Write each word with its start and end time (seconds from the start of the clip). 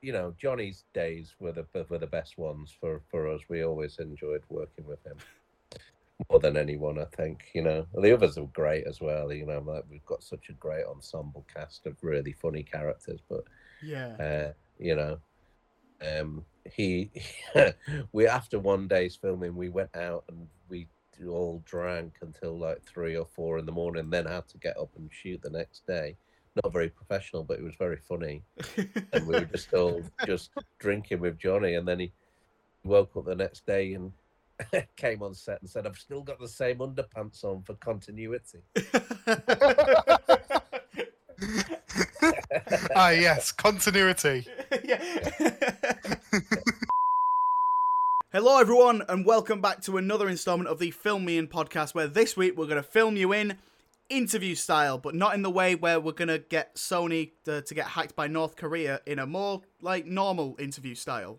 you 0.00 0.12
know, 0.12 0.34
Johnny's 0.40 0.84
days 0.94 1.34
were 1.40 1.52
the 1.52 1.66
were 1.88 1.98
the 1.98 2.06
best 2.06 2.38
ones 2.38 2.74
for 2.78 3.02
for 3.10 3.28
us. 3.28 3.40
We 3.48 3.62
always 3.64 3.98
enjoyed 3.98 4.42
working 4.48 4.86
with 4.86 5.04
him 5.04 5.16
more 6.30 6.40
than 6.40 6.56
anyone, 6.56 6.98
I 6.98 7.04
think. 7.16 7.50
You 7.54 7.62
know, 7.62 7.86
the 7.94 8.12
others 8.14 8.38
are 8.38 8.46
great 8.46 8.86
as 8.86 9.00
well. 9.00 9.32
You 9.32 9.46
know, 9.46 9.60
like 9.60 9.84
we've 9.90 10.04
got 10.06 10.22
such 10.22 10.48
a 10.48 10.54
great 10.54 10.84
ensemble 10.86 11.46
cast 11.52 11.86
of 11.86 11.96
really 12.02 12.32
funny 12.32 12.62
characters, 12.62 13.20
but 13.28 13.44
Yeah. 13.82 14.16
uh, 14.20 14.52
you 14.78 14.94
know, 14.96 15.18
um, 16.00 16.44
he 16.64 17.10
we 18.12 18.26
after 18.26 18.58
one 18.58 18.88
day's 18.88 19.16
filming, 19.16 19.56
we 19.56 19.68
went 19.68 19.94
out 19.96 20.24
and 20.28 20.48
we 20.68 20.88
all 21.26 21.62
drank 21.64 22.18
until 22.22 22.56
like 22.58 22.82
three 22.84 23.16
or 23.16 23.26
four 23.26 23.58
in 23.58 23.66
the 23.66 23.72
morning, 23.72 24.10
then 24.10 24.26
had 24.26 24.48
to 24.48 24.58
get 24.58 24.76
up 24.78 24.90
and 24.96 25.10
shoot 25.12 25.40
the 25.42 25.50
next 25.50 25.86
day. 25.86 26.16
Not 26.64 26.72
very 26.72 26.88
professional, 26.88 27.44
but 27.44 27.58
it 27.58 27.62
was 27.62 27.74
very 27.78 27.98
funny. 28.08 28.42
And 29.12 29.26
we 29.26 29.34
were 29.34 29.44
just 29.44 29.72
all 29.74 30.02
just 30.26 30.50
drinking 30.78 31.20
with 31.20 31.38
Johnny, 31.38 31.74
and 31.74 31.86
then 31.86 32.00
he 32.00 32.10
woke 32.84 33.14
up 33.16 33.26
the 33.26 33.34
next 33.34 33.66
day 33.66 33.94
and 33.94 34.12
came 34.96 35.22
on 35.22 35.34
set 35.34 35.60
and 35.60 35.70
said, 35.70 35.86
"I've 35.86 35.98
still 35.98 36.22
got 36.22 36.40
the 36.40 36.48
same 36.48 36.78
underpants 36.78 37.44
on 37.44 37.62
for 37.62 37.74
continuity." 37.74 38.58
ah, 42.96 43.10
yes, 43.10 43.52
continuity. 43.52 44.46
yeah. 44.84 45.00
Hello, 48.32 48.58
everyone, 48.58 49.02
and 49.08 49.24
welcome 49.24 49.60
back 49.60 49.80
to 49.82 49.96
another 49.96 50.28
installment 50.28 50.68
of 50.68 50.80
the 50.80 50.90
Film 50.90 51.24
Me 51.24 51.38
In 51.38 51.46
podcast, 51.46 51.94
where 51.94 52.08
this 52.08 52.36
week 52.36 52.58
we're 52.58 52.66
going 52.66 52.76
to 52.76 52.82
film 52.82 53.16
you 53.16 53.32
in 53.32 53.56
interview 54.10 54.54
style, 54.54 54.98
but 54.98 55.14
not 55.14 55.34
in 55.34 55.42
the 55.42 55.50
way 55.50 55.74
where 55.74 56.00
we're 56.00 56.12
going 56.12 56.28
to 56.28 56.38
get 56.38 56.74
Sony 56.76 57.32
to, 57.44 57.62
to 57.62 57.74
get 57.74 57.86
hacked 57.86 58.16
by 58.16 58.26
North 58.26 58.56
Korea 58.56 59.00
in 59.06 59.18
a 59.18 59.26
more 59.26 59.62
like 59.80 60.06
normal 60.06 60.56
interview 60.58 60.94
style. 60.94 61.38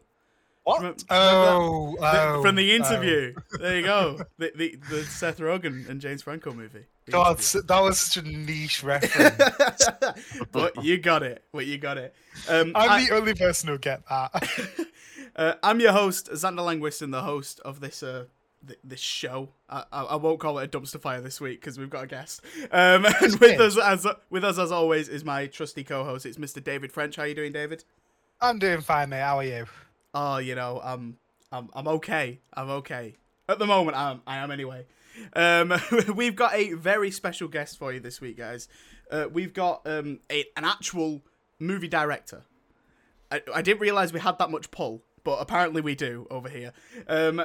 What? 0.64 0.80
Remember- 0.80 1.04
oh, 1.10 1.96
The- 2.00 2.22
oh, 2.30 2.42
from 2.44 2.56
the 2.56 2.72
oh. 2.72 2.76
interview. 2.76 3.34
There 3.60 3.78
you 3.78 3.84
go. 3.84 4.20
The, 4.38 4.52
the, 4.56 4.76
the 4.90 5.04
Seth 5.04 5.40
Rogen 5.40 5.90
and 5.90 6.00
James 6.00 6.22
Franco 6.22 6.54
movie. 6.54 6.86
God, 7.10 7.38
Interview. 7.40 7.62
that 7.64 7.80
was 7.82 8.00
such 8.00 8.24
a 8.24 8.28
niche 8.28 8.84
reference. 8.84 9.88
but 10.52 10.84
you 10.84 11.00
got 11.00 11.24
it. 11.24 11.44
But 11.52 11.66
you 11.66 11.80
got 11.80 11.98
it. 11.98 12.14
Um, 12.48 12.74
I'm 12.76 12.90
I- 12.90 13.06
the 13.08 13.16
only 13.16 13.34
person 13.34 13.70
who'll 13.70 13.78
get 13.78 14.08
that. 14.10 14.88
Uh, 15.36 15.54
I'm 15.64 15.80
your 15.80 15.94
host, 15.94 16.30
Xander 16.32 16.60
Langwist, 16.60 17.02
and 17.02 17.14
the 17.14 17.22
host 17.22 17.62
of 17.62 17.80
this 17.80 18.04
uh, 18.04 18.26
th- 18.66 18.80
this 18.84 19.00
show. 19.00 19.50
I-, 19.70 19.86
I 19.92 20.04
I 20.04 20.16
won't 20.16 20.40
call 20.40 20.60
it 20.60 20.74
a 20.74 20.80
dumpster 20.80 21.00
fire 21.00 21.22
this 21.22 21.40
week 21.40 21.60
because 21.62 21.78
we've 21.78 21.90
got 21.90 22.04
a 22.04 22.08
guest. 22.08 22.42
Um, 22.72 23.06
and 23.22 23.40
with 23.40 23.60
us 23.60 23.78
as 23.78 24.08
with 24.30 24.44
us 24.44 24.58
as 24.58 24.72
always 24.72 25.10
is 25.10 25.24
my 25.24 25.48
trusty 25.48 25.84
co-host. 25.84 26.26
It's 26.26 26.38
Mr. 26.38 26.64
David 26.64 26.92
French. 26.92 27.16
How 27.16 27.24
are 27.24 27.28
you 27.28 27.36
doing, 27.36 27.52
David? 27.52 27.84
I'm 28.42 28.60
doing 28.60 28.82
fine, 28.82 29.10
mate. 29.10 29.22
How 29.22 29.38
are 29.40 29.44
you? 29.44 29.66
Oh, 30.14 30.38
you 30.38 30.56
know, 30.56 30.82
I'm 30.84 31.18
I'm 31.52 31.70
I'm 31.74 31.88
okay. 31.88 32.40
I'm 32.54 32.70
okay 32.70 33.16
at 33.48 33.60
the 33.60 33.66
moment. 33.66 33.98
I'm 33.98 34.22
I 34.26 34.38
am 34.38 34.52
anyway. 34.52 34.86
Um, 35.34 35.74
we've 36.16 36.36
got 36.36 36.54
a 36.54 36.74
very 36.74 37.12
special 37.12 37.48
guest 37.48 37.78
for 37.78 37.92
you 37.92 38.00
this 38.00 38.22
week, 38.22 38.38
guys. 38.38 38.68
Uh, 39.12 39.26
we've 39.32 39.54
got 39.54 39.86
um 39.86 40.20
a, 40.32 40.46
an 40.56 40.66
actual 40.66 41.22
movie 41.60 41.88
director. 41.88 42.44
I, 43.32 43.42
I 43.54 43.62
didn't 43.62 43.82
realize 43.82 44.14
we 44.14 44.20
had 44.20 44.40
that 44.40 44.50
much 44.50 44.72
pull, 44.72 45.04
but 45.24 45.38
apparently 45.40 45.82
we 45.82 45.96
do 45.96 46.28
over 46.32 46.50
here. 46.50 46.74
Um, 47.08 47.44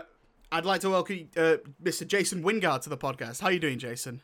I'd 0.52 0.64
like 0.64 0.80
to 0.82 0.90
welcome 0.90 1.28
uh, 1.36 1.56
Mr. 1.82 2.06
Jason 2.06 2.42
Wingard 2.42 2.82
to 2.82 2.90
the 2.90 2.96
podcast. 2.96 3.40
How 3.40 3.48
are 3.48 3.52
you 3.52 3.58
doing, 3.58 3.78
Jason? 3.78 4.20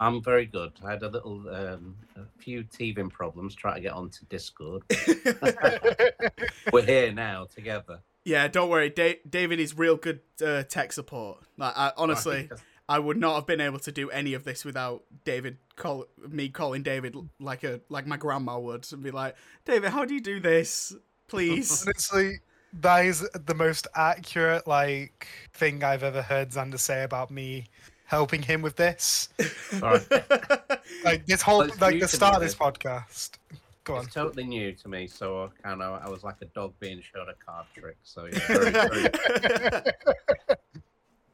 I'm 0.00 0.22
very 0.22 0.46
good. 0.46 0.72
I 0.84 0.92
had 0.92 1.02
a 1.02 1.08
little, 1.08 1.48
um, 1.52 1.96
a 2.16 2.20
few 2.40 2.62
teething 2.62 3.10
problems 3.10 3.56
trying 3.56 3.76
to 3.76 3.80
get 3.80 3.92
onto 3.92 4.24
Discord. 4.26 4.84
We're 6.72 6.82
here 6.86 7.12
now 7.12 7.46
together. 7.52 8.00
Yeah, 8.24 8.46
don't 8.46 8.68
worry. 8.68 8.90
Da- 8.90 9.20
David 9.28 9.58
is 9.58 9.76
real 9.76 9.96
good 9.96 10.20
uh, 10.44 10.62
tech 10.62 10.92
support. 10.92 11.38
Like, 11.56 11.72
I, 11.76 11.92
honestly, 11.96 12.48
I 12.88 12.98
would 13.00 13.16
not 13.16 13.34
have 13.34 13.46
been 13.46 13.60
able 13.60 13.80
to 13.80 13.90
do 13.90 14.08
any 14.10 14.34
of 14.34 14.44
this 14.44 14.64
without 14.64 15.02
David 15.24 15.58
call 15.74 16.06
me 16.28 16.48
calling 16.48 16.82
David 16.82 17.16
like 17.38 17.62
a 17.64 17.80
like 17.88 18.06
my 18.06 18.16
grandma 18.16 18.58
would 18.58 18.86
and 18.92 19.02
be 19.02 19.10
like, 19.10 19.34
David, 19.64 19.90
how 19.90 20.04
do 20.04 20.14
you 20.14 20.20
do 20.20 20.40
this? 20.40 20.94
Please. 21.26 21.82
Honestly, 21.86 22.38
that 22.72 23.04
is 23.04 23.28
the 23.46 23.54
most 23.54 23.86
accurate 23.94 24.66
like 24.66 25.26
thing 25.52 25.82
I've 25.82 26.02
ever 26.02 26.22
heard 26.22 26.50
Xander 26.50 26.78
say 26.78 27.02
about 27.02 27.30
me 27.30 27.66
helping 28.04 28.42
him 28.42 28.62
with 28.62 28.76
this. 28.76 29.28
Right. 29.82 30.02
Like 31.04 31.26
this 31.26 31.42
whole 31.42 31.58
Well, 31.58 31.70
like 31.78 32.00
the 32.00 32.08
start 32.08 32.34
of 32.34 32.40
this 32.40 32.54
podcast. 32.54 33.32
Go 33.84 33.96
on. 33.96 34.04
It's 34.04 34.14
totally 34.14 34.44
new 34.44 34.72
to 34.72 34.88
me, 34.88 35.06
so 35.06 35.44
I 35.44 35.62
kind 35.62 35.82
of 35.82 36.02
I 36.02 36.08
was 36.08 36.24
like 36.24 36.36
a 36.40 36.46
dog 36.46 36.72
being 36.80 37.02
shown 37.02 37.28
a 37.28 37.34
card 37.34 37.66
trick. 37.74 37.96
So 38.02 38.24
yeah, 38.24 38.38
very, 38.48 38.70
very, 38.70 39.92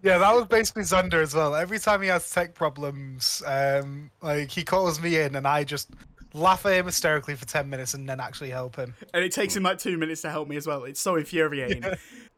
Yeah, 0.02 0.18
that 0.18 0.34
was 0.34 0.44
basically 0.46 0.82
Xander 0.82 1.22
as 1.22 1.34
well. 1.34 1.54
Every 1.54 1.78
time 1.78 2.02
he 2.02 2.08
has 2.08 2.28
tech 2.28 2.54
problems, 2.54 3.42
um, 3.46 4.10
like 4.20 4.50
he 4.50 4.62
calls 4.62 5.00
me 5.00 5.18
in 5.20 5.36
and 5.36 5.46
I 5.46 5.64
just 5.64 5.90
laugh 6.34 6.66
at 6.66 6.74
him 6.74 6.84
hysterically 6.86 7.34
for 7.36 7.46
ten 7.46 7.70
minutes 7.70 7.94
and 7.94 8.06
then 8.08 8.20
actually 8.20 8.50
help 8.50 8.76
him. 8.76 8.94
and 9.14 9.24
it 9.24 9.32
takes 9.32 9.56
him 9.56 9.62
like 9.62 9.78
two 9.78 9.96
minutes 9.96 10.20
to 10.22 10.30
help 10.30 10.46
me 10.48 10.56
as 10.56 10.66
well. 10.66 10.84
It's 10.84 11.00
so 11.00 11.16
infuriating. 11.16 11.84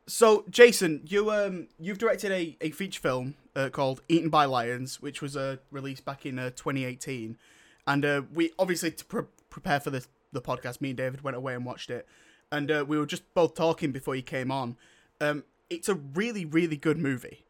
So, 0.08 0.44
Jason, 0.48 1.00
you 1.04 1.30
um 1.32 1.66
you've 1.80 1.98
directed 1.98 2.30
a, 2.30 2.56
a 2.60 2.70
feature 2.70 3.00
film 3.00 3.34
uh, 3.56 3.70
called 3.70 4.02
Eaten 4.08 4.28
by 4.28 4.44
Lions, 4.44 5.02
which 5.02 5.20
was 5.20 5.36
uh, 5.36 5.56
released 5.72 6.04
back 6.04 6.24
in 6.24 6.38
uh, 6.38 6.50
2018, 6.50 7.36
and 7.88 8.04
uh, 8.04 8.22
we 8.32 8.52
obviously 8.56 8.92
to 8.92 9.04
pre- 9.04 9.22
prepare 9.50 9.80
for 9.80 9.90
this 9.90 10.06
the 10.32 10.40
podcast, 10.40 10.80
me 10.80 10.90
and 10.90 10.96
David 10.98 11.22
went 11.22 11.36
away 11.36 11.54
and 11.54 11.64
watched 11.66 11.90
it, 11.90 12.06
and 12.52 12.70
uh, 12.70 12.84
we 12.86 12.96
were 12.98 13.06
just 13.06 13.22
both 13.34 13.54
talking 13.54 13.90
before 13.90 14.14
you 14.14 14.22
came 14.22 14.52
on. 14.52 14.76
Um, 15.20 15.42
it's 15.70 15.88
a 15.88 15.94
really 15.94 16.44
really 16.44 16.76
good 16.76 16.98
movie. 16.98 17.42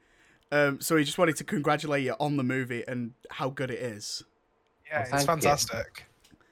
Um, 0.50 0.80
so 0.80 0.94
we 0.94 1.04
just 1.04 1.18
wanted 1.18 1.36
to 1.36 1.44
congratulate 1.44 2.04
you 2.04 2.14
on 2.20 2.36
the 2.38 2.44
movie 2.44 2.84
and 2.88 3.12
how 3.32 3.50
good 3.50 3.70
it 3.70 3.80
is. 3.80 4.22
Yeah, 4.86 5.04
Well, 5.10 5.14
it's 5.16 5.24
fantastic. 5.26 5.76
you. 5.98 6.04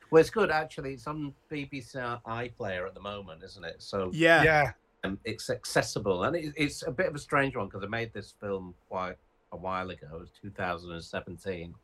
Fantastic. 0.04 0.12
well, 0.12 0.20
it's 0.20 0.30
good 0.30 0.50
actually. 0.50 0.94
It's 0.94 1.06
on 1.06 1.34
BBC 1.50 1.96
iPlayer 2.26 2.86
at 2.86 2.94
the 2.94 3.00
moment, 3.00 3.42
isn't 3.44 3.64
it? 3.64 3.82
So 3.82 4.10
Yeah, 4.12 4.42
Yeah. 4.42 4.72
um, 5.04 5.18
it's 5.24 5.50
accessible, 5.50 6.24
and 6.24 6.36
it, 6.36 6.52
it's 6.56 6.82
a 6.86 6.90
bit 6.90 7.06
of 7.06 7.14
a 7.14 7.18
strange 7.18 7.56
one 7.56 7.66
because 7.66 7.82
I 7.84 7.88
made 7.88 8.12
this 8.12 8.34
film 8.40 8.74
quite 8.88 9.16
a 9.52 9.56
while 9.56 9.90
ago. 9.90 10.06
It 10.14 10.20
was 10.20 10.30
2017, 10.42 11.74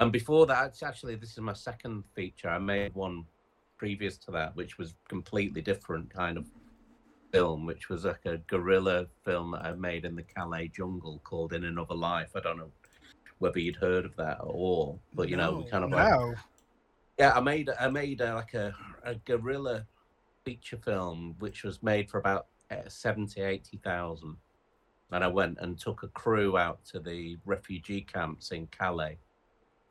and 0.00 0.12
before 0.12 0.46
that, 0.46 0.66
it's 0.68 0.82
actually 0.82 1.16
this 1.16 1.32
is 1.32 1.38
my 1.40 1.52
second 1.54 2.04
feature. 2.14 2.48
I 2.48 2.58
made 2.58 2.94
one 2.94 3.24
previous 3.78 4.16
to 4.18 4.30
that, 4.32 4.54
which 4.56 4.78
was 4.78 4.94
completely 5.08 5.60
different 5.62 6.10
kind 6.10 6.36
of 6.36 6.46
film, 7.32 7.66
which 7.66 7.88
was 7.88 8.04
like 8.04 8.24
a 8.26 8.38
guerrilla 8.48 9.06
film 9.24 9.52
that 9.52 9.64
I 9.64 9.72
made 9.74 10.04
in 10.04 10.16
the 10.16 10.22
Calais 10.22 10.68
jungle 10.74 11.20
called 11.24 11.52
In 11.52 11.64
Another 11.64 11.94
Life. 11.94 12.30
I 12.34 12.40
don't 12.40 12.56
know 12.58 12.70
whether 13.38 13.58
you'd 13.60 13.76
heard 13.76 14.04
of 14.04 14.16
that 14.16 14.38
at 14.38 14.44
all, 14.44 15.00
but 15.14 15.28
you 15.28 15.36
know, 15.36 15.58
we 15.64 15.70
kind 15.70 15.84
of 15.84 15.90
like 15.90 16.08
No. 16.10 16.34
Yeah, 17.18 17.32
I 17.34 17.40
made 17.40 17.68
I 17.80 17.88
made 17.88 18.22
uh, 18.22 18.34
like 18.34 18.54
a, 18.54 18.74
a 19.02 19.16
guerrilla 19.16 19.86
feature 20.44 20.76
film 20.76 21.34
which 21.40 21.64
was 21.64 21.82
made 21.82 22.08
for 22.08 22.18
about 22.18 22.46
uh, 22.70 22.88
70 22.88 23.40
80,000 23.40 24.36
and 25.10 25.24
I 25.24 25.26
went 25.26 25.58
and 25.60 25.78
took 25.78 26.02
a 26.02 26.08
crew 26.08 26.56
out 26.56 26.84
to 26.86 27.00
the 27.00 27.36
refugee 27.44 28.02
camps 28.02 28.52
in 28.52 28.66
Calais. 28.68 29.18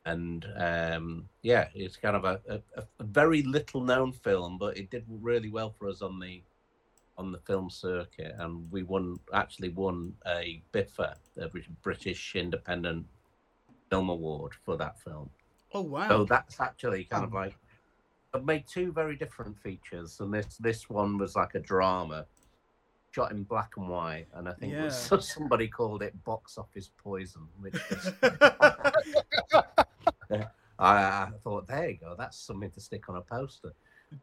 And 0.06 0.46
um, 0.56 1.28
yeah 1.42 1.68
it's 1.74 1.96
kind 1.96 2.16
of 2.16 2.24
a, 2.24 2.40
a, 2.48 2.60
a 2.76 3.04
very 3.04 3.42
little 3.42 3.82
known 3.82 4.12
film 4.12 4.56
but 4.56 4.78
it 4.78 4.90
did 4.90 5.04
really 5.08 5.50
well 5.50 5.74
for 5.78 5.88
us 5.88 6.00
on 6.00 6.18
the 6.18 6.42
on 7.18 7.30
the 7.30 7.38
film 7.40 7.68
circuit. 7.68 8.34
And 8.38 8.70
we 8.72 8.84
won 8.84 9.18
actually 9.34 9.68
won 9.68 10.14
a 10.26 10.62
BIFA 10.72 11.16
a 11.36 11.48
Brit- 11.48 11.82
British 11.82 12.36
Independent 12.36 13.04
Film 13.90 14.08
Award 14.08 14.52
for 14.64 14.78
that 14.78 14.98
film 15.00 15.28
Oh 15.72 15.82
wow. 15.82 16.08
so 16.08 16.24
that's 16.24 16.60
actually 16.60 17.04
kind 17.04 17.24
of 17.24 17.34
Oh. 17.34 17.38
like 17.38 17.56
I've 18.34 18.44
made 18.44 18.66
two 18.66 18.92
very 18.92 19.16
different 19.16 19.58
features, 19.58 20.20
and 20.20 20.32
this 20.32 20.56
this 20.58 20.88
one 20.90 21.16
was 21.18 21.34
like 21.34 21.54
a 21.54 21.60
drama, 21.60 22.26
shot 23.10 23.32
in 23.32 23.42
black 23.44 23.72
and 23.78 23.88
white, 23.88 24.26
and 24.34 24.48
I 24.48 24.52
think 24.52 24.74
it 24.74 24.82
was, 24.82 24.96
somebody 25.34 25.66
called 25.68 26.02
it 26.02 26.12
box 26.24 26.58
office 26.58 26.90
poison, 26.98 27.48
which 27.58 27.72
was, 27.90 28.12
I, 30.30 30.44
I 30.78 31.28
thought 31.42 31.66
there 31.66 31.90
you 31.90 31.96
go, 31.96 32.14
that's 32.18 32.38
something 32.38 32.70
to 32.70 32.80
stick 32.80 33.08
on 33.08 33.16
a 33.16 33.20
poster. 33.22 33.72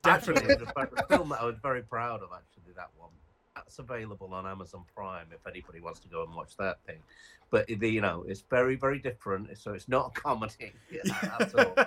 Definitely. 0.03 0.51
Actually, 0.53 0.65
it 0.65 0.75
was 0.75 1.00
a 1.00 1.07
film 1.07 1.30
that 1.30 1.42
I 1.42 1.45
was 1.45 1.57
very 1.62 1.81
proud 1.83 2.21
of. 2.24 2.30
Actually, 2.33 2.74
that 2.75 2.89
one. 2.97 3.09
That's 3.65 3.79
available 3.79 4.33
on 4.33 4.45
Amazon 4.45 4.83
Prime 4.95 5.27
if 5.31 5.45
anybody 5.47 5.81
wants 5.81 6.00
to 6.01 6.07
go 6.07 6.23
and 6.23 6.35
watch 6.35 6.56
that 6.57 6.77
thing. 6.85 7.00
But 7.50 7.67
the, 7.67 7.89
you 7.89 8.01
know, 8.01 8.23
it's 8.27 8.44
very 8.50 8.75
very 8.75 9.00
different. 9.00 9.57
So 9.57 9.73
it's 9.73 9.88
not 9.88 10.13
a 10.15 10.21
comedy 10.21 10.73
at 11.12 11.56
all. 11.56 11.75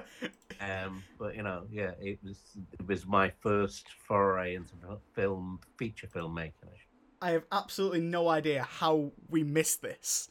Um, 0.60 1.04
but 1.20 1.36
you 1.36 1.44
know, 1.44 1.66
yeah, 1.70 1.92
it 2.00 2.18
was 2.20 2.40
it 2.72 2.84
was 2.84 3.06
my 3.06 3.30
first 3.30 3.86
foray 4.08 4.56
into 4.56 4.74
film 5.14 5.60
feature 5.76 6.08
filmmaking. 6.08 6.52
I 7.22 7.30
have 7.30 7.44
absolutely 7.52 8.00
no 8.00 8.28
idea 8.28 8.62
how 8.62 9.12
we 9.28 9.44
missed 9.44 9.82
this. 9.82 10.28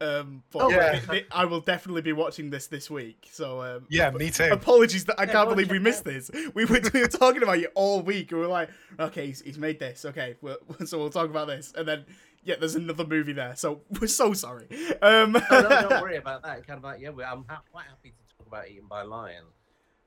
Um, 0.00 0.42
but 0.50 0.62
Oh, 0.62 0.70
yeah. 0.70 0.92
th- 0.92 1.08
th- 1.08 1.26
I 1.30 1.46
will 1.46 1.60
definitely 1.60 2.02
be 2.02 2.12
watching 2.12 2.50
this 2.50 2.66
this 2.66 2.90
week. 2.90 3.28
So 3.30 3.62
um, 3.62 3.86
Yeah, 3.88 4.10
me 4.10 4.30
too. 4.30 4.44
apologies 4.52 5.06
that 5.06 5.18
I 5.18 5.24
Yeah, 5.24 5.32
can't 5.32 5.48
believe 5.48 5.70
we 5.70 5.78
check 5.78 5.84
missed 5.84 6.04
this. 6.04 6.30
We 6.54 6.64
were, 6.66 6.80
we 6.92 7.00
were 7.00 7.08
talking 7.08 7.42
about 7.42 7.58
it 7.58 7.72
all 7.74 8.02
week, 8.02 8.30
and 8.30 8.40
we 8.40 8.46
are 8.46 8.50
like, 8.50 8.68
okay, 9.00 9.26
he's, 9.28 9.40
he's 9.40 9.58
made 9.58 9.78
this. 9.78 10.04
Okay, 10.04 10.36
well, 10.42 10.58
so 10.84 10.98
we'll 10.98 11.10
talk 11.10 11.30
about 11.30 11.46
this, 11.48 11.72
and 11.76 11.88
then 11.88 12.04
yeah, 12.44 12.56
there's 12.60 12.74
another 12.74 13.06
movie 13.06 13.32
there. 13.32 13.56
So 13.56 13.80
we're 14.00 14.06
so 14.06 14.32
sorry. 14.34 14.68
Um, 15.02 15.32
no, 15.32 15.40
no, 15.50 15.68
don't 15.88 16.02
worry 16.02 16.16
about 16.16 16.42
that. 16.42 16.66
Kind 16.66 16.78
of 16.78 16.84
like, 16.84 17.00
yeah, 17.00 17.10
we- 17.10 17.24
I'm 17.24 17.44
ha- 17.48 17.62
quite 17.72 17.86
happy 17.86 18.10
to 18.10 18.36
talk 18.36 18.46
about 18.46 18.68
Eaten 18.68 18.86
by 18.88 19.02
Lions. 19.02 19.46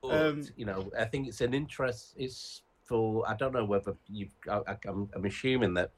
But, 0.02 0.12
Um, 0.12 0.46
you 0.56 0.64
know, 0.66 0.90
I 0.98 1.04
think 1.04 1.26
it's 1.28 1.40
an 1.42 1.52
interest. 1.52 2.14
It's 2.16 2.62
for, 2.84 3.28
I 3.28 3.34
don't 3.34 3.52
know 3.52 3.64
whether 3.64 3.94
you've, 4.08 4.30
I, 4.48 4.60
I- 4.68 4.76
I'm, 4.86 5.10
I'm 5.14 5.24
assuming 5.26 5.74
that 5.74 5.90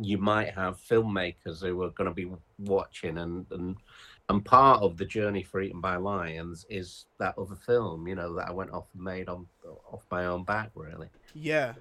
you 0.00 0.18
might 0.18 0.54
have 0.54 0.78
filmmakers 0.78 1.60
who 1.62 1.82
are 1.82 1.90
going 1.90 2.08
to 2.08 2.14
be 2.14 2.30
watching 2.58 3.18
and, 3.18 3.46
and, 3.50 3.76
and 4.28 4.44
part 4.44 4.82
of 4.82 4.96
the 4.96 5.04
journey 5.04 5.42
for 5.42 5.60
Eaten 5.60 5.80
by 5.80 5.96
Lions 5.96 6.66
is 6.68 7.06
that 7.18 7.38
other 7.38 7.54
film, 7.54 8.06
you 8.06 8.14
know, 8.14 8.34
that 8.34 8.48
I 8.48 8.52
went 8.52 8.70
off 8.72 8.88
and 8.94 9.02
made 9.04 9.28
on 9.28 9.46
off 9.90 10.04
my 10.10 10.26
own 10.26 10.44
back, 10.44 10.70
really. 10.74 11.08
yeah. 11.34 11.74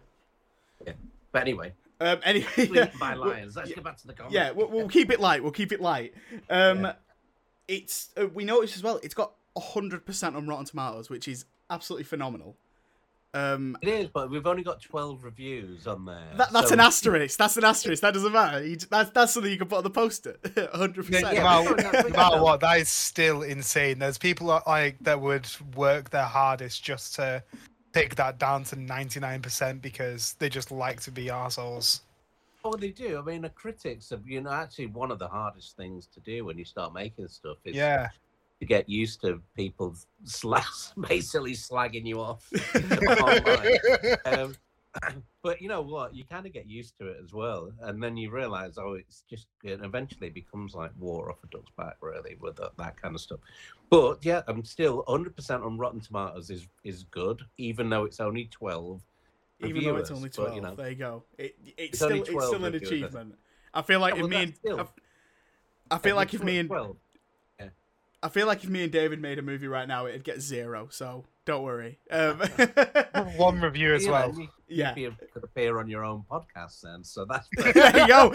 Yeah. 0.86 0.94
But 1.32 1.42
anyway, 1.42 1.74
Um, 2.00 2.20
anyway, 2.24 2.48
Eaten 2.58 2.90
by 3.00 3.14
Lions. 3.16 3.56
Let's 3.56 3.70
yeah, 3.70 3.76
get 3.76 3.84
back 3.84 3.98
to 3.98 4.08
the 4.08 4.14
comments. 4.14 4.34
Yeah, 4.36 4.52
we'll, 4.52 4.70
we'll 4.70 4.88
keep 4.90 5.10
it 5.12 5.20
light. 5.20 5.42
We'll 5.44 5.52
keep 5.52 5.72
it 5.72 5.82
light. 5.82 6.14
Um, 6.50 6.84
Yeah. 6.86 6.94
it's 7.68 8.10
uh, 8.20 8.28
we 8.28 8.46
noticed 8.46 8.76
as 8.76 8.84
well. 8.84 9.00
It's 9.04 9.14
got 9.16 9.34
hundred 9.58 10.06
percent 10.06 10.36
on 10.36 10.48
Rotten 10.48 10.66
Tomatoes, 10.66 11.10
which 11.10 11.28
is 11.28 11.46
absolutely 11.70 12.04
phenomenal. 12.04 12.58
Um, 13.36 13.78
It 13.82 13.90
is, 13.90 14.08
but 14.14 14.30
we've 14.32 14.48
only 14.48 14.64
got 14.64 14.82
12 14.82 15.24
reviews 15.24 15.88
on 15.88 16.06
there. 16.06 16.28
that, 16.38 16.52
that's 16.54 16.70
so- 16.70 16.74
an 16.74 16.80
asterisk. 16.80 17.38
That's 17.38 17.58
an 17.58 17.66
asterisk. 17.66 18.02
That 18.02 18.14
doesn't 18.14 18.32
matter. 18.32 18.66
You, 18.66 18.78
that's 18.78 19.10
that's 19.12 19.34
something 19.34 19.52
you 19.52 19.58
can 19.58 19.68
put 19.68 19.80
on 19.80 19.84
the 19.84 19.90
poster. 19.90 20.38
hundred 20.74 21.10
Yeah, 21.10 21.20
percent. 21.22 21.38
no, 21.38 21.44
matter, 21.76 22.04
no 22.10 22.16
matter 22.16 22.42
what, 22.42 22.62
that 22.62 22.80
is 22.80 22.90
still 22.90 23.42
insane. 23.42 24.00
There's 24.00 24.18
people 24.18 24.48
that, 24.48 24.66
like 24.66 24.98
that 25.02 25.20
would 25.20 25.48
work 25.76 26.10
their 26.12 26.24
hardest 26.24 26.84
just 26.84 27.16
to 27.16 27.44
take 27.94 28.16
that 28.16 28.40
down 28.40 28.64
to 28.66 28.76
99% 28.76 29.82
because 29.82 30.34
they 30.40 30.50
just 30.50 30.72
like 30.72 31.02
to 31.02 31.12
be 31.12 31.30
assholes. 31.30 32.02
Oh, 32.64 32.76
they 32.76 32.90
do. 32.90 33.20
I 33.20 33.22
mean, 33.22 33.42
the 33.44 33.50
critics 33.50 34.10
have, 34.10 34.26
you 34.26 34.42
know, 34.42 34.50
actually 34.52 34.88
one 34.88 35.12
of 35.12 35.20
the 35.20 35.28
hardest 35.28 35.78
things 35.78 36.08
to 36.14 36.20
do 36.22 36.46
when 36.46 36.58
you 36.58 36.66
start 36.66 36.94
making 36.94 37.28
stuff 37.28 37.58
is 37.64 37.76
Yeah. 37.76 38.08
To 38.60 38.66
get 38.66 38.90
used 38.90 39.22
to 39.22 39.42
people 39.56 39.96
basically 41.07 41.54
slagging 41.54 42.06
you 42.06 42.19
off. 42.19 42.50
Um, 44.25 44.56
but 45.44 45.62
you 45.62 45.68
know 45.68 45.81
what? 45.81 46.16
You 46.16 46.24
kind 46.24 46.46
of 46.46 46.54
get 46.54 46.68
used 46.68 46.98
to 47.00 47.07
it 47.07 47.18
as 47.24 47.34
well, 47.34 47.72
and 47.81 48.02
then 48.02 48.18
you 48.18 48.31
realize, 48.31 48.78
oh, 48.78 48.94
it's 48.94 49.24
just 49.30 49.48
it 49.63 49.81
eventually 49.84 50.30
becomes 50.30 50.74
like 50.74 50.92
water 51.00 51.31
off 51.31 51.44
a 51.44 51.48
duck's 51.48 51.72
back, 51.78 51.98
really, 52.02 52.38
with 52.40 52.56
that, 52.57 52.78
that 52.78 53.02
kind 53.02 53.16
of 53.16 53.22
stuff. 53.22 53.40
But 53.90 54.25
yeah, 54.25 54.42
I'm 54.48 54.63
still 54.63 55.04
100% 55.08 55.66
on 55.66 55.78
Rotten 55.78 56.00
Tomatoes 56.00 56.50
is 56.50 56.68
is 56.84 57.04
good, 57.04 57.42
even 57.58 57.90
though 57.90 58.06
it's 58.06 58.19
only 58.19 58.46
12. 58.46 59.01
Even 59.62 59.84
though 59.84 59.96
it's 59.98 60.12
only 60.12 60.30
but, 60.30 60.36
twelve, 60.36 60.56
you 60.56 60.62
know. 60.62 60.75
there 60.75 60.90
you 60.90 60.96
go. 60.96 61.24
It, 61.38 61.56
it's, 61.66 61.75
It's 61.78 61.98
still 62.00 62.22
it's 62.22 62.48
still 62.48 62.66
an 62.66 62.75
achievement. 62.75 63.36
I 63.74 63.81
feel 63.81 64.00
like 64.00 64.16
Yeah, 64.16 64.24
if 64.24 64.30
well, 64.30 64.30
me 64.30 64.44
and 64.44 64.80
I, 65.90 65.96
I 65.96 65.98
feel 65.98 66.10
Yeah, 66.12 66.19
like 66.19 66.34
if 66.34 66.44
me 66.44 66.60
and 66.60 66.69
12. 66.69 66.98
I 68.25 68.30
feel 68.30 68.48
like 68.48 68.63
if 68.63 68.69
me 68.69 68.83
and 68.83 68.92
David 68.92 69.22
made 69.22 69.38
a 69.38 69.42
movie 69.44 69.68
right 69.68 69.88
now, 69.88 70.07
it'd 70.07 70.24
get 70.24 70.42
zero. 70.42 70.88
So 70.89 71.25
don't 71.45 71.63
worry. 71.63 72.00
Um, 72.10 72.39
One 73.38 73.62
review 73.68 73.94
as 73.94 74.07
well. 74.07 74.33
you- 74.38 74.50
yeah. 74.68 74.95
you 74.95 75.16
could 75.31 75.44
appear 75.44 75.77
on 75.77 75.88
your 75.88 76.04
own 76.04 76.24
podcast 76.30 76.81
then, 76.81 77.04
so 77.04 77.24
that's 77.25 77.48
there 77.56 78.00
you 78.00 78.07
go. 78.07 78.31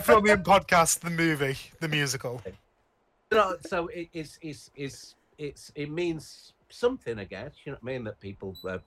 Filmium 0.00 0.42
podcast, 0.42 1.00
the 1.00 1.10
movie, 1.10 1.56
the 1.78 1.86
musical. 1.88 2.42
you 2.44 3.38
know, 3.38 3.56
so 3.60 3.86
it 3.88 4.08
is 4.12 4.38
is 4.42 4.70
is 4.74 5.14
it's 5.38 5.70
it 5.76 5.88
means 5.90 6.52
something, 6.68 7.16
I 7.20 7.24
guess. 7.24 7.52
You 7.64 7.72
know 7.72 7.78
what 7.80 7.90
I 7.90 7.94
mean? 7.94 8.04
That 8.04 8.18
people 8.18 8.56
have, 8.68 8.82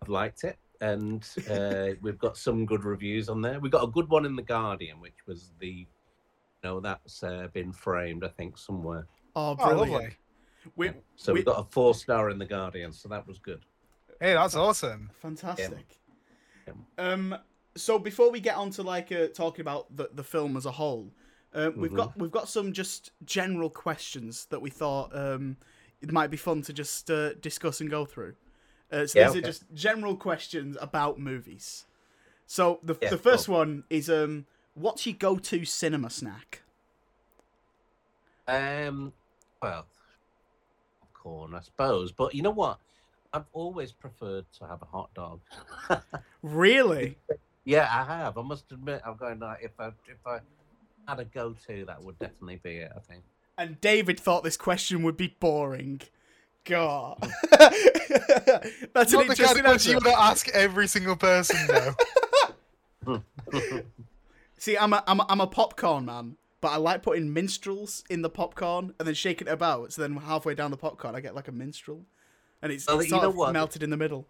have 0.00 0.08
liked 0.08 0.44
it, 0.44 0.58
and 0.80 1.26
uh, 1.50 1.88
we've 2.02 2.18
got 2.18 2.36
some 2.36 2.64
good 2.66 2.84
reviews 2.84 3.28
on 3.28 3.42
there. 3.42 3.58
We 3.58 3.68
got 3.68 3.82
a 3.82 3.88
good 3.90 4.08
one 4.08 4.24
in 4.24 4.36
the 4.36 4.42
Guardian, 4.42 5.00
which 5.00 5.26
was 5.26 5.50
the, 5.58 5.66
you 5.68 5.86
know, 6.62 6.78
that's 6.78 7.24
uh, 7.24 7.48
been 7.52 7.72
framed, 7.72 8.22
I 8.22 8.28
think, 8.28 8.56
somewhere. 8.58 9.06
Oh, 9.36 9.50
Oh, 9.50 9.54
brilliant. 9.56 9.90
lovely. 9.92 10.16
We, 10.76 10.90
So 11.16 11.32
we 11.32 11.40
we- 11.40 11.44
got 11.44 11.60
a 11.60 11.64
four 11.64 11.94
star 11.94 12.30
in 12.30 12.38
the 12.38 12.46
Guardian, 12.46 12.92
so 12.92 13.08
that 13.08 13.26
was 13.26 13.38
good. 13.38 13.64
Hey, 14.20 14.34
that's 14.34 14.54
awesome. 14.54 15.10
Fantastic. 15.22 15.98
Yeah. 16.66 16.74
Um, 16.98 17.36
so 17.76 17.98
before 17.98 18.30
we 18.30 18.40
get 18.40 18.56
on 18.56 18.70
to 18.72 18.82
like 18.82 19.10
uh, 19.12 19.28
talking 19.28 19.62
about 19.62 19.94
the, 19.96 20.10
the 20.12 20.22
film 20.24 20.56
as 20.56 20.66
a 20.66 20.72
whole, 20.72 21.10
uh, 21.54 21.70
we've 21.74 21.90
Mhm. 21.90 21.96
got 21.96 22.18
we've 22.18 22.30
got 22.30 22.48
some 22.48 22.72
just 22.72 23.12
general 23.24 23.70
questions 23.70 24.44
that 24.46 24.60
we 24.60 24.70
thought 24.70 25.14
um, 25.16 25.56
it 26.02 26.12
might 26.12 26.30
be 26.30 26.36
fun 26.36 26.60
to 26.62 26.72
just 26.72 27.10
uh, 27.10 27.32
discuss 27.34 27.80
and 27.80 27.90
go 27.90 28.04
through. 28.04 28.34
Uh, 28.92 29.06
so 29.06 29.18
Yeah, 29.18 29.28
these 29.28 29.36
are 29.36 29.40
just 29.46 29.64
general 29.72 30.16
questions 30.16 30.76
about 30.80 31.18
movies. 31.18 31.86
So 32.46 32.80
the 32.82 32.96
Yeah, 33.00 33.10
the 33.10 33.18
first 33.18 33.46
cool. 33.46 33.56
one 33.56 33.84
is 33.88 34.10
um, 34.10 34.46
what's 34.74 35.06
your 35.06 35.16
go 35.16 35.38
to 35.38 35.64
cinema 35.64 36.10
snack? 36.10 36.62
Um, 38.48 39.12
well, 39.62 39.86
corn, 41.14 41.54
I 41.54 41.60
suppose, 41.60 42.12
but 42.12 42.34
you 42.34 42.42
know 42.42 42.50
what? 42.50 42.78
I've 43.32 43.44
always 43.52 43.92
preferred 43.92 44.44
to 44.58 44.66
have 44.66 44.82
a 44.82 44.86
hot 44.86 45.12
dog. 45.14 45.40
Really? 46.42 47.18
Yeah, 47.66 47.86
I 47.90 48.04
have. 48.04 48.38
I 48.38 48.42
must 48.42 48.72
admit, 48.72 49.02
I'm 49.04 49.16
going 49.16 49.38
like 49.40 49.58
if 49.62 49.72
I 49.78 49.88
if 50.08 50.26
I 50.26 50.38
had 51.06 51.20
a 51.20 51.24
go 51.26 51.54
to, 51.66 51.84
that 51.84 52.02
would 52.02 52.18
definitely 52.18 52.60
be 52.62 52.76
it. 52.76 52.90
I 52.96 53.00
think. 53.00 53.22
And 53.58 53.78
David 53.82 54.18
thought 54.18 54.42
this 54.42 54.56
question 54.56 55.02
would 55.02 55.18
be 55.18 55.36
boring. 55.38 56.00
God. 56.64 57.18
Hmm. 57.22 57.28
That's 58.94 59.12
an 59.12 59.18
Not 59.18 59.28
the 59.28 59.36
kind 59.36 59.38
interesting 59.38 59.58
of 59.58 59.64
question 59.64 59.66
answer. 59.68 59.90
you 59.90 59.94
want 59.96 60.04
to 60.06 60.18
ask 60.18 60.48
every 60.50 60.86
single 60.88 61.16
person, 61.16 61.58
though. 63.06 63.22
See, 64.56 64.76
I'm 64.78 64.92
a, 64.94 65.04
I'm 65.06 65.20
a, 65.20 65.26
I'm 65.28 65.40
a 65.42 65.46
popcorn 65.46 66.06
man, 66.06 66.36
but 66.60 66.68
I 66.68 66.76
like 66.76 67.02
putting 67.02 67.32
minstrels 67.32 68.04
in 68.10 68.22
the 68.22 68.30
popcorn 68.30 68.94
and 68.98 69.06
then 69.08 69.14
shaking 69.14 69.48
it 69.48 69.50
about. 69.52 69.92
So 69.92 70.02
then 70.02 70.16
halfway 70.16 70.54
down 70.54 70.70
the 70.70 70.76
popcorn, 70.76 71.14
I 71.14 71.20
get 71.20 71.34
like 71.34 71.48
a 71.48 71.52
minstrel, 71.52 72.04
and 72.62 72.70
it's, 72.72 72.86
Well, 72.86 73.00
it's 73.00 73.08
sort 73.10 73.24
of 73.24 73.34
what? 73.36 73.52
melted 73.52 73.82
in 73.82 73.90
the 73.90 73.96
middle. 73.96 74.26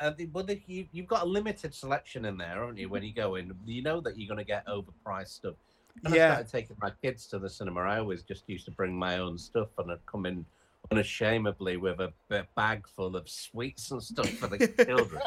Uh, 0.00 0.12
but 0.32 0.46
the, 0.46 0.60
you, 0.66 0.86
you've 0.92 1.06
got 1.06 1.22
a 1.22 1.26
limited 1.26 1.74
selection 1.74 2.24
in 2.24 2.38
there, 2.38 2.48
haven't 2.60 2.78
you? 2.78 2.88
When 2.88 3.02
you 3.02 3.12
go 3.12 3.34
in, 3.34 3.52
you 3.66 3.82
know 3.82 4.00
that 4.00 4.18
you're 4.18 4.28
going 4.28 4.38
to 4.38 4.44
get 4.44 4.66
overpriced 4.66 5.28
stuff. 5.28 5.54
When 6.02 6.12
I 6.12 6.16
Yeah. 6.16 6.34
started 6.36 6.50
taking 6.50 6.76
my 6.80 6.90
kids 7.02 7.26
to 7.28 7.38
the 7.38 7.48
cinema, 7.50 7.80
I 7.80 7.98
always 7.98 8.22
just 8.22 8.44
used 8.48 8.64
to 8.64 8.70
bring 8.70 8.94
my 8.94 9.18
own 9.18 9.36
stuff, 9.38 9.68
and 9.78 9.90
I'd 9.92 10.04
come 10.06 10.24
in 10.26 10.44
unashamedly 10.90 11.76
with 11.76 12.00
a, 12.00 12.12
a 12.30 12.44
bag 12.56 12.86
full 12.96 13.14
of 13.16 13.28
sweets 13.28 13.90
and 13.90 14.02
stuff 14.02 14.28
for 14.30 14.46
the 14.48 14.58
children. 14.86 15.22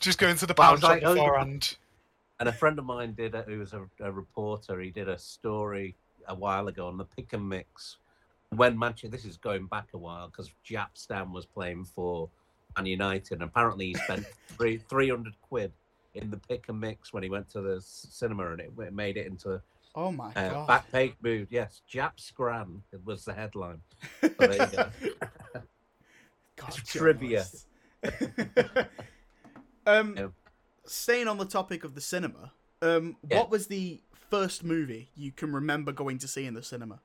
Just 0.00 0.18
going 0.18 0.36
to 0.36 0.46
the 0.46 0.54
pound 0.54 0.80
shop 0.80 0.90
like, 0.90 1.02
oh, 1.04 1.14
you- 1.14 1.20
beforehand. 1.20 1.76
And 2.40 2.48
a 2.48 2.52
friend 2.52 2.78
of 2.78 2.84
mine 2.84 3.14
did, 3.14 3.34
a, 3.34 3.42
who 3.42 3.58
was 3.58 3.72
a, 3.72 3.86
a 4.00 4.12
reporter, 4.12 4.80
he 4.80 4.90
did 4.90 5.08
a 5.08 5.18
story 5.18 5.96
a 6.28 6.34
while 6.34 6.68
ago 6.68 6.86
on 6.86 6.96
the 6.98 7.04
pick 7.04 7.32
and 7.32 7.48
mix. 7.48 7.96
When 8.54 8.78
Manchester, 8.78 9.08
this 9.08 9.24
is 9.24 9.36
going 9.36 9.66
back 9.66 9.88
a 9.92 9.98
while, 9.98 10.28
because 10.28 10.52
Jaap 10.64 10.90
Stam 10.94 11.32
was 11.32 11.46
playing 11.46 11.84
for 11.84 12.30
Man 12.76 12.86
United. 12.86 13.34
And 13.34 13.42
apparently 13.42 13.88
he 13.88 13.94
spent 13.94 14.24
three, 14.56 14.78
300 14.78 15.34
quid 15.42 15.72
in 16.14 16.30
the 16.30 16.36
pick 16.36 16.68
and 16.68 16.80
mix 16.80 17.12
when 17.12 17.22
he 17.22 17.28
went 17.28 17.50
to 17.50 17.60
the 17.60 17.80
cinema 17.80 18.52
and 18.52 18.60
it, 18.60 18.70
it 18.78 18.94
made 18.94 19.16
it 19.16 19.26
into 19.26 19.60
Oh 19.94 20.12
my 20.12 20.32
uh, 20.36 20.50
god! 20.50 20.66
back 20.66 20.92
page 20.92 21.14
mood. 21.22 21.48
Yes, 21.50 21.82
Jaap 21.92 22.20
Scran 22.20 22.82
was 23.04 23.24
the 23.24 23.32
headline. 23.32 23.80
So 24.22 24.28
there 24.38 24.52
you 24.52 24.66
go. 24.66 24.90
God, 26.56 26.74
trivia. 26.84 27.44
um, 29.86 30.14
Yeah. 30.16 30.26
Staying 30.88 31.28
on 31.28 31.38
the 31.38 31.44
topic 31.44 31.84
of 31.84 31.94
the 31.94 32.00
cinema, 32.00 32.52
um, 32.82 33.16
Yeah. 33.28 33.38
what 33.38 33.50
was 33.50 33.66
the 33.68 34.00
first 34.30 34.62
movie 34.64 35.10
you 35.14 35.32
can 35.32 35.52
remember 35.52 35.92
going 35.92 36.18
to 36.18 36.28
see 36.28 36.44
in 36.46 36.54
the 36.54 36.62
cinema? 36.62 37.00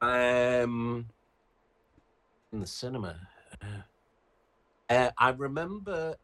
Um, 0.00 1.06
in 2.52 2.60
the 2.60 2.66
cinema, 2.66 3.16
uh, 3.60 3.66
uh, 4.88 5.10
I 5.18 5.30
remember 5.30 6.14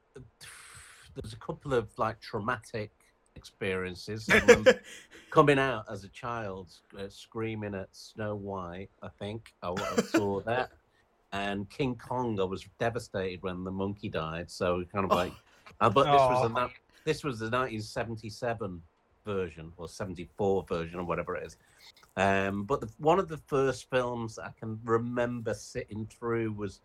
there's 1.14 1.32
a 1.32 1.36
couple 1.36 1.74
of 1.74 1.88
like 1.98 2.20
traumatic 2.20 2.92
experiences. 3.36 4.28
Coming 5.30 5.58
out 5.58 5.86
as 5.90 6.04
a 6.04 6.08
child, 6.10 6.68
uh, 6.96 7.08
screaming 7.08 7.74
at 7.74 7.88
Snow 7.90 8.36
White. 8.36 8.90
I 9.02 9.08
think 9.18 9.52
I, 9.60 9.70
I 9.70 9.96
saw 10.02 10.38
that, 10.42 10.70
and 11.32 11.68
King 11.68 11.96
Kong. 11.96 12.38
I 12.38 12.44
was 12.44 12.64
devastated 12.78 13.42
when 13.42 13.64
the 13.64 13.72
monkey 13.72 14.08
died. 14.08 14.48
So 14.48 14.84
kind 14.92 15.04
of 15.04 15.10
Oh. 15.10 15.16
Like, 15.66 15.74
uh, 15.80 15.90
but 15.90 16.04
this 16.04 16.20
was 16.20 16.50
Oh. 16.50 16.56
a 16.56 16.70
this 17.04 17.22
was 17.22 17.38
the 17.38 17.46
1977 17.50 18.82
version 19.26 19.72
or 19.76 19.88
74 19.88 20.64
version 20.68 20.98
or 20.98 21.04
whatever 21.04 21.36
it 21.36 21.44
is. 21.46 21.56
Um, 22.16 22.64
but 22.64 22.80
the, 22.80 22.88
one 22.98 23.18
of 23.18 23.28
the 23.28 23.36
first 23.36 23.90
films 23.90 24.38
I 24.38 24.50
can 24.58 24.80
remember 24.84 25.52
sitting 25.54 26.06
through 26.06 26.52
was 26.52 26.80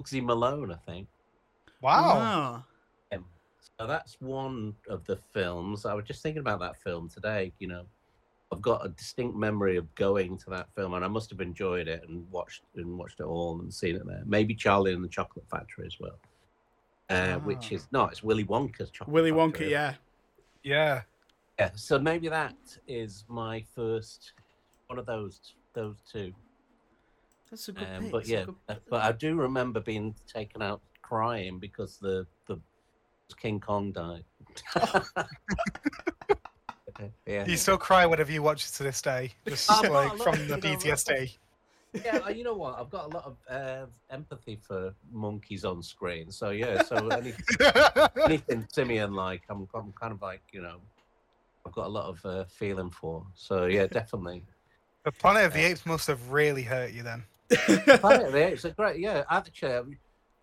Bugsy 0.00 0.22
Malone, 0.22 0.70
I 0.72 0.76
think. 0.76 1.08
Wow. 1.80 2.02
Ah, 2.16 2.64
So 3.78 3.86
that's 3.86 4.20
one 4.20 4.74
of 4.88 5.04
the 5.04 5.16
films. 5.32 5.84
I 5.84 5.94
was 5.94 6.04
just 6.04 6.22
thinking 6.22 6.40
about 6.40 6.60
that 6.60 6.76
film 6.76 7.08
today. 7.08 7.52
You 7.58 7.68
know, 7.68 7.84
I've 8.52 8.62
got 8.62 8.84
a 8.84 8.90
distinct 8.90 9.36
memory 9.36 9.76
of 9.76 9.92
going 9.94 10.36
to 10.38 10.50
that 10.50 10.68
film, 10.74 10.94
and 10.94 11.04
I 11.04 11.08
must 11.08 11.30
have 11.30 11.40
enjoyed 11.40 11.88
it 11.88 12.06
and 12.08 12.30
watched 12.30 12.62
and 12.76 12.96
watched 12.98 13.20
it 13.20 13.24
all 13.24 13.60
and 13.60 13.72
seen 13.72 13.96
it 13.96 14.06
there. 14.06 14.22
Maybe 14.26 14.54
Charlie 14.54 14.92
and 14.92 15.02
the 15.02 15.08
Chocolate 15.08 15.48
Factory 15.50 15.86
as 15.86 15.98
well, 15.98 16.18
uh, 17.10 17.36
which 17.40 17.70
Ah. 17.72 17.76
is 17.76 17.88
no, 17.92 18.04
it's 18.06 18.22
Willy 18.22 18.44
Wonka's 18.44 18.90
Chocolate 18.90 19.12
Willy 19.14 19.30
Wonka, 19.32 19.52
Factory. 19.52 19.70
yeah. 19.72 19.94
Yeah. 20.62 21.02
Yeah, 21.58 21.70
so 21.74 21.98
maybe 21.98 22.28
that 22.28 22.56
is 22.88 23.24
my 23.28 23.64
first 23.74 24.32
one 24.88 24.98
of 24.98 25.06
those 25.06 25.40
those 25.74 25.96
two. 26.10 26.32
That's 27.50 27.68
a 27.68 27.72
good 27.72 27.88
Um, 27.88 28.02
pick. 28.04 28.12
but 28.12 28.26
yeah, 28.26 28.44
good- 28.44 28.54
uh, 28.68 28.74
but 28.90 29.02
I 29.02 29.12
do 29.12 29.36
remember 29.36 29.80
being 29.80 30.14
taken 30.26 30.62
out 30.62 30.80
crying 31.02 31.58
because 31.58 31.98
the 31.98 32.26
the 32.46 32.58
King 33.36 33.60
Kong 33.60 33.92
died. 33.92 34.24
yeah, 37.26 37.46
You 37.46 37.56
still 37.56 37.78
cry 37.78 38.06
whenever 38.06 38.32
you 38.32 38.42
watch 38.42 38.64
it 38.66 38.72
to 38.74 38.82
this 38.82 39.00
day, 39.02 39.32
just 39.46 39.70
I've 39.70 39.82
got 39.82 39.90
a 39.90 39.92
like 39.92 40.18
from 40.22 40.48
the 40.48 40.56
you 40.56 40.60
PTSD. 40.76 41.36
Yeah. 42.04 42.18
uh, 42.18 42.30
You 42.30 42.44
know 42.44 42.54
what? 42.54 42.78
I've 42.78 42.90
got 42.90 43.06
a 43.06 43.08
lot 43.08 43.24
of 43.24 43.36
uh, 43.48 43.86
empathy 44.10 44.58
for 44.60 44.94
monkeys 45.12 45.64
on 45.64 45.82
screen. 45.82 46.30
So 46.30 46.50
yeah, 46.50 46.82
so 46.82 47.08
any, 47.08 47.34
anything 48.24 48.66
simian 48.72 49.12
like, 49.14 49.42
I'm, 49.48 49.68
I'm 49.74 49.92
kind 49.92 50.12
of 50.12 50.22
like 50.22 50.42
you 50.52 50.62
know, 50.62 50.76
I've 51.66 51.72
got 51.72 51.86
a 51.86 51.88
lot 51.88 52.06
of 52.06 52.24
uh, 52.24 52.44
feeling 52.44 52.90
for. 52.90 53.24
So 53.34 53.66
yeah, 53.66 53.86
definitely. 53.86 54.44
the 55.04 55.12
Planet 55.12 55.46
of 55.46 55.52
the 55.52 55.64
Apes 55.64 55.86
must 55.86 56.06
have 56.08 56.30
really 56.30 56.62
hurt 56.62 56.92
you 56.92 57.02
then. 57.02 57.24
Planet 57.50 58.26
of 58.26 58.32
the 58.32 58.46
Apes 58.48 58.64
are 58.64 58.70
great. 58.70 59.00
Yeah, 59.00 59.24
actually, 59.30 59.72
um, 59.72 59.98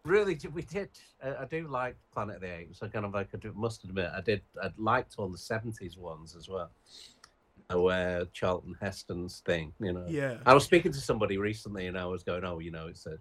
really, 0.06 0.38
we 0.54 0.62
did. 0.64 0.90
Uh, 1.24 1.34
I 1.40 1.46
do 1.46 1.68
like 1.68 1.96
Planet 2.14 2.38
of 2.38 2.42
the 2.42 2.56
Apes. 2.60 2.82
I 2.82 2.88
kind 2.88 3.06
of 3.06 3.14
like. 3.14 3.30
I 3.34 3.38
do, 3.38 3.54
must 3.56 3.84
admit, 3.84 4.10
I 4.16 4.22
did. 4.22 4.42
I 4.62 4.70
liked 4.78 5.16
all 5.18 5.30
the 5.30 5.38
'70s 5.38 5.98
ones 5.98 6.36
as 6.36 6.48
well. 6.50 6.72
Uh, 7.80 8.26
Charlton 8.34 8.76
Heston's 8.82 9.40
thing, 9.46 9.74
you 9.80 9.94
know. 9.94 10.06
yeah. 10.08 10.38
I 10.46 10.54
was 10.54 10.64
speaking 10.64 10.92
to 10.92 11.00
somebody 11.00 11.38
recently, 11.38 11.88
and 11.88 11.98
I 11.98 12.06
was 12.06 12.24
going, 12.24 12.44
"Oh, 12.46 12.60
you 12.60 12.72
know, 12.72 12.88
it's 12.88 13.06
a 13.06 13.18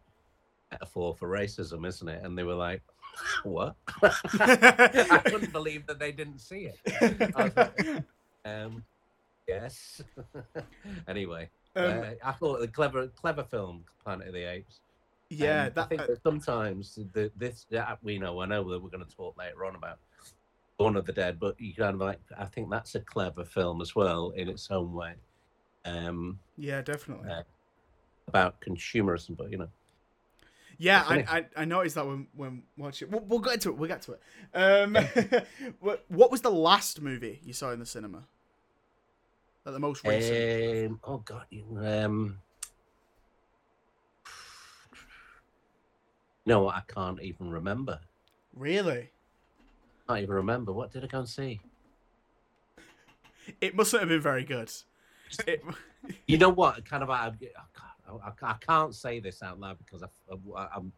metaphor 0.71 1.15
for 1.15 1.29
racism, 1.29 1.87
isn't 1.87 2.09
it?" 2.09 2.25
And 2.25 2.37
they 2.37 2.43
were 2.45 2.55
like, 2.55 2.83
"What?" 3.45 3.77
I 4.03 5.21
couldn't 5.25 5.53
believe 5.53 5.87
that 5.87 5.99
they 5.99 6.13
didn't 6.13 6.41
see 6.41 6.71
it. 6.73 7.33
I 7.37 7.53
like, 7.57 8.05
um, 8.45 8.85
yes. 9.49 10.03
anyway, 11.09 11.49
Um, 11.77 11.85
uh, 12.01 12.05
I 12.25 12.33
thought 12.33 12.61
the 12.61 12.69
clever, 12.69 13.07
clever 13.09 13.43
film, 13.45 13.85
Planet 14.05 14.29
of 14.29 14.35
the 14.35 14.45
Apes. 14.51 14.81
yeah, 15.29 15.63
Um, 15.63 15.67
I 15.67 15.69
that, 15.71 15.89
think 15.89 16.01
uh, 16.03 16.07
that 16.09 16.23
sometimes 16.23 16.99
the, 17.13 17.31
this 17.37 17.67
yeah, 17.71 17.95
we 18.03 18.19
know. 18.19 18.41
I 18.41 18.47
know 18.47 18.63
that 18.71 18.83
we're 18.83 18.91
going 18.91 19.05
to 19.05 19.17
talk 19.17 19.37
later 19.39 19.65
on 19.65 19.75
about 19.75 19.99
Dawn 20.81 20.97
of 20.97 21.05
the 21.05 21.13
Dead, 21.13 21.39
but 21.39 21.61
you 21.61 21.75
kind 21.75 21.95
of 21.95 22.01
like. 22.01 22.21
I 22.39 22.47
think 22.47 22.71
that's 22.71 22.95
a 22.95 23.01
clever 23.01 23.45
film 23.45 23.83
as 23.83 23.95
well 23.95 24.31
in 24.31 24.49
its 24.49 24.71
own 24.71 24.95
way. 24.95 25.13
Um, 25.85 26.39
yeah, 26.57 26.81
definitely. 26.81 27.29
uh, 27.31 27.43
about 28.29 28.61
consumerism, 28.63 29.37
but 29.37 29.51
you 29.51 29.59
know, 29.59 29.69
Yeah, 30.79 31.05
I, 31.07 31.17
I 31.39 31.45
I 31.59 31.65
noticed 31.67 31.97
that 31.97 32.07
when 32.07 32.29
when 32.35 32.63
watching. 32.79 33.11
We'll, 33.11 33.21
we'll 33.27 33.41
get 33.41 33.61
to 33.63 33.69
it. 33.71 33.77
We'll 33.77 33.89
get 33.89 34.01
to 34.03 34.13
it. 34.13 34.21
Um, 34.55 34.97
what 35.81 36.05
what 36.09 36.31
was 36.31 36.41
the 36.41 36.51
last 36.51 37.03
movie 37.03 37.41
you 37.45 37.53
saw 37.53 37.73
in 37.73 37.79
the 37.79 37.87
cinema? 37.87 38.25
Like 39.67 39.75
the 39.75 39.81
most 39.81 40.03
recent. 40.07 40.93
Um, 40.93 41.01
oh 41.05 41.19
god, 41.19 41.45
you- 41.51 41.77
um, 41.79 42.39
no, 46.47 46.71
I 46.71 46.81
can't 46.89 47.21
even 47.23 47.51
remember. 47.51 48.01
really? 48.55 49.11
I 50.11 50.15
can't 50.15 50.23
even 50.25 50.35
remember. 50.35 50.73
What 50.73 50.93
did 50.93 51.05
I 51.05 51.07
go 51.07 51.21
and 51.21 51.29
see? 51.29 51.61
It 53.61 53.77
mustn't 53.77 54.01
have 54.01 54.09
been 54.09 54.21
very 54.21 54.45
good. 54.45 54.73
It, 55.47 55.63
You 56.27 56.39
know 56.39 56.49
what? 56.49 56.85
Kind 56.85 57.03
of, 57.03 57.11
I, 57.11 57.33
I, 58.09 58.33
I 58.43 58.55
can't 58.61 58.95
say 58.95 59.21
this 59.21 59.43
out 59.43 59.61
loud 59.61 59.79
because 59.79 60.03
I, 60.03 60.69
am 60.77 60.93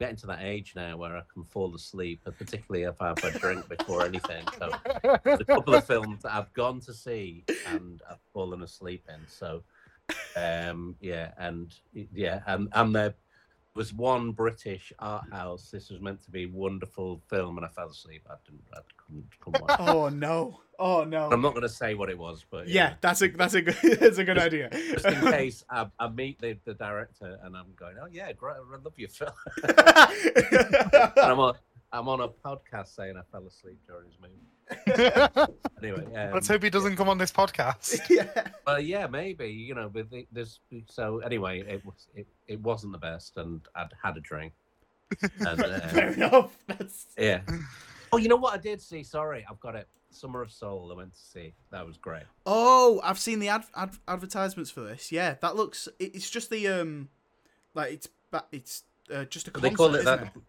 getting 0.00 0.16
to 0.16 0.26
that 0.28 0.40
age 0.40 0.72
now 0.74 0.96
where 0.96 1.16
I 1.16 1.22
can 1.32 1.44
fall 1.44 1.74
asleep, 1.74 2.22
particularly 2.24 2.84
if 2.84 3.02
I've 3.02 3.22
a 3.22 3.38
drink 3.38 3.68
before 3.68 4.04
anything. 4.06 4.44
So, 4.58 4.70
a 5.04 5.44
couple 5.44 5.74
of 5.74 5.84
films 5.84 6.22
that 6.22 6.32
I've 6.32 6.52
gone 6.54 6.80
to 6.80 6.94
see 6.94 7.44
and 7.66 8.00
I've 8.08 8.18
fallen 8.32 8.62
asleep 8.62 9.06
in. 9.08 9.20
So, 9.28 9.62
um, 10.36 10.96
yeah, 11.00 11.32
and 11.36 11.74
yeah, 11.92 12.40
and 12.46 12.68
and 12.72 12.94
there 12.94 13.14
was 13.74 13.92
one 13.92 14.30
British 14.30 14.92
art 14.98 15.24
house. 15.32 15.70
This 15.70 15.90
was 15.90 16.00
meant 16.00 16.22
to 16.22 16.30
be 16.30 16.44
a 16.44 16.48
wonderful 16.48 17.20
film, 17.28 17.56
and 17.56 17.66
I 17.66 17.68
fell 17.68 17.88
asleep. 17.88 18.26
I 18.30 18.34
didn't, 18.44 18.62
I 18.72 18.78
couldn't, 18.96 19.40
couldn't 19.40 19.62
watch. 19.62 19.80
it. 19.80 19.88
oh 19.88 20.08
no! 20.08 20.60
Oh 20.78 21.04
no! 21.04 21.28
I'm 21.30 21.40
not 21.40 21.50
going 21.50 21.62
to 21.62 21.68
say 21.68 21.94
what 21.94 22.08
it 22.08 22.18
was, 22.18 22.44
but 22.50 22.68
yeah, 22.68 22.94
that's 23.00 23.22
a 23.22 23.28
that's 23.28 23.54
a 23.54 23.62
good 23.62 23.76
that's 24.00 24.18
a 24.18 24.24
good 24.24 24.38
idea. 24.38 24.70
just 24.70 25.06
in 25.06 25.20
case 25.32 25.64
I, 25.68 25.86
I 25.98 26.08
meet 26.08 26.40
the, 26.40 26.56
the 26.64 26.74
director 26.74 27.38
and 27.42 27.56
I'm 27.56 27.66
going, 27.76 27.96
oh 28.00 28.06
yeah, 28.10 28.32
great, 28.32 28.56
I 28.56 28.76
love 28.82 28.92
your 28.96 29.08
film. 29.08 29.32
and 29.62 31.18
I'm 31.18 31.40
on, 31.40 31.54
I'm 31.92 32.08
on 32.08 32.20
a 32.20 32.28
podcast 32.28 32.94
saying 32.94 33.16
I 33.16 33.22
fell 33.32 33.46
asleep 33.46 33.78
during 33.86 34.06
his 34.06 34.16
movie. 34.20 34.34
Anyway, 35.82 36.04
um, 36.14 36.32
Let's 36.32 36.48
hope 36.48 36.62
he 36.62 36.70
doesn't 36.70 36.96
come 36.96 37.08
on 37.10 37.18
this 37.18 37.30
podcast. 37.30 38.00
yeah. 38.10 38.48
Well, 38.66 38.80
yeah, 38.80 39.06
maybe 39.06 39.48
you 39.50 39.74
know, 39.74 39.90
but 39.92 40.10
the- 40.10 40.26
there's 40.32 40.60
so 40.88 41.18
anyway, 41.18 41.60
it 41.60 41.84
was 41.84 42.08
it, 42.14 42.26
it 42.48 42.60
wasn't 42.60 42.92
the 42.92 42.98
best, 42.98 43.36
and 43.36 43.60
I'd 43.74 43.92
had 44.02 44.16
a 44.16 44.20
drink. 44.20 44.52
And, 45.46 45.60
Fair 45.90 46.08
uh, 46.08 46.12
enough. 46.12 46.58
That's 46.66 47.06
yeah. 47.18 47.40
Oh, 48.12 48.16
you 48.16 48.28
know 48.28 48.36
what 48.36 48.54
I 48.54 48.58
did 48.58 48.80
see? 48.80 49.02
Sorry, 49.02 49.44
I've 49.50 49.60
got 49.60 49.74
it. 49.74 49.88
Summer 50.10 50.40
of 50.40 50.50
Soul. 50.50 50.90
I 50.92 50.96
went 50.96 51.12
to 51.14 51.20
see. 51.20 51.52
That 51.70 51.84
was 51.86 51.96
great. 51.98 52.22
Oh, 52.46 53.00
I've 53.04 53.18
seen 53.18 53.40
the 53.40 53.48
ad- 53.48 53.64
ad- 53.76 53.98
advertisements 54.08 54.70
for 54.70 54.80
this. 54.80 55.12
Yeah, 55.12 55.34
that 55.42 55.56
looks. 55.56 55.88
it- 55.98 56.14
It's 56.14 56.30
just 56.30 56.48
the 56.50 56.68
um, 56.68 57.08
like 57.74 57.92
it's 57.92 58.08
ba- 58.30 58.46
it's 58.52 58.84
uh, 59.12 59.24
just 59.26 59.48
a 59.48 59.50
concert. 59.50 59.68
they 59.68 59.74
call 59.74 59.94
it 59.94 60.00
isn't 60.00 60.04
that. 60.06 60.22
it? 60.36 60.42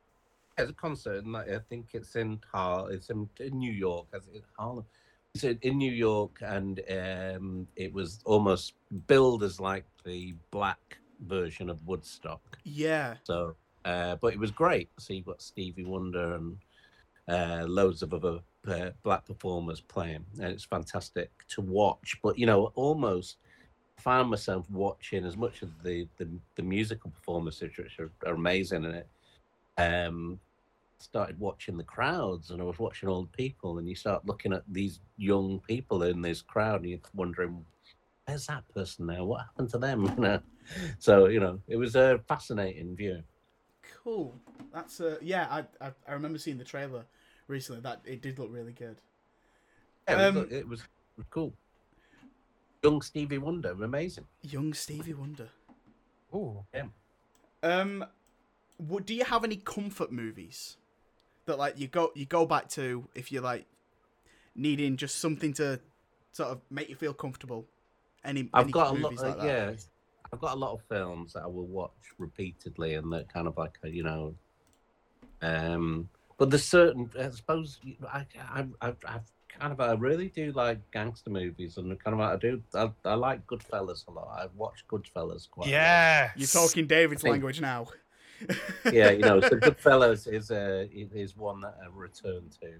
It's 0.57 0.69
a 0.69 0.73
concert, 0.73 1.25
and 1.25 1.35
I 1.35 1.59
think 1.69 1.87
it's 1.93 2.15
in 2.15 2.39
Har. 2.51 2.89
It's 2.91 3.09
in, 3.09 3.29
in 3.39 3.57
New 3.59 3.73
York. 3.73 4.07
as 4.13 4.27
in 4.33 4.41
Harlem. 4.57 4.85
It's 5.33 5.43
in, 5.43 5.59
in 5.61 5.77
New 5.77 5.91
York, 5.91 6.37
and 6.41 6.79
um, 6.89 7.67
it 7.75 7.91
was 7.91 8.19
almost 8.23 8.73
billed 9.07 9.43
as 9.43 9.59
like 9.59 9.83
the 10.05 10.33
black 10.51 10.97
version 11.27 11.69
of 11.69 11.85
Woodstock. 11.85 12.57
Yeah. 12.63 13.15
So, 13.23 13.55
uh, 13.83 14.15
but 14.15 14.33
it 14.33 14.39
was 14.39 14.51
great. 14.51 14.89
So 14.97 15.13
you've 15.13 15.25
got 15.25 15.41
Stevie 15.41 15.83
Wonder 15.83 16.35
and 16.35 16.57
uh, 17.27 17.65
loads 17.67 18.01
of 18.01 18.13
other 18.13 18.39
uh, 18.67 18.91
black 19.03 19.25
performers 19.25 19.81
playing, 19.81 20.25
and 20.35 20.45
it's 20.45 20.63
fantastic 20.65 21.31
to 21.49 21.61
watch. 21.61 22.17
But 22.23 22.39
you 22.39 22.45
know, 22.45 22.71
almost 22.75 23.37
found 23.97 24.29
myself 24.29 24.69
watching 24.69 25.25
as 25.25 25.35
much 25.35 25.61
of 25.63 25.83
the 25.83 26.07
the, 26.15 26.29
the 26.55 26.63
musical 26.63 27.11
performances, 27.11 27.77
which 27.77 27.99
are, 27.99 28.11
are 28.25 28.35
amazing 28.35 28.85
in 28.85 28.91
it. 28.91 29.07
Um, 29.77 30.39
started 30.97 31.39
watching 31.39 31.77
the 31.77 31.83
crowds, 31.83 32.51
and 32.51 32.61
I 32.61 32.65
was 32.65 32.79
watching 32.79 33.09
all 33.09 33.23
the 33.23 33.37
people, 33.37 33.77
and 33.77 33.87
you 33.87 33.95
start 33.95 34.25
looking 34.25 34.53
at 34.53 34.63
these 34.67 34.99
young 35.17 35.59
people 35.67 36.03
in 36.03 36.21
this 36.21 36.41
crowd, 36.41 36.81
and 36.81 36.89
you're 36.89 36.99
wondering. 37.13 37.65
Where's 38.25 38.47
that 38.47 38.63
person 38.73 39.05
now? 39.05 39.23
What 39.23 39.41
happened 39.41 39.69
to 39.71 39.77
them? 39.77 40.05
You 40.15 40.21
know, 40.23 40.39
so 40.97 41.27
you 41.27 41.39
know, 41.39 41.59
it 41.67 41.75
was 41.75 41.95
a 41.95 42.19
fascinating 42.27 42.95
view. 42.95 43.21
Cool. 44.03 44.33
That's 44.73 44.99
a, 44.99 45.19
yeah. 45.21 45.47
I, 45.51 45.85
I 45.85 45.91
I 46.07 46.13
remember 46.13 46.39
seeing 46.39 46.57
the 46.57 46.63
trailer 46.63 47.05
recently. 47.47 47.81
That 47.81 48.01
it 48.03 48.23
did 48.23 48.39
look 48.39 48.49
really 48.51 48.71
good. 48.71 48.97
Yeah, 50.07 50.21
it, 50.21 50.27
Um, 50.29 50.35
was, 50.35 50.51
it 50.51 50.67
was 50.67 50.81
cool. 51.29 51.53
Young 52.83 53.01
Stevie 53.01 53.37
Wonder, 53.37 53.71
amazing. 53.71 54.25
Young 54.41 54.73
Stevie 54.73 55.13
Wonder. 55.13 55.49
Ooh. 56.33 56.63
Um, 57.63 57.99
what, 58.01 58.11
do 59.05 59.13
you 59.13 59.23
have 59.25 59.43
any 59.43 59.57
comfort 59.57 60.11
movies 60.11 60.77
that 61.45 61.57
like 61.57 61.79
you 61.79 61.87
go 61.87 62.11
you 62.15 62.25
go 62.25 62.45
back 62.45 62.69
to 62.69 63.07
if 63.15 63.31
you're 63.31 63.43
like 63.43 63.65
needing 64.55 64.97
just 64.97 65.19
something 65.19 65.53
to 65.53 65.79
sort 66.31 66.49
of 66.49 66.61
make 66.69 66.89
you 66.89 66.95
feel 66.95 67.13
comfortable? 67.13 67.65
Any, 68.23 68.49
I've 68.53 68.63
any 68.63 68.71
got 68.71 68.87
a 68.87 68.93
lot, 68.93 69.11
movies 69.11 69.21
like 69.21 69.39
uh, 69.39 69.45
yeah. 69.45 69.71
I've 70.33 70.41
got 70.41 70.53
a 70.53 70.59
lot 70.59 70.73
of 70.73 70.81
films 70.89 71.33
that 71.33 71.43
I 71.43 71.47
will 71.47 71.67
watch 71.67 71.91
repeatedly, 72.17 72.95
and 72.95 73.11
that 73.13 73.31
kind 73.31 73.47
of 73.47 73.57
like 73.57 73.77
you 73.83 74.03
know, 74.03 74.35
um. 75.41 76.09
But 76.37 76.49
there's 76.49 76.65
certain, 76.65 77.09
I 77.17 77.29
suppose, 77.29 77.79
you 77.81 77.95
I, 78.11 78.25
I, 78.37 78.65
I, 78.81 78.87
I've 79.07 79.31
kind 79.47 79.71
of, 79.71 79.79
I 79.79 79.93
really 79.93 80.27
do 80.27 80.51
like 80.51 80.79
gangster 80.91 81.29
movies, 81.29 81.77
and 81.77 81.97
kind 82.03 82.13
of, 82.13 82.19
I 82.19 82.35
do, 82.35 82.61
I, 82.73 82.91
I 83.05 83.13
like 83.13 83.47
Goodfellas 83.47 84.05
a 84.07 84.11
lot. 84.11 84.37
I've 84.37 84.53
watched 84.55 84.85
Goodfellas 84.89 85.49
quite. 85.49 85.69
Yeah. 85.69 86.31
You're 86.35 86.47
talking 86.47 86.87
David's 86.87 87.21
think- 87.21 87.31
language 87.31 87.61
now. 87.61 87.87
Yeah, 88.91 89.11
you 89.11 89.19
know, 89.21 89.39
so 89.41 89.49
Goodfellas 89.67 90.31
is 90.31 90.51
a 90.51 90.89
is 90.91 91.35
one 91.37 91.61
that 91.61 91.77
I 91.83 91.87
return 91.93 92.43
to 92.61 92.73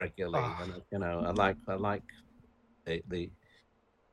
regularly, 0.00 0.38
Ah. 0.44 0.62
and 0.62 0.82
you 0.90 0.98
know, 0.98 1.20
I 1.26 1.30
like 1.30 1.56
I 1.68 1.74
like 1.74 2.02
the, 2.84 3.02
the 3.08 3.30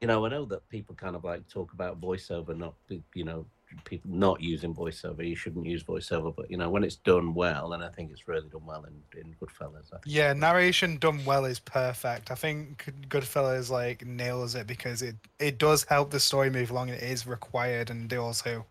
you 0.01 0.07
know, 0.07 0.25
I 0.25 0.29
know 0.29 0.45
that 0.45 0.67
people 0.69 0.95
kind 0.95 1.15
of 1.15 1.23
like 1.23 1.47
talk 1.49 1.73
about 1.73 1.99
voiceover 1.99 2.55
not 2.57 2.73
you 3.13 3.25
know 3.25 3.45
people 3.85 4.09
not 4.11 4.41
using 4.41 4.73
voiceover. 4.73 5.27
You 5.27 5.35
shouldn't 5.35 5.65
use 5.65 5.83
voiceover, 5.83 6.35
but 6.35 6.49
you 6.49 6.57
know 6.57 6.69
when 6.69 6.83
it's 6.83 6.95
done 6.95 7.33
well, 7.33 7.73
and 7.73 7.83
I 7.83 7.89
think 7.89 8.11
it's 8.11 8.27
really 8.27 8.47
done 8.49 8.65
well 8.65 8.85
in, 8.85 9.19
in 9.19 9.35
Goodfellas. 9.41 9.91
Yeah, 10.05 10.33
narration 10.33 10.97
done 10.97 11.23
well 11.25 11.45
is 11.45 11.59
perfect. 11.59 12.31
I 12.31 12.35
think 12.35 12.91
Goodfellas 13.09 13.69
like 13.69 14.05
nails 14.05 14.55
it 14.55 14.67
because 14.67 15.01
it 15.01 15.15
it 15.39 15.57
does 15.57 15.83
help 15.83 16.11
the 16.11 16.19
story 16.19 16.49
move 16.49 16.71
along. 16.71 16.89
and 16.89 17.01
It 17.01 17.03
is 17.11 17.27
required, 17.27 17.89
and 17.89 18.11
it 18.11 18.17
also 18.17 18.65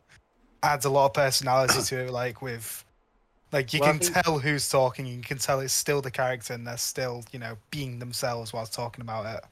adds 0.62 0.84
a 0.84 0.90
lot 0.90 1.06
of 1.06 1.14
personality 1.14 1.82
to 1.82 2.06
it. 2.06 2.10
Like 2.10 2.42
with, 2.42 2.84
like 3.52 3.72
you 3.72 3.80
Well, 3.80 3.90
can 3.92 4.00
think- 4.00 4.24
tell 4.24 4.38
who's 4.38 4.68
talking. 4.68 5.06
You 5.06 5.20
can 5.22 5.38
tell 5.38 5.60
it's 5.60 5.72
still 5.72 6.00
the 6.02 6.10
character, 6.10 6.52
and 6.54 6.66
they're 6.66 6.76
still 6.76 7.24
you 7.32 7.38
know 7.38 7.56
being 7.70 7.98
themselves 7.98 8.52
whilst 8.52 8.72
talking 8.74 9.02
about 9.02 9.26
it. 9.36 9.44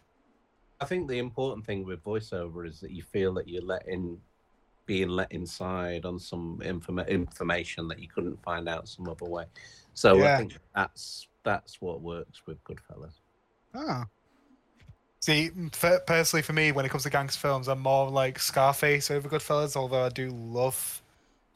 I 0.80 0.84
think 0.84 1.08
the 1.08 1.18
important 1.18 1.64
thing 1.64 1.84
with 1.86 2.04
voiceover 2.04 2.66
is 2.68 2.80
that 2.80 2.90
you 2.90 3.02
feel 3.02 3.32
that 3.34 3.48
you're 3.48 3.62
letting 3.62 4.20
being 4.84 5.08
let 5.08 5.32
inside 5.32 6.04
on 6.04 6.18
some 6.18 6.60
informa- 6.62 7.08
information 7.08 7.88
that 7.88 7.98
you 7.98 8.06
couldn't 8.08 8.40
find 8.42 8.68
out 8.68 8.86
some 8.86 9.08
other 9.08 9.25
way. 9.25 9.44
So 9.94 10.16
Yeah. 10.18 10.34
I 10.34 10.36
think 10.38 10.58
that's 10.75 11.26
that's 11.42 11.80
what 11.80 12.02
works 12.02 12.46
with 12.46 12.62
Goodfellas. 12.64 13.14
Ah. 13.75 14.06
See, 15.20 15.50
f- 15.82 16.06
personally, 16.06 16.42
for 16.42 16.52
me, 16.52 16.73
when 16.73 16.85
it 16.85 16.90
comes 16.90 17.02
to 17.04 17.11
gangster 17.11 17.40
films, 17.40 17.68
I'm 17.68 17.80
more 17.80 18.08
like 18.11 18.38
Scarface 18.38 19.11
over 19.11 19.28
Goodfellas. 19.28 19.75
Although 19.76 20.04
I 20.04 20.08
do 20.11 20.30
love 20.30 21.02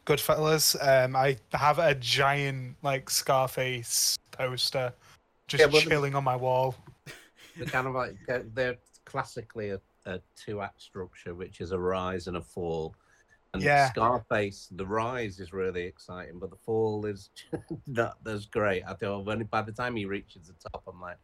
Goodfellas, 0.07 0.77
um, 0.87 1.15
I 1.15 1.37
have 1.53 1.79
a 1.79 1.95
giant 1.95 2.77
like 2.83 3.11
Scarface 3.11 4.19
poster 4.33 4.93
just 5.47 5.61
Yeah, 5.61 5.67
well, 5.67 5.83
the- 5.83 5.91
chilling 5.91 6.15
on 6.15 6.25
my 6.25 6.37
wall. 6.37 6.75
They're 7.57 7.67
kind 7.67 7.87
of 7.87 7.95
like 7.95 8.17
they're- 8.27 8.47
they're 8.55 8.79
classically 9.05 9.71
a, 9.71 9.81
a 10.07 10.21
two 10.37 10.61
act 10.63 10.81
structure, 10.81 11.35
which 11.35 11.61
is 11.61 11.73
a 11.73 11.79
rise 11.79 12.27
and 12.29 12.37
a 12.37 12.41
fall. 12.41 12.95
And 13.53 13.63
Yeah. 13.63 13.91
Scarface, 13.91 14.69
the 14.71 14.87
rise 14.87 15.41
is 15.41 15.53
really 15.53 15.83
exciting, 15.83 16.39
but 16.39 16.51
the 16.51 16.57
fall 16.57 17.05
is 17.07 17.31
not 17.87 18.17
as 18.27 18.47
great. 18.47 18.85
I 18.87 18.95
thought 18.95 19.27
when 19.27 19.43
by 19.45 19.63
the 19.63 19.73
time 19.73 19.97
he 19.97 20.05
reaches 20.07 20.47
the 20.47 20.71
top, 20.71 20.85
I'm 20.87 21.01
like, 21.01 21.19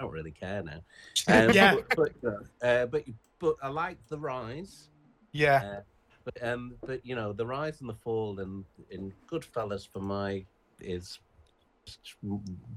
don't 0.00 0.12
really 0.12 0.32
care 0.32 0.62
now. 0.62 0.80
Um, 1.28 1.50
Yeah. 1.52 1.76
But 1.96 2.12
but, 2.22 2.66
uh, 2.66 2.86
but 2.86 3.04
but 3.38 3.56
I 3.62 3.68
like 3.68 3.98
the 4.08 4.18
rise. 4.18 4.88
Yeah, 5.32 5.62
Uh, 5.64 5.80
but 6.24 6.42
um, 6.42 6.74
but 6.86 7.04
you 7.04 7.14
know, 7.14 7.32
the 7.32 7.46
rise 7.46 7.80
and 7.80 7.88
the 7.88 7.94
fall 7.94 8.40
and 8.40 8.64
in 8.90 9.12
Goodfellas 9.30 9.86
for 9.88 10.00
my 10.00 10.44
is 10.80 11.18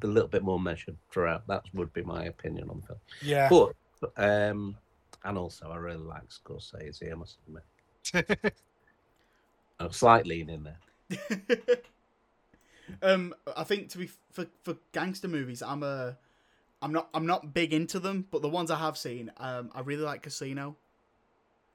a 0.04 0.08
little 0.08 0.30
bit 0.30 0.44
more 0.44 0.60
measured 0.60 0.98
throughout. 1.12 1.46
That 1.48 1.64
would 1.74 1.92
be 1.94 2.04
my 2.04 2.26
opinion 2.26 2.70
on 2.70 2.82
film. 2.82 3.00
yeah. 3.22 3.50
But 3.50 3.74
um, 4.18 4.78
and 5.24 5.38
also 5.38 5.70
I 5.70 5.78
really 5.78 5.98
like 5.98 6.24
Scorsese. 6.30 7.12
I 7.12 7.16
must 7.16 7.38
admit, 7.48 8.54
a 9.80 9.94
slight 9.94 10.26
lean 10.26 10.50
in 10.50 10.64
there. 10.64 10.80
um, 13.02 13.34
I 13.56 13.64
think 13.64 13.90
to 13.90 13.98
be 13.98 14.10
for 14.32 14.46
for 14.64 14.78
gangster 14.92 15.28
movies, 15.28 15.62
I'm 15.62 15.84
a, 15.84 16.18
I'm 16.84 16.92
not 16.92 17.10
I'm 17.14 17.26
not 17.26 17.54
big 17.54 17.74
into 17.74 18.00
them, 18.00 18.28
but 18.30 18.42
the 18.42 18.50
ones 18.50 18.70
I 18.70 18.78
have 18.78 18.98
seen, 18.98 19.32
um, 19.38 19.72
I 19.74 19.80
really 19.82 20.04
like 20.04 20.22
Casino. 20.22 20.76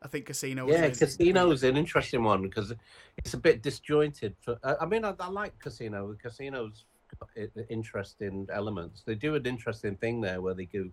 I 0.03 0.07
think 0.07 0.27
Casino. 0.27 0.69
Yeah, 0.69 0.91
Casino 0.91 1.51
is 1.51 1.65
an 1.65 1.77
interesting 1.77 2.23
one 2.23 2.43
because 2.43 2.73
it's 3.17 3.35
a 3.35 3.39
bit 3.39 3.63
disjointed. 3.63 4.37
For 4.41 4.59
I 4.63 4.77
I 4.83 4.87
mean, 4.87 5.05
I, 5.05 5.15
I 5.19 5.29
like 5.29 5.59
Casino. 5.59 6.15
Casino's 6.23 6.85
got 7.19 7.31
i- 7.37 7.49
i- 7.59 7.65
interesting 7.71 8.47
elements. 8.53 9.03
They 9.05 9.15
do 9.15 9.35
an 9.35 9.47
interesting 9.47 9.97
thing 9.97 10.21
there 10.21 10.41
where 10.43 10.55
they 10.55 10.67
do 10.67 10.93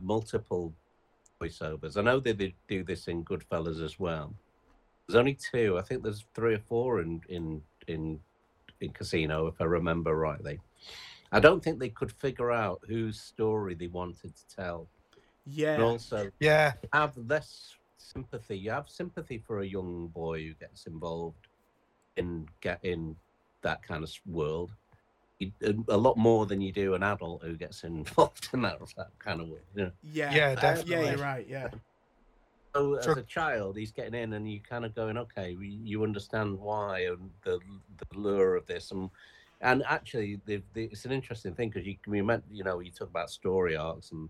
multiple 0.00 0.72
voiceovers. 1.40 1.96
I 1.96 2.02
know 2.02 2.20
that 2.20 2.38
they 2.38 2.54
do 2.68 2.84
this 2.84 3.08
in 3.08 3.24
Goodfellas 3.24 3.82
as 3.82 3.98
well. 3.98 4.34
There's 5.06 5.16
only 5.18 5.34
two. 5.34 5.78
I 5.78 5.82
think 5.82 6.02
there's 6.02 6.26
three 6.34 6.54
or 6.54 6.60
four 6.68 7.00
in 7.00 7.22
in 7.28 7.62
in 7.88 8.20
in 8.80 8.90
Casino, 8.92 9.46
if 9.46 9.60
I 9.60 9.64
remember 9.64 10.14
rightly. 10.14 10.60
I 11.32 11.40
don't 11.40 11.62
think 11.62 11.78
they 11.78 11.90
could 11.90 12.12
figure 12.12 12.50
out 12.50 12.80
whose 12.86 13.20
story 13.20 13.74
they 13.74 13.86
wanted 13.88 14.34
to 14.34 14.48
tell. 14.56 14.88
And 15.44 15.54
Yeah, 15.54 15.82
also, 15.82 16.30
Yeah, 16.40 16.72
have 16.92 17.16
less 17.16 17.74
sympathy. 17.98 18.58
You 18.58 18.70
have 18.70 18.88
sympathy 18.88 19.38
for 19.38 19.60
a 19.60 19.66
young 19.66 20.08
boy 20.08 20.42
who 20.44 20.54
gets 20.54 20.86
involved 20.86 21.46
in 22.16 22.46
get 22.60 22.80
in 22.84 23.16
that 23.62 23.82
kind 23.82 24.04
of 24.04 24.10
world. 24.26 24.72
You, 25.38 25.52
um, 25.66 25.84
a 25.88 25.96
lot 25.96 26.16
more 26.16 26.46
than 26.46 26.60
you 26.60 26.72
do 26.72 26.94
an 26.94 27.02
adult 27.02 27.42
who 27.42 27.56
gets 27.56 27.84
involved 27.84 28.48
in 28.52 28.62
that, 28.62 28.78
that 28.96 29.10
kind 29.18 29.40
of 29.40 29.48
world. 29.48 29.62
You 29.74 29.84
know? 29.84 29.92
yeah, 30.02 30.34
Yeah, 30.34 30.54
definitely. 30.54 30.94
Yeah, 30.94 31.10
you're 31.10 31.18
right. 31.18 31.46
Yeah, 31.48 31.68
So 32.74 32.94
as 32.94 33.06
a 33.16 33.22
child, 33.22 33.76
he's 33.76 33.92
getting 33.92 34.14
in, 34.14 34.34
and 34.34 34.48
you 34.50 34.60
kind 34.60 34.84
of 34.84 34.94
going, 34.94 35.16
okay, 35.16 35.56
you 35.58 36.04
understand 36.04 36.58
why 36.58 37.06
and 37.06 37.30
the 37.42 37.58
the 37.96 38.18
lure 38.18 38.56
of 38.56 38.66
this, 38.66 38.90
and 38.90 39.10
and 39.60 39.82
actually, 39.86 40.40
the, 40.46 40.62
the, 40.74 40.84
it's 40.84 41.04
an 41.04 41.12
interesting 41.12 41.54
thing 41.54 41.70
because 41.70 41.86
you 41.86 42.24
meant, 42.24 42.44
you 42.50 42.64
know, 42.64 42.80
you 42.80 42.90
talk 42.90 43.08
about 43.08 43.30
story 43.30 43.76
arcs 43.76 44.12
and 44.12 44.28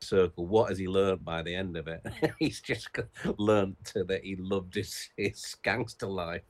circle. 0.00 0.46
What 0.46 0.68
has 0.68 0.78
he 0.78 0.88
learned 0.88 1.24
by 1.24 1.42
the 1.42 1.54
end 1.54 1.76
of 1.76 1.88
it? 1.88 2.04
he's 2.38 2.60
just 2.60 2.88
learned 3.38 3.76
to, 3.86 4.04
that 4.04 4.24
he 4.24 4.36
loved 4.36 4.74
his 4.74 5.10
his 5.16 5.56
gangster 5.62 6.06
life 6.06 6.42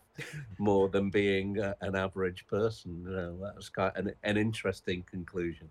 more 0.59 0.89
than 0.89 1.11
being 1.11 1.61
uh, 1.61 1.75
an 1.81 1.97
average 1.97 2.47
person. 2.47 3.05
You 3.07 3.17
know, 3.17 3.39
that 3.43 3.57
was 3.57 3.71
of 3.77 3.97
an, 3.97 4.13
an 4.23 4.37
interesting 4.37 5.05
conclusion. 5.11 5.69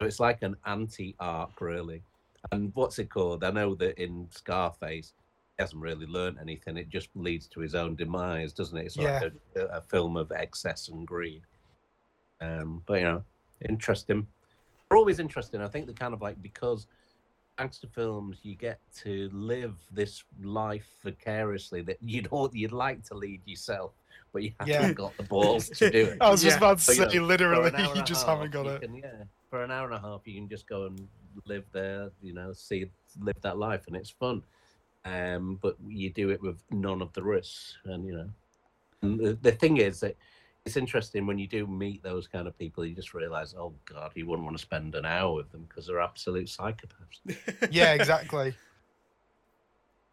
So 0.00 0.06
it's 0.06 0.20
like 0.20 0.42
an 0.42 0.56
anti 0.66 1.14
arc, 1.20 1.60
really. 1.60 2.02
And 2.50 2.72
what's 2.74 2.98
it 2.98 3.10
called? 3.10 3.44
I 3.44 3.50
know 3.50 3.76
that 3.76 4.02
in 4.02 4.26
Scarface, 4.30 5.12
he 5.56 5.62
hasn't 5.62 5.80
really 5.80 6.06
learned 6.06 6.38
anything. 6.40 6.76
It 6.76 6.88
just 6.88 7.08
leads 7.14 7.46
to 7.48 7.60
his 7.60 7.76
own 7.76 7.94
demise, 7.94 8.52
doesn't 8.52 8.76
it? 8.76 8.86
It's 8.86 8.96
like 8.96 9.32
a, 9.54 9.60
a 9.66 9.80
film 9.80 10.16
of 10.16 10.32
excess 10.32 10.88
and 10.88 11.06
greed. 11.06 11.42
Um, 12.42 12.82
but 12.86 12.98
you 12.98 13.04
know, 13.04 13.24
interesting. 13.68 14.26
They're 14.90 14.98
always 14.98 15.18
interesting. 15.20 15.60
I 15.62 15.68
think 15.68 15.86
they're 15.86 15.94
kind 15.94 16.14
of 16.14 16.20
like 16.20 16.40
because 16.42 16.86
gangster 17.58 17.86
films, 17.86 18.40
you 18.42 18.56
get 18.56 18.80
to 19.02 19.28
live 19.32 19.76
this 19.90 20.24
life 20.42 20.88
vicariously 21.02 21.82
that 21.82 21.98
you'd 22.02 22.28
you'd 22.52 22.72
like 22.72 23.04
to 23.04 23.14
lead 23.14 23.42
yourself, 23.46 23.92
but 24.32 24.42
you 24.42 24.52
haven't 24.58 24.74
Yeah. 24.74 24.92
got 24.92 25.16
the 25.16 25.22
balls 25.22 25.68
to 25.70 25.90
do 25.90 26.06
it. 26.06 26.18
I 26.20 26.30
was 26.30 26.42
just 26.42 26.56
Yeah. 26.56 26.58
about 26.58 26.78
to 26.78 26.84
So, 26.84 26.92
you 26.92 26.98
say, 27.10 27.18
know, 27.18 27.24
literally, 27.26 27.68
an 27.68 27.74
hour 27.76 27.84
and 27.88 27.96
you 27.96 28.02
just 28.02 28.26
half, 28.26 28.34
haven't 28.36 28.50
got 28.52 28.66
it. 28.66 28.80
can- 28.82 28.94
yeah, 28.94 29.24
for 29.50 29.62
an 29.62 29.70
hour 29.70 29.86
and 29.86 29.94
a 29.94 30.00
half, 30.00 30.26
you 30.26 30.34
can 30.34 30.48
just 30.48 30.66
go 30.66 30.86
and 30.86 31.08
live 31.46 31.64
there. 31.72 32.10
You 32.20 32.34
know, 32.34 32.52
see, 32.52 32.90
live 33.20 33.40
that 33.42 33.58
life, 33.58 33.84
and 33.86 33.96
it's 33.96 34.10
fun. 34.10 34.42
Um, 35.04 35.58
but 35.60 35.76
you 35.86 36.10
do 36.10 36.30
it 36.30 36.40
with 36.40 36.62
none 36.70 37.02
of 37.02 37.12
the 37.12 37.22
risks, 37.22 37.76
and 37.84 38.06
you 38.06 38.14
know, 38.14 38.30
and 39.02 39.18
the, 39.18 39.34
the 39.42 39.52
thing 39.52 39.76
is 39.78 40.00
that 40.00 40.16
it's 40.64 40.76
interesting 40.76 41.26
when 41.26 41.38
you 41.38 41.46
do 41.46 41.66
meet 41.66 42.02
those 42.02 42.28
kind 42.28 42.46
of 42.46 42.56
people. 42.56 42.84
You 42.84 42.94
just 42.94 43.14
realize, 43.14 43.54
oh 43.54 43.74
God, 43.84 44.12
you 44.14 44.26
wouldn't 44.26 44.44
want 44.44 44.56
to 44.56 44.62
spend 44.62 44.94
an 44.94 45.04
hour 45.04 45.34
with 45.34 45.50
them 45.50 45.66
because 45.68 45.86
they're 45.86 46.00
absolute 46.00 46.46
psychopaths. 46.46 47.68
yeah, 47.70 47.94
exactly. 47.94 48.54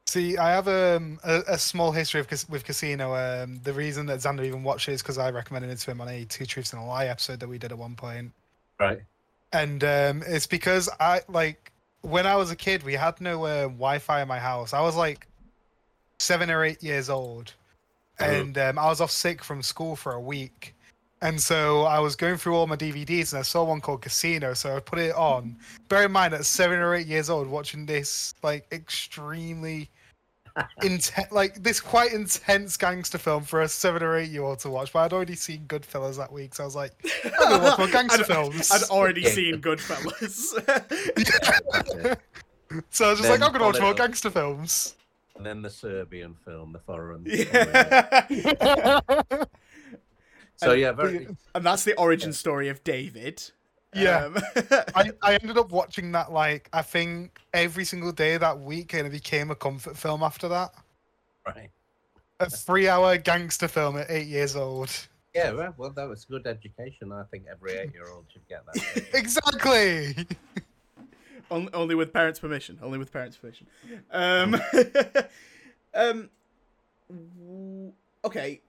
See, 0.07 0.37
I 0.39 0.49
have 0.49 0.67
um, 0.67 1.19
a, 1.23 1.43
a 1.49 1.57
small 1.59 1.91
history 1.91 2.19
of 2.19 2.49
with 2.49 2.63
Casino. 2.65 3.13
Um, 3.13 3.59
the 3.63 3.73
reason 3.73 4.07
that 4.07 4.19
Xander 4.19 4.43
even 4.43 4.63
watched 4.63 4.89
it 4.89 4.93
is 4.93 5.03
because 5.03 5.19
I 5.19 5.29
recommended 5.29 5.69
it 5.69 5.77
to 5.77 5.91
him 5.91 6.01
on 6.01 6.07
a 6.07 6.25
Two 6.25 6.47
Truths 6.47 6.73
and 6.73 6.81
a 6.81 6.85
Lie 6.85 7.05
episode 7.05 7.39
that 7.41 7.47
we 7.47 7.59
did 7.59 7.71
at 7.71 7.77
one 7.77 7.95
point. 7.95 8.31
Right. 8.79 9.01
and 9.51 9.83
um, 9.83 10.23
it's 10.25 10.47
because 10.47 10.89
I 10.99 11.21
like 11.27 11.71
when 12.01 12.25
I 12.25 12.37
was 12.37 12.49
a 12.49 12.55
kid, 12.55 12.83
we 12.83 12.93
had 12.93 13.19
no 13.21 13.45
uh, 13.45 13.63
Wi-Fi 13.63 14.21
in 14.21 14.27
my 14.27 14.39
house. 14.39 14.73
I 14.73 14.81
was 14.81 14.95
like 14.95 15.27
seven 16.17 16.49
or 16.49 16.63
eight 16.63 16.81
years 16.81 17.09
old. 17.09 17.53
And 18.19 18.57
um, 18.57 18.77
I 18.77 18.87
was 18.87 19.01
off 19.01 19.11
sick 19.11 19.43
from 19.43 19.61
school 19.61 19.95
for 19.95 20.13
a 20.13 20.19
week. 20.19 20.75
And 21.21 21.39
so 21.41 21.83
I 21.83 21.99
was 21.99 22.15
going 22.15 22.37
through 22.37 22.55
all 22.55 22.65
my 22.65 22.77
DVDs, 22.77 23.33
and 23.33 23.39
I 23.39 23.41
saw 23.41 23.65
one 23.65 23.81
called 23.81 24.01
Casino. 24.01 24.53
So 24.53 24.75
I 24.75 24.79
put 24.79 24.99
it 24.99 25.13
on. 25.15 25.57
Bear 25.89 26.05
in 26.05 26.13
mind, 26.13 26.33
at 26.33 26.45
seven 26.45 26.79
or 26.79 26.95
eight 26.95 27.07
years 27.07 27.29
old, 27.29 27.47
watching 27.47 27.85
this 27.85 28.33
like 28.41 28.65
extremely 28.71 29.89
intense, 30.81 31.31
like 31.31 31.61
this 31.61 31.81
quite 31.81 32.13
intense 32.13 32.77
gangster 32.77 33.17
film 33.17 33.43
for 33.43 33.61
a 33.63 33.67
seven 33.67 34.01
or 34.01 34.17
eight 34.17 34.29
year 34.29 34.43
old 34.43 34.59
to 34.59 34.69
watch. 34.69 34.93
But 34.93 34.99
I'd 34.99 35.13
already 35.13 35.35
seen 35.35 35.65
Goodfellas 35.67 36.15
that 36.17 36.31
week, 36.31 36.55
so 36.55 36.63
I 36.63 36.65
was 36.65 36.75
like, 36.75 36.93
I'm 37.25 37.49
gonna 37.49 37.63
watch 37.63 37.77
more 37.79 37.87
gangster 37.91 38.21
I'd, 38.21 38.27
films. 38.27 38.71
I'd 38.71 38.83
already 38.83 39.25
seen 39.25 39.61
Goodfellas. 39.61 40.55
So 42.91 43.05
I 43.05 43.09
was 43.09 43.19
just 43.19 43.29
Then 43.29 43.39
like, 43.39 43.41
I'm 43.41 43.51
gonna 43.51 43.65
watch 43.65 43.81
more 43.81 43.93
gangster 43.93 44.29
films. 44.29 44.95
And 45.39 45.45
then 45.45 45.61
the 45.61 45.69
Serbian 45.69 46.35
film, 46.43 46.73
the 46.73 46.79
foreign. 46.79 47.23
yeah, 47.25 48.99
So 50.57 50.73
yeah, 50.73 50.91
very. 50.91 51.29
and 51.55 51.65
that's 51.65 51.85
the 51.85 51.95
origin 51.95 52.33
story 52.33 52.67
of 52.67 52.83
David. 52.83 53.41
Yeah. 53.95 54.25
Um, 54.25 54.35
I, 54.95 55.11
I 55.21 55.35
ended 55.35 55.57
up 55.57 55.71
watching 55.71 56.11
that 56.11 56.33
like 56.33 56.67
I 56.73 56.81
think 56.81 57.39
every 57.53 57.85
single 57.85 58.11
day 58.11 58.35
that 58.35 58.59
week, 58.59 58.93
and 58.93 59.07
it 59.07 59.11
became 59.11 59.49
a 59.49 59.55
comfort 59.55 59.95
film 59.95 60.23
after 60.23 60.49
that. 60.49 60.73
Right. 61.47 61.69
A 62.41 62.49
three-hour 62.49 63.19
gangster 63.19 63.69
film 63.69 63.97
at 63.97 64.11
eight 64.11 64.27
years 64.27 64.57
old. 64.57 64.91
Yeah, 65.33 65.53
well, 65.53 65.73
well, 65.77 65.91
that 65.91 66.09
was 66.09 66.25
good 66.25 66.47
education. 66.47 67.13
I 67.13 67.23
think 67.31 67.45
every 67.49 67.77
eight-year-old 67.77 68.25
should 68.33 68.45
get 68.49 68.65
that. 68.65 69.05
Exactly. 69.13 70.27
Only, 71.51 71.73
only 71.73 71.95
with 71.95 72.13
parents' 72.13 72.39
permission. 72.39 72.79
Only 72.81 72.97
with 72.97 73.11
parents' 73.11 73.37
permission. 73.37 73.67
Um, 74.11 74.55
um, 75.93 76.29
okay, 78.23 78.61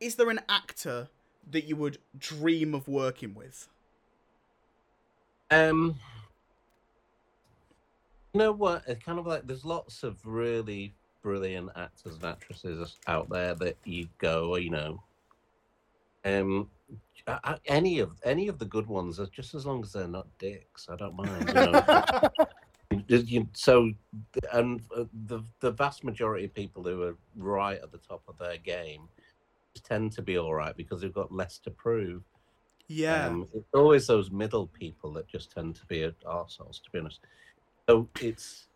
is 0.00 0.16
there 0.16 0.30
an 0.30 0.40
actor 0.48 1.08
that 1.50 1.64
you 1.64 1.76
would 1.76 1.98
dream 2.18 2.74
of 2.74 2.88
working 2.88 3.34
with? 3.34 3.68
Um, 5.50 5.96
you 8.32 8.38
know 8.38 8.52
what? 8.52 8.82
It's 8.86 9.02
kind 9.02 9.18
of 9.18 9.26
like 9.26 9.46
there's 9.46 9.64
lots 9.64 10.02
of 10.02 10.24
really 10.24 10.94
brilliant 11.22 11.70
actors 11.76 12.14
and 12.14 12.24
actresses 12.24 12.96
out 13.06 13.28
there 13.28 13.54
that 13.54 13.76
you 13.84 14.08
go, 14.18 14.56
you 14.56 14.70
know, 14.70 15.02
um, 16.36 16.68
I, 17.26 17.38
I- 17.44 17.58
any 17.66 17.98
of 18.00 18.12
any 18.24 18.48
of 18.48 18.58
the 18.58 18.64
good 18.64 18.86
ones, 18.86 19.18
uh, 19.20 19.26
just 19.32 19.54
as 19.54 19.66
long 19.66 19.82
as 19.82 19.92
they're 19.92 20.08
not 20.08 20.26
dicks, 20.38 20.88
I 20.88 20.96
don't 20.96 21.16
mind. 21.16 21.48
You 21.48 21.54
know? 21.54 22.28
You- 23.06 23.48
so, 23.52 23.90
and 24.52 24.80
uh, 24.96 25.04
the 25.26 25.40
the 25.60 25.70
vast 25.70 26.04
majority 26.04 26.46
of 26.46 26.54
people 26.54 26.82
who 26.82 27.02
are 27.02 27.16
right 27.36 27.78
at 27.82 27.92
the 27.92 27.98
top 27.98 28.22
of 28.28 28.38
their 28.38 28.56
game 28.56 29.08
tend 29.82 30.12
to 30.12 30.22
be 30.22 30.38
all 30.38 30.54
right 30.54 30.74
because 30.76 31.00
they've 31.02 31.12
got 31.12 31.30
less 31.32 31.58
to 31.60 31.70
prove. 31.70 32.22
Yeah. 32.88 33.26
Um, 33.26 33.46
it's 33.54 33.68
always 33.74 34.06
those 34.06 34.30
middle 34.30 34.66
people 34.66 35.12
that 35.12 35.28
just 35.28 35.52
tend 35.52 35.76
to 35.76 35.86
be 35.86 36.00
arseholes, 36.26 36.82
to 36.82 36.90
be 36.90 36.98
honest. 37.00 37.20
So 37.88 38.08
it's, 38.20 38.68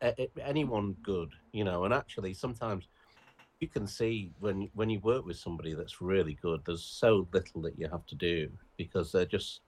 a- 0.00 0.28
anyone 0.40 0.94
good, 1.02 1.30
you 1.52 1.64
know. 1.64 1.84
And 1.84 1.92
actually, 1.92 2.34
sometimes 2.34 2.86
you 3.60 3.68
can 3.68 3.86
see 3.86 4.32
when 4.40 4.68
when 4.74 4.88
you 4.90 4.98
work 5.00 5.24
with 5.24 5.36
somebody 5.36 5.74
that's 5.74 6.00
really 6.00 6.36
good, 6.42 6.62
there's 6.66 6.82
so 6.82 7.28
little 7.32 7.60
that 7.62 7.78
you 7.78 7.88
have 7.88 8.04
to 8.06 8.14
do 8.14 8.50
because 8.76 9.12
they're 9.12 9.26
just 9.26 9.60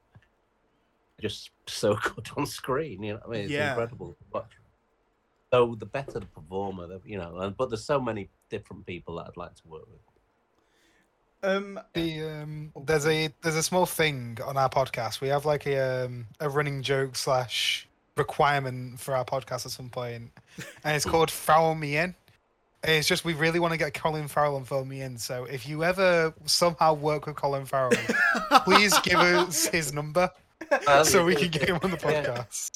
just 1.20 1.50
so 1.66 1.94
good 1.96 2.28
on 2.37 2.46
screen. 2.46 3.02
You 3.02 3.14
know, 3.14 3.20
I 3.24 3.28
mean, 3.28 3.40
it's 3.42 3.52
Yeah. 3.52 3.70
incredible. 3.70 4.16
But. 4.33 4.46
So 5.52 5.74
the 5.78 5.85
better 5.85 6.18
the 6.18 6.24
performer, 6.24 6.87
the- 6.87 7.02
you 7.05 7.18
know. 7.18 7.37
And 7.37 7.55
but 7.55 7.68
there's 7.68 7.85
so 7.85 8.00
many 8.00 8.31
different 8.48 8.87
people 8.87 9.16
that 9.16 9.26
I'd 9.28 9.37
like 9.37 9.55
to 9.57 9.68
work 9.68 9.87
with. 9.87 11.50
um. 11.50 11.78
The 11.92 12.22
um, 12.22 12.72
there's 12.87 13.07
a 13.07 13.28
there's 13.42 13.57
a 13.57 13.62
small 13.62 13.85
thing 13.85 14.38
on 14.46 14.57
our 14.57 14.70
podcast. 14.70 15.20
We 15.20 15.28
have 15.28 15.44
like 15.44 15.66
a 15.66 16.07
um, 16.07 16.26
a 16.40 16.48
running 16.48 16.81
joke 16.83 17.16
slash 17.16 17.87
requirement 18.16 18.98
for 18.98 19.14
our 19.14 19.26
podcast 19.26 19.66
at 19.66 19.72
some 19.72 19.90
point, 19.90 20.31
and 20.85 20.96
it's 20.96 21.05
called 21.12 21.31
"Foul 21.31 21.74
Me 21.74 21.98
In." 21.98 22.14
And 22.84 22.96
It's 22.96 23.06
just 23.06 23.24
we 23.24 23.34
really 23.34 23.60
want 23.60 23.72
to 23.72 23.78
get 23.78 23.94
Colin 23.94 24.26
Farrell 24.26 24.56
and 24.56 24.66
fill 24.66 24.84
me 24.84 25.02
in. 25.02 25.16
So 25.16 25.44
if 25.44 25.68
you 25.68 25.84
ever 25.84 26.34
somehow 26.46 26.94
work 26.94 27.26
with 27.26 27.36
Colin 27.36 27.64
Farrell, 27.64 27.92
please 28.64 28.98
give 29.00 29.18
us 29.18 29.66
his 29.66 29.92
number 29.92 30.30
so 31.04 31.24
we 31.24 31.36
can 31.36 31.48
get 31.48 31.68
him 31.68 31.78
on 31.82 31.92
the 31.92 31.96
podcast. 31.96 32.70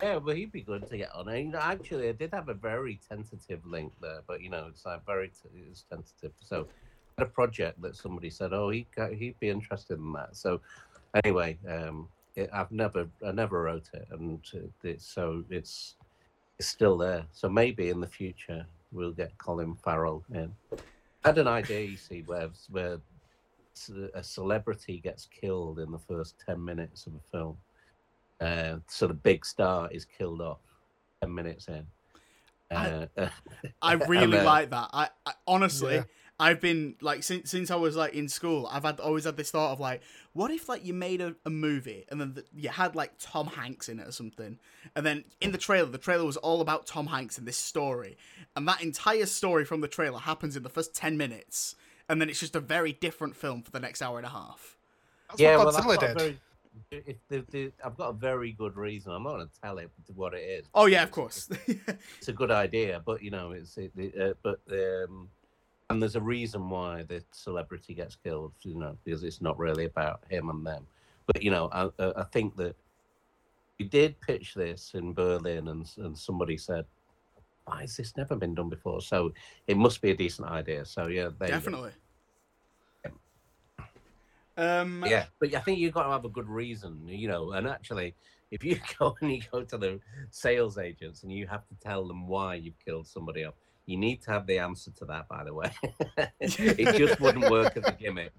Yeah, 0.00 0.16
well, 0.16 0.34
he'd 0.34 0.52
be 0.52 0.62
good 0.62 0.88
to 0.88 0.96
get 0.96 1.12
on. 1.14 1.28
And, 1.28 1.46
you 1.46 1.52
know, 1.52 1.60
actually, 1.60 2.08
I 2.08 2.12
did 2.12 2.32
have 2.32 2.48
a 2.48 2.54
very 2.54 3.00
tentative 3.08 3.64
link 3.64 3.92
there, 4.00 4.20
but 4.26 4.40
you 4.42 4.50
know, 4.50 4.66
it's 4.68 4.84
like 4.84 5.04
very 5.06 5.28
t- 5.28 5.48
it's 5.68 5.84
tentative. 5.88 6.32
So, 6.40 6.66
I 7.16 7.22
had 7.22 7.28
a 7.28 7.30
project 7.30 7.80
that 7.82 7.94
somebody 7.94 8.28
said, 8.28 8.52
"Oh, 8.52 8.70
he 8.70 8.86
he'd 9.16 9.38
be 9.38 9.48
interested 9.48 9.98
in 9.98 10.12
that." 10.14 10.34
So, 10.34 10.60
anyway, 11.24 11.56
um, 11.68 12.08
it, 12.34 12.50
I've 12.52 12.72
never 12.72 13.06
I 13.24 13.30
never 13.30 13.62
wrote 13.62 13.90
it, 13.94 14.08
and 14.10 14.40
it's 14.82 15.06
so 15.06 15.44
it's 15.50 15.94
it's 16.58 16.68
still 16.68 16.98
there. 16.98 17.24
So 17.32 17.48
maybe 17.48 17.90
in 17.90 18.00
the 18.00 18.08
future 18.08 18.66
we'll 18.92 19.12
get 19.12 19.36
Colin 19.38 19.74
Farrell 19.84 20.24
in. 20.32 20.52
I 21.24 21.28
had 21.28 21.38
an 21.38 21.48
idea, 21.48 21.80
you 21.80 21.96
see, 21.96 22.22
where 22.26 22.50
where 22.70 23.00
a 24.14 24.22
celebrity 24.22 25.00
gets 25.00 25.26
killed 25.26 25.78
in 25.78 25.90
the 25.90 25.98
first 25.98 26.34
ten 26.46 26.62
minutes 26.62 27.06
of 27.06 27.14
a 27.14 27.36
film 27.36 27.56
uh, 28.42 28.78
so 28.88 29.06
the 29.06 29.14
big 29.14 29.46
star 29.46 29.88
is 29.92 30.04
killed 30.04 30.40
off 30.40 30.58
10 31.22 31.32
minutes 31.32 31.68
in. 31.68 31.86
Uh, 32.70 33.06
I 33.82 33.92
really 33.94 34.38
uh, 34.38 34.44
like 34.44 34.70
that. 34.70 34.90
I, 34.92 35.08
I 35.24 35.32
honestly, 35.46 35.96
Yeah. 35.96 36.04
I've 36.40 36.60
been 36.60 36.96
like 37.00 37.22
since 37.22 37.50
since 37.50 37.70
I 37.70 37.76
was 37.76 37.94
like 37.94 38.14
in 38.14 38.28
school, 38.28 38.68
I've 38.70 38.84
had 38.84 38.98
always 39.00 39.24
had 39.24 39.36
this 39.36 39.50
thought 39.50 39.72
of 39.72 39.80
like, 39.80 40.02
what 40.32 40.50
if 40.50 40.68
like 40.68 40.84
you 40.84 40.92
made 40.92 41.20
a, 41.20 41.36
a 41.44 41.50
movie 41.50 42.04
and 42.08 42.20
then 42.20 42.34
the, 42.34 42.44
you 42.52 42.68
had 42.68 42.96
like 42.96 43.12
Tom 43.18 43.46
Hanks 43.46 43.88
in 43.88 44.00
it 44.00 44.08
or 44.08 44.12
something, 44.12 44.58
and 44.96 45.06
then 45.06 45.24
in 45.40 45.52
the 45.52 45.58
trailer, 45.58 45.88
the 45.88 45.98
trailer 45.98 46.24
was 46.24 46.36
all 46.38 46.60
about 46.60 46.86
Tom 46.86 47.06
Hanks 47.06 47.38
in 47.38 47.44
this 47.44 47.56
story, 47.56 48.16
and 48.56 48.66
that 48.66 48.82
entire 48.82 49.26
story 49.26 49.64
from 49.64 49.82
the 49.82 49.88
trailer 49.88 50.18
happens 50.18 50.56
in 50.56 50.62
the 50.62 50.68
first 50.68 50.94
ten 50.94 51.16
minutes, 51.16 51.76
and 52.08 52.20
then 52.20 52.28
it's 52.28 52.40
just 52.40 52.56
a 52.56 52.60
very 52.60 52.92
different 52.92 53.36
film 53.36 53.62
for 53.62 53.70
the 53.70 53.80
next 53.80 54.02
hour 54.02 54.16
and 54.16 54.26
a 54.26 54.30
half. 54.30 54.76
That's 55.28 55.40
yeah, 55.40 55.56
what 55.56 55.66
well, 55.66 55.76
I've 55.76 55.84
Godzilla 55.84 56.00
got, 56.00 56.02
a 56.02 56.06
did. 56.08 56.18
very, 56.18 56.38
if 56.90 57.16
the, 57.28 57.44
the, 57.50 57.72
I've 57.84 57.96
got 57.96 58.08
a 58.10 58.14
very 58.14 58.52
good 58.52 58.76
reason. 58.76 59.12
I'm 59.12 59.22
not 59.22 59.34
going 59.34 59.46
to 59.46 59.60
tell 59.62 59.78
it 59.78 59.90
what 60.14 60.34
it 60.34 60.42
is. 60.42 60.66
Oh 60.74 60.86
yeah, 60.86 61.02
of 61.02 61.10
course. 61.10 61.48
It's 62.18 62.28
a 62.28 62.32
good 62.32 62.50
idea, 62.50 63.00
but 63.04 63.22
you 63.22 63.30
know, 63.30 63.52
it's 63.52 63.76
it, 63.76 63.92
it, 63.96 64.20
uh, 64.20 64.34
but 64.42 64.60
um, 64.70 65.28
and 65.92 66.02
there's 66.02 66.16
a 66.16 66.20
reason 66.20 66.68
why 66.68 67.04
the 67.04 67.22
celebrity 67.30 67.94
gets 67.94 68.16
killed. 68.16 68.52
You 68.62 68.78
know, 68.78 68.96
because 69.04 69.22
it's 69.22 69.40
not 69.40 69.58
really 69.58 69.84
about 69.84 70.22
him 70.28 70.48
and 70.50 70.66
them. 70.66 70.86
But 71.26 71.42
you 71.42 71.50
know, 71.50 71.68
I, 71.72 71.88
I 71.98 72.24
think 72.24 72.56
that 72.56 72.74
we 73.78 73.86
did 73.86 74.20
pitch 74.20 74.54
this 74.54 74.92
in 74.94 75.12
Berlin, 75.12 75.68
and 75.68 75.88
and 75.98 76.18
somebody 76.18 76.56
said, 76.56 76.84
"Why 77.64 77.82
has 77.82 77.96
this 77.96 78.16
never 78.16 78.36
been 78.36 78.54
done 78.54 78.68
before?" 78.68 79.00
So 79.00 79.32
it 79.66 79.76
must 79.76 80.00
be 80.00 80.10
a 80.10 80.16
decent 80.16 80.48
idea. 80.48 80.84
So 80.84 81.06
yeah, 81.06 81.28
there 81.38 81.48
you 81.48 81.54
go. 81.54 81.58
Definitely. 81.58 81.92
Um, 84.56 85.04
Yeah, 85.06 85.26
but 85.40 85.54
I 85.54 85.60
think 85.60 85.78
you've 85.78 85.94
got 85.94 86.04
to 86.04 86.10
have 86.10 86.24
a 86.24 86.28
good 86.28 86.48
reason, 86.48 87.06
you 87.06 87.28
know. 87.28 87.52
And 87.52 87.66
actually, 87.66 88.14
if 88.50 88.62
you 88.62 88.78
go 88.98 89.16
and 89.20 89.32
you 89.32 89.42
go 89.50 89.62
to 89.62 89.78
the 89.78 90.00
sales 90.30 90.78
agents 90.78 91.22
and 91.22 91.32
you 91.32 91.46
have 91.46 91.66
to 91.68 91.74
tell 91.80 92.06
them 92.06 92.26
why 92.26 92.56
you've 92.56 92.78
killed 92.84 93.06
somebody 93.06 93.44
else, 93.44 93.56
you 93.86 93.96
need 93.96 94.22
to 94.22 94.30
have 94.30 94.46
the 94.46 94.58
answer 94.58 94.90
to 94.98 95.04
that. 95.06 95.28
By 95.28 95.44
the 95.44 95.54
way, 95.54 95.70
it 96.40 96.96
just 96.96 97.20
wouldn't 97.20 97.50
work 97.50 97.76
as 97.76 97.84
a 97.84 97.92
gimmick. 97.92 98.32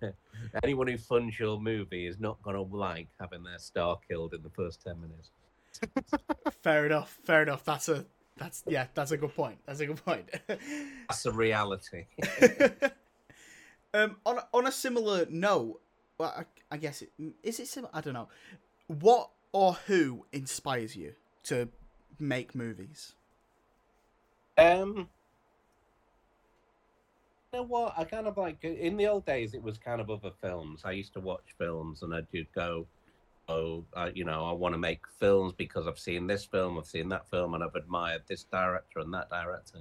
Anyone 0.62 0.88
who 0.88 0.98
funds 0.98 1.38
your 1.38 1.60
movie 1.60 2.06
is 2.06 2.18
not 2.18 2.42
going 2.42 2.56
to 2.56 2.62
like 2.62 3.08
having 3.20 3.42
their 3.44 3.58
star 3.58 3.98
killed 4.08 4.34
in 4.34 4.42
the 4.42 4.50
first 4.50 4.82
ten 4.82 4.96
minutes. 5.00 5.30
Fair 6.62 6.86
enough. 6.86 7.18
Fair 7.24 7.42
enough. 7.42 7.64
That's 7.64 7.88
a 7.88 8.04
that's 8.36 8.64
yeah. 8.66 8.86
That's 8.94 9.12
a 9.12 9.16
good 9.16 9.34
point. 9.34 9.58
That's 9.66 9.80
a 9.80 9.86
good 9.86 10.04
point. 10.04 10.28
That's 11.08 11.24
a 11.26 11.32
reality. 11.32 12.06
um, 13.92 14.16
on 14.26 14.38
a- 14.38 14.48
on 14.52 14.66
a 14.66 14.72
similar 14.72 15.26
note, 15.30 15.80
well, 16.18 16.34
I, 16.36 16.44
I 16.74 16.76
guess 16.78 17.02
it 17.02 17.10
is 17.42 17.60
it 17.60 17.68
similar. 17.68 17.90
I 17.94 18.00
don't 18.00 18.14
know. 18.14 18.28
What 18.86 19.30
or 19.52 19.74
who 19.86 20.26
inspires 20.32 20.96
you 20.96 21.14
to 21.44 21.68
make 22.18 22.54
movies? 22.54 23.14
Um, 24.56 25.08
you 27.52 27.60
know 27.60 27.62
what? 27.62 27.94
I 27.96 28.04
kind 28.04 28.26
of 28.26 28.36
like 28.36 28.62
in 28.64 28.96
the 28.96 29.06
old 29.06 29.26
days. 29.26 29.54
It 29.54 29.62
was 29.62 29.78
kind 29.78 30.00
of 30.00 30.10
other 30.10 30.30
films. 30.40 30.82
I 30.84 30.92
used 30.92 31.12
to 31.14 31.20
watch 31.20 31.54
films, 31.58 32.02
and 32.02 32.14
I'd 32.14 32.30
just 32.32 32.52
go, 32.52 32.86
"Oh, 33.48 33.84
you 34.14 34.24
know, 34.24 34.44
I 34.44 34.52
want 34.52 34.74
to 34.74 34.78
make 34.78 35.06
films 35.18 35.52
because 35.56 35.86
I've 35.86 35.98
seen 35.98 36.26
this 36.26 36.44
film, 36.44 36.78
I've 36.78 36.86
seen 36.86 37.08
that 37.10 37.28
film, 37.30 37.54
and 37.54 37.62
I've 37.62 37.74
admired 37.74 38.22
this 38.28 38.44
director 38.44 39.00
and 39.00 39.12
that 39.14 39.30
director." 39.30 39.80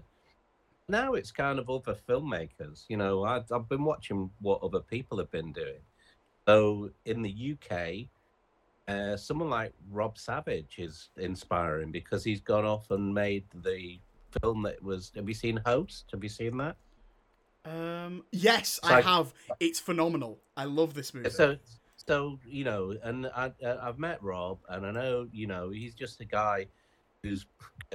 Now 0.87 1.13
it's 1.13 1.31
kind 1.31 1.59
of 1.59 1.69
other 1.69 1.95
filmmakers. 2.07 2.85
You 2.89 2.97
know, 2.97 3.23
I've, 3.23 3.51
I've 3.51 3.69
been 3.69 3.85
watching 3.85 4.29
what 4.41 4.61
other 4.61 4.81
people 4.81 5.17
have 5.19 5.31
been 5.31 5.53
doing. 5.53 5.81
So 6.47 6.91
in 7.05 7.21
the 7.21 7.55
UK, 7.55 8.07
uh, 8.87 9.15
someone 9.15 9.49
like 9.49 9.73
Rob 9.89 10.17
Savage 10.17 10.75
is 10.77 11.09
inspiring 11.17 11.91
because 11.91 12.23
he's 12.23 12.41
gone 12.41 12.65
off 12.65 12.91
and 12.91 13.13
made 13.13 13.45
the 13.63 13.99
film 14.41 14.63
that 14.63 14.81
was. 14.83 15.11
Have 15.15 15.27
you 15.27 15.33
seen 15.35 15.59
Host? 15.65 16.05
Have 16.11 16.23
you 16.23 16.29
seen 16.29 16.57
that? 16.57 16.75
Um, 17.65 18.23
yes, 18.31 18.79
So 18.83 18.89
I 18.89 18.97
I- 18.97 19.01
have. 19.01 19.33
It's 19.59 19.79
phenomenal. 19.79 20.39
I 20.57 20.65
love 20.65 20.93
this 20.93 21.13
movie. 21.13 21.29
So, 21.29 21.57
so 22.07 22.39
you 22.45 22.63
know, 22.65 22.95
and 23.03 23.27
I, 23.27 23.51
uh, 23.65 23.77
I've 23.81 23.99
met 23.99 24.21
Rob, 24.21 24.59
and 24.69 24.85
I 24.85 24.91
know, 24.91 25.27
you 25.31 25.47
know, 25.47 25.69
he's 25.69 25.93
just 25.93 26.19
a 26.19 26.25
guy 26.25 26.67
who's, 27.23 27.45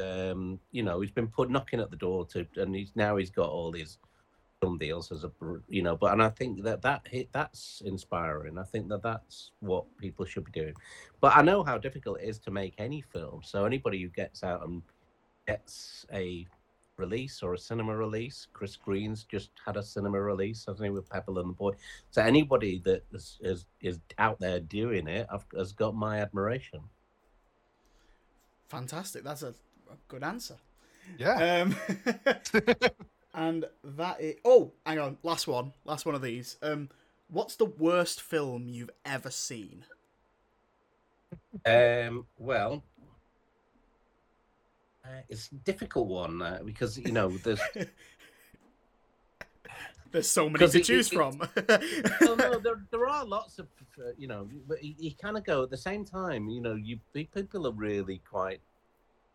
um, 0.03 0.59
you 0.71 0.83
know, 0.83 1.01
he's 1.01 1.11
been 1.11 1.29
put 1.29 1.51
knocking 1.51 1.81
at 1.81 1.91
the 1.91 1.97
door 1.97 2.25
to, 2.29 2.47
and 2.57 2.75
he's 2.75 2.93
now 2.97 3.17
he's 3.17 3.31
got 3.31 3.51
all 3.51 3.71
these 3.71 3.99
film 4.63 4.79
deals 4.79 5.13
as 5.13 5.23
a, 5.25 5.31
you 5.69 5.83
know, 5.83 5.95
but 5.97 6.13
and 6.13 6.23
I 6.23 6.31
think 6.31 6.63
that 6.65 6.81
that 6.83 7.07
hit 7.07 7.29
that's 7.33 7.83
inspiring. 7.85 8.59
I 8.59 8.65
think 8.65 8.89
that 8.89 9.03
that's 9.03 9.53
what 9.61 9.85
people 9.99 10.25
should 10.25 10.45
be 10.47 10.53
doing. 10.53 10.75
But 11.21 11.37
I 11.37 11.43
know 11.43 11.63
how 11.63 11.77
difficult 11.79 12.21
it 12.21 12.29
is 12.29 12.39
to 12.41 12.51
make 12.51 12.75
any 12.79 13.03
film. 13.03 13.43
So 13.45 13.67
anybody 13.67 14.03
who 14.03 14.09
gets 14.09 14.43
out 14.43 14.67
and 14.67 14.83
gets 15.49 16.07
a 16.13 16.47
release 16.99 17.43
or 17.43 17.55
a 17.55 17.59
cinema 17.59 17.97
release. 17.97 18.47
Chris 18.53 18.77
Green's 18.77 19.25
just 19.25 19.51
had 19.65 19.77
a 19.77 19.83
cinema 19.83 20.21
release, 20.21 20.67
hasn't 20.67 20.85
he, 20.85 20.91
with 20.91 21.09
Pebble 21.09 21.39
and 21.39 21.51
the 21.51 21.55
Boy. 21.55 21.73
So 22.11 22.23
anybody 22.23 22.81
that 22.85 23.05
is 23.13 23.39
is, 23.41 23.67
is 23.81 23.99
out 24.19 24.39
there 24.39 24.61
doing 24.61 25.09
it 25.09 25.27
I've, 25.33 25.47
has 25.57 25.73
got 25.73 25.95
my 25.95 26.21
admiration. 26.21 26.81
Fantastic. 28.69 29.25
That's 29.25 29.43
a, 29.43 29.55
a 29.91 29.97
good 30.09 30.23
answer. 30.23 30.57
Yeah. 31.17 31.63
Um, 31.63 31.77
and 33.35 33.65
that 33.83 34.21
is. 34.21 34.37
Oh, 34.45 34.73
hang 34.85 34.99
on. 34.99 35.17
Last 35.23 35.47
one. 35.47 35.73
Last 35.87 36.05
one 36.05 36.15
of 36.15 36.21
these. 36.21 36.59
Um, 36.63 36.91
what's 37.29 37.57
the 37.57 37.65
worst 37.65 38.21
film 38.21 38.69
you've 38.69 38.91
ever 39.07 39.31
seen? 39.31 39.85
Um, 41.65 42.27
well, 42.39 42.83
uh, 45.09 45.21
it's 45.29 45.51
a 45.53 45.55
difficult 45.57 46.09
one 46.09 46.43
uh, 46.43 46.61
because 46.65 46.99
you 46.99 47.13
know 47.13 47.29
there's 47.31 47.61
There's 50.11 50.29
so 50.29 50.49
many 50.49 50.67
to 50.67 50.79
it- 50.79 50.85
choose 50.85 51.13
it- 51.13 51.15
from. 51.15 51.39
well, 52.23 52.37
no, 52.37 52.59
there, 52.65 52.81
there 52.91 53.07
are 53.07 53.27
lots 53.27 53.59
of, 53.59 53.67
uh, 53.99 54.13
you 54.17 54.27
know, 54.27 54.49
but 54.67 54.83
you, 54.83 54.95
you 54.99 55.11
kind 55.21 55.37
of 55.37 55.45
go 55.45 55.63
at 55.63 55.71
the 55.71 55.77
same 55.77 56.03
time, 56.05 56.49
you 56.49 56.63
know, 56.63 56.75
you 56.77 56.99
people 57.13 57.67
are 57.67 57.73
really 57.73 58.23
quite 58.29 58.61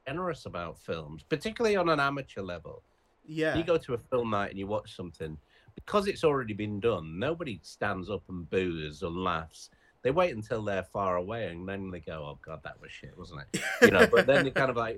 generous 0.08 0.48
about 0.48 0.80
films, 0.80 1.22
particularly 1.30 1.76
on 1.76 1.90
an 1.90 2.00
amateur 2.00 2.42
level. 2.42 2.82
yeah. 3.26 3.56
You 3.56 3.64
go 3.64 3.78
to 3.78 3.94
a 3.94 3.98
film 4.00 4.32
night 4.32 4.50
and 4.50 4.58
you 4.58 4.66
watch 4.66 4.96
something 4.96 5.38
because 5.76 6.08
it's 6.08 6.24
already 6.24 6.54
been 6.54 6.80
done. 6.80 7.20
Nobody 7.20 7.60
stands 7.62 8.10
up 8.10 8.24
and 8.28 8.50
boos 8.50 9.04
and 9.04 9.16
laughs. 9.24 9.70
They 10.02 10.10
wait 10.12 10.36
until 10.36 10.64
they're 10.64 10.84
far 10.84 11.18
away 11.18 11.48
and 11.50 11.70
then 11.70 11.90
they 11.92 12.00
go, 12.02 12.26
"Oh 12.26 12.40
God, 12.46 12.62
that 12.64 12.82
was 12.82 12.92
shit, 12.92 13.16
wasn't 13.18 13.42
it?" 13.54 13.62
You 13.84 13.92
know. 13.92 14.06
but 14.08 14.26
then 14.26 14.44
they 14.44 14.52
kind 14.52 14.70
of 14.72 14.76
like 14.76 14.98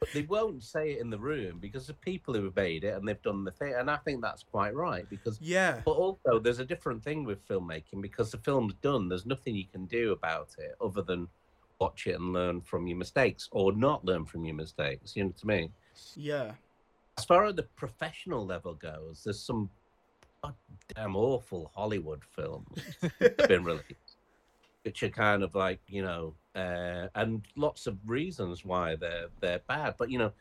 but 0.00 0.08
they 0.12 0.22
won't 0.22 0.62
say 0.62 0.92
it 0.92 1.00
in 1.00 1.10
the 1.10 1.18
room 1.18 1.58
because 1.60 1.86
the 1.86 1.94
people 1.94 2.34
who 2.34 2.44
have 2.44 2.56
made 2.56 2.84
it 2.84 2.94
and 2.94 3.06
they've 3.06 3.22
done 3.22 3.44
the 3.44 3.50
thing, 3.50 3.74
and 3.74 3.90
I 3.90 3.96
think 3.98 4.20
that's 4.22 4.42
quite 4.42 4.74
right 4.74 5.08
because. 5.08 5.38
yeah. 5.40 5.80
But 5.84 5.92
also, 5.92 6.38
there's 6.38 6.58
a 6.58 6.64
different 6.64 7.02
thing 7.02 7.24
with 7.24 7.46
filmmaking 7.48 8.02
because 8.02 8.30
the 8.30 8.38
film's 8.38 8.74
done. 8.82 9.08
There's 9.08 9.26
nothing 9.26 9.54
you 9.54 9.66
can 9.66 9.86
do 9.86 10.12
about 10.12 10.50
it 10.58 10.74
other 10.80 11.02
than 11.02 11.28
watch 11.80 12.06
it 12.06 12.18
and 12.18 12.32
learn 12.32 12.60
from 12.60 12.86
your 12.86 12.98
mistakes, 12.98 13.48
or 13.52 13.72
not 13.72 14.04
learn 14.04 14.24
from 14.24 14.44
your 14.44 14.54
mistakes. 14.54 15.16
You 15.16 15.24
know 15.24 15.34
what 15.40 15.54
I 15.54 15.56
mean? 15.60 15.72
Yeah. 16.16 16.52
as 17.18 17.24
far 17.24 17.46
as 17.46 17.54
the 17.54 17.62
professional 17.62 18.44
level 18.44 18.74
goes, 18.74 19.22
there's 19.24 19.40
some 19.40 19.70
damn 20.94 21.16
awful 21.16 21.70
Hollywood 21.74 22.22
films 22.24 22.78
been 23.48 23.64
released, 23.64 24.16
which 24.82 25.02
are 25.02 25.08
kind 25.08 25.42
of 25.42 25.54
like 25.54 25.80
you 25.88 26.02
know, 26.02 26.34
uh, 26.54 27.08
and 27.14 27.42
lots 27.56 27.86
of 27.86 27.98
reasons 28.06 28.64
why 28.64 28.96
they're 28.96 29.28
they're 29.40 29.62
bad. 29.68 29.94
But 29.98 30.10
you 30.10 30.18
know, 30.18 30.32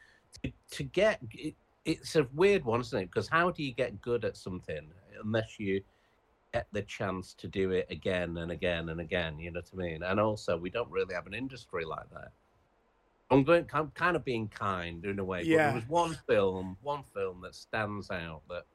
to, 0.43 0.51
to 0.71 0.83
get 0.83 1.19
it, 1.31 1.55
it's 1.85 2.15
a 2.15 2.27
weird 2.33 2.63
one, 2.63 2.81
isn't 2.81 2.99
it? 3.03 3.05
Because 3.05 3.27
how 3.27 3.51
do 3.51 3.63
you 3.63 3.73
get 3.73 4.01
good 4.01 4.23
at 4.25 4.37
something 4.37 4.91
unless 5.23 5.59
you 5.59 5.81
get 6.53 6.67
the 6.71 6.83
chance 6.83 7.33
to 7.33 7.47
do 7.47 7.71
it 7.71 7.87
again 7.89 8.37
and 8.37 8.51
again 8.51 8.89
and 8.89 9.01
again? 9.01 9.39
You 9.39 9.51
know 9.51 9.61
what 9.71 9.83
I 9.85 9.89
mean? 9.89 10.03
And 10.03 10.19
also, 10.19 10.57
we 10.57 10.69
don't 10.69 10.91
really 10.91 11.13
have 11.13 11.27
an 11.27 11.33
industry 11.33 11.85
like 11.85 12.09
that. 12.11 12.31
I'm 13.31 13.43
going. 13.43 13.67
I'm 13.73 13.89
kind 13.91 14.15
of 14.15 14.23
being 14.23 14.47
kind 14.49 15.03
in 15.05 15.19
a 15.19 15.23
way. 15.23 15.39
But 15.39 15.49
Yeah. 15.49 15.65
there 15.65 15.73
was 15.73 15.87
one 15.87 16.17
film, 16.27 16.77
one 16.81 17.03
film 17.13 17.41
that 17.41 17.55
stands 17.55 18.11
out 18.11 18.41
that 18.49 18.65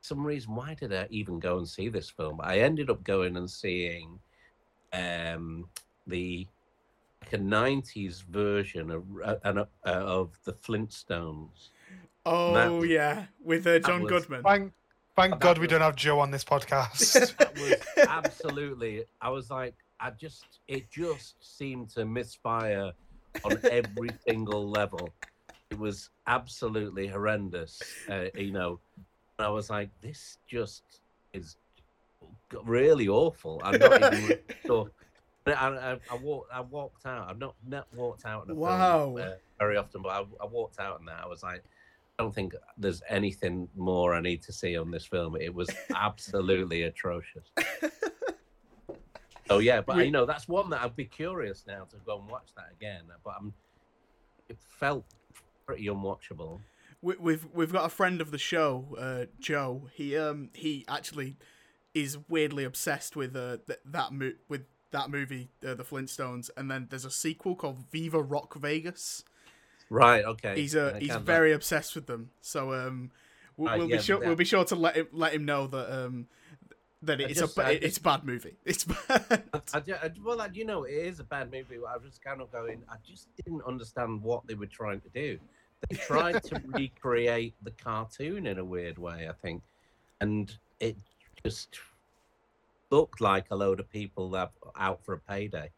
some 0.00 0.24
reason 0.24 0.54
why 0.54 0.74
did 0.74 0.92
I 0.94 1.06
even 1.10 1.38
go 1.38 1.58
and 1.58 1.68
see 1.68 1.88
this 1.88 2.10
film? 2.10 2.40
I 2.42 2.58
ended 2.58 2.90
up 2.90 3.04
going 3.04 3.36
and 3.36 3.50
seeing 3.50 4.18
um 4.92 5.68
the 6.06 6.46
like 7.22 7.32
a 7.32 7.38
90s 7.38 8.22
version 8.24 8.90
of 8.90 9.04
uh, 9.24 9.36
uh, 9.44 9.64
of 9.84 10.38
the 10.44 10.52
Flintstones. 10.52 11.70
Oh 12.26 12.82
yeah, 12.82 13.26
with 13.42 13.66
uh, 13.66 13.78
John 13.80 14.02
was- 14.02 14.10
Goodman. 14.10 14.42
Thank, 14.42 14.72
thank 15.16 15.32
That 15.34 15.40
God 15.40 15.58
we 15.58 15.66
don't 15.66 15.80
have 15.80 15.96
Joe 15.96 16.20
on 16.20 16.30
this 16.30 16.44
podcast. 16.44 17.34
Absolutely 18.08 19.04
I 19.20 19.30
was 19.30 19.50
like 19.50 19.74
I 20.00 20.10
just 20.10 20.60
it 20.68 20.90
just 20.90 21.34
seemed 21.40 21.90
to 21.90 22.04
misfire 22.04 22.92
on 23.44 23.58
every 23.70 24.10
single 24.28 24.68
level. 24.68 25.10
It 25.70 25.78
was 25.78 26.10
absolutely 26.26 27.06
horrendous. 27.06 27.82
Uh, 28.08 28.26
you 28.34 28.52
know, 28.52 28.80
I 29.38 29.48
was 29.48 29.70
like, 29.70 29.90
this 30.00 30.38
just 30.46 30.82
is 31.32 31.56
really 32.64 33.08
awful. 33.08 33.60
I'm 33.64 33.78
not 33.78 34.12
even 34.14 34.24
really 34.24 34.88
I, 35.46 35.52
I, 35.52 35.98
I 36.10 36.14
walked. 36.16 36.52
I 36.52 36.60
walked 36.60 37.06
out. 37.06 37.28
I've 37.28 37.38
not 37.38 37.54
not 37.66 37.86
walked 37.94 38.24
out 38.24 38.44
in 38.44 38.50
a 38.50 38.54
Wow. 38.54 39.14
film 39.16 39.28
uh, 39.28 39.32
very 39.58 39.76
often, 39.76 40.02
but 40.02 40.08
I, 40.10 40.24
I 40.42 40.46
walked 40.46 40.80
out 40.80 40.98
and 41.00 41.08
that 41.08 41.20
I 41.22 41.26
was 41.26 41.42
like, 41.42 41.62
I 42.18 42.22
don't 42.22 42.34
think 42.34 42.54
there's 42.78 43.02
anything 43.08 43.68
more 43.76 44.14
I 44.14 44.20
need 44.20 44.42
to 44.44 44.52
see 44.52 44.76
on 44.76 44.90
this 44.90 45.04
film. 45.04 45.36
It 45.36 45.52
was 45.54 45.68
absolutely 45.94 46.82
atrocious. 46.82 47.44
Oh 49.50 49.58
yeah, 49.58 49.82
but 49.82 50.02
you 50.06 50.10
know 50.10 50.24
that's 50.24 50.48
one 50.48 50.70
that 50.70 50.80
I'd 50.80 50.96
be 50.96 51.04
curious 51.04 51.64
now 51.66 51.84
to 51.90 51.96
go 52.06 52.18
and 52.18 52.30
watch 52.30 52.48
that 52.56 52.70
again. 52.74 53.02
But 53.22 53.34
I'm, 53.38 53.52
it 54.48 54.56
felt 54.58 55.04
pretty 55.66 55.84
unwatchable. 55.86 56.60
we, 57.02 57.14
we've 57.20 57.46
we've 57.52 57.70
got 57.72 57.84
a 57.84 57.90
friend 57.90 58.22
of 58.22 58.30
the 58.30 58.38
show, 58.38 58.96
uh, 58.98 59.26
Joe. 59.38 59.88
He 59.92 60.16
um 60.16 60.48
he 60.54 60.86
actually 60.88 61.36
is 61.92 62.16
weirdly 62.26 62.64
obsessed 62.64 63.16
with 63.16 63.36
uh 63.36 63.58
th- 63.66 63.80
that 63.84 64.12
mo- 64.14 64.32
with 64.48 64.62
that 64.94 65.10
movie, 65.10 65.50
uh, 65.66 65.74
The 65.74 65.84
Flintstones, 65.84 66.50
and 66.56 66.70
then 66.70 66.86
there's 66.88 67.04
a 67.04 67.10
sequel 67.10 67.54
called 67.56 67.78
Viva 67.90 68.22
Rock 68.22 68.54
Vegas. 68.54 69.24
Right. 69.90 70.24
Okay. 70.24 70.54
He's 70.60 70.74
uh 70.74 70.92
Yeah, 70.94 71.00
he's 71.00 71.16
very 71.16 71.52
obsessed 71.52 71.94
with 71.94 72.06
them. 72.06 72.30
So 72.40 72.72
um 72.72 73.10
we'll, 73.56 73.68
Right, 73.68 73.78
we'll 73.78 73.90
yeah, 73.90 73.96
be 73.96 74.02
sure 74.02 74.18
but 74.18 74.26
we'll 74.26 74.36
be 74.36 74.44
sure 74.44 74.64
to 74.64 74.74
let 74.74 74.96
him 74.96 75.08
let 75.12 75.34
him 75.34 75.44
know 75.44 75.66
that 75.66 76.04
um 76.04 76.26
that 77.02 77.20
it's 77.20 77.38
just- 77.40 77.58
a 77.58 77.64
I 77.66 77.70
it's 77.72 77.98
a 77.98 78.00
bad 78.02 78.24
movie. 78.24 78.56
It's 78.64 78.84
bad. 78.84 79.42
I, 79.74 79.82
I, 80.02 80.10
well, 80.24 80.48
you 80.52 80.64
know, 80.64 80.84
it 80.84 80.92
is 80.94 81.20
a 81.20 81.24
bad 81.24 81.50
movie. 81.52 81.76
I 81.76 81.96
was 81.96 82.04
just 82.06 82.22
kind 82.24 82.40
of 82.40 82.50
going. 82.50 82.82
I 82.88 82.96
just 83.06 83.26
didn't 83.36 83.62
understand 83.66 84.22
what 84.22 84.46
they 84.46 84.54
were 84.54 84.66
trying 84.80 85.00
to 85.02 85.08
do. 85.10 85.38
They 85.90 85.96
tried 85.96 86.42
to 86.44 86.62
recreate 86.66 87.54
the 87.62 87.72
cartoon 87.72 88.46
in 88.46 88.58
a 88.58 88.64
weird 88.64 88.96
way, 88.96 89.28
I 89.28 89.34
think, 89.42 89.62
and 90.22 90.56
it 90.80 90.96
just 91.44 91.78
looked 92.94 93.20
like 93.20 93.46
a 93.50 93.56
load 93.56 93.80
of 93.80 93.90
people 93.90 94.30
that 94.30 94.52
out 94.76 95.04
for 95.04 95.14
a 95.14 95.18
payday. 95.18 95.70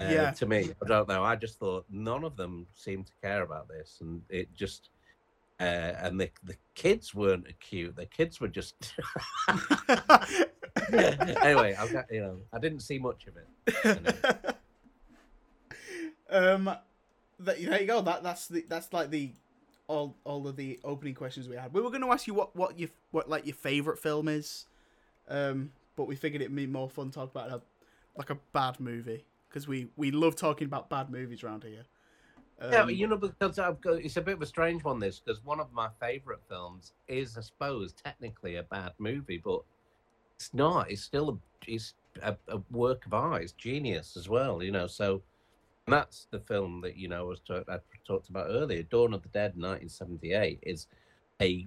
Uh, 0.00 0.08
Yeah. 0.10 0.30
To 0.32 0.46
me, 0.46 0.70
I 0.82 0.86
don't 0.86 1.08
know. 1.08 1.22
I 1.22 1.36
just 1.36 1.58
thought 1.58 1.84
none 1.90 2.24
of 2.24 2.36
them 2.36 2.66
seemed 2.74 3.06
to 3.06 3.12
care 3.22 3.42
about 3.42 3.68
this, 3.68 3.98
and 4.00 4.22
it 4.28 4.52
just. 4.54 4.90
Uh, 5.60 5.94
and 6.04 6.20
the 6.20 6.28
the 6.42 6.56
kids 6.74 7.14
weren't 7.14 7.46
cute. 7.60 7.94
The 7.94 8.06
kids 8.06 8.40
were 8.40 8.48
just. 8.48 8.74
anyway, 10.92 11.76
I've 11.78 11.92
got 11.92 12.06
you 12.10 12.20
know 12.20 12.38
I 12.52 12.58
didn't 12.58 12.80
see 12.80 12.98
much 12.98 13.26
of 13.28 13.34
it. 13.36 14.56
um, 16.30 16.64
th- 17.44 17.64
there 17.64 17.80
you 17.80 17.86
go. 17.86 18.00
That 18.00 18.24
that's 18.24 18.48
the 18.48 18.64
that's 18.68 18.92
like 18.92 19.10
the 19.10 19.32
all 19.86 20.16
all 20.24 20.48
of 20.48 20.56
the 20.56 20.80
opening 20.82 21.14
questions 21.14 21.48
we 21.48 21.54
had. 21.56 21.72
We 21.72 21.80
were 21.80 21.90
going 21.90 22.02
to 22.02 22.10
ask 22.10 22.26
you 22.26 22.34
what 22.34 22.56
what 22.56 22.78
your 22.78 22.88
what 23.12 23.28
like 23.28 23.46
your 23.46 23.54
favorite 23.54 23.98
film 23.98 24.26
is, 24.26 24.66
um, 25.28 25.70
but 25.96 26.06
we 26.06 26.16
figured 26.16 26.42
it'd 26.42 26.54
be 26.54 26.66
more 26.66 26.88
fun 26.88 27.10
to 27.10 27.12
talk 27.12 27.30
about 27.30 27.50
a 27.50 27.60
like 28.16 28.30
a 28.30 28.38
bad 28.52 28.78
movie 28.80 29.24
because 29.48 29.66
we 29.68 29.88
we 29.96 30.10
love 30.10 30.36
talking 30.36 30.66
about 30.66 30.90
bad 30.90 31.10
movies 31.10 31.42
around 31.42 31.64
here. 31.64 31.84
Um, 32.60 32.72
yeah, 32.72 32.86
you 32.88 33.06
know 33.06 33.16
because 33.16 33.58
I've 33.58 33.80
got, 33.80 33.94
it's 33.94 34.16
a 34.16 34.20
bit 34.20 34.34
of 34.34 34.42
a 34.42 34.46
strange 34.46 34.84
one. 34.84 34.98
This 34.98 35.20
because 35.20 35.44
one 35.44 35.58
of 35.60 35.72
my 35.72 35.88
favorite 36.00 36.40
films 36.48 36.92
is, 37.08 37.36
I 37.36 37.40
suppose, 37.40 37.92
technically 37.92 38.56
a 38.56 38.62
bad 38.62 38.92
movie, 38.98 39.40
but 39.42 39.62
it's 40.36 40.54
not. 40.54 40.90
It's 40.90 41.02
still 41.02 41.30
a 41.30 41.70
it's 41.70 41.94
a, 42.22 42.36
a 42.48 42.60
work 42.70 43.04
of 43.06 43.14
art. 43.14 43.42
It's 43.42 43.52
genius 43.52 44.16
as 44.16 44.28
well. 44.28 44.62
You 44.62 44.70
know, 44.70 44.86
so 44.86 45.22
and 45.86 45.94
that's 45.94 46.28
the 46.30 46.38
film 46.40 46.80
that 46.82 46.96
you 46.96 47.08
know 47.08 47.20
I 47.20 47.28
was 47.28 47.40
talk, 47.40 47.64
I 47.68 47.78
talked 48.06 48.28
about 48.28 48.46
earlier. 48.48 48.82
Dawn 48.84 49.14
of 49.14 49.22
the 49.22 49.28
Dead, 49.28 49.56
1978, 49.56 50.60
is 50.62 50.86
a 51.40 51.66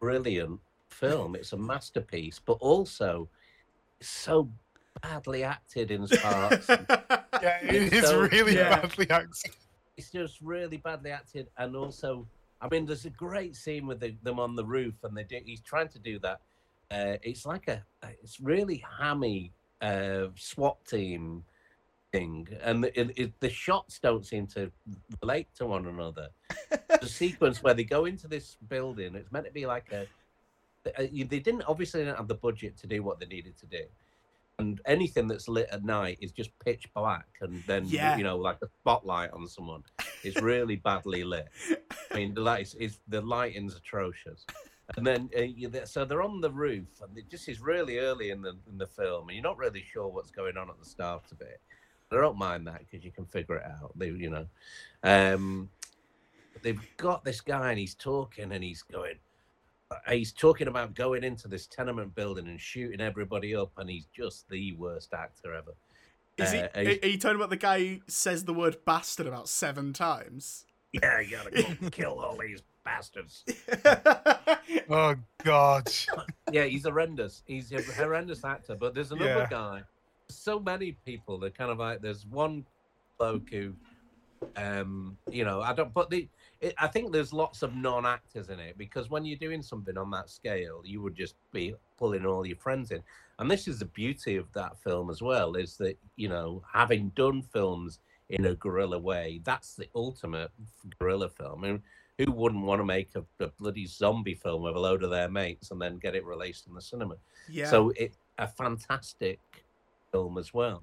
brilliant 0.00 0.60
film. 0.88 1.34
It's 1.34 1.52
a 1.52 1.58
masterpiece, 1.58 2.40
but 2.44 2.54
also 2.54 3.28
so 4.00 4.50
badly 5.02 5.44
acted 5.44 5.90
in 5.90 6.06
parts. 6.08 6.68
yeah, 6.68 7.58
It's 7.62 8.08
so- 8.08 8.20
really 8.20 8.56
Yeah. 8.56 8.80
badly 8.80 9.08
acted. 9.10 9.52
it's 9.96 10.10
just 10.10 10.40
really 10.40 10.76
badly 10.76 11.10
acted, 11.10 11.48
and 11.58 11.74
also, 11.76 12.26
I 12.60 12.68
mean, 12.68 12.86
there's 12.86 13.04
a 13.06 13.10
great 13.10 13.56
scene 13.56 13.86
with 13.86 14.00
the, 14.00 14.14
them 14.22 14.38
on 14.40 14.56
the 14.56 14.64
roof, 14.64 14.94
and 15.04 15.16
they 15.16 15.24
do. 15.24 15.38
He's 15.44 15.60
trying 15.60 15.88
to 15.88 15.98
do 15.98 16.18
that. 16.20 16.40
Uh, 16.90 17.16
it's 17.22 17.44
like 17.46 17.68
a, 17.68 17.82
it's 18.22 18.38
really 18.40 18.84
hammy 18.98 19.52
uh, 19.82 20.26
SWAT 20.36 20.76
team 20.86 21.42
thing, 22.12 22.46
and 22.62 22.84
it, 22.94 23.10
it, 23.16 23.32
the 23.40 23.50
shots 23.50 23.98
don't 23.98 24.24
seem 24.24 24.46
to 24.48 24.70
relate 25.22 25.48
to 25.56 25.66
one 25.66 25.86
another. 25.86 26.28
the 27.00 27.08
sequence 27.08 27.62
where 27.62 27.74
they 27.74 27.84
go 27.84 28.04
into 28.04 28.28
this 28.28 28.56
building, 28.68 29.14
it's 29.16 29.32
meant 29.32 29.46
to 29.46 29.52
be 29.52 29.66
like 29.66 29.90
a. 29.92 30.06
uh, 30.98 31.02
They 31.12 31.40
didn't 31.40 31.62
obviously 31.66 32.00
didn't 32.04 32.16
have 32.16 32.28
the 32.28 32.34
budget 32.34 32.76
to 32.78 32.86
do 32.86 33.02
what 33.02 33.18
they 33.20 33.26
needed 33.26 33.56
to 33.58 33.66
do, 33.66 33.82
and 34.58 34.80
anything 34.86 35.28
that's 35.28 35.48
lit 35.48 35.68
at 35.70 35.84
night 35.84 36.18
is 36.20 36.32
just 36.32 36.50
pitch 36.60 36.86
black, 36.94 37.26
and 37.40 37.62
then 37.66 37.84
Yeah. 37.86 38.16
you 38.16 38.24
know 38.24 38.36
like 38.36 38.58
a 38.62 38.68
spotlight 38.80 39.30
on 39.32 39.46
someone. 39.48 39.82
is 40.24 40.36
really 40.36 40.76
badly 40.76 41.22
lit. 41.22 41.48
I 42.10 42.16
mean, 42.16 42.34
the 42.34 42.40
light 42.40 42.74
is 42.78 42.98
the 43.08 43.20
lighting's 43.20 43.76
atrocious. 43.76 44.44
And 44.96 45.06
then, 45.06 45.28
uh, 45.36 45.42
you, 45.42 45.70
so 45.84 46.04
they're 46.04 46.22
on 46.22 46.40
the 46.40 46.50
roof, 46.50 46.86
and 47.02 47.16
it 47.18 47.28
just 47.28 47.48
is 47.48 47.60
really 47.60 47.98
early 47.98 48.30
in 48.30 48.40
the 48.40 48.56
in 48.70 48.78
the 48.78 48.86
film, 48.86 49.28
and 49.28 49.36
you're 49.36 49.42
not 49.42 49.58
really 49.58 49.82
sure 49.92 50.08
what's 50.08 50.30
going 50.30 50.56
on 50.56 50.70
at 50.70 50.78
the 50.78 50.84
start 50.88 51.24
of 51.32 51.40
it. 51.40 51.60
I 52.10 52.16
don't 52.16 52.38
mind 52.38 52.66
that 52.68 52.78
because 52.78 53.04
you 53.04 53.10
can 53.10 53.26
figure 53.26 53.56
it 53.56 53.64
out. 53.64 53.92
They, 53.98 54.10
you 54.10 54.30
know, 54.30 54.46
um, 55.02 55.68
they've 56.62 56.80
got 56.96 57.24
this 57.24 57.40
guy, 57.40 57.70
and 57.70 57.78
he's 57.80 57.94
talking, 57.96 58.52
and 58.52 58.62
he's 58.62 58.82
going. 58.82 59.18
Uh, 59.90 59.96
He's 60.12 60.32
talking 60.32 60.68
about 60.68 60.94
going 60.94 61.24
into 61.24 61.48
this 61.48 61.66
tenement 61.66 62.14
building 62.14 62.48
and 62.48 62.60
shooting 62.60 63.00
everybody 63.00 63.54
up, 63.54 63.72
and 63.76 63.88
he's 63.88 64.06
just 64.06 64.48
the 64.48 64.72
worst 64.72 65.12
actor 65.14 65.54
ever. 65.54 65.72
Is 66.36 66.52
he, 66.52 66.58
Uh, 66.58 66.68
are, 66.76 67.04
are 67.04 67.08
you 67.08 67.18
talking 67.18 67.36
about 67.36 67.50
the 67.50 67.56
guy 67.56 67.84
who 67.84 68.00
says 68.08 68.44
the 68.44 68.52
word 68.54 68.78
bastard 68.84 69.26
about 69.26 69.48
seven 69.48 69.92
times? 69.92 70.66
yeah, 70.92 71.20
you 71.20 71.30
gotta 71.36 71.50
go 71.50 71.88
kill 71.90 72.18
all 72.18 72.36
these 72.38 72.62
bastards. 72.84 73.44
Oh 74.88 75.14
God. 75.44 75.90
Yeah, 76.52 76.64
he's 76.64 76.84
horrendous. 76.84 77.42
He's 77.46 77.72
a 77.72 77.82
horrendous 77.82 78.44
actor. 78.44 78.76
But 78.76 78.94
there's 78.94 79.10
another 79.10 79.40
Yeah. 79.40 79.46
guy. 79.50 79.82
So 80.30 80.60
many 80.60 80.92
people. 81.04 81.38
They're 81.38 81.50
kind 81.50 81.70
of 81.72 81.78
like 81.78 82.00
there's 82.02 82.24
one 82.24 82.64
bloke 83.18 83.50
who, 83.50 83.74
um, 84.56 85.18
you 85.28 85.44
know, 85.44 85.60
I 85.60 85.72
don't. 85.72 85.92
But 85.92 86.10
the, 86.10 86.28
it, 86.60 86.74
I 86.78 86.86
think 86.86 87.12
there's 87.12 87.32
lots 87.32 87.62
of 87.62 87.74
non-actors 87.74 88.48
in 88.48 88.58
it 88.60 88.78
because 88.78 89.10
when 89.10 89.24
you're 89.24 89.38
doing 89.38 89.62
something 89.62 89.96
on 89.96 90.10
that 90.10 90.30
scale, 90.30 90.82
you 90.84 91.02
would 91.02 91.14
just 91.14 91.34
be 91.52 91.74
pulling 91.98 92.26
all 92.26 92.46
your 92.46 92.56
friends 92.56 92.90
in. 92.90 93.02
And 93.38 93.50
this 93.50 93.68
is 93.68 93.78
the 93.78 93.86
beauty 93.86 94.36
of 94.36 94.52
that 94.54 94.80
film 94.82 95.10
as 95.10 95.20
well, 95.20 95.54
is 95.54 95.76
that 95.76 95.98
you 96.16 96.28
know, 96.28 96.62
having 96.72 97.10
done 97.10 97.42
films 97.42 98.00
in 98.30 98.46
a 98.46 98.54
guerrilla 98.54 98.98
way, 98.98 99.40
that's 99.44 99.74
the 99.74 99.88
ultimate 99.94 100.50
guerrilla 100.98 101.28
film. 101.28 101.64
I 101.64 101.68
mean, 101.68 101.82
who 102.18 102.32
wouldn't 102.32 102.64
want 102.64 102.80
to 102.80 102.84
make 102.84 103.10
a, 103.14 103.24
a 103.44 103.48
bloody 103.48 103.86
zombie 103.86 104.34
film 104.34 104.62
with 104.62 104.74
a 104.74 104.80
load 104.80 105.02
of 105.02 105.10
their 105.10 105.28
mates 105.28 105.70
and 105.70 105.80
then 105.80 105.98
get 105.98 106.16
it 106.16 106.24
released 106.24 106.66
in 106.66 106.74
the 106.74 106.82
cinema? 106.82 107.16
yeah. 107.48 107.68
So 107.68 107.92
it's 107.96 108.18
a 108.38 108.48
fantastic 108.48 109.38
film 110.10 110.38
as 110.38 110.54
well. 110.54 110.82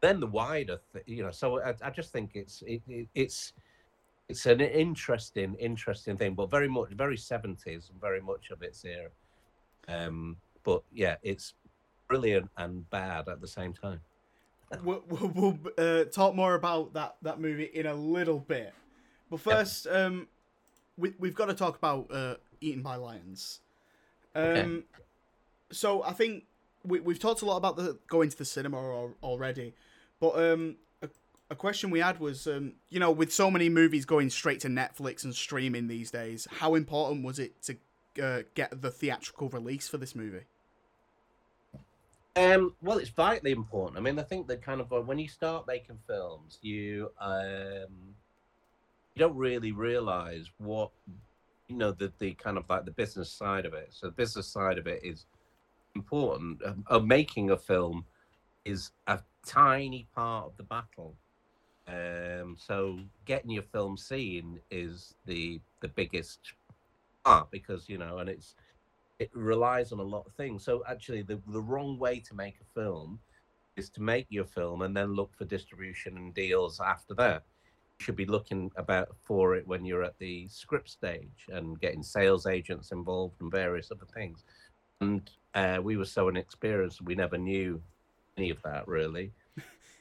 Then 0.00 0.18
the 0.18 0.26
wider, 0.26 0.80
th- 0.92 1.04
you 1.06 1.22
know, 1.22 1.30
so 1.30 1.60
I, 1.60 1.74
I 1.82 1.90
just 1.90 2.10
think 2.10 2.32
it's 2.34 2.62
it, 2.66 2.82
it, 2.88 3.08
it's 3.14 3.52
it's 4.32 4.46
an 4.46 4.62
interesting 4.62 5.54
interesting 5.56 6.16
thing, 6.16 6.34
but 6.34 6.50
very 6.50 6.68
much 6.68 6.90
very 6.92 7.18
seventies 7.18 7.90
and 7.90 8.00
very 8.00 8.22
much 8.22 8.50
of 8.50 8.62
its 8.62 8.82
era. 8.82 9.10
Um, 9.88 10.38
but 10.64 10.82
yeah, 10.90 11.16
it's 11.22 11.52
brilliant 12.08 12.48
and 12.56 12.88
bad 12.88 13.28
at 13.28 13.42
the 13.42 13.46
same 13.46 13.74
time. 13.74 14.00
we'll, 14.82 15.02
we'll, 15.06 15.32
we'll 15.34 15.58
uh, 15.76 16.04
talk 16.04 16.34
more 16.34 16.54
about 16.54 16.94
that 16.94 17.16
that 17.20 17.40
movie 17.40 17.70
in 17.74 17.84
a 17.84 17.94
little 17.94 18.38
bit. 18.38 18.72
But 19.30 19.40
first, 19.40 19.86
um, 19.86 20.28
we 20.96 21.12
we've 21.18 21.34
got 21.34 21.46
to 21.46 21.54
talk 21.54 21.76
about 21.76 22.06
uh, 22.10 22.36
Eaten 22.62 22.82
by 22.82 22.96
Lions. 22.96 23.60
Um, 24.34 24.44
Okay. 24.44 24.80
so 25.72 26.02
I 26.02 26.12
think 26.14 26.44
we 26.84 27.00
we've 27.00 27.18
talked 27.18 27.42
a 27.42 27.44
lot 27.44 27.58
about 27.58 27.76
the 27.76 27.98
going 28.08 28.30
to 28.30 28.38
the 28.38 28.46
cinema 28.46 28.78
al- 28.78 29.14
already, 29.22 29.74
but 30.20 30.38
um, 30.38 30.76
a, 31.52 31.56
question 31.56 31.90
we 31.90 32.00
had 32.00 32.18
was, 32.18 32.46
um, 32.46 32.74
you 32.88 32.98
know, 32.98 33.10
with 33.10 33.32
so 33.32 33.50
many 33.50 33.68
movies 33.68 34.04
going 34.04 34.30
straight 34.30 34.60
to 34.60 34.68
Netflix 34.68 35.24
and 35.24 35.34
streaming 35.34 35.88
these 35.88 36.10
days, 36.10 36.48
how 36.50 36.74
important 36.74 37.24
was 37.24 37.38
it 37.38 37.62
to 37.62 37.76
uh, 38.22 38.42
get 38.54 38.82
the 38.82 38.90
theatrical 38.90 39.48
release 39.48 39.88
for 39.88 39.98
this 39.98 40.14
movie? 40.14 40.44
Um, 42.34 42.74
well, 42.82 42.98
it's 42.98 43.10
vitally 43.10 43.52
important. 43.52 43.98
I 43.98 44.00
mean, 44.00 44.18
I 44.18 44.22
think 44.22 44.46
that 44.48 44.62
kind 44.62 44.80
of 44.80 44.92
uh, 44.92 45.00
when 45.02 45.18
you 45.18 45.28
start 45.28 45.66
making 45.66 45.98
films, 46.06 46.58
you 46.62 47.10
um, 47.20 48.14
you 49.14 49.18
don't 49.18 49.36
really 49.36 49.72
realize 49.72 50.46
what 50.58 50.90
you 51.68 51.76
know 51.76 51.92
the 51.92 52.10
the 52.18 52.32
kind 52.34 52.56
of 52.56 52.64
like 52.70 52.86
the 52.86 52.90
business 52.90 53.30
side 53.30 53.66
of 53.66 53.74
it. 53.74 53.88
So 53.90 54.06
the 54.06 54.12
business 54.12 54.46
side 54.46 54.78
of 54.78 54.86
it 54.86 55.04
is 55.04 55.26
important. 55.94 56.62
Um, 56.64 56.84
of 56.86 57.04
making 57.04 57.50
a 57.50 57.56
film 57.56 58.06
is 58.64 58.92
a 59.06 59.20
tiny 59.44 60.06
part 60.14 60.46
of 60.46 60.56
the 60.56 60.62
battle. 60.62 61.14
Um, 61.88 62.56
so 62.58 62.98
getting 63.24 63.50
your 63.50 63.64
film 63.64 63.96
seen 63.96 64.60
is 64.70 65.14
the 65.26 65.60
the 65.80 65.88
biggest 65.88 66.38
part 67.24 67.50
because 67.50 67.88
you 67.88 67.98
know, 67.98 68.18
and 68.18 68.28
it's 68.28 68.54
it 69.18 69.30
relies 69.34 69.92
on 69.92 69.98
a 69.98 70.04
lot 70.04 70.26
of 70.26 70.32
things. 70.34 70.64
So 70.64 70.82
actually, 70.88 71.22
the 71.22 71.40
the 71.48 71.60
wrong 71.60 71.98
way 71.98 72.20
to 72.20 72.34
make 72.34 72.56
a 72.60 72.80
film 72.80 73.18
is 73.76 73.88
to 73.90 74.02
make 74.02 74.26
your 74.28 74.44
film 74.44 74.82
and 74.82 74.96
then 74.96 75.14
look 75.14 75.34
for 75.34 75.44
distribution 75.44 76.16
and 76.16 76.34
deals 76.34 76.80
after 76.80 77.14
that. 77.14 77.42
You 77.98 78.04
should 78.04 78.16
be 78.16 78.26
looking 78.26 78.70
about 78.76 79.08
for 79.22 79.54
it 79.56 79.66
when 79.66 79.84
you're 79.84 80.02
at 80.02 80.18
the 80.18 80.46
script 80.48 80.90
stage 80.90 81.46
and 81.48 81.80
getting 81.80 82.02
sales 82.02 82.46
agents 82.46 82.92
involved 82.92 83.40
and 83.40 83.50
various 83.50 83.90
other 83.90 84.06
things. 84.12 84.44
And 85.00 85.28
uh, 85.54 85.78
we 85.82 85.96
were 85.96 86.04
so 86.04 86.28
inexperienced, 86.28 87.02
we 87.02 87.14
never 87.14 87.38
knew 87.38 87.80
any 88.36 88.50
of 88.50 88.60
that 88.62 88.86
really. 88.86 89.32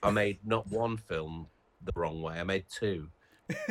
I 0.04 0.10
made 0.10 0.40
not 0.46 0.68
one 0.68 0.98
film 0.98 1.48
the 1.86 1.94
wrong 1.96 2.22
way. 2.22 2.40
I 2.40 2.44
made 2.44 2.66
two. 2.70 3.08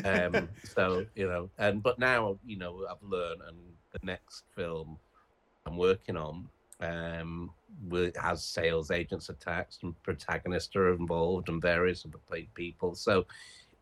Um, 0.04 0.48
so 0.64 1.06
you 1.14 1.28
know, 1.28 1.50
and 1.58 1.82
but 1.82 1.98
now 1.98 2.38
you 2.44 2.56
know 2.56 2.86
I've 2.90 3.02
learned, 3.02 3.42
and 3.46 3.56
the 3.92 4.00
next 4.02 4.44
film 4.54 4.98
I'm 5.66 5.76
working 5.76 6.16
on 6.16 6.48
um 6.80 7.50
has 8.16 8.42
sales 8.42 8.90
agents 8.90 9.28
attached 9.28 9.82
and 9.82 10.00
protagonists 10.02 10.74
are 10.76 10.94
involved 10.94 11.48
and 11.48 11.60
various 11.60 12.06
other 12.06 12.46
people 12.54 12.94
so 12.94 13.26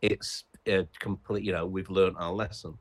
it's 0.02 0.44
a 0.66 0.86
complete 0.98 1.44
you 1.44 1.52
know 1.52 1.64
we've 1.64 1.90
learned 1.90 2.16
our 2.18 2.32
lesson 2.32 2.76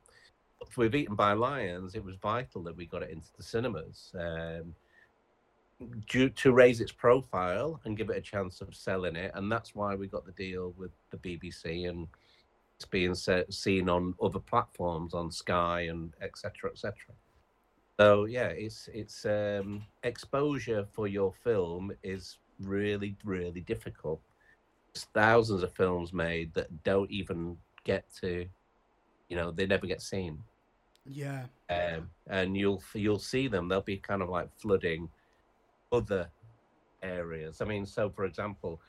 with 0.76 0.96
eaten 0.96 1.16
by 1.16 1.34
lions 1.34 1.94
it 1.94 2.04
was 2.04 2.16
vital 2.16 2.64
that 2.64 2.76
we 2.76 2.88
got 2.88 3.04
it 3.04 3.12
into 3.12 3.28
the 3.38 3.44
cinemas 3.44 4.12
um 4.20 4.74
due 6.08 6.30
to 6.30 6.54
raise 6.54 6.82
its 6.82 6.92
profile 6.92 7.80
and 7.86 7.98
give 7.98 8.10
it 8.10 8.18
a 8.18 8.22
chance 8.22 8.62
of 8.62 8.74
selling 8.74 9.16
it 9.16 9.32
and 9.36 9.52
that's 9.52 9.76
why 9.76 9.94
we 9.94 10.08
got 10.08 10.26
the 10.26 10.32
deal 10.32 10.74
with 10.78 10.92
the 11.12 11.18
bbc 11.18 11.88
and 11.88 12.08
it's 12.76 12.86
being 12.86 13.14
se- 13.14 13.46
seen 13.50 13.88
on 13.88 14.16
other 14.22 14.40
platforms 14.40 15.14
on 15.14 15.32
sky 15.32 15.82
and 15.82 16.14
etc 16.22 16.72
etc 16.72 16.96
so 18.00 18.26
yeah, 18.26 18.50
it's 18.50 18.90
it's 18.94 19.26
um, 19.26 19.84
exposure 20.04 20.86
for 20.94 21.08
your 21.08 21.34
film 21.44 21.92
is 22.04 22.38
really 22.60 23.16
really 23.24 23.62
difficult. 23.62 24.22
There's 24.94 25.06
thousands 25.06 25.64
of 25.64 25.74
films 25.74 26.14
made 26.14 26.54
that 26.54 26.84
don't 26.84 27.10
even 27.10 27.58
get 27.84 28.06
to, 28.22 28.46
you 29.30 29.36
know, 29.36 29.52
they 29.52 29.66
never 29.66 29.88
get 29.88 30.02
seen. 30.02 30.40
Yeah, 31.10 31.46
Um, 31.70 32.10
and 32.28 32.56
you'll 32.56 32.84
you'll 32.94 33.20
see 33.20 33.48
them. 33.48 33.68
They'll 33.68 33.82
be 33.82 33.98
kind 33.98 34.22
of 34.22 34.30
like 34.30 34.50
flooding 34.58 35.10
other 35.92 36.30
areas. 37.04 37.62
I 37.62 37.66
mean, 37.66 37.86
so 37.86 38.10
for 38.10 38.26
example, 38.26 38.82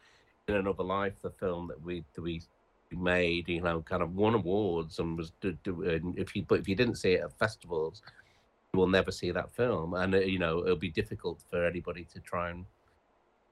in 0.49 0.57
another 0.57 0.85
life, 0.85 1.21
the 1.23 1.31
film 1.31 1.69
that 1.69 1.81
we 1.83 2.05
that 2.15 2.23
we 2.23 2.43
made, 2.91 3.49
you 3.49 3.61
know, 3.61 3.83
kind 3.83 4.03
of 4.03 4.15
won 4.15 4.35
awards 4.35 4.99
and 4.99 5.17
was 5.17 5.33
do, 5.41 5.57
do, 5.63 5.83
and 5.83 6.19
if 6.19 6.35
you 6.35 6.45
but 6.49 6.61
if 6.61 6.69
you 6.69 6.75
didn't 6.75 6.97
see 6.97 7.13
it 7.13 7.23
at 7.23 7.39
festivals, 7.39 8.03
you 8.73 8.81
will 8.81 8.89
never 8.89 9.11
see 9.11 9.31
that 9.31 9.55
film, 9.55 9.95
and 9.95 10.15
uh, 10.15 10.19
you 10.19 10.39
know 10.39 10.65
it'll 10.65 10.77
be 10.77 10.91
difficult 10.91 11.43
for 11.51 11.65
anybody 11.65 12.05
to 12.13 12.21
try 12.21 12.51
and, 12.51 12.65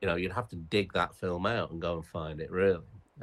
you 0.00 0.08
know, 0.08 0.16
you'd 0.16 0.32
have 0.32 0.48
to 0.48 0.56
dig 0.56 0.92
that 0.92 1.14
film 1.14 1.46
out 1.46 1.70
and 1.70 1.80
go 1.80 1.96
and 1.96 2.06
find 2.06 2.40
it 2.40 2.50
really, 2.50 2.80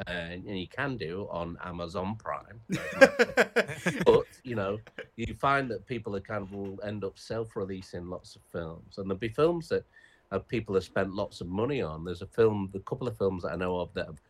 uh, 0.07 0.11
and, 0.11 0.45
and 0.45 0.59
you 0.59 0.67
can 0.67 0.97
do 0.97 1.27
on 1.31 1.57
Amazon 1.63 2.15
Prime. 2.15 2.59
but 4.05 4.25
you 4.43 4.55
know, 4.55 4.79
you 5.15 5.33
find 5.33 5.69
that 5.71 5.85
people 5.87 6.15
are 6.15 6.21
kind 6.21 6.43
of 6.43 6.51
will 6.53 6.79
end 6.83 7.03
up 7.03 7.17
self-releasing 7.17 8.07
lots 8.07 8.35
of 8.35 8.41
films, 8.51 8.97
and 8.97 9.09
there'll 9.09 9.19
be 9.19 9.29
films 9.29 9.69
that 9.69 9.85
uh, 10.33 10.39
people 10.39 10.75
have 10.75 10.83
spent 10.83 11.13
lots 11.13 11.41
of 11.41 11.47
money 11.47 11.81
on. 11.81 12.03
There's 12.03 12.23
a 12.23 12.27
film, 12.27 12.71
a 12.73 12.79
couple 12.79 13.07
of 13.07 13.17
films 13.17 13.43
that 13.43 13.53
I 13.53 13.55
know 13.55 13.77
of 13.77 13.93
that 13.93 14.07
have 14.07 14.21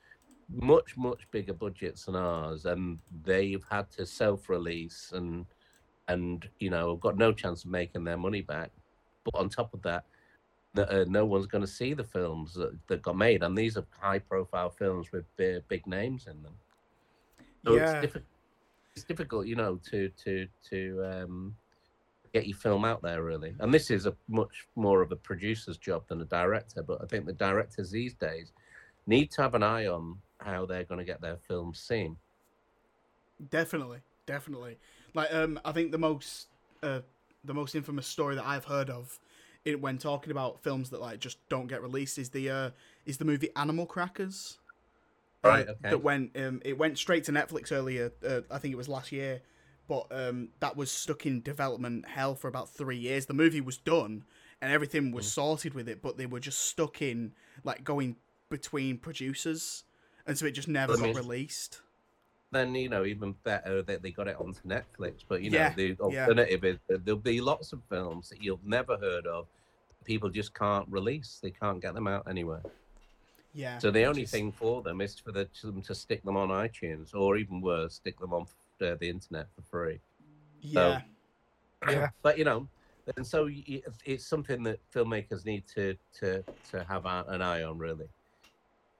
much 0.53 0.97
much 0.97 1.21
bigger 1.31 1.53
budgets 1.53 2.05
than 2.05 2.15
ours, 2.15 2.65
and 2.65 2.99
they've 3.23 3.65
had 3.69 3.89
to 3.91 4.05
self-release 4.05 5.13
and 5.15 5.45
and 6.09 6.49
you 6.59 6.69
know 6.69 6.97
got 6.97 7.17
no 7.17 7.31
chance 7.31 7.63
of 7.63 7.71
making 7.71 8.03
their 8.03 8.17
money 8.17 8.41
back. 8.41 8.71
But 9.23 9.39
on 9.39 9.47
top 9.47 9.73
of 9.73 9.81
that, 9.83 10.03
that 10.73 10.89
uh, 10.89 11.05
no 11.07 11.25
one's 11.25 11.47
going 11.47 11.63
to 11.63 11.67
see 11.67 11.93
the 11.93 12.03
films 12.03 12.53
that, 12.55 12.77
that 12.87 13.01
got 13.01 13.15
made, 13.15 13.41
and 13.41 13.57
these 13.57 13.77
are 13.77 13.85
high-profile 13.99 14.71
films 14.71 15.13
with 15.13 15.23
big, 15.37 15.65
big 15.69 15.87
names 15.87 16.27
in 16.27 16.43
them. 16.43 16.55
So 17.65 17.75
yeah. 17.75 17.83
it's 17.83 18.01
difficult. 18.01 18.29
It's 18.95 19.05
difficult, 19.05 19.47
you 19.47 19.55
know, 19.55 19.79
to 19.89 20.09
to 20.23 20.47
to 20.69 20.79
um, 21.11 21.55
get 22.33 22.47
your 22.47 22.57
film 22.57 22.83
out 22.83 23.01
there 23.01 23.23
really. 23.23 23.53
And 23.59 23.73
this 23.73 23.91
is 23.91 24.05
a 24.05 24.15
much 24.27 24.67
more 24.75 25.01
of 25.01 25.11
a 25.11 25.15
producer's 25.15 25.77
job 25.77 26.03
than 26.07 26.21
a 26.21 26.25
director. 26.25 26.83
But 26.83 27.01
I 27.01 27.05
think 27.05 27.25
the 27.25 27.33
directors 27.33 27.91
these 27.91 28.13
days 28.15 28.51
need 29.05 29.31
to 29.31 29.43
have 29.43 29.55
an 29.55 29.63
eye 29.63 29.87
on 29.87 30.17
how 30.39 30.65
they're 30.65 30.83
going 30.83 30.99
to 30.99 31.05
get 31.05 31.21
their 31.21 31.37
films 31.37 31.79
seen. 31.79 32.17
Definitely, 33.49 33.99
definitely. 34.25 34.77
Like, 35.13 35.33
um, 35.33 35.59
I 35.63 35.71
think 35.71 35.91
the 35.91 35.97
most, 35.97 36.47
uh, 36.81 37.01
the 37.43 37.53
most 37.53 37.75
infamous 37.75 38.07
story 38.07 38.35
that 38.35 38.45
I've 38.45 38.65
heard 38.65 38.89
of, 38.89 39.19
it 39.65 39.79
when 39.79 39.97
talking 39.97 40.31
about 40.31 40.61
films 40.61 40.89
that 40.89 40.99
like 40.99 41.19
just 41.19 41.37
don't 41.47 41.67
get 41.67 41.81
released 41.81 42.17
is 42.17 42.29
the 42.29 42.49
uh, 42.49 42.69
is 43.05 43.17
the 43.17 43.25
movie 43.25 43.49
Animal 43.55 43.85
Crackers. 43.85 44.57
Uh, 45.43 45.49
Right, 45.49 45.67
okay. 45.67 45.89
That 45.89 46.03
went, 46.03 46.37
um, 46.37 46.61
it 46.65 46.77
went 46.77 46.97
straight 46.97 47.25
to 47.25 47.31
Netflix 47.31 47.71
earlier. 47.71 48.11
Uh, 48.25 48.41
I 48.49 48.59
think 48.59 48.73
it 48.73 48.77
was 48.77 48.89
last 48.89 49.11
year, 49.11 49.41
but 49.93 50.27
um, 50.27 50.49
that 50.59 50.75
was 50.75 50.89
stuck 50.89 51.25
in 51.27 51.41
development 51.41 52.07
hell 52.07 52.33
for 52.33 52.47
about 52.47 52.67
three 52.69 52.97
years. 52.97 53.27
The 53.27 53.33
movie 53.35 53.61
was 53.61 53.77
done 53.77 54.23
and 54.59 54.71
everything 54.71 55.11
was 55.11 55.31
sorted 55.31 55.75
with 55.75 55.87
it, 55.87 56.01
but 56.01 56.17
they 56.17 56.25
were 56.25 56.39
just 56.39 56.59
stuck 56.63 57.01
in 57.01 57.33
like 57.63 57.83
going 57.83 58.15
between 58.49 58.97
producers, 58.97 59.83
and 60.25 60.35
so 60.37 60.45
it 60.47 60.51
just 60.51 60.67
never 60.67 60.93
I 60.93 60.97
got 60.97 61.15
released. 61.15 61.81
Then 62.51 62.73
you 62.73 62.89
know 62.89 63.05
even 63.05 63.35
better 63.43 63.83
that 63.83 64.01
they 64.01 64.09
got 64.11 64.27
it 64.27 64.37
onto 64.39 64.61
Netflix. 64.61 65.23
But 65.27 65.43
you 65.43 65.51
know 65.51 65.59
Yeah, 65.59 65.73
the 65.75 65.95
yeah. 66.11 66.27
is 66.63 66.77
there'll 66.87 67.19
be 67.19 67.41
lots 67.41 67.71
of 67.73 67.81
films 67.89 68.29
that 68.29 68.41
you've 68.41 68.65
never 68.65 68.97
heard 68.97 69.27
of. 69.27 69.45
People 70.05 70.29
just 70.29 70.53
can't 70.55 70.87
release. 70.89 71.39
They 71.41 71.51
can't 71.51 71.79
get 71.81 71.93
them 71.93 72.07
out 72.07 72.27
anywhere. 72.27 72.61
Yeah. 73.53 73.77
So 73.77 73.91
the 73.91 74.05
only 74.05 74.23
is- 74.23 74.31
thing 74.31 74.51
for 74.51 74.81
them 74.81 75.01
is 75.01 75.19
for 75.19 75.31
them 75.31 75.81
to 75.83 75.93
stick 75.93 76.23
them 76.23 76.35
on 76.37 76.49
iTunes, 76.49 77.13
or 77.13 77.37
even 77.37 77.61
worse, 77.61 77.95
stick 77.95 78.19
them 78.19 78.33
on 78.33 78.47
uh, 78.83 78.95
the 78.99 79.09
internet 79.09 79.47
for 79.55 79.61
free. 79.61 79.99
Yeah. 80.61 81.01
Yeah. 81.89 82.11
but 82.21 82.37
you 82.37 82.45
know, 82.45 82.69
and 83.17 83.27
so 83.27 83.49
it's 84.05 84.25
something 84.25 84.63
that 84.63 84.79
filmmakers 84.89 85.45
need 85.45 85.65
to 85.75 85.97
to 86.19 86.43
to 86.71 86.83
have 86.85 87.05
an 87.05 87.41
eye 87.41 87.63
on, 87.63 87.77
really. 87.77 88.07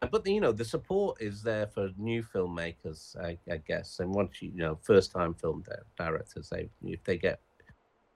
Uh, 0.02 0.08
But 0.12 0.28
you 0.28 0.42
know, 0.42 0.52
the 0.52 0.66
support 0.66 1.22
is 1.22 1.42
there 1.42 1.68
for 1.68 1.92
new 1.98 2.24
filmmakers, 2.24 3.18
I, 3.18 3.38
I 3.50 3.58
guess. 3.58 4.00
And 4.00 4.14
once 4.14 4.42
you, 4.42 4.50
you 4.50 4.58
know, 4.58 4.78
first-time 4.82 5.34
film 5.36 5.64
directors, 5.98 6.50
they 6.50 6.70
if 6.84 7.02
they 7.06 7.18
get 7.18 7.40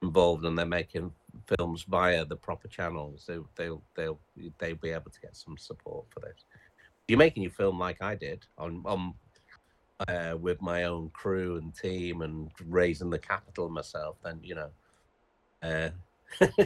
involved 0.01 0.45
and 0.45 0.57
they're 0.57 0.65
making 0.65 1.11
films 1.57 1.86
via 1.88 2.26
the 2.26 2.36
proper 2.36 2.68
channels, 2.68 3.26
they, 3.28 3.38
they'll 3.55 3.82
they'll 3.95 4.20
they'll 4.59 4.76
be 4.76 4.91
able 4.91 5.11
to 5.11 5.22
get 5.22 5.36
some 5.36 5.57
support 5.57 6.05
for 6.09 6.20
this. 6.20 6.43
You're 7.07 7.18
making 7.18 7.43
your 7.43 7.53
film 7.53 7.80
like 7.80 8.01
I 8.01 8.15
did 8.15 8.45
on 8.57 8.84
on 8.86 9.13
uh, 10.08 10.36
with 10.39 10.62
my 10.62 10.84
own 10.84 11.10
crew 11.12 11.58
and 11.58 11.74
team 11.76 12.22
and 12.22 12.52
raising 12.66 13.10
the 13.10 13.20
capital 13.20 13.70
myself, 13.70 14.18
then 14.24 14.39
you 14.43 14.56
know, 14.56 14.70
uh, 15.64 15.89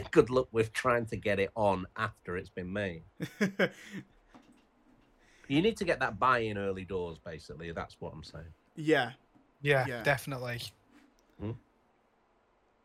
good 0.10 0.30
luck 0.30 0.48
with 0.52 0.72
trying 0.72 1.06
to 1.06 1.16
get 1.16 1.38
it 1.40 1.50
on 1.54 1.86
after 1.96 2.36
it's 2.36 2.50
been 2.50 2.72
made. 2.72 3.02
You 5.48 5.60
need 5.60 5.76
to 5.78 5.84
get 5.84 6.00
that 6.00 6.18
buy-in 6.18 6.56
early 6.56 6.84
doors, 6.84 7.18
basically. 7.18 7.72
That's 7.72 7.96
what 8.00 8.12
I'm 8.14 8.22
saying. 8.22 8.44
yeah. 8.74 9.12
Yeah, 9.60 9.86
Yeah. 9.86 10.02
definitely. 10.02 10.60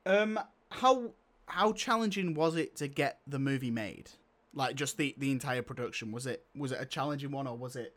Um, 0.05 0.39
how 0.71 1.11
how 1.47 1.71
challenging 1.73 2.33
was 2.33 2.55
it 2.55 2.75
to 2.77 2.87
get 2.87 3.19
the 3.27 3.39
movie 3.39 3.71
made? 3.71 4.09
Like 4.53 4.75
just 4.75 4.97
the 4.97 5.15
the 5.17 5.31
entire 5.31 5.61
production 5.61 6.11
was 6.11 6.25
it 6.25 6.45
was 6.55 6.71
it 6.71 6.79
a 6.81 6.85
challenging 6.85 7.31
one 7.31 7.47
or 7.47 7.55
was 7.57 7.75
it 7.75 7.95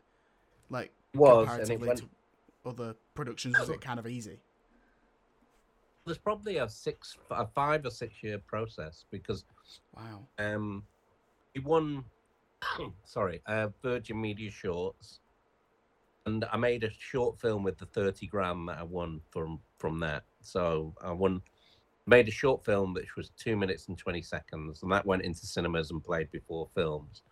like 0.69 0.91
Was 1.13 1.49
and 1.49 1.59
it 1.69 1.79
comparatively 1.79 1.87
went. 1.87 1.99
to 1.99 2.05
other 2.65 2.95
productions 3.15 3.57
was 3.59 3.69
it 3.69 3.81
kind 3.81 3.99
of 3.99 4.07
easy? 4.07 4.39
There's 6.05 6.17
probably 6.17 6.57
a 6.57 6.67
six, 6.67 7.17
a 7.29 7.45
five 7.45 7.85
or 7.85 7.91
six-year 7.91 8.39
process 8.47 9.05
because 9.11 9.45
Wow. 9.95 10.27
um, 10.39 10.83
we 11.55 11.61
won. 11.61 12.05
sorry, 13.03 13.41
uh, 13.47 13.69
Virgin 13.81 14.19
Media 14.21 14.51
Shorts, 14.51 15.19
and 16.25 16.45
I 16.51 16.57
made 16.57 16.83
a 16.83 16.91
short 16.91 17.39
film 17.39 17.63
with 17.63 17.77
the 17.77 17.85
thirty 17.87 18.27
gram 18.27 18.65
that 18.67 18.77
I 18.77 18.83
won 18.83 19.21
from 19.31 19.59
from 19.77 19.99
that. 20.01 20.23
So 20.41 20.93
I 21.01 21.11
won, 21.11 21.41
made 22.05 22.27
a 22.27 22.31
short 22.31 22.63
film 22.63 22.93
which 22.93 23.15
was 23.15 23.29
two 23.37 23.55
minutes 23.57 23.87
and 23.87 23.97
twenty 23.97 24.21
seconds, 24.21 24.83
and 24.83 24.91
that 24.91 25.05
went 25.05 25.23
into 25.23 25.45
cinemas 25.47 25.89
and 25.91 26.03
played 26.03 26.29
before 26.31 26.67
films. 26.75 27.23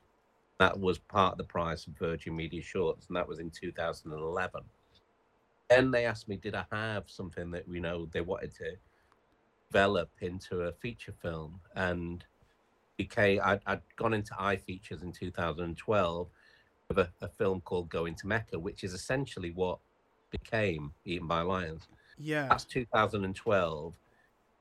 That 0.59 0.79
was 0.79 0.97
part 0.97 1.33
of 1.33 1.37
the 1.37 1.43
price 1.43 1.85
of 1.87 1.93
Virgin 1.93 2.35
Media 2.35 2.61
Shorts, 2.61 3.05
and 3.07 3.15
that 3.15 3.27
was 3.27 3.39
in 3.39 3.51
two 3.51 3.71
thousand 3.71 4.11
and 4.13 4.21
eleven. 4.21 4.61
Then 5.69 5.91
they 5.91 6.05
asked 6.05 6.27
me, 6.27 6.37
did 6.37 6.55
I 6.55 6.65
have 6.71 7.03
something 7.07 7.51
that 7.51 7.65
you 7.69 7.79
know 7.79 8.07
they 8.11 8.21
wanted 8.21 8.55
to 8.55 8.75
develop 9.69 10.09
into 10.21 10.61
a 10.61 10.71
feature 10.71 11.13
film, 11.21 11.59
and 11.75 12.23
became 12.97 13.39
I'd, 13.43 13.61
I'd 13.65 13.81
gone 13.95 14.13
into 14.13 14.33
iFeatures 14.33 15.03
in 15.03 15.11
2012 15.11 16.27
with 16.89 16.99
a, 16.99 17.09
a 17.21 17.27
film 17.27 17.61
called 17.61 17.89
Going 17.89 18.15
to 18.15 18.27
Mecca, 18.27 18.57
which 18.57 18.83
is 18.83 18.93
essentially 18.93 19.51
what 19.51 19.79
became 20.31 20.91
Eaten 21.05 21.27
by 21.27 21.41
Lions. 21.41 21.87
Yeah. 22.17 22.47
That's 22.49 22.65
2012. 22.65 23.95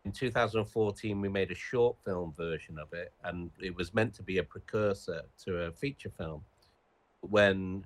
In 0.05 0.13
2014, 0.13 1.21
we 1.21 1.29
made 1.29 1.51
a 1.51 1.55
short 1.55 1.97
film 2.05 2.33
version 2.37 2.79
of 2.79 2.93
it, 2.93 3.13
and 3.25 3.51
it 3.61 3.75
was 3.75 3.93
meant 3.93 4.15
to 4.15 4.23
be 4.23 4.39
a 4.39 4.43
precursor 4.43 5.23
to 5.45 5.63
a 5.63 5.73
feature 5.73 6.11
film. 6.11 6.45
When 7.21 7.85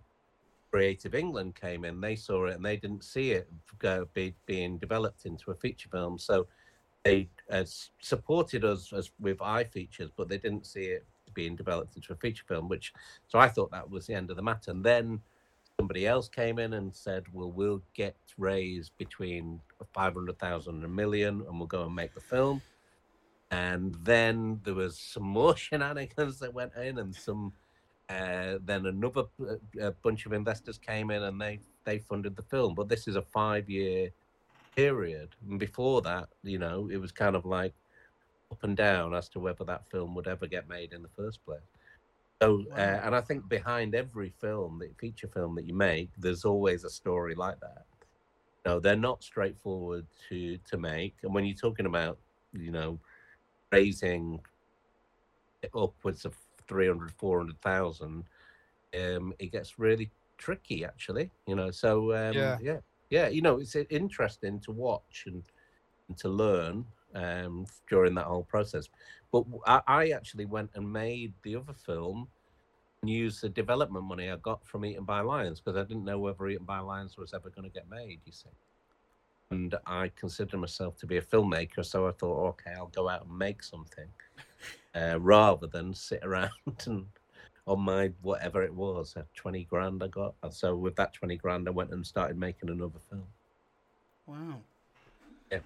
Creative 0.72 1.14
England 1.14 1.54
came 1.54 1.84
in, 1.84 2.00
they 2.00 2.16
saw 2.16 2.46
it 2.46 2.56
and 2.56 2.64
they 2.64 2.78
didn't 2.78 3.04
see 3.04 3.32
it 3.32 3.46
go, 3.78 4.08
be, 4.14 4.34
being 4.46 4.78
developed 4.78 5.26
into 5.26 5.50
a 5.50 5.54
feature 5.54 5.90
film. 5.90 6.18
So 6.18 6.46
they 7.04 7.28
uh, 7.50 7.64
supported 8.00 8.64
us 8.64 8.92
as 8.92 9.10
with 9.20 9.40
features, 9.72 10.10
but 10.16 10.28
they 10.28 10.38
didn't 10.38 10.66
see 10.66 10.84
it 10.84 11.04
being 11.34 11.56
developed 11.56 11.96
into 11.96 12.12
a 12.12 12.16
feature 12.16 12.44
film. 12.46 12.68
Which, 12.68 12.92
so 13.28 13.38
I 13.38 13.48
thought 13.48 13.70
that 13.72 13.90
was 13.90 14.06
the 14.06 14.14
end 14.14 14.30
of 14.30 14.36
the 14.36 14.42
matter. 14.42 14.70
And 14.70 14.84
then 14.84 15.20
somebody 15.78 16.06
else 16.06 16.28
came 16.28 16.58
in 16.58 16.74
and 16.74 16.94
said, 16.94 17.24
"Well, 17.32 17.50
we'll 17.50 17.82
get 17.94 18.16
raised 18.38 18.92
between 18.98 19.60
five 19.92 20.14
hundred 20.14 20.38
thousand 20.38 20.76
and 20.76 20.84
a 20.84 20.88
million, 20.88 21.42
and 21.46 21.58
we'll 21.58 21.66
go 21.66 21.84
and 21.84 21.94
make 21.94 22.14
the 22.14 22.20
film." 22.20 22.62
And 23.50 23.94
then 24.02 24.60
there 24.64 24.74
was 24.74 24.98
some 24.98 25.24
more 25.24 25.56
shenanigans 25.64 26.38
that 26.38 26.54
went 26.54 26.74
in, 26.76 26.98
and 26.98 27.14
some. 27.14 27.52
Uh, 28.12 28.58
then 28.64 28.86
another 28.86 29.24
uh, 29.40 29.84
uh, 29.84 29.92
bunch 30.02 30.26
of 30.26 30.32
investors 30.32 30.78
came 30.78 31.10
in, 31.10 31.22
and 31.22 31.40
they 31.40 31.60
they 31.84 31.98
funded 31.98 32.34
the 32.36 32.42
film. 32.54 32.74
But 32.74 32.88
this 32.88 33.08
is 33.08 33.16
a 33.16 33.22
five-year 33.22 34.10
period, 34.76 35.30
and 35.48 35.58
before 35.58 36.02
that, 36.02 36.28
you 36.42 36.58
know, 36.58 36.88
it 36.92 37.00
was 37.04 37.12
kind 37.12 37.36
of 37.36 37.44
like 37.44 37.74
up 38.50 38.62
and 38.64 38.76
down 38.76 39.14
as 39.14 39.28
to 39.30 39.40
whether 39.40 39.64
that 39.64 39.88
film 39.90 40.14
would 40.14 40.28
ever 40.28 40.46
get 40.46 40.68
made 40.68 40.92
in 40.92 41.02
the 41.02 41.14
first 41.16 41.44
place. 41.44 41.68
So, 42.42 42.64
uh, 42.72 43.00
and 43.04 43.14
I 43.14 43.20
think 43.20 43.48
behind 43.48 43.94
every 43.94 44.32
film, 44.40 44.80
the 44.80 44.90
feature 44.98 45.28
film 45.28 45.54
that 45.54 45.64
you 45.64 45.74
make, 45.74 46.10
there's 46.18 46.44
always 46.44 46.84
a 46.84 46.90
story 46.90 47.34
like 47.34 47.60
that. 47.60 47.84
No, 48.66 48.80
they're 48.80 48.96
not 48.96 49.22
straightforward 49.22 50.06
to 50.28 50.58
to 50.70 50.76
make. 50.76 51.14
And 51.22 51.32
when 51.34 51.44
you're 51.44 51.56
talking 51.56 51.86
about, 51.86 52.18
you 52.52 52.72
know, 52.72 52.98
raising 53.70 54.40
upwards 55.74 56.24
of 56.24 56.34
300, 56.68 57.12
400,000, 57.12 58.24
um, 58.94 59.34
it 59.38 59.52
gets 59.52 59.78
really 59.78 60.10
tricky, 60.38 60.84
actually. 60.84 61.30
You 61.46 61.56
know, 61.56 61.70
so 61.70 62.12
um, 62.14 62.34
Yeah. 62.34 62.58
yeah, 62.60 62.78
yeah. 63.10 63.28
You 63.28 63.42
know, 63.42 63.58
it's 63.58 63.76
interesting 63.76 64.60
to 64.60 64.72
watch 64.72 65.24
and, 65.26 65.42
and 66.08 66.18
to 66.18 66.28
learn 66.28 66.84
um, 67.14 67.66
during 67.88 68.14
that 68.14 68.26
whole 68.26 68.44
process. 68.44 68.88
But 69.30 69.44
I 69.66 70.10
actually 70.10 70.44
went 70.44 70.70
and 70.74 70.92
made 70.92 71.32
the 71.42 71.56
other 71.56 71.72
film 71.72 72.28
and 73.02 73.10
used 73.10 73.40
the 73.42 73.48
development 73.48 74.04
money 74.04 74.30
I 74.30 74.36
got 74.36 74.64
from 74.66 74.84
Eaten 74.84 75.04
by 75.04 75.20
Lions 75.20 75.60
because 75.60 75.76
I 75.76 75.84
didn't 75.84 76.04
know 76.04 76.18
whether 76.18 76.46
Eaten 76.48 76.66
by 76.66 76.80
Lions 76.80 77.16
was 77.16 77.32
ever 77.32 77.50
going 77.50 77.68
to 77.68 77.72
get 77.72 77.88
made. 77.88 78.20
You 78.26 78.32
see, 78.32 78.50
and 79.50 79.74
I 79.86 80.10
considered 80.16 80.58
myself 80.58 80.96
to 80.98 81.06
be 81.06 81.16
a 81.16 81.22
filmmaker, 81.22 81.84
so 81.84 82.06
I 82.06 82.12
thought, 82.12 82.48
okay, 82.50 82.72
I'll 82.76 82.86
go 82.88 83.08
out 83.08 83.26
and 83.26 83.38
make 83.38 83.62
something 83.62 84.08
uh, 84.94 85.18
rather 85.20 85.66
than 85.66 85.94
sit 85.94 86.20
around 86.22 86.50
and 86.86 87.06
on 87.66 87.80
my 87.80 88.10
whatever 88.22 88.62
it 88.62 88.74
was, 88.74 89.14
uh, 89.16 89.22
twenty 89.34 89.64
grand 89.64 90.02
I 90.02 90.08
got. 90.08 90.34
So 90.50 90.74
with 90.76 90.96
that 90.96 91.12
twenty 91.14 91.36
grand, 91.36 91.68
I 91.68 91.70
went 91.70 91.90
and 91.92 92.06
started 92.06 92.36
making 92.36 92.70
another 92.70 92.98
film. 93.08 93.26
Wow. 94.26 94.60
It's 95.50 95.64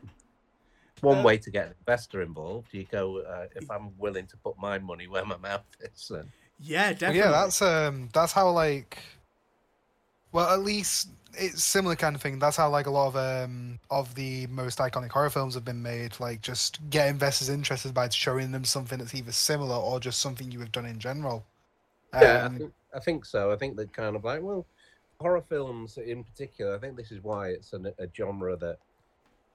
one 1.03 1.19
Uh, 1.19 1.23
way 1.23 1.39
to 1.39 1.51
get 1.51 1.67
an 1.69 1.75
investor 1.81 2.23
involved. 2.23 2.73
You 2.73 2.85
go, 2.91 3.19
uh, 3.21 3.47
if 3.55 3.71
I'm 3.71 3.97
willing 3.99 4.27
to 4.29 4.37
put 4.39 4.59
my 4.59 4.79
money 4.79 5.07
where 5.07 5.25
my 5.25 5.37
mouth 5.37 5.65
is, 5.81 6.09
then 6.09 6.31
Yeah, 6.59 6.87
Well, 6.87 6.95
definitely. 6.95 7.19
yeah, 7.21 7.31
that's 7.31 7.63
um, 7.63 8.09
that's 8.13 8.33
how 8.33 8.51
like, 8.51 8.99
well, 10.37 10.51
at 10.53 10.61
least 10.61 11.09
it's 11.35 11.65
similar 11.65 11.97
kind 11.97 12.15
of 12.15 12.23
thing. 12.23 12.39
That's 12.39 12.59
how 12.59 12.69
like 12.71 12.87
a 12.87 12.91
lot 12.91 13.09
of 13.09 13.17
um 13.17 13.81
of 13.91 14.15
the 14.15 14.47
most 14.49 14.79
iconic 14.79 15.11
horror 15.11 15.31
films 15.31 15.55
have 15.55 15.65
been 15.65 15.83
made. 15.83 16.21
Like, 16.21 16.43
just 16.43 16.79
get 16.91 17.09
investors 17.09 17.49
interested 17.49 17.95
by 17.95 18.11
showing 18.11 18.53
them 18.53 18.65
something 18.65 18.99
that's 18.99 19.15
either 19.15 19.33
similar 19.33 19.77
or 19.77 20.01
just 20.01 20.21
something 20.21 20.53
you 20.53 20.61
have 20.61 20.73
done 20.73 20.87
in 20.87 20.99
general. 21.01 21.47
Yeah, 22.21 22.47
I 22.47 22.49
Um, 22.49 22.59
think, 22.59 22.73
I 22.95 23.01
think 23.01 23.25
so. 23.25 23.53
I 23.53 23.57
think 23.57 23.77
that 23.77 23.93
kind 23.93 24.17
of 24.17 24.25
like, 24.25 24.43
well, 24.43 24.67
horror 25.21 25.43
films 25.49 25.99
in 25.99 26.25
particular, 26.25 26.77
I 26.77 26.79
think 26.79 26.97
this 26.97 27.13
is 27.13 27.23
why 27.23 27.51
it's 27.51 27.73
an, 27.73 27.87
a 27.99 28.09
genre 28.17 28.57
that 28.57 28.79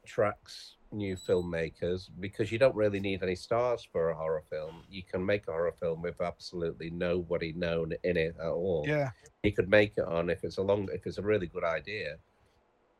attracts 0.03 0.75
new 0.91 1.15
filmmakers 1.15 2.09
because 2.19 2.51
you 2.51 2.59
don't 2.59 2.75
really 2.75 2.99
need 2.99 3.23
any 3.23 3.35
stars 3.35 3.87
for 3.91 4.09
a 4.09 4.15
horror 4.15 4.43
film. 4.49 4.83
You 4.89 5.03
can 5.03 5.25
make 5.25 5.47
a 5.47 5.51
horror 5.51 5.73
film 5.79 6.01
with 6.01 6.19
absolutely 6.21 6.89
nobody 6.89 7.53
known 7.53 7.93
in 8.03 8.17
it 8.17 8.35
at 8.39 8.49
all. 8.49 8.83
yeah, 8.87 9.11
You 9.43 9.51
could 9.51 9.69
make 9.69 9.93
it 9.97 10.05
on 10.05 10.29
if 10.29 10.43
it's 10.43 10.57
a 10.57 10.61
long, 10.61 10.89
if 10.93 11.05
it's 11.05 11.17
a 11.17 11.21
really 11.21 11.47
good 11.47 11.63
idea. 11.63 12.17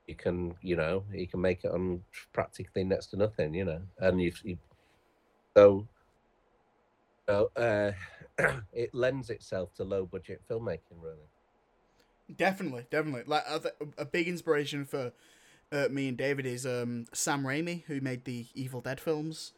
You 0.07 0.15
can, 0.15 0.55
you 0.61 0.75
know, 0.75 1.03
you 1.13 1.27
can 1.27 1.41
make 1.41 1.63
it 1.63 1.71
on 1.71 2.01
practically 2.33 2.83
next 2.83 3.07
to 3.07 3.17
nothing, 3.17 3.53
you 3.53 3.65
know, 3.65 3.81
and 3.99 4.21
you've, 4.21 4.41
you, 4.43 4.57
so, 5.55 5.87
so 7.27 7.51
uh, 7.55 7.91
it 8.73 8.93
lends 8.93 9.29
itself 9.29 9.73
to 9.75 9.83
low 9.83 10.05
budget 10.05 10.41
filmmaking, 10.49 11.01
really. 11.01 11.27
Definitely, 12.33 12.85
definitely. 12.89 13.23
Like 13.27 13.43
a 13.97 14.05
big 14.05 14.27
inspiration 14.27 14.85
for 14.85 15.11
uh, 15.71 15.87
me 15.89 16.09
and 16.09 16.17
David 16.17 16.45
is 16.45 16.65
um, 16.65 17.05
Sam 17.13 17.43
Raimi, 17.43 17.83
who 17.85 18.01
made 18.01 18.25
the 18.25 18.47
Evil 18.53 18.81
Dead 18.81 18.99
films, 18.99 19.53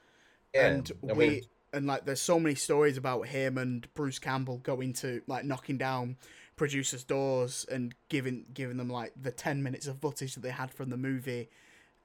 and 0.53 0.91
we 1.01 1.14
mean, 1.14 1.41
and 1.74 1.88
like 1.88 2.05
there's 2.05 2.22
so 2.22 2.39
many 2.39 2.55
stories 2.55 2.97
about 2.97 3.28
him 3.28 3.57
and 3.57 3.91
Bruce 3.95 4.20
Campbell 4.20 4.57
going 4.59 4.93
to 4.93 5.22
like 5.28 5.43
knocking 5.43 5.78
down 5.78 6.18
producers' 6.55 7.03
doors 7.03 7.66
and 7.72 7.95
giving 8.09 8.45
giving 8.53 8.78
them 8.78 8.89
like 8.89 9.14
the 9.20 9.32
ten 9.32 9.64
minutes 9.64 9.88
of 9.88 9.99
footage 9.99 10.36
that 10.36 10.41
they 10.41 10.51
had 10.51 10.72
from 10.72 10.89
the 10.89 10.97
movie, 10.97 11.49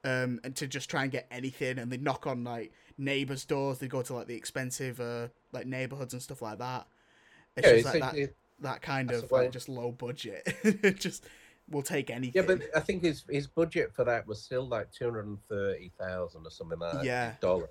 um, 0.05 0.41
and 0.43 0.57
to 0.57 0.67
just 0.67 0.89
try 0.89 1.03
and 1.03 1.13
get 1.13 1.27
anything, 1.31 1.79
and 1.79 1.93
they 1.93 1.99
knock 1.99 2.27
on 2.27 2.45
like 2.45 2.73
neighbors' 2.97 3.45
doors. 3.45 3.79
They 3.79 3.89
go 3.89 4.03
to 4.03 4.15
like 4.15 4.27
the 4.27 4.37
expensive 4.37 5.01
uh 5.01 5.29
like 5.53 5.67
neighborhoods 5.67 6.15
and 6.15 6.23
stuff 6.23 6.41
like 6.41 6.59
that. 6.59 6.87
It's 7.57 7.67
yeah, 7.67 7.75
just 7.75 7.87
it's, 7.87 8.01
like 8.01 8.13
that 8.13 8.19
it, 8.19 8.37
that 8.61 8.83
kind 8.83 9.11
of 9.11 9.31
like 9.31 9.53
just 9.53 9.69
low 9.69 9.93
budget. 9.93 10.49
Just 10.99 11.25
will 11.71 11.83
take 11.83 12.11
anything. 12.11 12.43
Yeah, 12.43 12.47
but 12.47 12.63
I 12.77 12.81
think 12.81 13.03
his 13.03 13.25
his 13.29 13.47
budget 13.47 13.93
for 13.95 14.05
that 14.05 14.27
was 14.27 14.41
still 14.43 14.67
like 14.67 14.91
two 14.93 15.05
hundred 15.05 15.27
and 15.27 15.39
thirty 15.49 15.91
thousand 15.99 16.47
or 16.47 16.51
something 16.51 16.79
like 16.79 16.93
that. 16.95 17.05
Yeah. 17.05 17.35
dollar 17.41 17.69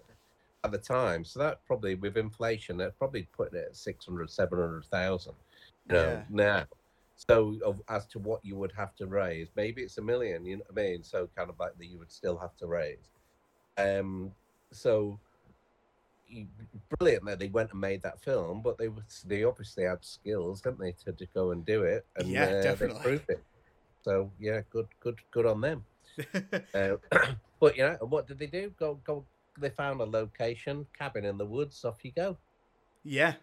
at 0.63 0.71
the 0.71 0.77
time. 0.77 1.23
So 1.23 1.39
that 1.39 1.65
probably 1.65 1.95
with 1.95 2.17
inflation, 2.17 2.77
they're 2.77 2.91
probably 2.91 3.27
putting 3.35 3.59
it 3.59 3.65
at 3.69 3.75
600, 3.75 4.29
700,000, 4.29 5.33
You 5.87 5.93
know 5.95 6.03
Yeah. 6.11 6.23
now. 6.29 6.65
So 7.15 7.59
of, 7.63 7.79
as 7.89 8.05
to 8.07 8.19
what 8.19 8.43
you 8.43 8.55
would 8.57 8.71
have 8.73 8.95
to 8.97 9.05
raise, 9.07 9.47
maybe 9.55 9.83
it's 9.83 9.97
a 9.97 10.01
million. 10.01 10.45
You 10.45 10.57
know 10.57 10.63
what 10.69 10.81
I 10.81 10.85
mean? 10.87 11.03
So 11.03 11.29
kind 11.35 11.49
of 11.49 11.59
like 11.59 11.77
that 11.77 11.85
you 11.85 11.99
would 11.99 12.11
still 12.11 12.37
have 12.37 12.55
to 12.57 12.67
raise. 12.67 13.11
Um. 13.77 14.31
So. 14.71 15.19
you- 16.27 16.47
Brilliant 16.99 17.25
that 17.25 17.37
they 17.39 17.49
went 17.49 17.71
and 17.71 17.81
made 17.81 18.01
that 18.03 18.21
film, 18.21 18.61
but 18.61 18.77
they 18.77 18.87
was 18.87 19.23
they 19.27 19.43
obviously 19.43 19.83
had 19.83 20.03
skills, 20.05 20.61
didn't 20.61 20.79
they, 20.79 20.93
to, 21.03 21.11
to 21.11 21.25
go 21.33 21.51
and 21.51 21.65
do 21.65 21.83
it? 21.83 22.05
And 22.15 22.29
Yeah, 22.29 22.43
uh, 22.45 22.61
definitely. 22.63 22.95
They 22.97 23.03
proved 23.03 23.29
it. 23.29 23.43
So 24.03 24.31
yeah, 24.39 24.61
good, 24.69 24.87
good, 24.99 25.17
good 25.31 25.45
on 25.45 25.61
them. 25.61 25.85
Uh, 26.73 26.97
but 27.59 27.77
you 27.77 27.83
know, 27.83 27.97
what 28.01 28.27
did 28.27 28.39
they 28.39 28.47
do? 28.47 28.71
Go, 28.79 28.99
go. 29.03 29.23
They 29.59 29.69
found 29.69 30.01
a 30.01 30.05
location, 30.05 30.85
cabin 30.97 31.25
in 31.25 31.37
the 31.37 31.45
woods. 31.45 31.83
Off 31.85 32.03
you 32.03 32.11
go. 32.11 32.37
yeah, 33.03 33.33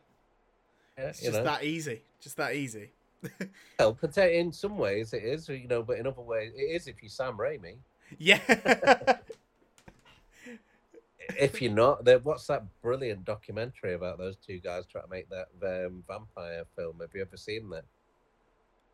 Yeah, 0.99 1.09
it's 1.09 1.21
just 1.21 1.33
know. 1.35 1.45
that 1.45 1.65
easy. 1.65 2.03
Just 2.21 2.37
that 2.37 2.55
easy. 2.55 2.91
Well, 3.79 3.99
in 4.17 4.53
some 4.53 4.77
ways 4.77 5.13
it 5.13 5.25
is, 5.25 5.49
you 5.49 5.67
know, 5.67 5.83
but 5.83 5.99
in 5.99 6.07
other 6.07 6.21
ways 6.21 6.53
it 6.55 6.63
is 6.63 6.87
if 6.87 7.03
you're 7.03 7.09
Sam 7.09 7.39
Raimi. 7.39 7.77
Yeah. 8.19 8.39
If 11.39 11.61
you're 11.63 11.73
not, 11.73 12.05
then 12.05 12.21
what's 12.23 12.47
that 12.49 12.65
brilliant 12.83 13.25
documentary 13.25 13.95
about 13.95 14.19
those 14.19 14.37
two 14.37 14.59
guys 14.59 14.85
trying 14.87 15.05
to 15.05 15.11
make 15.11 15.29
that 15.31 15.49
um, 15.63 16.05
vampire 16.07 16.65
film? 16.77 16.99
Have 17.01 17.11
you 17.15 17.23
ever 17.23 17.37
seen 17.37 17.71
that? 17.71 17.85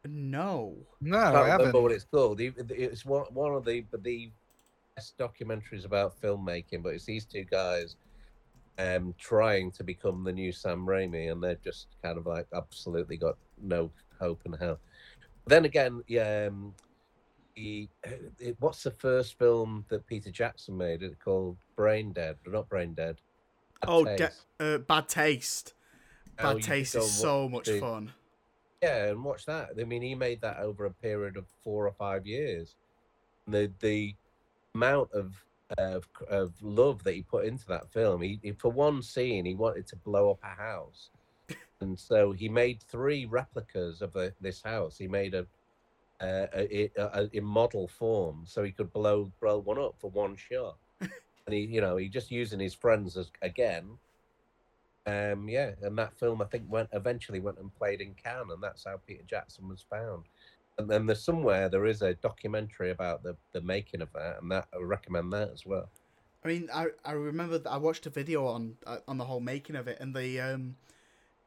No. 0.07 0.77
No, 1.01 1.17
I 1.19 1.21
I 1.21 1.33
can't 1.33 1.37
haven't. 1.47 1.59
remember 1.67 1.81
what 1.83 1.93
it's 1.93 2.05
called. 2.05 2.41
It's 2.41 3.05
one 3.05 3.25
one 3.33 3.55
of 3.55 3.65
the 3.65 3.85
the 4.03 4.31
best 4.97 5.17
documentaries 5.19 5.85
about 5.85 6.21
filmmaking, 6.21 6.83
but 6.83 6.91
it's 6.95 7.05
these 7.05 7.25
two 7.25 7.45
guys 7.45 7.97
um 8.79 9.15
trying 9.19 9.71
to 9.73 9.85
become 9.85 10.25
the 10.25 10.33
new 10.33 10.53
Sam 10.53 10.87
Raimi, 10.87 11.31
and 11.31 11.43
they're 11.43 11.59
just 11.63 11.89
kind 12.03 12.17
of 12.19 12.27
like 12.27 12.47
absolutely 12.55 13.17
got 13.17 13.37
no 13.63 13.91
hope 14.19 14.41
in 14.47 14.53
hell. 14.55 14.79
Then 15.47 15.65
again, 15.65 16.03
yeah, 16.07 16.49
um, 16.51 16.75
he, 17.55 17.89
it, 18.39 18.57
what's 18.61 18.83
the 18.83 18.91
first 18.91 19.39
film 19.39 19.85
that 19.89 20.07
Peter 20.07 20.31
Jackson 20.31 20.77
made? 20.77 21.03
It 21.03 21.19
called 21.23 21.57
Brain 21.77 22.13
Dead, 22.13 22.37
not 22.47 22.69
Brain 22.69 22.95
Dead. 22.95 23.17
Bad 23.81 23.89
Oh, 23.91 24.05
de- 24.05 24.31
uh, 24.61 24.79
bad 24.79 25.09
taste. 25.09 25.75
Oh, 26.39 26.43
Bad 26.45 26.57
you 26.57 26.63
should 26.63 26.69
taste 26.71 26.95
is 26.95 27.13
so 27.13 27.49
much 27.49 27.65
the- 27.67 27.81
fun. 27.81 28.13
Yeah, 28.83 29.09
and 29.09 29.25
watch 29.25 29.45
that. 29.47 29.71
I 29.79 29.85
mean, 29.85 30.03
he 30.03 30.15
made 30.15 30.41
that 30.41 30.59
over 30.59 30.87
a 30.87 30.91
period 30.91 31.37
of 31.37 31.47
four 31.63 31.87
or 31.87 31.93
five 31.93 32.27
years. 32.27 32.77
The 33.47 33.71
the 33.81 34.15
amount 34.75 35.11
of 35.13 35.45
of, 35.79 36.09
of 36.29 36.53
love 36.63 37.05
that 37.05 37.15
he 37.15 37.23
put 37.23 37.45
into 37.45 37.67
that 37.69 37.93
film. 37.93 38.23
He, 38.23 38.41
he 38.43 38.53
for 38.53 38.71
one 38.73 39.03
scene, 39.03 39.45
he 39.45 39.55
wanted 39.55 39.87
to 39.89 39.97
blow 39.97 40.31
up 40.31 40.39
a 40.43 40.61
house, 40.61 41.11
and 41.81 41.99
so 41.99 42.33
he 42.33 42.49
made 42.49 42.83
three 42.83 43.27
replicas 43.27 44.03
of 44.03 44.13
the, 44.13 44.35
this 44.41 44.63
house. 44.63 44.97
He 44.99 45.09
made 45.09 45.35
a, 45.35 45.47
uh, 46.21 46.47
a, 46.55 46.91
a, 46.97 47.05
a 47.23 47.29
in 47.33 47.45
model 47.45 47.87
form, 47.87 48.45
so 48.47 48.63
he 48.63 48.73
could 48.73 48.93
blow 48.93 49.31
blow 49.41 49.59
one 49.59 49.79
up 49.79 49.97
for 49.99 50.11
one 50.11 50.37
shot. 50.37 50.77
and 51.01 51.11
he, 51.51 51.61
you 51.61 51.81
know, 51.81 51.97
he 51.97 52.09
just 52.09 52.31
using 52.31 52.61
his 52.61 52.75
friends 52.75 53.17
as 53.17 53.31
again. 53.43 53.99
Um, 55.07 55.49
yeah, 55.49 55.73
and 55.83 55.97
that 55.99 56.19
film 56.19 56.43
I 56.43 56.45
think 56.45 56.65
went 56.69 56.91
eventually 56.93 57.41
went 57.41 57.59
and 57.59 57.75
played 57.75 58.01
in 58.01 58.15
Cannes, 58.15 58.51
and 58.51 58.63
that's 58.63 58.85
how 58.85 59.01
Peter 59.07 59.25
Jackson 59.27 59.69
was 59.69 59.85
found. 59.89 60.25
And 60.79 60.89
then 60.89 61.07
there's 61.07 61.23
somewhere 61.23 61.69
there 61.69 61.87
is 61.87 62.03
a 62.03 62.15
documentary 62.15 62.91
about 62.91 63.23
the 63.23 63.37
the 63.53 63.61
making 63.61 64.03
of 64.03 64.13
that, 64.13 64.43
and 64.43 64.51
that 64.51 64.67
I 64.75 64.83
recommend 64.83 65.33
that 65.33 65.51
as 65.53 65.65
well. 65.65 65.89
I 66.45 66.49
mean, 66.49 66.69
I, 66.73 66.87
I 67.05 67.13
remember 67.13 67.61
I 67.69 67.77
watched 67.77 68.07
a 68.07 68.11
video 68.11 68.47
on 68.47 68.77
uh, 68.87 68.99
on 69.07 69.19
the 69.19 69.25
whole 69.25 69.41
making 69.41 69.77
of 69.77 69.89
it, 69.89 69.99
and 70.01 70.15
the 70.15 70.41
um, 70.41 70.77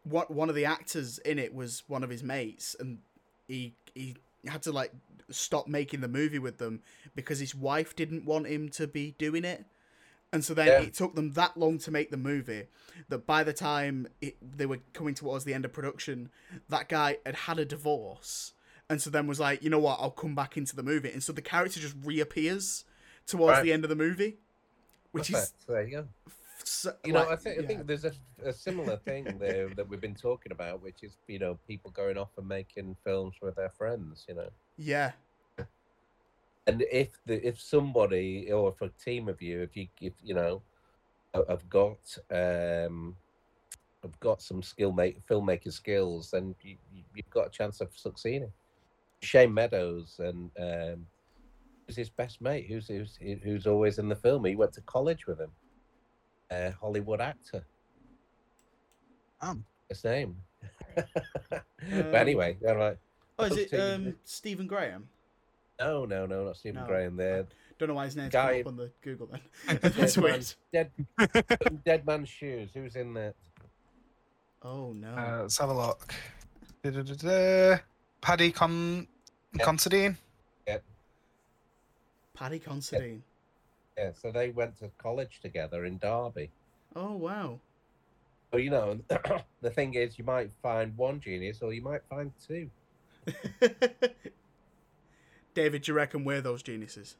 what 0.04 0.30
one 0.32 0.50
of 0.50 0.56
the 0.56 0.66
actors 0.66 1.20
in 1.20 1.40
it 1.40 1.54
was 1.54 1.84
one 1.88 2.04
of 2.04 2.10
his 2.10 2.24
mates, 2.24 2.76
and 2.80 3.00
he 3.48 3.74
he 3.96 4.16
had 4.46 4.62
to 4.64 4.72
like 4.72 4.92
stop 5.30 5.68
making 5.68 6.02
the 6.02 6.08
movie 6.08 6.40
with 6.40 6.58
them 6.58 6.82
because 7.16 7.40
his 7.40 7.56
wife 7.56 7.96
didn't 7.96 8.26
want 8.26 8.48
him 8.48 8.70
to 8.70 8.88
be 8.88 9.16
doing 9.18 9.46
it, 9.46 9.66
and 10.34 10.44
so 10.44 10.54
then 10.54 10.68
Yeah. 10.68 10.82
it 10.82 10.94
took 10.94 11.16
them 11.16 11.32
that 11.34 11.56
long 11.56 11.78
to 11.78 11.92
make 11.92 12.10
the 12.12 12.18
movie 12.18 12.66
that 13.08 13.26
by 13.26 13.44
the 13.46 13.54
time 13.54 14.08
it, 14.20 14.36
they 14.42 14.66
were 14.66 14.80
coming 14.92 15.14
towards 15.14 15.46
the 15.46 15.54
end 15.54 15.64
of 15.64 15.72
production, 15.72 16.30
that 16.68 16.90
guy 16.90 17.20
had 17.26 17.36
had 17.36 17.60
a 17.60 17.66
divorce, 17.66 18.54
and 18.90 19.02
so 19.02 19.10
then 19.10 19.28
was 19.28 19.40
like, 19.40 19.64
you 19.64 19.70
know 19.70 19.80
what, 19.80 20.00
I'll 20.02 20.12
come 20.12 20.36
back 20.36 20.58
into 20.58 20.76
the 20.76 20.84
movie, 20.84 21.12
and 21.12 21.24
so 21.24 21.32
the 21.32 21.42
character 21.42 21.80
just 21.80 21.96
reappears 22.04 22.84
towards 23.26 23.58
Right. 23.58 23.64
the 23.64 23.72
end 23.74 23.86
of 23.86 23.90
the 23.90 23.96
movie, 23.96 24.38
which 25.12 25.30
is 25.30 25.36
Perfect. 25.36 25.68
there 25.68 25.84
you 25.84 25.92
go. 25.92 26.08
so, 26.66 26.94
You 27.06 27.14
know, 27.14 27.30
I 27.30 27.36
think 27.36 27.60
I 27.60 27.66
think 27.68 27.88
there's 27.88 28.04
a, 28.06 28.14
a 28.44 28.52
similar 28.54 28.98
thing 28.98 29.38
there 29.40 29.70
that 29.70 29.88
we've 29.88 30.02
been 30.02 30.16
talking 30.16 30.52
about, 30.52 30.82
which 30.82 31.04
is 31.04 31.16
you 31.28 31.40
know 31.40 31.58
people 31.68 31.92
going 31.92 32.18
off 32.18 32.30
and 32.38 32.48
making 32.48 32.98
films 33.04 33.36
with 33.42 33.56
their 33.56 33.70
friends. 33.70 34.26
You 34.28 34.36
know, 34.36 34.50
yeah, 34.78 35.12
and 36.68 36.84
if 36.92 37.10
the 37.26 37.46
if 37.46 37.62
somebody 37.62 38.52
or 38.52 38.70
if 38.70 38.82
a 38.82 38.90
team 39.04 39.28
of 39.28 39.42
you, 39.42 39.62
if 39.62 39.76
you 39.76 39.88
if 40.02 40.14
you 40.24 40.34
know, 40.34 40.62
ha- 41.34 41.44
have 41.50 41.68
got 41.70 42.00
um, 42.32 43.16
have 44.02 44.20
got 44.20 44.42
some 44.42 44.64
skill 44.64 44.92
make 44.92 45.26
filmmaker 45.28 45.72
skills, 45.72 46.32
then 46.32 46.56
you, 46.62 46.78
you've 47.14 47.30
got 47.30 47.48
a 47.48 47.52
chance 47.52 47.82
of 47.82 47.90
succeeding. 47.96 48.52
Shane 49.22 49.54
Meadows 49.54 50.20
and 50.20 50.52
um, 50.60 51.06
who's 51.86 51.96
his 51.96 52.10
best 52.10 52.42
mate? 52.42 52.68
Who's 52.68 52.88
who's 52.88 53.18
who's 53.44 53.68
always 53.68 54.00
in 54.00 54.10
the 54.10 54.16
film? 54.16 54.46
He 54.46 54.56
went 54.56 54.74
to 54.74 54.82
college 54.82 55.28
with 55.28 55.40
him. 55.40 55.52
Uh, 56.52 56.72
Hollywood 56.80 57.22
actor. 57.22 57.66
Um. 59.42 59.66
His 59.90 60.04
name. 60.04 60.38
but 60.96 61.64
Um, 61.92 62.16
anyway, 62.16 62.58
all 62.66 62.76
right. 62.76 62.98
Oh, 63.38 63.46
is 63.46 63.58
it 63.58 63.74
um. 63.74 64.16
Stephen 64.24 64.68
Graham? 64.68 65.10
No, 65.80 66.06
no, 66.06 66.26
no, 66.26 66.46
not 66.46 66.58
Stephen 66.58 66.82
No. 66.82 66.88
Graham. 66.88 67.16
There, 67.16 67.46
Don't 67.80 67.90
know 67.90 67.96
why 67.96 68.06
his 68.06 68.16
name's 68.16 68.32
Guy- 68.32 68.62
up 68.62 68.68
on 68.68 68.78
the 68.78 68.92
Google 69.02 69.28
then. 69.28 69.42
That's 69.82 70.16
Dead 70.16 70.24
weird. 70.24 70.46
Man- 70.74 70.90
Dead, 71.20 71.82
Dead 71.86 72.06
Man's 72.06 72.30
Shoes. 72.30 72.70
Who's 72.74 72.96
in 72.96 73.14
there? 73.14 73.34
Oh 74.62 74.94
no. 74.94 75.10
Uh, 75.10 75.40
let's 75.42 75.58
have 75.58 75.70
a 75.70 75.74
look. 75.74 76.14
Da-da-da-da. 76.84 77.80
Paddy 78.22 78.52
Con 78.52 79.08
Yeah. 79.58 79.64
Considine. 79.66 80.18
Paddy 82.36 82.58
Considine. 82.60 83.22
Yeah, 83.98 84.12
so 84.20 84.32
they 84.32 84.50
went 84.50 84.80
to 84.80 84.90
college 84.98 85.40
together 85.42 85.86
in 85.86 85.98
Derby. 86.00 86.50
Oh 86.96 87.14
wow. 87.14 87.60
Well, 88.52 88.60
you 88.62 88.72
know, 88.72 89.00
the 89.62 89.70
thing 89.70 89.94
is, 89.94 90.18
you 90.18 90.24
might 90.26 90.50
find 90.64 90.96
one 90.98 91.20
genius, 91.20 91.60
or 91.62 91.74
you 91.74 91.82
might 91.84 92.02
find 92.10 92.32
two. 92.48 92.70
David, 95.54 95.84
do 95.84 95.92
you 95.92 95.96
reckon 95.96 96.24
we're 96.24 96.42
those 96.42 96.64
geniuses? 96.64 97.16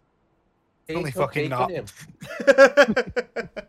Only 0.90 1.12
He 1.12 1.12
could 1.12 1.22
fucking 1.22 1.50
not. 1.50 1.72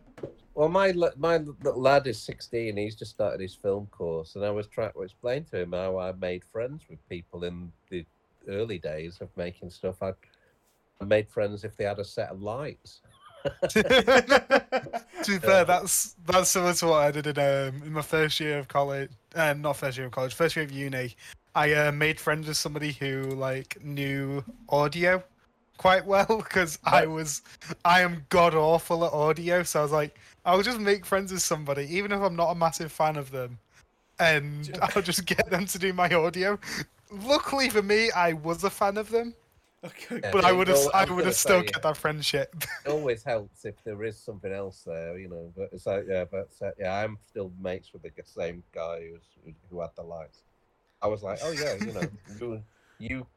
Well, 0.55 0.69
my 0.69 0.93
my 1.17 1.41
lad 1.63 2.07
is 2.07 2.19
sixteen. 2.19 2.77
He's 2.77 2.95
just 2.95 3.11
started 3.11 3.41
his 3.41 3.53
film 3.53 3.87
course, 3.87 4.35
and 4.35 4.45
I 4.45 4.51
was 4.51 4.67
trying 4.67 4.93
to 4.93 5.01
explain 5.01 5.43
to 5.51 5.59
him 5.59 5.73
how 5.73 5.99
I 5.99 6.13
made 6.13 6.45
friends 6.45 6.83
with 6.89 6.97
people 7.09 7.43
in 7.43 7.73
the 7.89 8.05
early 8.47 8.79
days 8.79 9.17
of 9.19 9.27
making 9.35 9.69
stuff. 9.69 10.01
I, 10.01 10.13
I 11.01 11.03
made 11.03 11.27
friends 11.27 11.65
if 11.65 11.75
they 11.75 11.83
had 11.83 11.99
a 11.99 12.05
set 12.05 12.29
of 12.29 12.41
lights. 12.41 13.01
to 13.69 13.83
be 15.27 15.39
fair, 15.39 15.65
that's 15.65 16.15
that's 16.25 16.51
similar 16.51 16.73
to 16.73 16.87
what 16.87 17.01
I 17.01 17.11
did 17.11 17.27
in 17.27 17.37
um 17.37 17.83
in 17.85 17.91
my 17.91 18.01
first 18.01 18.39
year 18.39 18.57
of 18.57 18.69
college. 18.69 19.11
Uh, 19.35 19.53
not 19.55 19.75
first 19.75 19.97
year 19.97 20.07
of 20.07 20.13
college, 20.13 20.33
first 20.33 20.55
year 20.55 20.63
of 20.63 20.71
uni. 20.71 21.17
I 21.55 21.73
uh, 21.73 21.91
made 21.93 22.19
friends 22.19 22.47
with 22.47 22.57
somebody 22.57 22.91
who 22.91 23.23
like 23.23 23.81
knew 23.81 24.43
audio 24.67 25.23
quite 25.77 26.05
well 26.05 26.25
because 26.43 26.77
I 26.83 27.05
was 27.07 27.41
I 27.83 28.01
am 28.01 28.25
god 28.29 28.53
awful 28.53 29.05
at 29.05 29.13
audio. 29.13 29.63
So 29.63 29.79
I 29.79 29.83
was 29.83 29.91
like, 29.91 30.19
I'll 30.45 30.61
just 30.61 30.79
make 30.79 31.05
friends 31.05 31.31
with 31.31 31.41
somebody, 31.41 31.87
even 31.95 32.11
if 32.11 32.21
I'm 32.21 32.35
not 32.35 32.51
a 32.51 32.55
massive 32.55 32.91
fan 32.91 33.15
of 33.15 33.31
them, 33.31 33.57
and 34.19 34.77
I'll 34.95 35.01
just 35.01 35.25
get 35.25 35.49
them 35.49 35.65
to 35.65 35.79
do 35.79 35.93
my 35.93 36.09
audio. 36.13 36.59
Luckily 37.09 37.69
for 37.69 37.81
me, 37.81 38.11
I 38.11 38.33
was 38.33 38.63
a 38.63 38.69
fan 38.69 38.97
of 38.97 39.09
them, 39.09 39.33
okay. 39.83 40.19
Yeah. 40.21 40.31
but 40.31 40.43
I 40.43 40.51
would 40.51 40.67
have 40.67 40.77
I 40.93 41.03
I 41.03 41.05
would 41.05 41.25
have 41.25 41.35
still 41.35 41.61
say, 41.61 41.67
kept 41.67 41.83
that 41.83 41.97
friendship. 41.97 42.53
It 42.85 42.89
always 42.89 43.23
helps 43.23 43.63
if 43.63 43.75
there 43.83 44.03
is 44.03 44.17
something 44.17 44.51
else 44.51 44.83
there, 44.85 45.17
you 45.17 45.29
know. 45.29 45.53
But 45.55 45.69
it's 45.71 45.85
like, 45.85 46.05
yeah, 46.09 46.25
but 46.29 46.49
uh, 46.61 46.71
yeah, 46.77 46.95
I'm 46.95 47.17
still 47.25 47.51
mates 47.61 47.93
with 47.93 48.01
the 48.01 48.11
same 48.25 48.61
guy 48.73 49.07
who's, 49.09 49.23
who, 49.45 49.53
who 49.69 49.81
had 49.81 49.91
the 49.95 50.03
lights. 50.03 50.43
I 51.05 51.07
was 51.07 51.21
like, 51.21 51.37
oh 51.43 51.51
yeah, 51.51 51.75
you 51.75 51.93
know, 51.93 52.09
you, 52.41 52.63
you, 52.97 53.27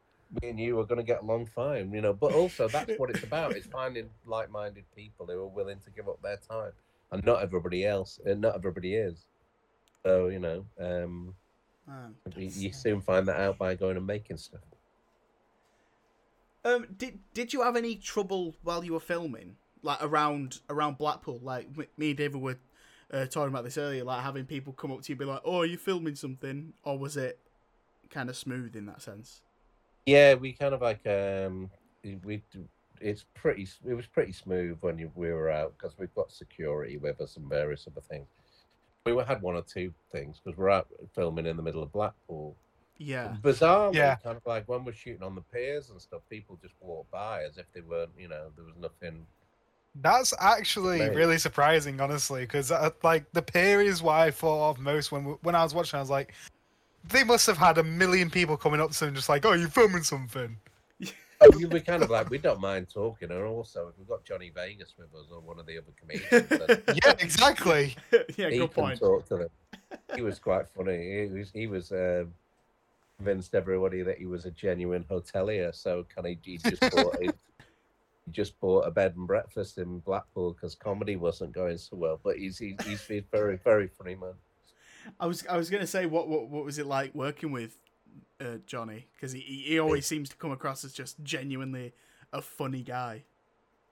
me 0.41 0.49
and 0.49 0.59
you 0.59 0.79
are 0.79 0.85
going 0.85 0.97
to 0.97 1.03
get 1.03 1.21
along 1.21 1.45
fine, 1.45 1.93
you 1.93 2.01
know. 2.01 2.13
But 2.13 2.33
also, 2.33 2.67
that's 2.67 2.97
what 2.97 3.11
it's 3.11 3.23
about: 3.23 3.55
is 3.55 3.67
finding 3.67 4.09
like-minded 4.25 4.85
people 4.95 5.27
who 5.27 5.39
are 5.39 5.47
willing 5.47 5.77
to 5.85 5.91
give 5.91 6.07
up 6.09 6.19
their 6.23 6.37
time, 6.49 6.71
and 7.11 7.23
not 7.23 7.43
everybody 7.43 7.85
else, 7.85 8.19
and 8.25 8.41
not 8.41 8.55
everybody 8.55 8.95
is. 8.95 9.23
So 10.03 10.29
you 10.29 10.39
know, 10.39 10.65
um, 10.81 11.35
Man, 11.87 12.15
you, 12.35 12.49
you 12.55 12.73
soon 12.73 13.01
find 13.01 13.27
that 13.27 13.39
out 13.39 13.59
by 13.59 13.75
going 13.75 13.97
and 13.97 14.07
making 14.07 14.37
stuff. 14.37 14.61
Um, 16.65 16.87
did 16.97 17.19
did 17.35 17.53
you 17.53 17.61
have 17.61 17.75
any 17.75 17.95
trouble 17.95 18.55
while 18.63 18.83
you 18.83 18.93
were 18.93 18.99
filming, 18.99 19.57
like 19.83 19.99
around 20.01 20.61
around 20.71 20.97
Blackpool? 20.97 21.39
Like 21.43 21.67
me 21.97 22.09
and 22.09 22.17
David 22.17 22.41
were 22.41 22.57
uh, 23.13 23.27
talking 23.27 23.49
about 23.49 23.63
this 23.63 23.77
earlier, 23.77 24.03
like 24.03 24.23
having 24.23 24.45
people 24.45 24.73
come 24.73 24.91
up 24.91 25.03
to 25.03 25.09
you 25.09 25.13
and 25.13 25.19
be 25.19 25.25
like, 25.25 25.41
"Oh, 25.45 25.61
are 25.61 25.65
you 25.65 25.77
filming 25.77 26.15
something?" 26.15 26.73
Or 26.83 26.97
was 26.97 27.15
it 27.15 27.39
kind 28.09 28.29
of 28.29 28.35
smooth 28.37 28.75
in 28.75 28.85
that 28.87 29.01
sense? 29.01 29.41
Yeah, 30.05 30.35
we 30.35 30.53
kind 30.53 30.73
of 30.73 30.81
like 30.81 31.05
um, 31.07 31.69
we 32.23 32.41
it's 33.01 33.25
pretty. 33.33 33.67
It 33.87 33.93
was 33.93 34.07
pretty 34.07 34.33
smooth 34.33 34.77
when 34.81 34.97
you, 34.97 35.11
we 35.15 35.31
were 35.31 35.49
out 35.49 35.73
because 35.77 35.97
we've 35.97 36.13
got 36.15 36.31
security 36.31 36.97
with 36.97 37.21
us 37.21 37.37
and 37.37 37.47
various 37.47 37.87
other 37.89 38.01
things. 38.09 38.27
We 39.05 39.15
had 39.23 39.41
one 39.41 39.55
or 39.55 39.61
two 39.61 39.93
things 40.11 40.39
because 40.43 40.57
we're 40.57 40.69
out 40.69 40.87
filming 41.15 41.45
in 41.45 41.57
the 41.57 41.63
middle 41.63 41.81
of 41.81 41.91
Blackpool. 41.91 42.55
Yeah. 42.97 43.35
bizarre. 43.41 43.91
Yeah. 43.93 44.15
kind 44.15 44.35
of 44.35 44.45
like 44.45 44.67
when 44.67 44.83
we're 44.83 44.91
shooting 44.93 45.23
on 45.23 45.33
the 45.33 45.41
piers 45.41 45.89
and 45.89 46.01
stuff, 46.01 46.21
people 46.29 46.59
just 46.61 46.73
walk 46.81 47.09
by 47.09 47.43
as 47.43 47.57
if 47.57 47.65
they 47.73 47.79
weren't, 47.81 48.11
you 48.17 48.27
know, 48.27 48.49
there 48.55 48.65
was 48.65 48.75
nothing. 48.79 49.25
That's 49.95 50.33
actually 50.39 50.99
Right. 50.99 51.15
really 51.15 51.37
surprising, 51.37 51.99
honestly, 52.01 52.41
because 52.41 52.71
uh, 52.71 52.91
like 53.01 53.31
the 53.31 53.41
pier 53.41 53.81
is 53.81 54.03
what 54.03 54.15
I 54.15 54.31
thought 54.31 54.71
of 54.71 54.79
most 54.79 55.11
when 55.11 55.23
when 55.41 55.55
I 55.55 55.63
was 55.63 55.73
watching. 55.73 55.97
I 55.97 56.01
was 56.01 56.09
like, 56.09 56.33
they 57.03 57.23
must 57.23 57.47
have 57.47 57.57
had 57.57 57.77
a 57.77 57.83
million 57.83 58.29
people 58.29 58.57
coming 58.57 58.81
up 58.81 58.91
to 58.91 59.05
them, 59.05 59.15
just 59.15 59.29
like, 59.29 59.45
"Oh, 59.45 59.53
you're 59.53 59.69
filming 59.69 60.03
something." 60.03 60.57
We 61.55 61.65
were 61.65 61.79
kind 61.79 62.03
of 62.03 62.09
like 62.09 62.29
we 62.29 62.37
don't 62.37 62.59
mind 62.59 62.89
talking, 62.93 63.31
and 63.31 63.41
also 63.43 63.87
if 63.87 63.97
we've 63.97 64.07
got 64.07 64.25
Johnny 64.25 64.51
Vegas 64.53 64.95
with 64.97 65.07
us 65.13 65.27
or 65.31 65.39
one 65.39 65.57
of 65.57 65.65
the 65.65 65.77
other 65.77 65.93
comedians, 65.97 66.49
then 66.49 66.83
Yeah, 67.05 67.13
exactly. 67.19 67.95
yeah, 68.35 68.49
he 68.49 68.57
good 68.57 68.73
can 68.73 68.83
point. 68.83 68.99
talk 68.99 69.25
to 69.29 69.37
them. 69.37 69.49
He 70.15 70.21
was 70.21 70.37
quite 70.37 70.67
funny. 70.67 71.29
He 71.29 71.39
was 71.39 71.51
he 71.51 71.67
was 71.67 71.91
um, 71.93 72.33
convinced 73.17 73.55
everybody 73.55 74.01
that 74.01 74.17
he 74.17 74.25
was 74.25 74.45
a 74.45 74.51
genuine 74.51 75.05
hotelier. 75.09 75.73
So 75.73 76.05
kind 76.13 76.27
of 76.27 76.35
he 76.43 76.57
just 76.57 76.81
bought 76.91 77.17
he, 77.21 77.27
he 78.25 78.31
just 78.31 78.59
bought 78.59 78.81
a 78.85 78.91
bed 78.91 79.15
and 79.15 79.25
breakfast 79.25 79.77
in 79.77 79.99
Blackpool 79.99 80.51
because 80.51 80.75
comedy 80.75 81.15
wasn't 81.15 81.53
going 81.53 81.77
so 81.77 81.95
well. 81.95 82.19
But 82.21 82.37
he's 82.37 82.57
he's, 82.57 82.75
he's, 82.85 83.05
he's 83.05 83.23
very 83.31 83.55
very 83.63 83.87
funny 83.87 84.15
man. 84.15 84.33
I 85.19 85.27
was 85.27 85.45
I 85.47 85.57
was 85.57 85.69
gonna 85.69 85.87
say 85.87 86.05
what 86.05 86.27
what 86.27 86.49
what 86.49 86.65
was 86.65 86.77
it 86.79 86.85
like 86.85 87.13
working 87.15 87.51
with 87.51 87.77
uh, 88.41 88.57
Johnny 88.65 89.07
because 89.15 89.31
he 89.31 89.39
he 89.39 89.57
he 89.67 89.79
always 89.79 90.05
seems 90.05 90.29
to 90.29 90.35
come 90.37 90.51
across 90.51 90.83
as 90.83 90.93
just 90.93 91.21
genuinely 91.23 91.93
a 92.33 92.41
funny 92.41 92.83
guy. 92.83 93.23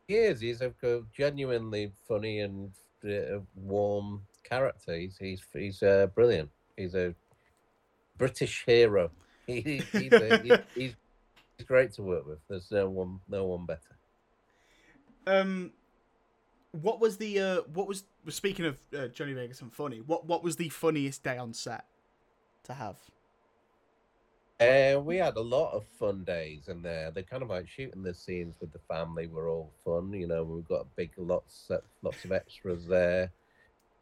He 0.07 0.15
is. 0.15 0.39
He's 0.41 0.61
a 0.61 0.71
genuinely 1.13 1.91
funny 2.07 2.39
and 2.39 2.71
uh, 3.05 3.39
warm 3.55 4.21
character. 4.43 4.95
He's 4.97 5.17
he's 5.17 5.41
he's 5.53 5.83
uh, 5.83 6.07
brilliant. 6.15 6.49
He's 6.77 6.95
a 6.95 7.13
British 8.17 8.63
hero. 8.65 9.11
He, 9.45 9.61
he- 9.61 9.77
he's, 9.91 10.11
a, 10.13 10.37
he's, 10.39 10.57
he's 10.75 10.95
he's 11.57 11.67
great 11.67 11.91
to 11.93 12.03
work 12.03 12.25
with. 12.27 12.39
There's 12.47 12.71
no 12.71 12.89
one 12.89 13.19
no 13.27 13.45
one 13.45 13.65
better. 13.65 13.81
Um, 15.25 15.71
what 16.81 16.99
was 16.99 17.17
the 17.17 17.39
uh 17.39 17.61
what 17.73 17.87
was 17.87 18.03
speaking 18.29 18.65
of 18.65 18.79
uh, 18.97 19.07
Johnny 19.07 19.33
Vegas 19.33 19.61
and 19.61 19.73
funny? 19.73 19.99
What 19.99 20.25
what 20.25 20.43
was 20.43 20.55
the 20.55 20.69
funniest 20.69 21.23
day 21.23 21.37
on 21.37 21.53
set 21.53 21.85
to 22.63 22.73
have? 22.73 22.97
Uh, 24.59 24.99
we 24.99 25.17
had 25.17 25.35
a 25.35 25.41
lot 25.41 25.71
of 25.73 25.85
fun 25.99 26.23
days 26.23 26.67
in 26.67 26.81
there. 26.81 27.11
They're 27.11 27.21
kind 27.21 27.43
of 27.43 27.49
like 27.49 27.67
shooting 27.67 28.01
the 28.01 28.13
scenes 28.13 28.55
with 28.59 28.73
the 28.73 28.79
family 28.87 29.27
were 29.27 29.49
all 29.49 29.71
fun. 29.85 30.11
You 30.13 30.27
know, 30.27 30.43
we've 30.43 30.67
got 30.67 30.95
big 30.95 31.11
lots 31.17 31.69
lots 32.01 32.25
of 32.25 32.31
extras 32.31 32.87
there, 32.87 33.31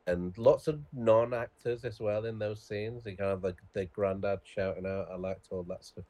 and 0.08 0.38
lots 0.38 0.70
of 0.70 0.80
non 0.94 1.34
actors 1.34 1.84
as 1.84 2.00
well 2.00 2.24
in 2.26 2.40
those 2.40 2.62
scenes. 2.62 3.04
They 3.04 3.16
kind 3.16 3.32
of 3.32 3.44
like 3.44 3.58
their 3.74 3.86
granddad 3.86 4.40
shouting 4.46 4.86
out. 4.86 5.10
I 5.12 5.18
liked 5.18 5.48
all 5.52 5.64
that 5.64 5.84
stuff, 5.84 6.06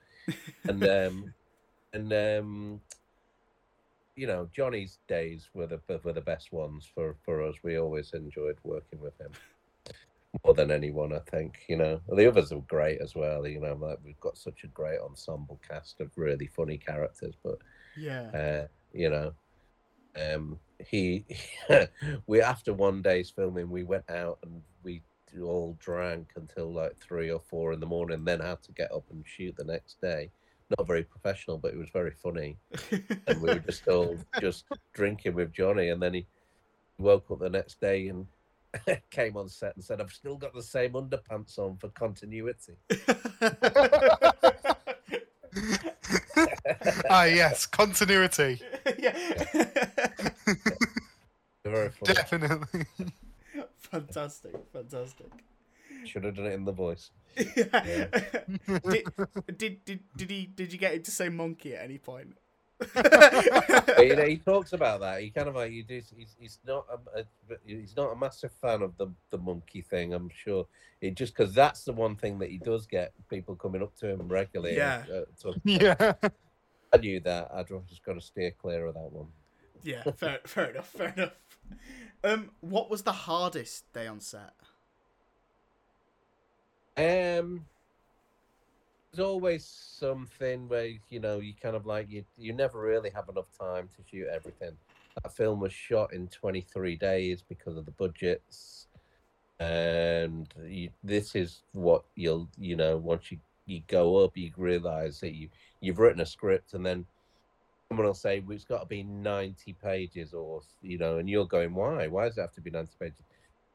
and 0.65 0.83
um, 0.87 1.33
and 1.93 2.13
um, 2.13 2.81
you 4.15 4.27
know, 4.27 4.49
Johnny's 4.55 4.99
days 5.07 5.49
were 5.53 5.67
the 5.67 5.79
were 6.03 6.13
the 6.13 6.21
best 6.21 6.51
ones 6.51 6.89
for 6.93 7.15
for 7.23 7.43
us. 7.43 7.55
We 7.63 7.77
always 7.77 8.13
enjoyed 8.13 8.57
working 8.63 8.99
with 9.01 9.19
him 9.19 9.31
more 10.43 10.53
than 10.53 10.71
anyone, 10.71 11.13
I 11.13 11.19
think. 11.29 11.59
You 11.67 11.77
know, 11.77 12.01
the 12.07 12.27
others 12.27 12.51
are 12.51 12.59
great 12.61 13.01
as 13.01 13.15
well. 13.15 13.47
You 13.47 13.59
know, 13.59 13.75
like 13.79 13.99
we've 14.03 14.19
got 14.19 14.37
such 14.37 14.63
a 14.63 14.67
great 14.67 14.99
ensemble 14.99 15.59
cast 15.67 15.99
of 16.01 16.11
really 16.15 16.47
funny 16.47 16.77
characters, 16.77 17.35
but 17.43 17.59
Yeah. 17.97 18.29
uh, 18.33 18.67
you 18.93 19.09
know, 19.09 19.33
um, 20.15 20.59
he 20.85 21.25
we 22.27 22.41
after 22.41 22.73
one 22.73 23.01
day's 23.01 23.29
filming, 23.29 23.69
we 23.69 23.83
went 23.83 24.09
out 24.09 24.39
and 24.43 24.61
we 24.83 25.01
all 25.43 25.75
drank 25.79 26.29
until 26.35 26.73
like 26.73 26.95
three 26.97 27.29
or 27.29 27.41
four 27.49 27.73
in 27.73 27.79
the 27.79 27.85
morning, 27.85 28.23
then 28.23 28.39
had 28.39 28.61
to 28.63 28.71
get 28.71 28.91
up 28.91 29.03
and 29.11 29.25
shoot 29.27 29.55
the 29.57 29.63
next 29.65 29.99
day. 30.01 30.31
Not 30.77 30.87
very 30.87 31.03
professional, 31.03 31.57
but 31.57 31.73
it 31.73 31.77
was 31.77 31.89
very 31.89 32.11
funny. 32.11 32.57
And 33.27 33.41
we 33.41 33.49
were 33.49 33.59
just 33.59 33.87
all 33.87 34.17
just 34.39 34.65
drinking 34.93 35.35
with 35.35 35.51
Johnny, 35.51 35.89
and 35.89 36.01
then 36.01 36.13
he 36.13 36.25
woke 36.97 37.29
up 37.31 37.39
the 37.39 37.49
next 37.49 37.79
day 37.79 38.07
and 38.07 38.27
came 39.09 39.37
on 39.37 39.49
set 39.49 39.75
and 39.75 39.83
said, 39.83 40.01
"I've 40.01 40.11
still 40.11 40.37
got 40.37 40.53
the 40.53 40.63
same 40.63 40.93
underpants 40.93 41.57
on 41.57 41.77
for 41.77 41.89
continuity." 41.89 42.73
ah, 47.09 47.25
yes, 47.25 47.65
continuity, 47.65 48.61
yeah. 48.99 49.17
Very 51.63 51.89
funny. 51.89 52.13
definitely. 52.13 52.85
fantastic, 53.77 54.53
fantastic. 54.71 55.31
Should 56.11 56.23
have 56.23 56.35
done 56.35 56.45
it 56.45 56.53
in 56.53 56.65
the 56.65 56.71
voice. 56.71 57.11
did, 57.35 57.67
did 59.57 59.85
did 59.85 59.99
did 60.15 60.29
he 60.29 60.45
did 60.45 60.71
you 60.71 60.79
get 60.79 60.93
him 60.93 61.03
to 61.03 61.11
say 61.11 61.29
monkey 61.29 61.75
at 61.75 61.83
any 61.83 61.97
point? 61.97 62.35
But, 62.77 63.99
you 63.99 64.15
know, 64.15 64.25
he 64.25 64.37
talks 64.45 64.73
about 64.73 64.99
that. 65.01 65.21
He 65.21 65.29
kind 65.29 65.47
of 65.47 65.55
like 65.55 65.71
you 65.71 65.83
do. 65.83 66.01
He's, 66.15 66.35
he's 66.39 66.59
not 66.65 66.85
a, 66.91 67.19
a 67.19 67.23
he's 67.65 67.95
not 67.95 68.11
a 68.11 68.15
massive 68.15 68.51
fan 68.61 68.81
of 68.81 68.97
the 68.97 69.07
the 69.31 69.37
monkey 69.37 69.81
thing. 69.81 70.13
I'm 70.13 70.29
sure. 70.29 70.67
It 71.01 71.15
just 71.15 71.35
because 71.35 71.53
that's 71.53 71.83
the 71.83 71.93
one 71.93 72.15
thing 72.15 72.39
that 72.39 72.49
he 72.49 72.57
does 72.57 72.85
get 72.85 73.13
people 73.29 73.55
coming 73.55 73.81
up 73.81 73.95
to 73.97 74.09
him 74.09 74.27
regularly. 74.27 74.75
Yeah. 74.75 75.03
Uh, 75.13 75.51
yeah. 75.63 76.13
I 76.93 76.97
knew 76.97 77.19
that. 77.21 77.51
I'd 77.53 77.67
just 77.67 78.03
got 78.05 78.13
to 78.13 78.21
steer 78.21 78.51
clear 78.51 78.85
of 78.85 78.93
that 78.93 79.11
one. 79.11 79.27
yeah, 79.83 80.03
fair, 80.15 80.39
fair 80.45 80.65
enough, 80.65 80.87
fair 80.87 81.13
enough. 81.15 81.33
Um, 82.23 82.51
what 82.61 82.89
was 82.89 83.03
the 83.03 83.11
hardest 83.11 83.91
day 83.93 84.07
on 84.07 84.19
set? 84.19 84.53
Um, 86.97 87.65
there's 89.11 89.25
always 89.25 89.65
something 89.65 90.67
where 90.67 90.89
you 91.09 91.19
know 91.19 91.39
you 91.39 91.53
kind 91.61 91.75
of 91.75 91.85
like 91.85 92.09
you 92.09 92.25
you 92.37 92.53
never 92.53 92.79
really 92.79 93.09
have 93.09 93.29
enough 93.29 93.47
time 93.57 93.89
to 93.95 94.03
shoot 94.09 94.27
everything. 94.27 94.77
That 95.23 95.35
film 95.35 95.61
was 95.61 95.71
shot 95.71 96.13
in 96.13 96.27
23 96.27 96.97
days 96.97 97.41
because 97.47 97.77
of 97.77 97.85
the 97.85 97.91
budgets, 97.91 98.87
and 99.59 100.53
you, 100.65 100.89
this 101.03 101.35
is 101.35 101.63
what 101.71 102.03
you'll 102.15 102.49
you 102.57 102.75
know 102.75 102.97
once 102.97 103.31
you 103.31 103.39
you 103.65 103.81
go 103.87 104.17
up, 104.23 104.37
you 104.37 104.51
realize 104.57 105.19
that 105.21 105.33
you 105.33 105.49
you've 105.81 105.99
written 105.99 106.21
a 106.21 106.25
script 106.25 106.73
and 106.73 106.85
then 106.85 107.05
someone 107.89 108.07
will 108.07 108.13
say 108.13 108.41
well, 108.41 108.55
it's 108.55 108.65
got 108.65 108.81
to 108.81 108.85
be 108.85 109.03
90 109.03 109.73
pages 109.81 110.33
or 110.33 110.61
you 110.81 110.97
know 110.97 111.17
and 111.17 111.29
you're 111.29 111.45
going 111.45 111.73
why? 111.73 112.07
Why 112.07 112.27
does 112.27 112.37
it 112.37 112.41
have 112.41 112.53
to 112.53 112.61
be 112.61 112.71
90 112.71 112.91
pages 112.99 113.23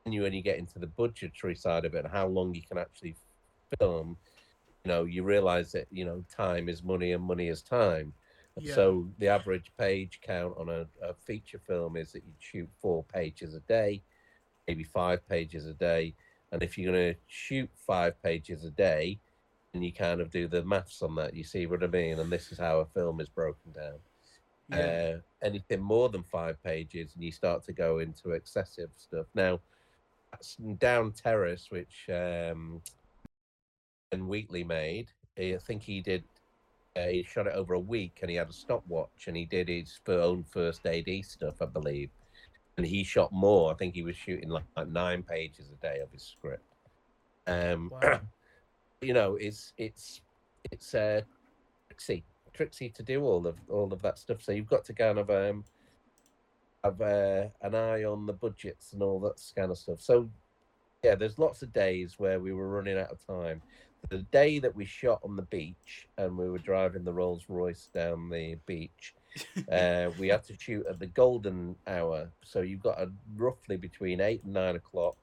you 0.06 0.22
when 0.22 0.32
you 0.32 0.42
get 0.42 0.58
into 0.58 0.78
the 0.78 0.86
budgetary 0.86 1.54
side 1.54 1.84
of 1.84 1.94
it 1.94 2.04
and 2.04 2.12
how 2.12 2.26
long 2.26 2.54
you 2.54 2.62
can 2.62 2.78
actually 2.78 3.14
film 3.78 4.16
you 4.84 4.88
know 4.88 5.04
you 5.04 5.22
realize 5.22 5.72
that 5.72 5.86
you 5.90 6.04
know 6.04 6.24
time 6.34 6.68
is 6.68 6.82
money 6.82 7.12
and 7.12 7.22
money 7.22 7.48
is 7.48 7.62
time 7.62 8.12
Yeah. 8.58 8.74
so 8.74 9.08
the 9.18 9.28
average 9.28 9.70
page 9.78 10.20
count 10.22 10.54
on 10.58 10.68
a, 10.68 10.86
a 11.02 11.14
feature 11.14 11.60
film 11.66 11.96
is 11.96 12.12
that 12.12 12.24
you 12.24 12.32
shoot 12.38 12.68
four 12.80 13.04
pages 13.04 13.54
a 13.54 13.60
day 13.60 14.02
maybe 14.66 14.84
five 14.84 15.26
pages 15.28 15.66
a 15.66 15.74
day 15.74 16.14
and 16.52 16.62
if 16.62 16.76
you're 16.76 16.92
going 16.92 17.14
to 17.14 17.20
shoot 17.26 17.70
five 17.76 18.20
pages 18.22 18.64
a 18.64 18.70
day 18.70 19.20
and 19.74 19.84
you 19.84 19.92
kind 19.92 20.20
of 20.20 20.30
do 20.30 20.48
the 20.48 20.64
maths 20.64 21.02
on 21.02 21.14
that 21.14 21.34
you 21.34 21.44
see 21.44 21.66
what 21.66 21.84
i 21.84 21.86
mean 21.86 22.18
and 22.18 22.32
this 22.32 22.50
is 22.50 22.58
how 22.58 22.80
a 22.80 22.86
film 22.86 23.20
is 23.20 23.28
broken 23.28 23.70
down 23.72 23.98
Yeah. 24.68 25.14
uh, 25.14 25.18
anything 25.42 25.80
more 25.80 26.08
than 26.08 26.22
five 26.22 26.62
pages, 26.62 27.14
and 27.14 27.24
you 27.24 27.32
start 27.32 27.64
to 27.64 27.72
go 27.72 27.98
into 27.98 28.30
excessive 28.30 28.90
stuff. 28.96 29.26
Now, 29.34 29.60
Down 30.78 31.12
Terrace, 31.12 31.70
which 31.70 32.08
um, 32.08 32.82
Ben 34.10 34.26
Wheatley 34.26 34.64
made. 34.64 35.08
I 35.38 35.58
think 35.66 35.82
he 35.82 36.00
did. 36.00 36.24
Uh, 36.96 37.06
he 37.06 37.22
shot 37.22 37.46
it 37.46 37.54
over 37.54 37.74
a 37.74 37.80
week, 37.80 38.18
and 38.20 38.30
he 38.30 38.36
had 38.36 38.48
a 38.48 38.52
stopwatch, 38.52 39.26
and 39.26 39.36
he 39.36 39.44
did 39.44 39.68
his 39.68 40.00
own 40.08 40.44
first 40.44 40.84
AD 40.86 41.08
stuff, 41.22 41.62
I 41.62 41.66
believe. 41.66 42.10
And 42.76 42.86
he 42.86 43.04
shot 43.04 43.32
more. 43.32 43.70
I 43.70 43.74
think 43.74 43.94
he 43.94 44.02
was 44.02 44.16
shooting 44.16 44.48
like, 44.48 44.64
like 44.76 44.88
nine 44.88 45.22
pages 45.22 45.70
a 45.70 45.86
day 45.86 46.00
of 46.00 46.10
his 46.10 46.22
script. 46.22 46.64
Um, 47.46 47.90
Wow. 47.90 48.20
you 49.00 49.14
know, 49.14 49.36
it's 49.36 49.72
it's 49.78 50.20
it's 50.70 50.94
uh, 50.94 51.22
tricksy, 51.88 52.24
tricksy 52.52 52.90
to 52.90 53.02
do 53.02 53.22
all 53.24 53.46
of 53.46 53.56
all 53.68 53.92
of 53.92 54.02
that 54.02 54.18
stuff. 54.18 54.42
So 54.42 54.52
you've 54.52 54.68
got 54.68 54.84
to 54.86 54.94
kind 54.94 55.18
of 55.18 55.30
um, 55.30 55.64
have 56.84 57.00
uh, 57.00 57.46
an 57.62 57.74
eye 57.74 58.04
on 58.04 58.26
the 58.26 58.32
budgets 58.32 58.92
and 58.92 59.02
all 59.02 59.20
that 59.20 59.40
kind 59.56 59.70
of 59.70 59.78
stuff. 59.78 60.00
So 60.00 60.30
yeah, 61.02 61.14
there's 61.14 61.38
lots 61.38 61.62
of 61.62 61.72
days 61.72 62.14
where 62.18 62.40
we 62.40 62.52
were 62.52 62.68
running 62.68 62.98
out 62.98 63.10
of 63.10 63.26
time. 63.26 63.62
the 64.08 64.18
day 64.18 64.58
that 64.58 64.74
we 64.74 64.84
shot 64.84 65.20
on 65.22 65.36
the 65.36 65.42
beach 65.42 66.08
and 66.18 66.36
we 66.36 66.48
were 66.48 66.58
driving 66.58 67.04
the 67.04 67.12
Rolls 67.12 67.44
Royce 67.48 67.88
down 67.92 68.30
the 68.30 68.56
beach, 68.66 69.14
uh, 69.72 70.10
we 70.18 70.28
had 70.28 70.44
to 70.44 70.56
shoot 70.58 70.86
at 70.86 70.98
the 70.98 71.06
golden 71.06 71.76
hour. 71.86 72.30
So 72.44 72.60
you've 72.60 72.82
got 72.82 73.00
a 73.00 73.10
roughly 73.36 73.76
between 73.76 74.20
eight 74.20 74.42
and 74.44 74.54
nine 74.54 74.76
o'clock. 74.76 75.16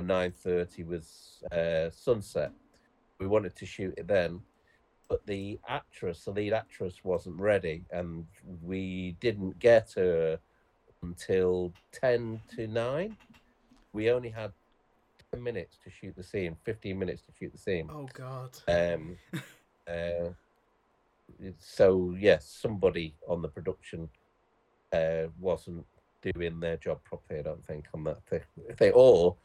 Nine 0.00 0.32
thirty 0.32 0.82
was 0.82 1.44
uh, 1.52 1.90
sunset. 1.90 2.50
We 3.20 3.26
wanted 3.26 3.54
to 3.56 3.66
shoot 3.66 3.94
it 3.96 4.08
then, 4.08 4.40
but 5.08 5.24
the 5.26 5.60
actress, 5.68 6.24
the 6.24 6.32
lead 6.32 6.52
actress, 6.52 7.04
wasn't 7.04 7.38
ready, 7.38 7.84
and 7.92 8.26
we 8.62 9.16
didn't 9.20 9.60
get 9.60 9.92
her 9.94 10.40
until 11.02 11.72
ten 11.92 12.40
to 12.56 12.66
nine. 12.66 13.16
We 13.92 14.10
only 14.10 14.30
had 14.30 14.52
ten 15.32 15.42
minutes 15.42 15.78
to 15.84 15.90
shoot 15.90 16.16
the 16.16 16.22
scene, 16.22 16.56
fifteen 16.64 16.98
minutes 16.98 17.22
to 17.22 17.32
shoot 17.38 17.52
the 17.52 17.58
scene. 17.58 17.88
Oh 17.92 18.08
God. 18.12 18.58
Um, 18.68 19.16
uh, 19.88 20.30
so 21.58 22.14
yes, 22.18 22.46
somebody 22.60 23.14
on 23.28 23.42
the 23.42 23.48
production 23.48 24.08
uh, 24.92 25.24
wasn't 25.38 25.84
doing 26.34 26.60
their 26.60 26.76
job 26.76 27.02
properly. 27.04 27.40
I 27.40 27.42
don't 27.42 27.64
think 27.64 27.86
on 27.94 28.04
that 28.04 28.24
thing. 28.26 28.42
If 28.68 28.76
they 28.76 28.92
all 28.92 29.38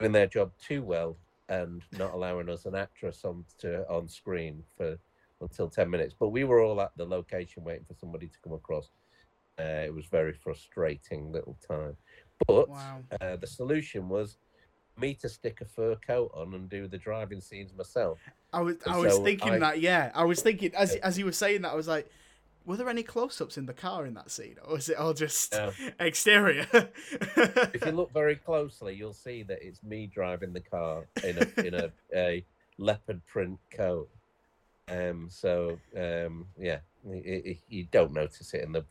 doing 0.00 0.12
their 0.12 0.26
job 0.26 0.52
too 0.60 0.82
well 0.82 1.16
and 1.48 1.82
not 1.98 2.14
allowing 2.14 2.48
us 2.48 2.66
an 2.66 2.74
actress 2.74 3.24
on 3.24 3.44
to 3.58 3.88
on 3.88 4.08
screen 4.08 4.62
for 4.76 4.98
until 5.40 5.68
ten 5.68 5.90
minutes. 5.90 6.14
But 6.18 6.28
we 6.28 6.44
were 6.44 6.60
all 6.60 6.80
at 6.80 6.92
the 6.96 7.04
location 7.04 7.64
waiting 7.64 7.84
for 7.86 7.94
somebody 7.94 8.28
to 8.28 8.38
come 8.42 8.52
across. 8.52 8.90
Uh, 9.58 9.62
it 9.86 9.94
was 9.94 10.06
very 10.06 10.32
frustrating 10.32 11.30
little 11.32 11.56
time. 11.66 11.96
But 12.46 12.68
Wow. 12.68 13.02
uh, 13.20 13.36
the 13.36 13.46
solution 13.46 14.08
was 14.08 14.38
me 14.98 15.14
to 15.14 15.28
stick 15.28 15.60
a 15.60 15.64
fur 15.64 15.96
coat 16.06 16.30
on 16.34 16.54
and 16.54 16.68
do 16.68 16.86
the 16.88 16.98
driving 16.98 17.40
scenes 17.40 17.72
myself. 17.74 18.18
I 18.52 18.60
was 18.60 18.76
I 18.86 18.98
was 18.98 19.14
so 19.16 19.24
thinking 19.24 19.52
I- 19.54 19.58
that. 19.58 19.80
Yeah, 19.80 20.10
I 20.14 20.24
was 20.24 20.42
thinking 20.42 20.74
as 20.74 20.94
as 20.96 21.18
you 21.18 21.24
were 21.24 21.32
saying 21.32 21.62
that, 21.62 21.72
I 21.72 21.74
was 21.74 21.88
like, 21.88 22.08
were 22.64 22.76
there 22.76 22.88
any 22.88 23.02
close-ups 23.02 23.58
in 23.58 23.66
the 23.66 23.72
car 23.74 24.06
in 24.06 24.14
that 24.14 24.30
scene, 24.30 24.56
or 24.64 24.78
is 24.78 24.88
it 24.88 24.96
all 24.96 25.14
just 25.14 25.52
No. 25.52 25.72
exterior? 26.00 26.66
if 26.72 27.84
you 27.84 27.92
look 27.92 28.12
very 28.12 28.36
closely, 28.36 28.94
you'll 28.94 29.12
see 29.14 29.42
that 29.44 29.58
it's 29.66 29.82
me 29.82 30.06
driving 30.06 30.52
the 30.52 30.60
car 30.60 31.06
in 31.24 31.38
a 31.38 31.66
in 31.66 31.74
a, 31.74 31.92
a 32.14 32.44
leopard 32.78 33.20
print 33.26 33.58
coat. 33.70 34.08
Um, 34.88 35.28
so 35.30 35.78
um, 35.96 36.46
yeah, 36.58 36.80
i 37.08 37.56
you 37.68 37.84
don't 37.90 38.12
notice 38.12 38.52
it 38.54 38.62
in 38.62 38.72
the 38.72 38.84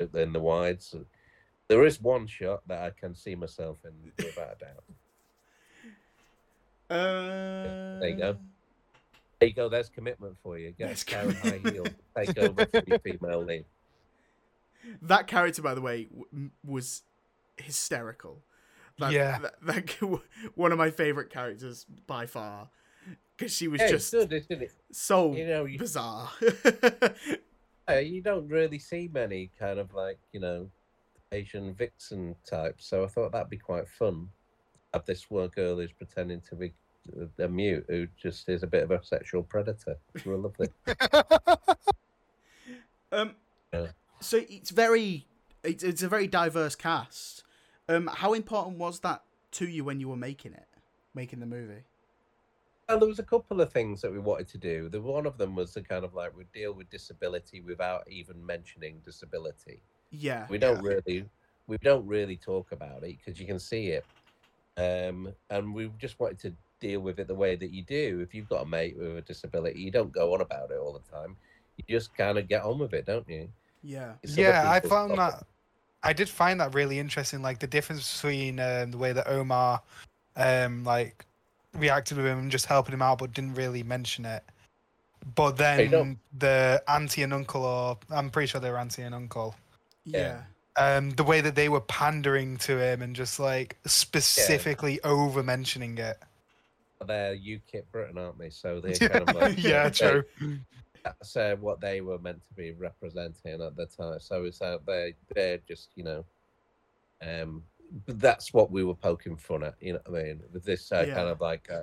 in 0.00 0.32
the 0.32 0.40
wides. 0.40 0.94
There 1.68 1.84
is 1.84 2.00
one 2.00 2.26
shot 2.26 2.62
that 2.66 2.82
I 2.82 2.90
can 2.90 3.14
see 3.14 3.34
myself 3.34 3.78
in 3.84 3.92
without 4.24 4.56
a 4.56 4.64
doubt. 4.64 4.84
Uh, 6.90 8.00
There 8.00 8.08
you 8.08 8.16
go. 8.16 8.36
There 9.38 9.48
you 9.48 9.54
go. 9.54 9.68
There's 9.68 9.88
commitment 9.88 10.36
for 10.42 10.58
you. 10.58 10.72
Get 10.72 11.02
Karen 11.06 11.34
High 11.36 11.58
Heel 11.62 11.86
take 12.16 12.36
over 12.38 12.66
for 12.66 12.82
your 12.86 12.98
female 12.98 13.44
lead. 13.44 13.64
That 15.02 15.26
character, 15.26 15.62
by 15.62 15.74
the 15.74 15.80
way, 15.80 16.04
w- 16.04 16.24
m- 16.32 16.52
was 16.66 17.02
hysterical. 17.56 18.42
That, 18.98 19.12
Yeah. 19.12 19.38
that, 19.38 19.54
that- 19.62 20.20
one 20.56 20.72
of 20.72 20.78
my 20.78 20.90
favorite 20.90 21.30
characters 21.30 21.86
by 22.06 22.26
far, 22.26 22.68
because 23.36 23.54
she 23.54 23.68
was 23.68 23.80
Yeah, 23.80 23.90
just 23.90 24.12
it's 24.12 24.24
good, 24.26 24.32
isn't 24.50 24.70
so 24.90 25.32
You 25.34 25.46
know, 25.46 25.64
you, 25.66 25.78
bizarre. 25.78 26.30
uh, 27.96 27.98
you 28.00 28.22
don't 28.22 28.48
really 28.48 28.78
see 28.78 29.08
many 29.12 29.50
kind 29.58 29.78
of 29.78 29.92
like 29.94 30.18
you 30.32 30.40
know 30.40 30.68
Asian 31.32 31.74
vixen 31.74 32.34
types. 32.46 32.86
So 32.86 33.04
I 33.04 33.06
thought 33.06 33.32
that'd 33.32 33.50
be 33.50 33.56
quite 33.58 33.88
fun. 33.88 34.28
Have 34.92 35.06
this 35.06 35.30
one 35.30 35.48
girl 35.48 35.76
who's 35.76 35.92
pretending 35.92 36.40
to 36.48 36.56
be 36.56 36.72
a 37.38 37.48
mute 37.48 37.84
who 37.88 38.06
just 38.20 38.48
is 38.48 38.62
a 38.62 38.66
bit 38.66 38.82
of 38.82 38.90
a 38.90 39.02
sexual 39.04 39.42
predator. 39.42 39.96
It's 40.14 40.26
real 40.26 40.40
lovely. 40.40 40.68
um, 43.12 43.34
Yeah. 43.72 43.86
so 44.20 44.38
it's 44.48 44.70
very, 44.70 45.26
it's, 45.64 45.82
it's 45.82 46.02
a 46.02 46.08
very 46.08 46.26
diverse 46.26 46.74
cast. 46.74 47.44
Um, 47.88 48.08
how 48.12 48.32
important 48.34 48.78
was 48.78 49.00
that 49.00 49.22
to 49.52 49.66
you 49.66 49.84
when 49.84 50.00
you 50.00 50.08
were 50.08 50.16
making 50.16 50.52
it, 50.52 50.66
making 51.14 51.40
the 51.40 51.46
movie? 51.46 51.84
Well, 52.90 52.98
there 52.98 53.08
was 53.08 53.20
a 53.20 53.22
couple 53.22 53.60
of 53.60 53.72
things 53.72 54.00
that 54.00 54.10
we 54.10 54.18
wanted 54.18 54.48
to 54.48 54.58
do. 54.58 54.88
The 54.88 55.00
one 55.00 55.24
of 55.24 55.38
them 55.38 55.54
was 55.54 55.72
to 55.74 55.80
kind 55.80 56.04
of 56.04 56.12
like 56.12 56.36
we 56.36 56.42
deal 56.52 56.72
with 56.72 56.90
disability 56.90 57.60
without 57.60 58.02
even 58.10 58.44
mentioning 58.44 59.00
disability. 59.04 59.80
Yeah, 60.10 60.44
We 60.50 60.58
don't 60.58 60.82
really, 60.82 61.24
we 61.68 61.78
don't 61.78 62.04
really 62.04 62.36
talk 62.36 62.72
about 62.72 63.04
it 63.04 63.16
because 63.18 63.40
you 63.40 63.46
can 63.46 63.60
see 63.60 63.92
it, 63.92 64.04
um, 64.76 65.32
and 65.50 65.72
we 65.72 65.88
just 65.98 66.18
wanted 66.18 66.40
to 66.40 66.52
deal 66.80 66.98
with 66.98 67.20
it 67.20 67.28
the 67.28 67.34
way 67.34 67.54
that 67.54 67.70
you 67.70 67.84
do. 67.84 68.18
If 68.20 68.34
you've 68.34 68.48
got 68.48 68.64
a 68.64 68.66
mate 68.66 68.96
with 68.98 69.18
a 69.18 69.22
disability, 69.22 69.78
you 69.78 69.92
don't 69.92 70.10
go 70.10 70.34
on 70.34 70.40
about 70.40 70.72
it 70.72 70.78
all 70.78 70.92
the 70.92 71.16
time. 71.16 71.36
You 71.76 71.84
just 71.88 72.12
kind 72.16 72.38
of 72.38 72.48
get 72.48 72.64
on 72.64 72.80
with 72.80 72.92
it, 72.92 73.06
don't 73.06 73.28
you? 73.28 73.48
yeah, 73.84 74.14
yeah, 74.24 74.68
I 74.68 74.80
found 74.80 75.16
that. 75.16 75.44
I 76.02 76.12
did 76.12 76.28
find 76.28 76.58
that 76.60 76.74
really 76.74 76.98
interesting, 76.98 77.40
like 77.40 77.60
the 77.60 77.68
difference 77.68 78.20
between 78.20 78.58
um, 78.58 78.90
the 78.90 78.98
way 78.98 79.12
that 79.12 79.28
Omar, 79.28 79.80
um, 80.34 80.82
like 80.82 81.24
reacted 81.74 82.16
with 82.16 82.26
him 82.26 82.38
and 82.38 82.50
just 82.50 82.66
helping 82.66 82.94
him 82.94 83.02
out, 83.02 83.18
but 83.18 83.32
didn't 83.32 83.54
really 83.54 83.82
mention 83.82 84.24
it. 84.24 84.42
But 85.34 85.58
Hey, 85.58 85.88
no. 85.88 85.98
then 85.98 86.18
the 86.38 86.82
auntie 86.88 87.22
and 87.22 87.32
uncle, 87.34 87.64
or 87.64 87.98
I'm 88.10 88.30
pretty 88.30 88.46
sure 88.48 88.60
they 88.60 88.70
were 88.70 88.78
auntie 88.78 89.02
and 89.02 89.14
uncle. 89.14 89.54
yeah, 90.04 90.18
Yeah. 90.18 90.42
Um, 90.76 91.10
the 91.10 91.24
way 91.24 91.40
that 91.42 91.56
they 91.56 91.68
were 91.68 91.80
pandering 91.82 92.56
to 92.58 92.78
him 92.78 93.02
and 93.02 93.14
just 93.14 93.38
like 93.38 93.76
specifically 93.84 95.00
over 95.02 95.42
mentioning 95.42 95.98
it. 95.98 96.18
They're 97.06 97.34
UKIP 97.36 97.84
Britain, 97.92 98.16
aren't 98.18 98.38
they? 98.38 98.50
So 98.50 98.80
they're 98.80 98.94
kind 99.08 99.28
of 99.28 99.34
like 99.36 99.58
yeah, 99.62 99.88
they- 99.88 99.90
true. 99.90 100.24
That's 101.02 101.34
uh, 101.34 101.56
what 101.60 101.80
they 101.80 102.02
were 102.02 102.18
meant 102.18 102.42
to 102.48 102.54
be 102.54 102.72
representing 102.72 103.62
at 103.62 103.74
the 103.74 103.86
time. 103.86 104.20
So 104.20 104.44
it's 104.44 104.60
uh, 104.60 104.78
they 104.86 105.14
they're 105.34 105.58
just 105.66 105.88
you 105.96 106.04
know, 106.04 106.24
um, 107.26 107.62
but 108.06 108.20
that's 108.20 108.52
what 108.52 108.70
we 108.70 108.84
were 108.84 108.94
poking 108.94 109.36
fun 109.36 109.62
at. 109.64 109.74
You 109.80 109.94
know 109.94 110.00
what 110.06 110.20
I 110.20 110.24
mean? 110.24 110.40
With 110.52 110.64
this 110.64 110.90
uh, 110.92 111.06
Yeah. 111.06 111.14
kind 111.14 111.28
of 111.28 111.40
like 111.40 111.68
uh, 111.70 111.82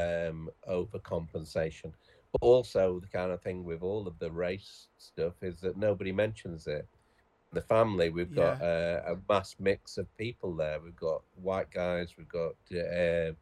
um 0.00 0.50
overcompensation, 0.68 1.92
but 2.32 2.42
also 2.42 3.00
the 3.00 3.08
kind 3.08 3.32
of 3.32 3.42
thing 3.42 3.64
with 3.64 3.82
all 3.82 4.06
of 4.06 4.18
the 4.18 4.30
race 4.30 4.88
stuff 4.98 5.34
is 5.42 5.60
that 5.60 5.76
nobody 5.76 6.12
mentions 6.12 6.66
it. 6.66 6.86
The 7.52 7.62
family, 7.62 8.10
we've 8.10 8.34
got 8.34 8.60
uh, 8.60 9.00
a 9.06 9.16
mass 9.28 9.56
mix 9.58 9.96
of 9.96 10.14
people 10.18 10.54
there. 10.54 10.80
We've 10.80 10.94
got 10.96 11.22
white 11.34 11.70
guys, 11.70 12.14
we've 12.18 12.28
got 12.28 12.54
uh, 12.72 13.32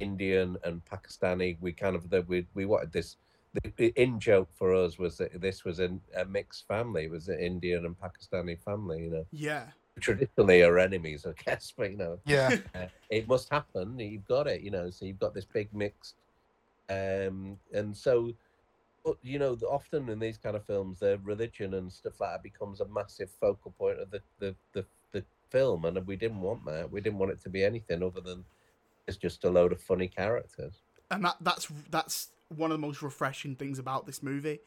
Indian 0.00 0.56
and 0.64 0.84
Pakistani. 0.84 1.56
We 1.60 1.72
kind 1.72 1.96
of 1.96 2.08
the, 2.08 2.22
we 2.22 2.46
we 2.54 2.64
wanted 2.66 2.92
this 2.92 3.16
the- 3.54 3.72
the 3.76 3.92
in 3.96 4.20
joke 4.20 4.48
for 4.54 4.74
us 4.74 4.98
was 4.98 5.16
that 5.18 5.40
this 5.40 5.64
was 5.64 5.78
an, 5.80 6.00
a 6.16 6.24
mixed 6.24 6.66
family. 6.68 7.04
It 7.04 7.10
was 7.10 7.28
an 7.28 7.40
Indian 7.40 7.84
and 7.86 7.96
Pakistani 7.98 8.58
family. 8.62 9.04
You 9.04 9.10
know, 9.10 9.26
yeah, 9.32 9.68
traditionally 10.00 10.62
are 10.62 10.78
enemies, 10.78 11.26
I 11.26 11.32
guess, 11.44 11.72
but 11.76 11.90
you 11.90 11.96
know, 11.96 12.18
Yeah, 12.26 12.56
uh, 12.74 12.86
it 13.10 13.28
must 13.28 13.50
happen. 13.50 13.98
You've 13.98 14.26
got 14.26 14.46
it. 14.46 14.60
You 14.60 14.70
know, 14.70 14.90
so 14.90 15.04
you've 15.04 15.20
got 15.20 15.34
this 15.34 15.44
big 15.44 15.72
mixed, 15.72 16.14
um, 16.90 17.58
and 17.72 17.96
so. 17.96 18.32
But 19.04 19.16
you 19.22 19.38
know, 19.38 19.56
often 19.70 20.08
in 20.08 20.18
these 20.18 20.36
kind 20.36 20.56
of 20.56 20.66
films, 20.66 20.98
their 20.98 21.16
religion 21.18 21.74
and 21.74 21.92
stuff 21.92 22.20
like 22.20 22.32
that 22.32 22.42
becomes 22.42 22.80
a 22.80 22.88
massive 22.88 23.30
focal 23.40 23.72
point 23.78 24.00
of 24.00 24.10
the 24.10 24.20
the, 24.40 24.54
the, 24.72 24.84
the 25.12 25.24
film, 25.50 25.84
and 25.84 26.04
we 26.06 26.16
didn't 26.16 26.40
want 26.40 26.64
that. 26.66 26.90
We 26.90 27.00
didn't 27.00 27.18
want 27.18 27.32
it 27.32 27.40
to 27.42 27.48
be 27.48 27.64
anything 27.64 28.02
other 28.02 28.20
than 28.20 28.44
it's 29.06 29.16
just 29.16 29.44
a 29.44 29.50
load 29.50 29.72
of 29.72 29.80
funny 29.80 30.08
characters. 30.08 30.80
and 31.10 31.24
that 31.24 31.36
that's 31.40 31.68
that's 31.90 32.28
one 32.54 32.70
of 32.70 32.80
the 32.80 32.86
most 32.86 33.02
refreshing 33.02 33.54
things 33.54 33.78
about 33.78 34.06
this 34.06 34.22
movie, 34.22 34.58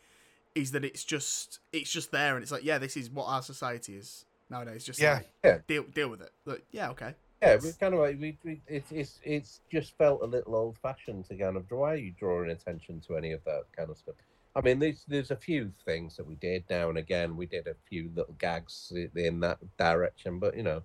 is 0.55 0.71
that 0.71 0.85
it's 0.85 1.03
just 1.03 1.59
it's 1.73 1.91
just 1.91 2.11
there 2.11 2.35
and 2.35 2.41
it's 2.41 2.51
like 2.51 2.63
yeah, 2.63 2.77
this 2.77 2.95
is 2.95 3.09
what 3.09 3.25
our 3.25 3.41
society 3.41 3.95
is 3.95 4.25
nowadays. 4.49 4.83
Just 4.85 4.99
Yeah. 4.99 5.15
like, 5.15 5.29
Yeah. 5.43 5.57
deal 5.67 5.83
deal 5.83 6.09
with 6.09 6.21
it. 6.21 6.31
Like 6.45 6.65
yeah, 6.71 6.89
okay. 6.91 7.15
Yeah, 7.41 7.57
we 7.63 7.71
kind 7.71 7.93
of 7.93 8.01
like 8.01 8.19
we, 8.19 8.37
we 8.43 8.61
it's 8.67 8.91
it's 8.91 9.19
it's 9.23 9.61
just 9.71 9.97
felt 9.97 10.21
a 10.21 10.25
little 10.25 10.55
old 10.55 10.77
fashioned 10.77 11.25
to 11.29 11.35
kind 11.37 11.55
of 11.55 11.69
why 11.71 11.93
are 11.93 11.95
you 11.95 12.11
drawing 12.11 12.49
attention 12.49 12.99
to 13.07 13.15
any 13.15 13.31
of 13.31 13.43
that 13.45 13.63
kind 13.75 13.89
of 13.89 13.97
stuff? 13.97 14.15
I 14.55 14.61
mean, 14.61 14.79
there's 14.79 15.05
there's 15.07 15.31
a 15.31 15.35
few 15.37 15.71
things 15.85 16.17
that 16.17 16.25
we 16.27 16.35
did 16.35 16.65
now 16.69 16.89
and 16.89 16.97
again. 16.97 17.37
We 17.37 17.45
did 17.45 17.67
a 17.67 17.75
few 17.87 18.11
little 18.13 18.33
gags 18.39 18.91
in 19.15 19.39
that 19.39 19.59
direction, 19.77 20.39
but 20.39 20.57
you 20.57 20.63
know, 20.63 20.83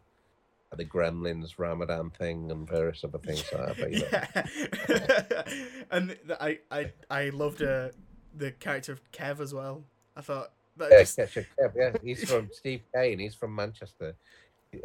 the 0.76 0.84
Gremlins 0.84 1.58
Ramadan 1.58 2.10
thing 2.10 2.50
and 2.52 2.68
various 2.68 3.02
other 3.02 3.18
things 3.18 3.44
like 3.52 3.76
that. 3.76 4.44
But, 4.86 5.48
Yeah. 5.68 5.84
and 5.90 6.08
th- 6.26 6.38
I 6.40 6.58
I 6.70 6.92
I 7.10 7.28
loved 7.30 7.62
uh, 7.62 7.88
the 8.36 8.52
character 8.52 8.92
of 8.92 9.00
Kev 9.10 9.40
as 9.40 9.52
well. 9.52 9.84
I 10.16 10.20
thought 10.20 10.52
that 10.76 10.90
yeah, 10.90 10.98
just 11.00 11.16
catch 11.16 11.36
a 11.36 11.42
cab, 11.58 11.72
yeah, 11.76 11.92
he's 12.02 12.28
from 12.28 12.48
Steve 12.52 12.82
Kane. 12.94 13.18
He's 13.18 13.34
from 13.34 13.54
Manchester, 13.54 14.14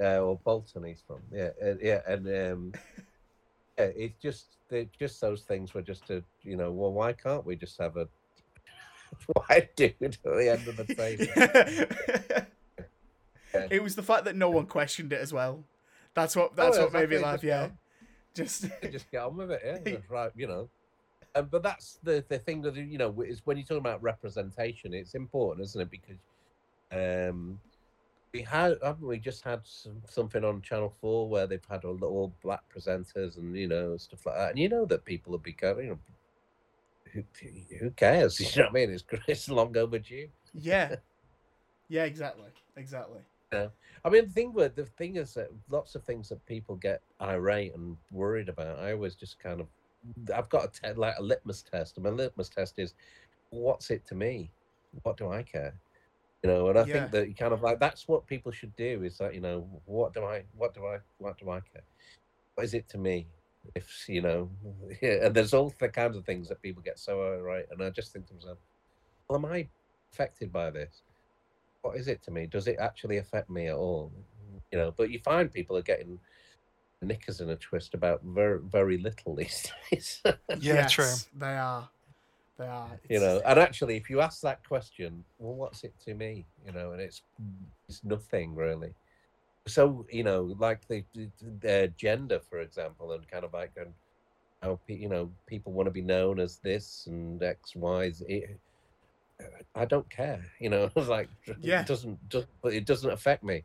uh, 0.01 0.19
or 0.19 0.37
Bolton. 0.43 0.83
He's 0.85 1.01
from 1.05 1.19
yeah, 1.31 1.49
uh, 1.63 1.75
yeah, 1.81 2.01
and 2.07 2.27
um, 2.27 2.73
yeah, 3.77 3.85
it's 3.95 4.21
just 4.21 4.45
they 4.69 4.89
just 4.99 5.19
those 5.21 5.41
things 5.43 5.73
were 5.73 5.81
just 5.81 6.09
a 6.09 6.23
you 6.43 6.55
know, 6.55 6.71
well, 6.71 6.93
why 6.93 7.13
can't 7.13 7.45
we 7.45 7.55
just 7.55 7.77
have 7.79 7.97
a 7.97 8.07
white 9.47 9.75
dude 9.75 9.95
at 10.01 10.21
the 10.23 10.49
end 10.51 10.67
of 10.67 10.77
the 10.77 10.95
table? 10.95 12.45
Yeah. 13.51 13.65
it 13.71 13.81
was 13.81 13.95
the 13.95 14.03
fact 14.03 14.25
that 14.25 14.35
no 14.35 14.51
one 14.51 14.67
questioned 14.67 15.11
it 15.11 15.19
as 15.19 15.33
well. 15.33 15.63
That's 16.13 16.35
what 16.35 16.55
that's 16.55 16.77
Oh, 16.77 16.83
what 16.83 16.93
made 16.93 17.09
me 17.09 17.17
laugh. 17.17 17.41
just 17.41 17.43
Yeah, 17.43 17.69
just 18.35 18.67
just 18.91 19.09
get 19.09 19.23
on 19.23 19.37
with 19.37 19.49
it, 19.49 19.81
yeah, 19.87 19.95
right, 20.07 20.31
you 20.35 20.45
know. 20.45 20.69
Um, 21.35 21.47
but 21.51 21.63
that's 21.63 21.99
the 22.03 22.23
the 22.27 22.39
thing 22.39 22.61
that 22.63 22.75
you 22.75 22.97
know 22.97 23.21
is 23.21 23.41
when 23.45 23.57
you're 23.57 23.65
talking 23.65 23.77
about 23.77 24.01
representation, 24.01 24.93
it's 24.93 25.15
important, 25.15 25.65
isn't 25.65 25.81
it? 25.81 25.91
Because 25.91 26.17
um, 26.91 27.59
we 28.33 28.41
had 28.41 28.77
haven't 28.83 29.07
we 29.07 29.19
just 29.19 29.43
had 29.43 29.61
some, 29.63 30.01
something 30.09 30.43
on 30.43 30.61
Channel 30.61 30.93
Four 31.01 31.29
where 31.29 31.47
they've 31.47 31.65
had 31.69 31.85
all, 31.85 32.03
all 32.03 32.33
black 32.43 32.61
presenters 32.75 33.37
and 33.37 33.55
you 33.55 33.67
know 33.67 33.97
stuff 33.97 34.25
like 34.25 34.35
that, 34.35 34.49
and 34.51 34.59
you 34.59 34.69
know 34.69 34.85
that 34.85 35.05
people 35.05 35.31
will 35.31 35.39
be 35.39 35.53
going, 35.53 35.85
you 35.85 35.91
know, 35.91 35.99
who, 37.13 37.23
who 37.79 37.89
cares? 37.91 38.39
You 38.55 38.63
know 38.63 38.69
what 38.69 38.69
I 38.69 38.85
mean? 38.85 38.89
It's 38.91 39.03
it's 39.27 39.49
long 39.49 39.75
overdue. 39.77 40.29
Yeah. 40.53 40.95
Yeah, 41.91 42.03
exactly. 42.03 42.51
Exactly. 42.77 43.21
Yeah. 43.51 43.69
I 44.05 44.09
mean, 44.09 44.27
the 44.27 44.31
thing 44.31 44.53
with 44.53 44.75
the 44.75 44.85
thing 44.85 45.15
is 45.15 45.33
that 45.33 45.49
lots 45.69 45.95
of 45.95 46.03
things 46.03 46.29
that 46.29 46.45
people 46.45 46.75
get 46.75 47.01
irate 47.19 47.73
and 47.73 47.97
worried 48.11 48.47
about, 48.47 48.77
I 48.77 48.93
always 48.93 49.15
just 49.15 49.39
kind 49.39 49.59
of, 49.59 49.67
I've 50.33 50.49
got 50.49 50.65
a 50.65 50.93
te- 50.93 50.99
like 50.99 51.15
a 51.17 51.23
litmus 51.23 51.63
test, 51.63 51.97
and 51.97 52.03
my 52.05 52.09
litmus 52.11 52.49
test 52.49 52.79
is, 52.79 52.93
what's 53.49 53.91
it 53.91 54.05
to 54.07 54.15
me? 54.15 54.51
What 55.03 55.17
do 55.17 55.29
I 55.29 55.43
care? 55.43 55.73
You 56.43 56.49
know, 56.49 56.69
and 56.69 56.79
I 56.79 56.85
Yeah. 56.85 57.01
think 57.01 57.11
that 57.11 57.27
you 57.27 57.35
kind 57.35 57.53
of 57.53 57.61
like 57.61 57.79
that's 57.79 58.07
what 58.07 58.27
people 58.27 58.51
should 58.51 58.75
do 58.75 59.03
is 59.03 59.17
that 59.17 59.33
you 59.33 59.41
know, 59.41 59.81
what 59.85 60.13
do 60.13 60.23
I, 60.23 60.43
what 60.55 60.73
do 60.73 60.85
I, 60.85 60.99
what 61.17 61.37
do 61.37 61.49
I 61.49 61.59
care? 61.61 61.83
What 62.55 62.63
is 62.63 62.73
it 62.73 62.87
to 62.89 62.97
me? 62.97 63.27
If 63.75 64.05
you 64.07 64.21
know, 64.21 64.49
yeah, 65.01 65.25
and 65.25 65.35
there's 65.35 65.53
all 65.53 65.73
the 65.79 65.89
kinds 65.89 66.15
of 66.17 66.25
things 66.25 66.47
that 66.49 66.61
people 66.61 66.81
get 66.81 66.99
so 66.99 67.37
right, 67.39 67.65
and 67.71 67.83
I 67.83 67.89
just 67.89 68.13
think 68.13 68.27
to 68.27 68.33
myself, 68.33 68.57
well, 69.27 69.39
am 69.39 69.45
I 69.45 69.67
affected 70.13 70.51
by 70.51 70.71
this? 70.71 71.03
what 71.81 71.97
is 71.97 72.07
it 72.07 72.21
to 72.23 72.31
me? 72.31 72.45
Does 72.47 72.67
it 72.67 72.77
actually 72.79 73.17
affect 73.17 73.49
me 73.49 73.67
at 73.67 73.75
all? 73.75 74.11
You 74.71 74.77
know, 74.77 74.91
but 74.95 75.09
you 75.09 75.19
find 75.19 75.51
people 75.51 75.77
are 75.77 75.81
getting 75.81 76.19
knickers 77.01 77.41
in 77.41 77.49
a 77.49 77.55
twist 77.55 77.93
about 77.93 78.21
very 78.23 78.59
very 78.61 78.97
little 78.97 79.35
these 79.35 79.71
days. 79.91 80.21
Yeah, 80.59 80.87
true. 80.87 81.13
They 81.35 81.55
are. 81.57 81.89
They 82.57 82.67
are. 82.67 82.89
you 83.09 83.19
know, 83.21 83.41
and 83.45 83.57
actually, 83.57 83.95
if 83.95 84.09
you 84.09 84.19
ask 84.19 84.41
that 84.41 84.67
question, 84.67 85.23
well, 85.37 85.55
what's 85.55 85.83
it 85.85 85.93
to 86.05 86.13
me? 86.13 86.45
You 86.65 86.73
know, 86.73 86.91
and 86.91 87.01
it's 87.01 87.21
it's 87.87 88.03
nothing 88.03 88.53
really. 88.55 88.93
So 89.67 90.05
you 90.11 90.23
know, 90.23 90.55
like 90.59 90.87
the, 90.87 91.03
the, 91.13 91.29
the 91.61 91.93
gender, 91.95 92.39
for 92.49 92.59
example, 92.59 93.13
and 93.13 93.25
kind 93.27 93.45
of 93.45 93.53
like 93.53 93.71
um, 93.79 93.93
how 94.61 94.79
pe- 94.87 94.95
you 94.97 95.07
know 95.09 95.31
people 95.45 95.71
want 95.71 95.87
to 95.87 95.91
be 95.91 96.01
known 96.01 96.39
as 96.39 96.57
this 96.57 97.05
and 97.07 97.41
X, 97.41 97.75
Y, 97.75 98.11
Z. 98.11 98.45
I 99.73 99.85
don't 99.85 100.09
care. 100.09 100.43
You 100.59 100.69
know, 100.69 100.89
like 100.95 101.29
Yeah. 101.61 101.81
it 101.81 101.87
doesn't 101.87 102.27
does 102.29 102.45
but 102.61 102.73
it 102.73 102.85
doesn't 102.85 103.11
affect 103.11 103.43
me. 103.43 103.63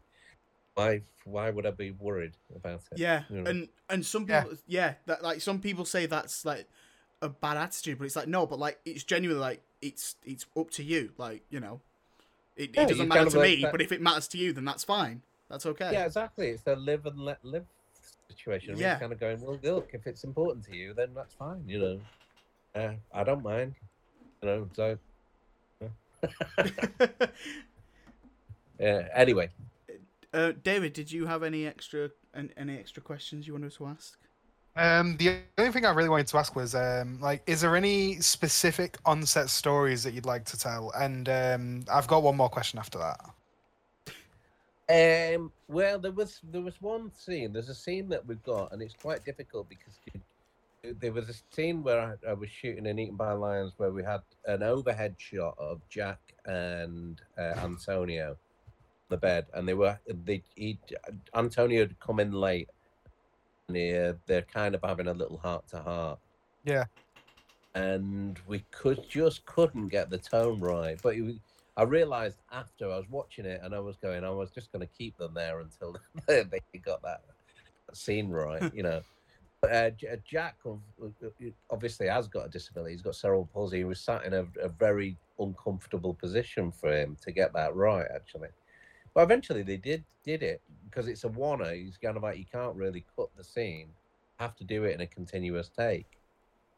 Why 0.74 1.02
why 1.24 1.50
would 1.50 1.66
I 1.66 1.70
be 1.70 1.90
worried 1.92 2.36
about 2.54 2.82
it? 2.92 2.98
Yeah, 2.98 3.22
you 3.30 3.40
know? 3.42 3.50
and 3.50 3.68
and 3.88 4.04
some 4.04 4.26
people, 4.26 4.56
yeah, 4.66 4.94
that 5.06 5.22
like 5.22 5.40
some 5.40 5.60
people 5.60 5.84
say 5.84 6.06
that's 6.06 6.44
like 6.44 6.68
a 7.22 7.28
bad 7.28 7.56
attitude, 7.56 7.98
but 7.98 8.04
it's 8.04 8.16
like 8.16 8.28
no, 8.28 8.46
but 8.46 8.58
like 8.58 8.80
it's 8.84 9.04
genuinely 9.04 9.40
like 9.40 9.62
it's 9.80 10.16
it's 10.24 10.46
up 10.56 10.70
to 10.72 10.82
you, 10.82 11.12
like 11.16 11.42
you 11.48 11.60
know, 11.60 11.80
it, 12.56 12.70
Yeah, 12.74 12.82
it 12.82 12.88
doesn't 12.88 13.08
matter 13.08 13.30
to 13.30 13.40
me, 13.40 13.62
that- 13.62 13.72
but 13.72 13.80
if 13.80 13.92
it 13.92 14.00
matters 14.02 14.26
to 14.28 14.38
you, 14.38 14.52
then 14.52 14.64
that's 14.64 14.82
fine, 14.84 15.22
that's 15.48 15.64
okay. 15.64 15.90
Yeah, 15.92 16.06
exactly. 16.06 16.48
It's 16.50 16.66
a 16.66 16.74
live 16.74 17.06
and 17.06 17.18
let 17.20 17.44
live 17.44 17.66
situation. 18.28 18.70
I 18.70 18.74
mean, 18.74 18.82
Yeah. 18.82 18.98
kind 18.98 19.12
of 19.12 19.20
going, 19.20 19.40
well, 19.42 19.58
look, 19.62 19.90
if 19.92 20.06
it's 20.06 20.24
important 20.24 20.64
to 20.66 20.76
you, 20.76 20.92
then 20.92 21.14
that's 21.14 21.34
fine. 21.34 21.62
You 21.68 21.78
know, 21.78 22.00
uh, 22.74 22.94
I 23.12 23.22
don't 23.24 23.42
mind. 23.44 23.76
You 24.42 24.48
know, 24.48 24.68
so 24.74 24.98
yeah. 25.80 25.88
Anyway, 29.14 29.50
uh, 30.34 30.52
David, 30.62 30.92
did 30.92 31.10
you 31.10 31.26
have 31.26 31.42
any 31.42 31.66
extra 31.66 32.10
an, 32.34 32.50
any 32.56 32.76
extra 32.76 33.02
questions 33.02 33.46
you 33.46 33.52
wanted 33.54 33.72
to 33.74 33.86
ask? 33.86 34.18
Um, 34.76 35.16
the 35.18 35.38
only 35.56 35.70
thing 35.70 35.86
I 35.86 35.92
really 35.92 36.08
wanted 36.08 36.26
to 36.26 36.38
ask 36.38 36.56
was, 36.56 36.74
um, 36.74 37.20
like, 37.20 37.42
is 37.46 37.60
there 37.60 37.76
any 37.76 38.16
specific 38.16 38.98
on-set 39.06 39.48
stories 39.48 40.02
that 40.02 40.14
you'd 40.14 40.26
like 40.26 40.44
to 40.46 40.58
tell? 40.58 40.90
And 40.96 41.28
um, 41.28 41.84
I've 41.92 42.08
got 42.08 42.24
one 42.24 42.36
more 42.36 42.48
question 42.48 42.80
after 42.80 42.98
that. 42.98 43.20
Um, 44.86 45.52
well, 45.68 45.98
there 45.98 46.12
was 46.12 46.40
there 46.50 46.60
was 46.60 46.82
one 46.82 47.12
scene. 47.14 47.52
There's 47.52 47.68
a 47.68 47.74
scene 47.74 48.08
that 48.08 48.26
we've 48.26 48.42
got, 48.42 48.72
and 48.72 48.82
it's 48.82 48.94
quite 48.94 49.24
difficult 49.24 49.68
because 49.68 49.94
you, 50.12 50.20
there 51.00 51.12
was 51.12 51.28
a 51.28 51.34
scene 51.54 51.82
where 51.82 52.00
I, 52.00 52.30
I 52.30 52.34
was 52.34 52.50
shooting 52.50 52.86
in 52.86 52.98
Eaten 52.98 53.16
by 53.16 53.32
Lions 53.32 53.72
where 53.76 53.92
we 53.92 54.02
had 54.02 54.20
an 54.46 54.62
overhead 54.62 55.14
shot 55.16 55.54
of 55.58 55.80
Jack 55.88 56.18
and 56.44 57.20
uh, 57.38 57.54
Antonio 57.62 58.30
on 58.30 58.36
the 59.08 59.16
bed, 59.16 59.46
and 59.54 59.66
they 59.68 59.74
were 59.74 59.98
they 60.24 60.42
he, 60.54 60.78
Antonio 61.34 61.80
had 61.82 61.98
come 62.00 62.20
in 62.20 62.32
late, 62.32 62.68
and 63.68 63.76
they, 63.76 64.08
uh, 64.08 64.14
they're 64.26 64.42
kind 64.42 64.74
of 64.74 64.82
having 64.82 65.08
a 65.08 65.14
little 65.14 65.38
heart 65.38 65.66
to 65.68 65.78
heart. 65.78 66.18
Yeah. 66.64 66.84
And 67.74 68.38
we 68.46 68.64
could 68.70 69.08
just 69.08 69.44
couldn't 69.46 69.88
get 69.88 70.08
the 70.08 70.18
tone 70.18 70.60
right, 70.60 70.98
but 71.02 71.16
it 71.16 71.36
I 71.76 71.82
realized 71.82 72.38
after 72.52 72.90
I 72.90 72.96
was 72.96 73.10
watching 73.10 73.46
it 73.46 73.60
and 73.62 73.74
I 73.74 73.80
was 73.80 73.96
going, 73.96 74.24
I 74.24 74.30
was 74.30 74.50
just 74.50 74.70
going 74.70 74.86
to 74.86 74.92
keep 74.96 75.16
them 75.18 75.34
there 75.34 75.60
until 75.60 75.96
they 76.26 76.60
got 76.84 77.02
that 77.02 77.22
scene 77.92 78.30
right, 78.30 78.72
you 78.74 78.82
know. 78.82 79.00
But 79.60 79.72
uh, 79.72 79.90
uh 80.12 80.16
Jack 80.24 80.56
uh, 80.66 80.74
obviously 81.70 82.06
has 82.06 82.28
got 82.28 82.46
a 82.46 82.48
disability. 82.48 82.92
He's 82.92 83.02
got 83.02 83.16
cerebral 83.16 83.48
palsy. 83.52 83.78
He 83.78 83.84
was 83.84 84.00
sat 84.00 84.24
in 84.24 84.34
a, 84.34 84.46
a 84.62 84.68
very 84.68 85.16
uncomfortable 85.38 86.14
position 86.14 86.70
for 86.70 86.92
him 86.92 87.16
to 87.22 87.32
get 87.32 87.52
that 87.54 87.74
right, 87.74 88.06
actually. 88.14 88.48
But 89.14 89.22
eventually 89.22 89.62
they 89.62 89.76
did 89.76 90.04
did 90.24 90.42
it 90.42 90.62
because 90.84 91.08
it's 91.08 91.24
a 91.24 91.28
oneer. 91.28 91.74
He's 91.84 91.98
kind 91.98 92.16
of 92.16 92.22
like 92.22 92.38
you 92.38 92.46
can't 92.50 92.76
really 92.76 93.06
cut 93.16 93.30
the 93.36 93.44
scene. 93.44 93.88
Have 94.38 94.56
to 94.56 94.64
do 94.64 94.84
it 94.84 94.94
in 94.94 95.00
a 95.00 95.06
continuous 95.06 95.68
take. 95.70 96.18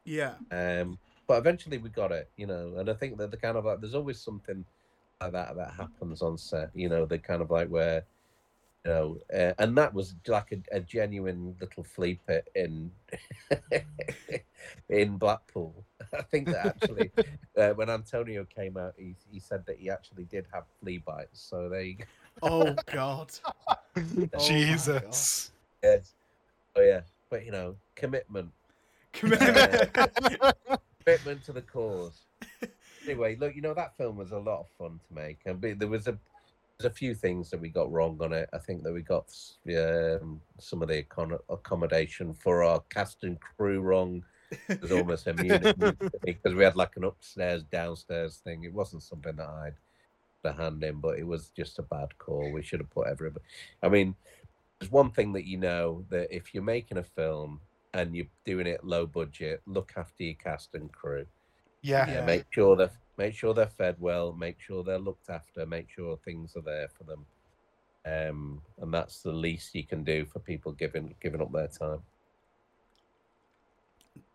Yeah, 0.04 0.34
Um, 0.50 0.98
but 1.26 1.38
eventually 1.38 1.78
we 1.78 1.88
got 1.90 2.12
it, 2.12 2.30
you 2.36 2.46
know, 2.46 2.74
and 2.78 2.88
I 2.88 2.94
think 2.94 3.18
that 3.18 3.30
the 3.30 3.36
kind 3.36 3.56
of 3.56 3.64
like 3.64 3.80
there's 3.80 3.94
always 3.94 4.20
something 4.20 4.64
like 5.20 5.32
that 5.32 5.56
that 5.56 5.72
happens 5.74 6.22
on 6.22 6.38
set, 6.38 6.70
you 6.74 6.88
know, 6.88 7.06
the 7.06 7.18
kind 7.18 7.42
of 7.42 7.50
like 7.50 7.68
where, 7.68 8.04
you 8.84 8.90
know, 8.92 9.18
uh, 9.34 9.54
and 9.58 9.76
that 9.78 9.94
was 9.94 10.14
like 10.28 10.52
a, 10.52 10.76
a 10.76 10.80
genuine 10.80 11.56
little 11.60 11.84
flea 11.84 12.20
pit 12.26 12.48
in 12.54 12.92
in 14.88 15.16
Blackpool. 15.18 15.84
I 16.16 16.22
think 16.22 16.50
that 16.50 16.66
actually 16.66 17.12
uh, 17.58 17.70
when 17.70 17.90
Antonio 17.90 18.44
came 18.44 18.76
out, 18.76 18.94
he 18.96 19.16
he 19.30 19.40
said 19.40 19.64
that 19.66 19.78
he 19.78 19.90
actually 19.90 20.24
did 20.24 20.46
have 20.52 20.64
flea 20.80 20.98
bites. 20.98 21.40
So 21.40 21.68
there 21.68 21.82
you 21.82 21.96
go. 21.96 22.04
Oh 22.42 22.74
God. 22.86 23.32
Oh 24.34 24.38
Jesus. 24.46 25.50
Yes. 25.82 26.14
Oh 26.76 26.82
yeah, 26.82 27.00
but 27.30 27.44
you 27.46 27.52
know, 27.52 27.76
commitment, 27.94 28.50
Commitment. 29.12 29.90
commitment 31.04 31.44
to 31.44 31.52
the 31.52 31.62
cause. 31.62 32.20
anyway, 33.04 33.36
look, 33.36 33.56
you 33.56 33.62
know 33.62 33.72
that 33.72 33.96
film 33.96 34.16
was 34.16 34.32
a 34.32 34.38
lot 34.38 34.60
of 34.60 34.66
fun 34.78 35.00
to 35.08 35.14
make, 35.14 35.38
and 35.46 35.60
there 35.78 35.88
was 35.88 36.06
a 36.06 36.18
there's 36.78 36.92
a 36.92 36.94
few 36.94 37.14
things 37.14 37.48
that 37.50 37.60
we 37.60 37.70
got 37.70 37.90
wrong 37.90 38.18
on 38.20 38.32
it. 38.34 38.50
I 38.52 38.58
think 38.58 38.82
that 38.82 38.92
we 38.92 39.00
got 39.00 39.34
um, 39.68 40.40
some 40.58 40.82
of 40.82 40.88
the 40.88 41.02
accom- 41.02 41.40
accommodation 41.48 42.34
for 42.34 42.62
our 42.62 42.80
cast 42.90 43.24
and 43.24 43.38
crew 43.40 43.80
wrong. 43.80 44.22
It 44.68 44.82
was 44.82 44.92
almost 44.92 45.26
a 45.26 45.32
because 46.24 46.54
we 46.54 46.64
had 46.64 46.76
like 46.76 46.96
an 46.96 47.04
upstairs 47.04 47.62
downstairs 47.64 48.36
thing. 48.44 48.64
It 48.64 48.74
wasn't 48.74 49.02
something 49.02 49.36
that 49.36 49.48
I'd 49.48 49.74
the 50.46 50.52
hand 50.62 50.82
in, 50.84 51.00
but 51.00 51.18
it 51.18 51.26
was 51.26 51.50
just 51.56 51.78
a 51.78 51.82
bad 51.82 52.16
call. 52.18 52.50
We 52.52 52.62
should 52.62 52.80
have 52.80 52.90
put 52.90 53.08
everybody. 53.08 53.44
I 53.82 53.88
mean, 53.88 54.14
there's 54.78 54.92
one 54.92 55.10
thing 55.10 55.32
that 55.32 55.46
you 55.46 55.58
know 55.58 56.04
that 56.10 56.34
if 56.34 56.54
you're 56.54 56.62
making 56.62 56.98
a 56.98 57.02
film 57.02 57.60
and 57.94 58.14
you're 58.14 58.26
doing 58.44 58.66
it 58.66 58.84
low 58.84 59.06
budget, 59.06 59.62
look 59.66 59.92
after 59.96 60.22
your 60.24 60.34
cast 60.34 60.74
and 60.74 60.92
crew. 60.92 61.26
Yeah. 61.82 62.06
Yeah, 62.08 62.14
Yeah. 62.20 62.26
make 62.26 62.44
sure 62.50 62.76
that 62.76 62.92
make 63.18 63.34
sure 63.34 63.54
they're 63.54 63.66
fed 63.66 63.96
well, 63.98 64.32
make 64.32 64.60
sure 64.60 64.84
they're 64.84 64.98
looked 64.98 65.30
after, 65.30 65.64
make 65.66 65.88
sure 65.90 66.16
things 66.18 66.54
are 66.56 66.62
there 66.62 66.88
for 66.88 67.04
them. 67.04 67.26
Um, 68.04 68.62
and 68.80 68.94
that's 68.94 69.22
the 69.22 69.32
least 69.32 69.74
you 69.74 69.84
can 69.84 70.04
do 70.04 70.24
for 70.26 70.38
people 70.38 70.72
giving 70.72 71.14
giving 71.20 71.40
up 71.40 71.52
their 71.52 71.68
time. 71.68 72.02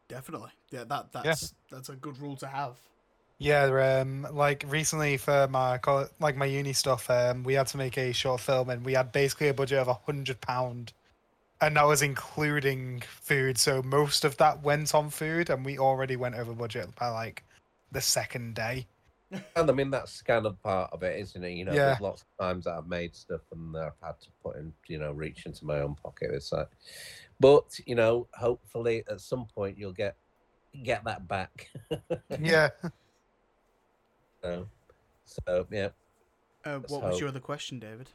Definitely. 0.07 0.51
Yeah, 0.71 0.83
that 0.85 1.11
that's 1.13 1.53
that's 1.69 1.89
a 1.89 1.95
good 1.95 2.17
rule 2.19 2.35
to 2.37 2.47
have. 2.47 2.77
Yeah, 3.41 4.01
um, 4.01 4.27
like 4.31 4.63
recently 4.67 5.17
for 5.17 5.47
my 5.47 5.79
like 6.19 6.37
my 6.37 6.45
uni 6.45 6.73
stuff, 6.73 7.09
um, 7.09 7.43
we 7.43 7.55
had 7.55 7.65
to 7.67 7.77
make 7.77 7.97
a 7.97 8.11
short 8.11 8.39
film, 8.39 8.69
and 8.69 8.85
we 8.85 8.93
had 8.93 9.11
basically 9.11 9.47
a 9.47 9.53
budget 9.53 9.79
of 9.79 9.87
a 9.87 9.95
hundred 9.95 10.39
pound, 10.41 10.93
and 11.59 11.75
that 11.75 11.87
was 11.87 12.03
including 12.03 13.01
food. 13.01 13.57
So 13.57 13.81
most 13.81 14.25
of 14.25 14.37
that 14.37 14.61
went 14.61 14.93
on 14.93 15.09
food, 15.09 15.49
and 15.49 15.65
we 15.65 15.79
already 15.79 16.17
went 16.17 16.35
over 16.35 16.53
budget 16.53 16.93
by 16.99 17.07
like 17.07 17.43
the 17.91 17.99
second 17.99 18.53
day. 18.53 18.85
And 19.55 19.67
I 19.69 19.73
mean 19.73 19.89
that's 19.89 20.21
kind 20.21 20.45
of 20.45 20.61
part 20.61 20.91
of 20.93 21.01
it, 21.01 21.17
isn't 21.19 21.43
it? 21.43 21.53
You 21.53 21.65
know, 21.65 21.71
Yeah. 21.71 21.85
there's 21.85 22.01
lots 22.01 22.21
of 22.21 22.45
times 22.45 22.65
that 22.65 22.73
I've 22.73 22.87
made 22.87 23.15
stuff 23.15 23.41
and 23.53 23.75
I've 23.75 23.93
had 24.03 24.19
to 24.21 24.27
put 24.43 24.57
in, 24.57 24.71
you 24.87 24.99
know, 24.99 25.13
reach 25.13 25.47
into 25.47 25.65
my 25.65 25.79
own 25.79 25.95
pocket. 25.95 26.29
It's 26.31 26.51
like, 26.51 26.67
but 27.39 27.63
you 27.87 27.95
know, 27.95 28.27
hopefully 28.33 29.03
at 29.09 29.19
some 29.21 29.47
point 29.55 29.79
you'll 29.79 29.93
get 29.93 30.15
get 30.83 31.03
that 31.05 31.27
back. 31.27 31.71
Yeah, 32.39 32.69
so, 34.43 34.67
so 35.25 35.67
yeah. 35.71 35.89
Uh, 36.65 36.77
Let's 36.77 36.91
what 36.91 37.03
was 37.03 37.11
hope. 37.13 37.19
your 37.19 37.29
other 37.29 37.39
question, 37.39 37.79
David? 37.79 38.09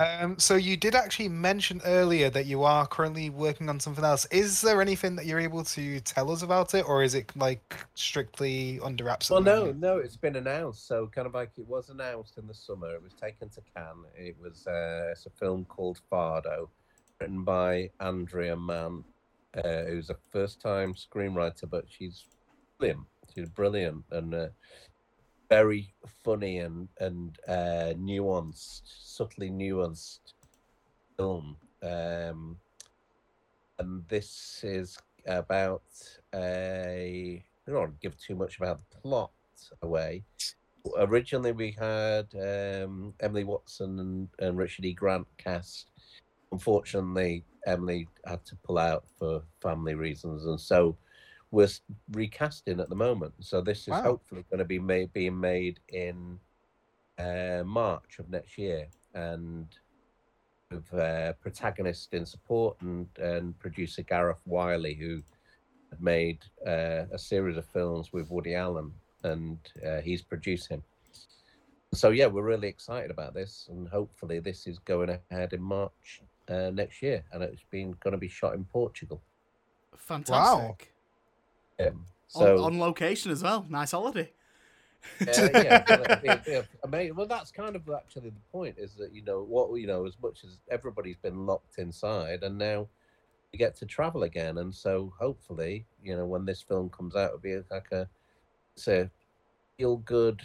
Um, 0.00 0.40
so 0.40 0.56
you 0.56 0.76
did 0.76 0.96
actually 0.96 1.28
mention 1.28 1.80
earlier 1.84 2.28
that 2.30 2.46
you 2.46 2.64
are 2.64 2.84
currently 2.84 3.30
working 3.30 3.68
on 3.68 3.78
something 3.78 4.04
else. 4.04 4.26
Is 4.32 4.60
there 4.60 4.82
anything 4.82 5.14
that 5.16 5.26
you're 5.26 5.38
able 5.38 5.62
to 5.64 6.00
tell 6.00 6.32
us 6.32 6.42
about 6.42 6.74
it, 6.74 6.88
or 6.88 7.04
is 7.04 7.14
it 7.14 7.30
like 7.36 7.76
strictly 7.94 8.80
under 8.82 9.04
wraps? 9.04 9.30
Well, 9.30 9.40
no, 9.40 9.70
no, 9.70 9.98
it's 9.98 10.16
been 10.16 10.34
announced. 10.34 10.88
So 10.88 11.06
kind 11.06 11.28
of 11.28 11.34
like 11.34 11.50
it 11.56 11.68
was 11.68 11.90
announced 11.90 12.38
in 12.38 12.48
the 12.48 12.54
summer. 12.54 12.92
It 12.92 13.02
was 13.02 13.12
taken 13.12 13.48
to 13.50 13.60
Cannes. 13.74 14.06
It 14.16 14.36
was 14.42 14.66
uh, 14.66 15.10
it's 15.12 15.26
a 15.26 15.30
film 15.30 15.64
called 15.66 16.00
Fardo, 16.10 16.68
written 17.20 17.44
by 17.44 17.90
Andrea 18.00 18.56
Mann, 18.56 19.04
uh, 19.56 19.84
who's 19.84 20.10
a 20.10 20.16
first-time 20.32 20.94
screenwriter, 20.94 21.70
but 21.70 21.84
she's 21.88 22.24
brilliant. 22.78 23.06
She's 23.32 23.48
brilliant 23.48 24.04
and 24.10 24.34
uh, 24.34 24.48
very 25.54 25.94
funny 26.24 26.58
and 26.58 26.88
and 26.98 27.38
uh, 27.46 27.92
nuanced, 28.10 28.82
subtly 29.16 29.50
nuanced 29.50 30.34
film. 31.16 31.56
Um, 31.82 32.56
and 33.78 34.02
this 34.08 34.60
is 34.62 34.98
about 35.26 35.82
a. 36.34 37.44
I 37.66 37.70
don't 37.70 37.80
want 37.80 38.00
to 38.00 38.08
give 38.08 38.18
too 38.18 38.34
much 38.34 38.58
about 38.58 38.80
the 38.90 38.98
plot 39.00 39.30
away. 39.82 40.24
Originally, 40.98 41.52
we 41.52 41.70
had 41.70 42.26
um, 42.34 43.14
Emily 43.20 43.44
Watson 43.44 44.00
and, 44.00 44.28
and 44.40 44.58
Richard 44.58 44.84
E. 44.84 44.92
Grant 44.92 45.26
cast. 45.38 45.90
Unfortunately, 46.52 47.44
Emily 47.66 48.06
had 48.26 48.44
to 48.46 48.56
pull 48.56 48.78
out 48.78 49.04
for 49.18 49.42
family 49.62 49.94
reasons, 49.94 50.44
and 50.46 50.60
so 50.60 50.96
we're 51.54 51.68
recasting 52.10 52.80
at 52.80 52.88
the 52.88 52.96
moment. 52.96 53.32
So 53.40 53.60
this 53.60 53.82
is 53.82 53.88
Wow. 53.88 54.02
hopefully 54.02 54.44
going 54.50 54.58
to 54.58 54.64
be 54.64 54.80
made, 54.80 55.12
being 55.12 55.38
made 55.38 55.78
in 55.88 56.38
uh, 57.16 57.62
March 57.64 58.18
of 58.18 58.28
next 58.28 58.58
year, 58.58 58.88
and 59.14 59.68
with 60.70 60.92
uh, 60.92 61.32
protagonist 61.34 62.12
in 62.12 62.26
support 62.26 62.76
and 62.82 63.06
and 63.18 63.56
producer 63.60 64.02
Gareth 64.02 64.42
Wiley, 64.46 64.94
who 64.94 65.22
had 65.90 66.00
made 66.02 66.40
uh, 66.66 67.04
a 67.12 67.18
series 67.18 67.56
of 67.56 67.64
films 67.66 68.12
with 68.12 68.30
Woody 68.30 68.56
Allen, 68.56 68.92
and 69.22 69.58
uh, 69.86 70.00
he's 70.00 70.22
producing. 70.22 70.82
So 71.92 72.10
yeah, 72.10 72.26
we're 72.26 72.42
really 72.42 72.66
excited 72.68 73.12
about 73.12 73.34
this, 73.34 73.68
and 73.70 73.88
hopefully 73.88 74.40
this 74.40 74.66
is 74.66 74.80
going 74.80 75.10
ahead 75.30 75.52
in 75.52 75.62
March 75.62 76.20
uh, 76.48 76.70
next 76.74 77.00
year, 77.00 77.24
and 77.32 77.44
it's 77.44 77.62
been 77.70 77.94
going 78.00 78.12
to 78.12 78.18
be 78.18 78.28
shot 78.28 78.54
in 78.54 78.64
Portugal. 78.64 79.22
Fantastic. 79.96 80.88
Um, 80.90 80.93
On, 81.80 82.04
so 82.26 82.62
on 82.64 82.78
location 82.78 83.30
as 83.30 83.42
well. 83.42 83.66
Nice 83.68 83.92
holiday. 83.92 84.32
uh, 85.20 85.24
yeah, 85.54 85.84
well, 85.88 86.02
it'd 86.02 86.22
be- 86.22 86.28
it'd 86.28 86.44
be 86.44 86.52
a- 86.54 86.68
amazing. 86.84 87.14
Well, 87.16 87.26
that's 87.26 87.50
kind 87.50 87.76
of 87.76 87.88
actually 87.90 88.30
the 88.30 88.40
point 88.50 88.76
is 88.78 88.94
that 88.94 89.12
you 89.12 89.22
know 89.22 89.42
what 89.42 89.74
you 89.78 89.86
know 89.86 90.06
as 90.06 90.16
much 90.22 90.44
as 90.44 90.58
everybody's 90.70 91.16
been 91.18 91.46
locked 91.46 91.78
inside, 91.78 92.42
and 92.42 92.56
now 92.58 92.88
we 93.52 93.58
get 93.58 93.76
to 93.76 93.86
travel 93.86 94.22
again, 94.22 94.58
and 94.58 94.74
so 94.74 95.12
hopefully 95.18 95.86
you 96.02 96.16
know 96.16 96.24
when 96.26 96.44
this 96.44 96.62
film 96.62 96.88
comes 96.90 97.14
out, 97.16 97.26
it'll 97.28 97.38
be 97.38 97.56
like 97.70 97.92
a 97.92 98.08
it's 98.76 98.88
a 98.88 99.10
feel 99.76 99.98
good, 99.98 100.40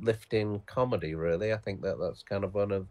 lifting 0.00 0.60
comedy. 0.66 1.14
Really, 1.14 1.52
I 1.52 1.58
think 1.58 1.80
that 1.82 1.98
that's 2.00 2.22
kind 2.22 2.42
of 2.44 2.54
one 2.54 2.72
of 2.72 2.86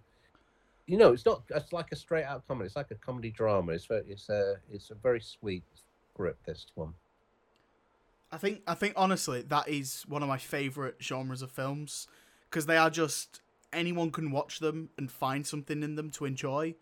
you 0.88 0.98
know 0.98 1.12
it's 1.14 1.26
not 1.26 1.44
it's 1.50 1.74
like 1.74 1.92
a 1.92 1.96
straight 1.98 2.24
out 2.26 2.48
comedy. 2.48 2.68
It's 2.68 2.76
like 2.78 2.92
a 2.92 2.96
comedy 2.96 3.30
drama. 3.32 3.74
It's 3.74 3.86
very, 3.86 4.04
it's 4.08 4.30
a 4.30 4.56
it's 4.72 4.90
a 4.90 4.96
very 4.96 5.20
sweet 5.22 5.64
script. 6.14 6.46
This 6.46 6.66
one. 6.76 6.94
I 8.34 8.38
think 8.38 8.64
I 8.68 8.74
think 8.76 8.96
honestly 8.98 9.44
that 9.44 9.70
is 9.70 10.04
one 10.08 10.24
of 10.24 10.30
my 10.30 10.40
favorite 10.40 10.98
genres 11.02 11.42
of 11.44 11.52
films 11.52 12.08
because 12.50 12.66
they 12.66 12.78
are 12.78 12.90
just 12.90 13.42
anyone 13.72 14.12
can 14.12 14.32
watch 14.32 14.60
them 14.60 14.92
and 14.98 15.12
find 15.12 15.48
something 15.48 15.84
in 15.84 15.96
them 15.96 16.12
to 16.12 16.26
enjoy, 16.26 16.76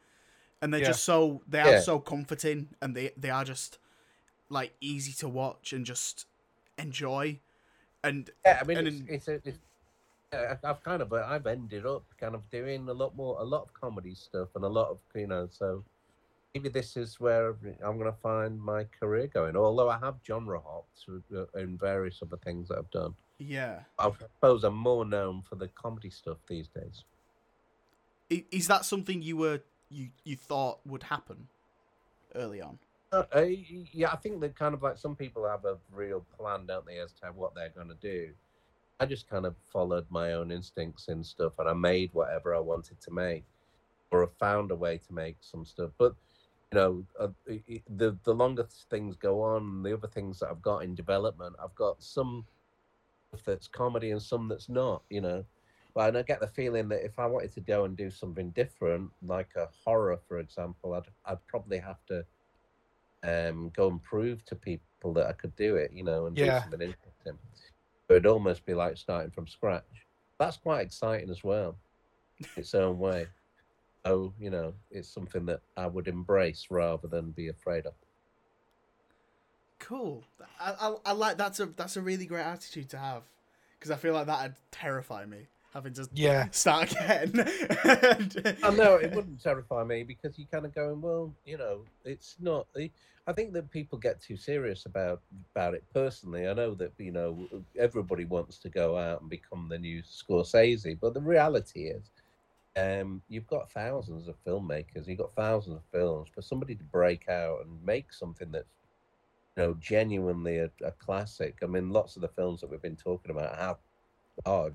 and 0.61 0.73
they're 0.73 0.81
Yeah. 0.81 0.87
just 0.93 1.03
so 1.03 1.43
they 1.47 1.61
are 1.61 1.73
Yeah. 1.73 1.81
so 1.81 1.99
comforting 1.99 2.75
and 2.81 2.95
they 2.95 3.11
they 3.17 3.29
are 3.31 3.45
just 3.45 3.79
like 4.49 4.75
easy 4.81 5.13
to 5.13 5.29
watch 5.29 5.73
and 5.73 5.85
just 5.85 6.27
enjoy. 6.77 7.41
And 8.03 8.29
Yeah, 8.45 8.59
I 8.61 8.63
mean, 8.65 8.79
And 8.79 8.87
it's, 8.87 9.01
in- 9.01 9.07
it's, 9.07 9.27
a, 9.27 9.33
it's 9.43 9.59
uh, 10.33 10.55
I've 10.63 10.83
kind 10.83 11.01
of, 11.01 11.13
I've 11.13 11.47
ended 11.47 11.85
up 11.85 12.05
kind 12.17 12.35
of 12.35 12.49
doing 12.51 12.89
a 12.89 12.93
lot 12.93 13.15
more, 13.15 13.39
a 13.39 13.43
lot 13.43 13.63
of 13.63 13.73
comedy 13.73 14.15
stuff, 14.15 14.49
and 14.55 14.63
a 14.65 14.69
lot 14.69 14.89
of, 14.89 14.99
you 15.15 15.27
know, 15.27 15.47
so 15.51 15.83
maybe 16.53 16.69
this 16.69 16.97
is 16.97 17.19
where 17.19 17.55
I'm 17.83 17.97
going 17.97 18.11
to 18.11 18.17
find 18.21 18.61
my 18.61 18.85
career 18.99 19.27
going. 19.27 19.55
Although 19.55 19.89
I 19.89 19.97
have 19.99 20.15
genre 20.25 20.59
hopped 20.59 21.05
uh, 21.09 21.59
in 21.59 21.77
various 21.77 22.19
other 22.21 22.37
things 22.37 22.67
that 22.69 22.77
I've 22.77 22.91
done, 22.91 23.13
yeah, 23.37 23.79
I 23.97 24.11
suppose 24.11 24.63
I'm 24.63 24.75
more 24.75 25.05
known 25.05 25.41
for 25.41 25.55
the 25.55 25.67
comedy 25.69 26.09
stuff 26.09 26.37
these 26.47 26.67
days. 26.67 27.03
Is 28.29 28.67
that 28.67 28.85
something 28.85 29.21
you 29.21 29.37
were 29.37 29.61
you 29.89 30.09
you 30.23 30.35
thought 30.35 30.79
would 30.85 31.03
happen 31.03 31.47
early 32.35 32.61
on? 32.61 32.79
Uh, 33.11 33.23
uh, 33.35 33.45
yeah, 33.91 34.11
I 34.11 34.15
think 34.15 34.39
that 34.39 34.55
kind 34.55 34.73
of 34.73 34.83
like 34.83 34.97
some 34.97 35.15
people 35.15 35.47
have 35.47 35.65
a 35.65 35.77
real 35.91 36.25
plan, 36.37 36.65
don't 36.65 36.85
they, 36.85 36.99
as 36.99 37.11
to 37.13 37.27
what 37.27 37.53
they're 37.55 37.73
going 37.75 37.89
to 37.89 37.95
do. 37.95 38.29
I 39.01 39.05
just 39.05 39.27
kind 39.27 39.45
of 39.45 39.55
followed 39.73 40.05
my 40.09 40.33
own 40.33 40.51
instincts 40.51 41.07
and 41.07 41.25
stuff, 41.25 41.53
and 41.59 41.67
I 41.67 41.73
made 41.73 42.11
whatever 42.13 42.55
I 42.55 42.59
wanted 42.59 43.01
to 43.01 43.11
make, 43.11 43.43
or 44.11 44.23
I 44.23 44.27
found 44.39 44.71
a 44.71 44.75
way 44.75 44.99
to 45.07 45.13
make 45.13 45.37
some 45.41 45.65
stuff. 45.65 45.89
But 45.97 46.15
know, 46.74 47.05
uh, 47.19 47.30
the 47.47 48.17
the 48.24 48.34
longer 48.34 48.67
things 48.89 49.15
go 49.15 49.41
on, 49.41 49.84
the 49.84 49.93
other 49.93 50.07
things 50.07 50.39
that 50.39 50.49
I've 50.49 50.61
got 50.61 50.84
in 50.84 50.95
development, 50.95 51.55
I've 51.61 51.76
got 51.76 52.01
some 52.01 52.45
that's 53.45 53.67
comedy 53.67 54.11
and 54.11 54.22
some 54.22 54.47
that's 54.47 54.69
not. 54.69 55.03
You 55.09 55.22
know, 55.22 55.45
but 55.93 56.09
and 56.09 56.17
I 56.17 56.24
get 56.24 56.39
the 56.39 56.47
feeling 56.47 56.89
that 56.89 57.05
if 57.05 57.19
I 57.19 57.26
wanted 57.26 57.51
to 57.53 57.61
go 57.61 57.86
and 57.86 57.95
do 57.97 58.09
something 58.09 58.51
different, 58.51 59.11
like 59.22 59.51
a 59.55 59.67
horror, 59.86 60.19
for 60.28 60.39
example, 60.39 60.93
I'd 60.93 61.07
I'd 61.26 61.45
probably 61.47 61.80
have 61.80 62.05
to 62.07 62.26
um, 63.24 63.69
go 63.69 63.89
and 63.89 64.01
prove 64.01 64.43
to 64.45 64.55
people 64.55 65.13
that 65.13 65.28
I 65.28 65.34
could 65.34 65.55
do 65.55 65.76
it, 65.76 65.91
you 65.93 66.03
know, 66.03 66.26
and 66.28 66.36
Yeah. 66.36 66.59
do 66.59 66.61
something 66.61 66.82
interesting. 66.82 67.38
But 68.07 68.15
it'd 68.15 68.26
almost 68.26 68.65
be 68.65 68.74
like 68.74 68.97
starting 68.97 69.32
from 69.32 69.47
scratch. 69.47 70.07
That's 70.39 70.57
quite 70.57 70.82
exciting 70.86 71.30
as 71.30 71.43
well, 71.43 71.78
its 72.57 72.74
own 72.74 72.97
way. 72.97 73.28
So, 74.05 74.33
you 74.39 74.49
know, 74.49 74.73
it's 74.91 75.09
something 75.09 75.45
that 75.47 75.61
I 75.77 75.87
would 75.87 76.07
embrace 76.07 76.67
rather 76.69 77.07
than 77.07 77.31
be 77.31 77.49
afraid 77.49 77.85
of. 77.85 77.93
Cool. 79.79 80.23
I, 80.59 80.73
I, 80.79 80.95
I 81.07 81.11
like 81.13 81.37
that's 81.37 81.59
a 81.59 81.65
that's 81.65 81.97
a 81.97 82.01
really 82.01 82.25
great 82.25 82.43
attitude 82.43 82.89
to 82.91 82.97
have 82.97 83.23
because 83.79 83.91
I 83.91 83.95
feel 83.95 84.13
like 84.13 84.27
that'd 84.27 84.55
terrify 84.71 85.25
me 85.25 85.47
having 85.73 85.93
to 85.93 86.07
Yeah. 86.11 86.47
start 86.51 86.91
again. 86.91 87.33
I 88.63 88.71
know 88.71 88.95
it 88.95 89.11
wouldn't 89.13 89.41
terrify 89.41 89.83
me 89.83 90.03
because 90.03 90.37
you 90.37 90.45
kind 90.51 90.65
of 90.65 90.75
going, 90.75 91.01
well, 91.01 91.33
you 91.45 91.57
know, 91.57 91.81
it's 92.05 92.35
not. 92.39 92.67
I 93.27 93.33
think 93.33 93.53
that 93.53 93.71
people 93.71 93.97
get 93.97 94.21
too 94.21 94.37
serious 94.37 94.85
about 94.85 95.21
about 95.55 95.73
it. 95.73 95.83
Personally, 95.93 96.47
I 96.47 96.53
know 96.53 96.75
that 96.75 96.91
you 96.97 97.11
know 97.11 97.47
everybody 97.77 98.25
wants 98.25 98.59
to 98.59 98.69
go 98.69 98.97
out 98.97 99.21
and 99.21 99.29
become 99.29 99.67
the 99.69 99.79
new 99.79 100.01
Scorsese, 100.03 100.99
but 100.99 101.13
the 101.13 101.21
reality 101.21 101.85
is, 101.85 102.11
um, 102.78 103.22
you've 103.28 103.47
got 103.47 103.72
thousands 103.72 104.28
of 104.28 104.36
filmmakers, 104.45 105.07
you've 105.07 105.17
got 105.17 105.36
thousands 105.36 105.78
of 105.78 105.84
films. 105.91 106.30
For 106.34 106.41
somebody 106.41 106.76
to 106.76 106.84
break 106.84 107.28
out 107.28 107.65
and 107.65 107.86
make 107.86 108.13
something 108.13 108.51
that's 108.51 108.65
you 109.57 109.63
know 109.63 109.78
genuinely 109.80 110.57
a, 110.59 110.69
a 110.84 110.91
classic. 110.91 111.57
I 111.61 111.65
mean, 111.65 111.89
lots 111.89 112.15
of 112.15 112.22
the 112.22 112.30
films 112.30 112.61
that 112.61 112.69
we've 112.69 112.82
been 112.82 112.95
talking 112.95 113.32
about 113.32 113.57
have 113.57 113.78
are 114.45 114.72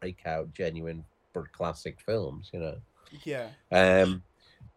breakout, 0.00 0.52
genuine 0.54 1.04
for 1.32 1.48
classic 1.52 2.00
films. 2.00 2.50
You 2.52 2.60
know. 2.60 2.76
yeah. 3.24 3.48
Um, 3.72 4.22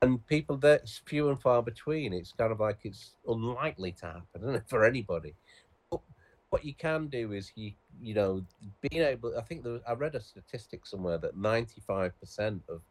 and 0.02 0.26
people 0.28 0.58
that's 0.58 1.02
few 1.06 1.30
and 1.30 1.40
far 1.40 1.62
between. 1.62 2.14
It's 2.14 2.32
kind 2.32 2.52
of 2.52 2.60
like 2.60 2.80
it's 2.84 3.14
unlikely 3.28 3.92
to 3.94 4.06
happen 4.08 4.42
isn't 4.42 4.56
it, 4.56 4.64
for 4.68 4.86
anybody. 4.86 5.36
What 6.50 6.64
you 6.64 6.74
can 6.74 7.08
do 7.08 7.32
is 7.34 7.52
you 7.56 7.74
you 8.02 8.14
know 8.14 8.46
being 8.82 9.04
able. 9.04 9.38
I 9.38 9.42
think 9.42 9.64
there 9.64 9.74
was, 9.74 9.82
I 9.88 9.94
read 9.94 10.16
a 10.16 10.22
statistic 10.22 10.86
somewhere 10.86 11.18
that 11.18 11.36
ninety 11.38 11.82
five 11.82 12.18
percent 12.20 12.64
of 12.70 12.82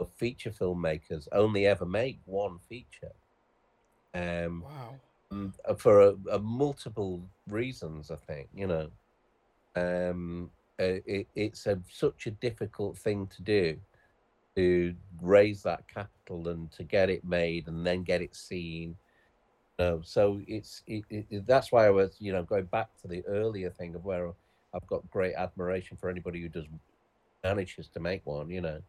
of 0.00 0.10
feature 0.10 0.50
filmmakers 0.50 1.28
only 1.32 1.66
ever 1.66 1.86
make 1.86 2.18
one 2.24 2.58
feature. 2.68 3.12
Um, 4.14 4.64
Wow. 4.64 4.94
uh, 5.64 5.74
for 5.74 6.00
a, 6.00 6.14
a 6.32 6.38
multiple 6.38 7.22
reasons. 7.48 8.10
I 8.10 8.16
think 8.16 8.48
you 8.54 8.66
know, 8.66 8.90
um, 9.74 10.50
uh, 10.80 11.00
it, 11.06 11.28
it's 11.34 11.66
a, 11.66 11.80
such 11.90 12.26
a 12.26 12.30
difficult 12.32 12.96
thing 12.98 13.26
to 13.28 13.42
do 13.42 13.76
to 14.56 14.94
raise 15.20 15.62
that 15.62 15.86
capital 15.86 16.48
and 16.48 16.72
to 16.72 16.82
get 16.82 17.10
it 17.10 17.24
made 17.24 17.68
and 17.68 17.86
then 17.86 18.02
get 18.02 18.22
it 18.22 18.34
seen. 18.34 18.96
Know, 19.78 20.00
so 20.02 20.40
it's 20.46 20.82
it, 20.86 21.04
it, 21.10 21.46
that's 21.46 21.70
why 21.70 21.86
I 21.86 21.90
was 21.90 22.16
you 22.18 22.32
know 22.32 22.42
going 22.42 22.64
back 22.64 22.88
to 23.02 23.08
the 23.08 23.22
earlier 23.26 23.68
thing 23.68 23.94
of 23.94 24.06
where 24.06 24.32
I've 24.72 24.86
got 24.86 25.08
great 25.10 25.34
admiration 25.34 25.98
for 25.98 26.08
anybody 26.08 26.40
who 26.40 26.48
does 26.48 26.64
manages 27.44 27.88
to 27.88 28.00
make 28.00 28.24
one. 28.24 28.48
You 28.48 28.62
know, 28.62 28.80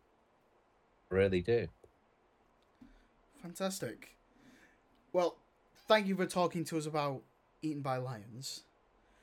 really 1.09 1.41
do. 1.41 1.67
Fantastic. 3.41 4.15
Well, 5.11 5.35
thank 5.87 6.07
you 6.07 6.15
for 6.15 6.25
talking 6.25 6.63
to 6.65 6.77
us 6.77 6.85
about 6.85 7.21
Eaten 7.61 7.81
by 7.81 7.97
Lions. 7.97 8.63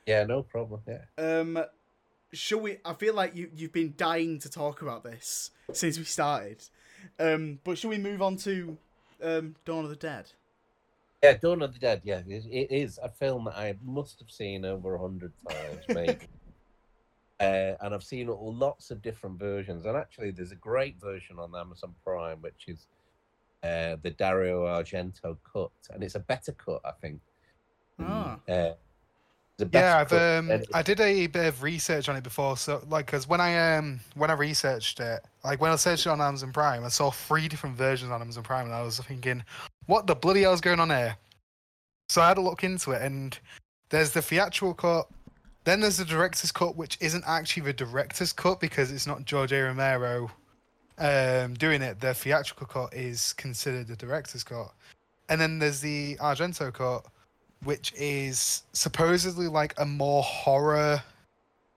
Yeah, 0.05 0.23
no 0.23 0.43
problem. 0.43 0.81
Yeah. 0.87 1.05
Um, 1.17 1.63
shall 2.31 2.59
we? 2.59 2.77
I 2.85 2.93
feel 2.93 3.15
like 3.15 3.35
you 3.35 3.49
you've 3.55 3.73
been 3.73 3.95
dying 3.97 4.39
to 4.39 4.49
talk 4.49 4.81
about 4.81 5.03
this 5.03 5.51
since 5.73 5.97
we 5.97 6.03
started. 6.03 6.63
Um, 7.19 7.59
but 7.63 7.77
should 7.77 7.89
we 7.89 7.97
move 7.97 8.21
on 8.21 8.37
to 8.37 8.77
um, 9.21 9.55
Dawn 9.65 9.83
of 9.83 9.89
the 9.89 9.95
Dead? 9.95 10.31
Yeah, 11.25 11.37
Dawn 11.37 11.61
of 11.61 11.73
the 11.73 11.79
Dead. 11.79 12.01
Yeah, 12.03 12.21
it, 12.27 12.45
it 12.51 12.71
is 12.71 12.99
a 13.01 13.09
film 13.09 13.45
that 13.45 13.57
I 13.57 13.75
must 13.83 14.19
have 14.19 14.29
seen 14.29 14.65
over 14.65 14.95
a 14.95 15.01
hundred 15.01 15.33
times, 15.49 15.83
maybe. 15.89 16.27
uh, 17.39 17.73
and 17.81 17.93
I've 17.93 18.03
seen 18.03 18.27
lots 18.27 18.91
of 18.91 19.01
different 19.01 19.39
versions. 19.39 19.85
And 19.85 19.97
actually, 19.97 20.31
there's 20.31 20.51
a 20.51 20.55
great 20.55 20.99
version 20.99 21.39
on 21.39 21.55
Amazon 21.55 21.95
Prime, 22.03 22.41
which 22.41 22.65
is 22.67 22.87
uh, 23.63 23.97
the 24.01 24.11
Dario 24.11 24.65
Argento 24.65 25.37
cut, 25.51 25.71
and 25.91 26.03
it's 26.03 26.15
a 26.15 26.19
better 26.19 26.51
cut, 26.51 26.81
I 26.85 26.91
think. 27.01 27.21
Ah. 27.99 28.39
Uh, 28.47 28.73
Yeah, 29.71 29.99
I've 29.99 30.11
um, 30.11 30.63
I 30.73 30.81
did 30.81 30.99
a 30.99 31.27
bit 31.27 31.45
of 31.45 31.63
research 31.63 32.09
on 32.09 32.17
it 32.17 32.23
before. 32.23 32.57
So 32.57 32.83
like, 32.89 33.07
cause 33.07 33.27
when 33.27 33.39
I 33.39 33.77
um 33.77 34.01
when 34.15 34.29
I 34.29 34.33
researched 34.33 34.99
it, 34.99 35.21
like 35.45 35.61
when 35.61 35.71
I 35.71 35.77
searched 35.77 36.05
it 36.05 36.09
on 36.09 36.19
Amazon 36.19 36.51
Prime, 36.51 36.83
I 36.83 36.89
saw 36.89 37.09
three 37.09 37.47
different 37.47 37.77
versions 37.77 38.11
on 38.11 38.21
Amazon 38.21 38.43
Prime, 38.43 38.65
and 38.65 38.75
I 38.75 38.81
was 38.81 38.99
thinking, 38.99 39.43
what 39.85 40.07
the 40.07 40.15
bloody 40.15 40.41
hell's 40.41 40.61
going 40.61 40.81
on 40.81 40.89
here? 40.89 41.15
So 42.09 42.21
I 42.21 42.27
had 42.27 42.37
a 42.37 42.41
look 42.41 42.63
into 42.63 42.91
it, 42.91 43.01
and 43.01 43.37
there's 43.89 44.11
the 44.11 44.21
theatrical 44.21 44.73
cut. 44.73 45.07
Then 45.63 45.79
there's 45.79 45.97
the 45.97 46.05
director's 46.05 46.51
cut, 46.51 46.75
which 46.75 46.97
isn't 47.01 47.23
actually 47.25 47.63
the 47.63 47.73
director's 47.73 48.33
cut 48.33 48.59
because 48.59 48.91
it's 48.91 49.07
not 49.07 49.25
George 49.25 49.51
A. 49.51 49.61
Romero 49.61 50.29
um, 50.97 51.53
doing 51.55 51.81
it. 51.81 51.99
The 51.99 52.13
theatrical 52.13 52.67
cut 52.67 52.93
is 52.93 53.33
considered 53.33 53.87
the 53.87 53.95
director's 53.95 54.43
cut. 54.43 54.71
And 55.29 55.41
then 55.41 55.57
there's 55.59 55.81
the 55.81 56.17
Argento 56.17 56.71
cut, 56.71 57.05
which 57.65 57.93
is 57.97 58.63
supposedly 58.73 59.47
like 59.47 59.73
a 59.77 59.85
more 59.85 60.23
horror 60.23 61.03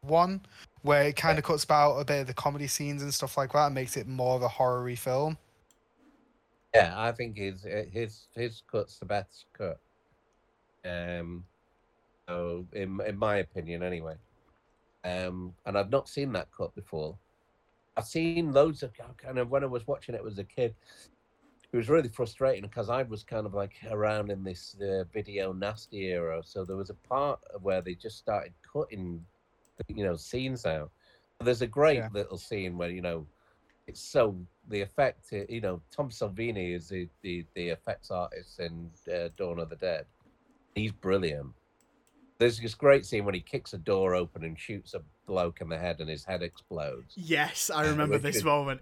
one, 0.03 0.41
where 0.83 1.03
it 1.05 1.17
kind 1.17 1.39
of 1.39 1.45
cuts 1.45 1.67
out 1.71 1.99
a 1.99 2.05
bit 2.05 2.21
of 2.21 2.27
the 2.27 2.35
comedy 2.35 2.67
scenes 2.67 3.03
and 3.03 3.13
stuff 3.13 3.37
like 3.37 3.53
that 3.53 3.67
and 3.67 3.75
makes 3.75 3.97
it 3.97 4.07
more 4.07 4.37
of 4.37 4.43
a 4.43 4.49
horror 4.49 4.95
film. 4.97 5.37
Yeah, 6.75 6.95
I 6.97 7.13
think 7.13 7.37
his 7.37 7.67
his 7.91 8.29
his 8.35 8.63
cut's 8.71 8.99
the 8.99 9.07
best 9.07 9.47
cut. 9.57 9.81
Um, 10.85 11.45
so 12.29 12.67
in 12.73 13.01
in 13.07 13.19
my 13.19 13.39
opinion, 13.39 13.83
anyway. 13.83 14.15
Um, 15.05 15.55
and 15.65 15.79
I've 15.79 15.91
not 15.91 16.09
seen 16.09 16.33
that 16.33 16.49
cut 16.57 16.75
before. 16.75 17.17
I've 17.97 18.07
seen 18.07 18.53
loads 18.53 18.83
of 18.83 18.93
kind 19.17 19.39
of 19.39 19.51
when 19.51 19.65
I 19.65 19.67
was 19.67 19.87
watching 19.87 20.15
it 20.15 20.21
as 20.27 20.39
a 20.39 20.45
kid. 20.45 20.75
It 21.73 21.77
was 21.77 21.89
really 21.91 22.09
frustrating 22.09 22.63
because 22.63 22.89
I 22.89 23.03
was 23.03 23.23
kind 23.25 23.47
of 23.47 23.55
like 23.55 23.75
around 23.91 24.31
in 24.31 24.43
this 24.43 24.75
uh, 24.81 25.05
video 25.13 25.53
nasty 25.53 26.07
era. 26.07 26.43
So 26.43 26.65
there 26.65 26.77
was 26.77 26.91
a 26.91 26.95
part 26.95 27.41
where 27.61 27.83
they 27.83 27.95
just 27.95 28.17
started 28.19 28.55
cutting, 28.73 29.25
you 29.89 30.05
know, 30.05 30.17
scenes 30.17 30.65
out. 30.65 30.91
There's 31.41 31.63
a 31.63 31.67
great 31.67 31.99
Yeah. 31.99 32.09
little 32.13 32.39
scene 32.39 32.79
where 32.79 32.91
you 32.91 33.03
know 33.03 33.27
it's 33.87 34.01
so 34.01 34.37
the 34.69 34.81
effect 34.81 35.33
uh, 35.33 35.45
you 35.49 35.61
know 35.61 35.81
tom 35.91 36.11
savini 36.11 36.75
is 36.75 36.89
the 36.89 37.09
the, 37.23 37.47
the 37.55 37.69
effects 37.69 38.11
artist 38.11 38.61
in 38.61 38.91
uh, 39.13 39.29
dawn 39.37 39.59
of 39.59 39.71
the 39.71 39.77
dead 39.77 40.07
he's 40.75 40.93
brilliant 40.93 41.53
there's 42.39 42.61
this 42.61 42.75
great 42.75 43.05
scene 43.05 43.25
when 43.25 43.35
he 43.35 43.41
kicks 43.41 43.73
a 43.75 43.79
door 43.79 44.15
open 44.15 44.45
and 44.45 44.59
shoots 44.59 44.95
a 44.95 45.03
bloke 45.27 45.61
in 45.61 45.69
the 45.69 45.79
head 45.79 46.01
and 46.01 46.09
his 46.09 46.25
head 46.25 46.43
explodes 46.43 47.15
Yes, 47.17 47.71
I 47.71 47.87
remember 47.89 48.19
this 48.19 48.45
moment. 48.45 48.81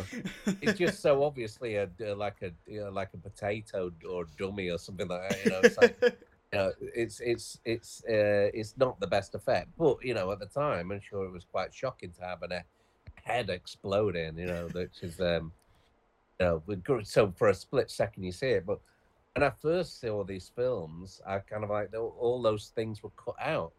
it's 0.60 0.78
just 0.78 1.00
so 1.00 1.22
obviously 1.22 1.76
a 1.76 1.88
like 2.16 2.42
a 2.42 2.50
you 2.66 2.80
know, 2.80 2.90
like 2.90 3.10
a 3.14 3.18
potato 3.18 3.92
or 4.08 4.26
dummy 4.38 4.70
or 4.70 4.78
something 4.78 5.06
like 5.06 5.28
that 5.28 5.44
you 5.44 5.50
know 5.50 5.60
it's 5.62 5.78
like 5.78 5.96
you 6.54 6.60
know, 6.60 6.72
it's 6.80 7.20
it's 7.20 7.58
it's 7.64 8.02
uh, 8.04 8.50
it's 8.54 8.74
not 8.76 9.00
the 9.00 9.06
best 9.06 9.34
effect, 9.34 9.68
but 9.76 9.96
you 10.04 10.14
know, 10.14 10.30
at 10.30 10.38
the 10.38 10.46
time, 10.46 10.92
I'm 10.92 11.00
sure 11.00 11.24
it 11.24 11.32
was 11.32 11.44
quite 11.44 11.74
shocking 11.74 12.12
to 12.12 12.22
have 12.22 12.42
an, 12.42 12.52
a 12.52 12.64
head 13.16 13.50
exploding. 13.50 14.38
You 14.38 14.46
know, 14.46 14.68
which 14.72 15.02
is 15.02 15.20
um, 15.20 15.52
you 16.38 16.46
know, 16.46 17.02
so 17.02 17.32
for 17.36 17.48
a 17.48 17.54
split 17.54 17.90
second 17.90 18.22
you 18.22 18.32
see 18.32 18.50
it, 18.50 18.66
but 18.66 18.78
when 19.34 19.42
I 19.42 19.50
first 19.50 20.00
saw 20.00 20.24
these 20.24 20.50
films, 20.54 21.20
I 21.26 21.38
kind 21.40 21.64
of 21.64 21.70
like 21.70 21.94
all 21.96 22.16
all 22.18 22.42
those 22.42 22.68
things 22.74 23.02
were 23.02 23.10
cut 23.10 23.36
out. 23.40 23.72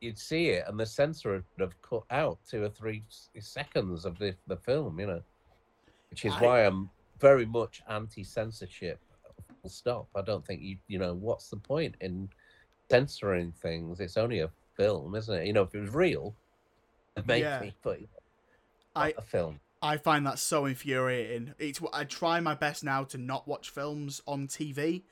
You'd 0.00 0.18
see 0.18 0.48
it, 0.50 0.64
and 0.66 0.80
the 0.80 0.86
censor 0.86 1.32
would 1.32 1.44
have 1.58 1.82
cut 1.82 2.04
out 2.10 2.38
two 2.48 2.64
or 2.64 2.70
three 2.70 3.04
seconds 3.38 4.04
of 4.04 4.18
the 4.18 4.34
the 4.46 4.56
film. 4.56 4.98
You 4.98 5.06
know, 5.06 5.22
which 6.10 6.24
is 6.24 6.32
I- 6.34 6.42
why 6.44 6.64
I'm 6.64 6.90
very 7.18 7.44
much 7.44 7.82
anti 7.88 8.24
censorship 8.24 8.98
stop. 9.66 10.08
I 10.14 10.22
don't 10.22 10.46
think 10.46 10.62
you 10.62 10.78
you 10.88 10.98
know 10.98 11.14
what's 11.14 11.50
the 11.50 11.58
point 11.58 11.94
in 12.00 12.28
censoring 12.90 13.52
things? 13.52 14.00
It's 14.00 14.16
only 14.16 14.40
a 14.40 14.50
film, 14.76 15.14
isn't 15.14 15.34
it? 15.42 15.46
You 15.46 15.52
know, 15.52 15.62
if 15.62 15.74
it 15.74 15.80
was 15.80 15.94
real, 15.94 16.34
maybe, 17.26 17.40
Yeah. 17.40 17.60
me 17.60 17.74
I 18.96 19.08
not 19.08 19.18
a 19.18 19.22
film. 19.22 19.60
I 19.82 19.96
find 19.96 20.26
that 20.26 20.38
so 20.38 20.66
infuriating. 20.66 21.54
It's 21.58 21.80
I 21.92 22.04
try 22.04 22.40
my 22.40 22.54
best 22.54 22.84
now 22.84 23.04
to 23.04 23.18
not 23.18 23.48
watch 23.48 23.70
films 23.70 24.20
on 24.26 24.46
TV 24.46 25.02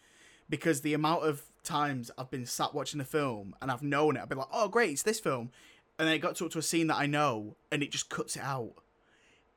because 0.48 0.82
the 0.82 0.94
amount 0.94 1.24
of 1.24 1.42
times 1.62 2.10
I've 2.18 2.30
been 2.30 2.46
sat 2.46 2.74
watching 2.74 3.00
a 3.00 3.04
film 3.04 3.54
and 3.62 3.70
I've 3.70 3.82
known 3.82 4.16
it, 4.16 4.22
I've 4.22 4.28
been 4.28 4.38
like, 4.38 4.48
"Oh, 4.52 4.68
great, 4.68 4.90
it's 4.90 5.02
this 5.02 5.20
film," 5.20 5.50
and 5.98 6.06
then 6.06 6.14
it 6.14 6.18
got 6.18 6.36
to 6.36 6.48
to 6.48 6.58
a 6.58 6.62
scene 6.62 6.86
that 6.88 6.96
I 6.96 7.06
know 7.06 7.56
and 7.72 7.82
it 7.82 7.90
just 7.90 8.10
cuts 8.10 8.36
it 8.36 8.42
out. 8.42 8.74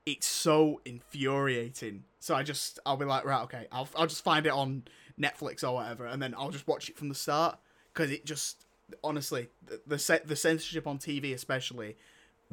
It's 0.06 0.28
so 0.28 0.82
infuriating. 0.86 2.06
So 2.20 2.34
I 2.34 2.44
just 2.44 2.80
I'll 2.86 2.98
be 2.98 3.06
like, 3.06 3.26
right, 3.26 3.44
okay, 3.44 3.68
I'll 3.72 3.90
I'll 3.98 4.08
just 4.08 4.24
find 4.24 4.46
it 4.46 4.52
on 4.54 4.84
Netflix 5.20 5.64
or 5.64 5.76
whatever, 5.76 6.06
and 6.06 6.22
then 6.22 6.34
I'll 6.38 6.52
just 6.52 6.68
watch 6.68 6.90
it 6.90 6.98
from 6.98 7.10
the 7.10 7.16
start 7.16 7.60
because 7.94 8.12
it 8.12 8.26
just 8.26 8.66
honestly 9.04 9.50
the 9.66 9.82
the, 9.86 10.22
the 10.26 10.36
censorship 10.38 10.88
on 10.88 11.00
TV 11.00 11.34
especially 11.34 11.98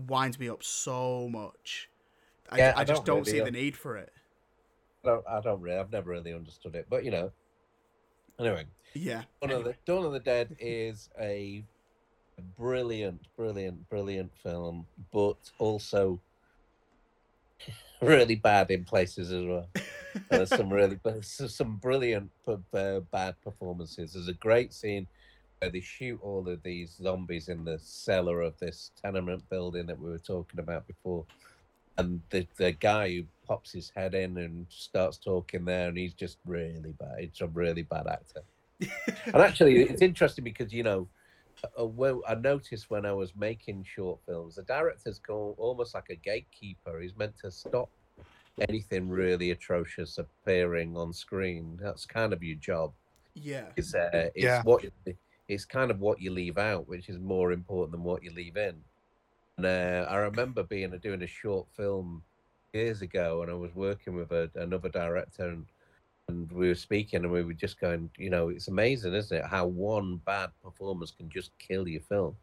winds 0.09 0.41
me 0.41 0.49
up 0.49 0.65
so 0.65 1.29
much. 1.29 1.89
I, 2.51 2.59
Yeah, 2.59 2.73
I 2.77 2.81
I 2.81 2.85
just 2.85 3.05
don't 3.05 3.17
don't 3.17 3.27
see 3.27 3.41
the 3.41 3.51
need 3.51 3.77
for 3.77 3.97
it. 3.97 4.13
I 5.05 5.09
don't, 5.09 5.25
I 5.29 5.41
don't 5.41 5.61
really, 5.61 5.79
I've 5.79 5.93
never 5.93 6.11
really 6.11 6.33
understood 6.33 6.75
it, 6.75 6.87
but 6.89 7.05
you 7.05 7.11
know. 7.11 7.31
Anyway, 8.39 8.67
Yeah. 8.95 9.23
Dawn 9.41 9.51
of 9.51 9.65
the 9.65 9.75
Dawn 9.85 10.05
of 10.05 10.13
the 10.13 10.21
Dead 10.21 10.57
is 10.61 11.11
a 11.19 11.65
brilliant, 12.57 13.21
brilliant, 13.37 13.89
brilliant 13.89 14.33
film, 14.43 14.87
but 15.13 15.51
also 15.59 16.21
really 18.01 18.37
bad 18.37 18.71
in 18.71 18.85
places 18.85 19.33
as 19.33 19.45
well. 19.45 19.69
There's 20.31 20.49
some 20.49 20.73
really, 20.73 20.99
some 21.23 21.77
brilliant, 21.77 22.31
but 22.47 22.61
uh, 22.73 23.01
bad 23.01 23.35
performances. 23.43 24.13
There's 24.13 24.29
a 24.29 24.35
great 24.35 24.73
scene 24.73 25.07
where 25.59 25.71
they 25.71 25.81
shoot 25.81 26.21
all 26.23 26.49
of 26.49 26.63
these 26.63 26.97
zombies 27.03 27.49
in 27.49 27.65
the 27.65 27.79
cellar 27.81 28.41
of 28.43 28.59
this 28.59 28.93
tenement 29.03 29.49
building 29.51 29.87
that 29.87 29.99
we 29.99 30.11
were 30.11 30.19
talking 30.19 30.61
about 30.61 30.87
before, 30.87 31.25
and 31.99 32.21
the 32.31 32.47
the 32.57 32.73
guy 32.73 33.13
who 33.15 33.25
pops 33.47 33.73
his 33.73 33.93
head 33.95 34.15
in 34.15 34.39
and 34.39 34.67
starts 34.71 35.19
talking 35.19 35.65
there, 35.65 35.89
and 35.89 35.99
he's 35.99 36.15
just 36.15 36.39
really 36.47 36.93
bad. 36.99 37.17
It's 37.19 37.41
a 37.41 37.49
really 37.49 37.83
bad 37.83 38.07
actor. 38.07 38.43
and 39.27 39.37
actually, 39.37 39.83
it's 39.83 40.03
interesting 40.03 40.45
because 40.45 40.73
you 40.73 40.85
know, 40.85 41.09
uh, 41.79 41.85
well, 41.85 42.23
I 42.29 42.35
noticed 42.37 42.91
when 42.91 43.05
I 43.05 43.13
was 43.13 43.35
making 43.37 43.85
short 43.85 44.21
films, 44.27 44.55
the 44.55 44.63
director's 44.63 45.19
called 45.19 45.57
almost 45.59 45.95
like 45.95 46.11
a 46.11 46.17
gatekeeper. 46.17 47.01
He's 47.01 47.17
meant 47.17 47.35
to 47.43 47.51
stop 47.51 47.91
anything 48.69 49.09
really 49.09 49.51
atrocious 49.51 50.19
appearing 50.19 50.97
on 50.97 51.13
screen. 51.13 51.79
That's 51.83 52.07
kind 52.07 52.33
of 52.33 52.43
your 52.43 52.57
job. 52.57 52.93
Yeah. 53.35 53.67
It's 53.77 53.95
uh, 53.95 54.31
it's 54.35 54.45
Yeah. 54.45 54.63
what 54.63 54.85
it's 55.49 55.65
kind 55.65 55.91
of 55.91 56.01
what 56.01 56.21
you 56.21 56.31
leave 56.31 56.59
out, 56.59 56.89
which 56.89 57.09
is 57.09 57.19
more 57.19 57.53
important 57.53 57.93
than 57.93 58.05
what 58.05 58.23
you 58.23 58.31
leave 58.33 58.57
in. 58.57 58.77
Uh, 59.63 60.07
I 60.09 60.17
remember 60.17 60.63
being 60.63 60.97
doing 61.03 61.23
a 61.23 61.27
short 61.27 61.67
film 61.77 62.23
years 62.73 63.03
ago, 63.03 63.43
and 63.43 63.51
I 63.51 63.55
was 63.55 63.75
working 63.75 64.15
with 64.15 64.31
a, 64.31 64.51
another 64.55 64.89
director, 64.89 65.49
and 65.49 65.67
and 66.29 66.51
we 66.53 66.69
were 66.69 66.75
speaking, 66.75 67.25
and 67.25 67.33
we 67.33 67.43
were 67.43 67.55
just 67.55 67.81
going, 67.81 68.11
you 68.19 68.29
know, 68.29 68.51
it's 68.51 68.69
amazing, 68.69 69.15
isn't 69.15 69.39
it, 69.39 69.47
how 69.47 69.67
one 69.67 70.21
bad 70.27 70.51
performance 70.63 71.11
can 71.11 71.31
just 71.31 71.51
kill 71.59 71.89
your 71.89 72.03
film, 72.03 72.37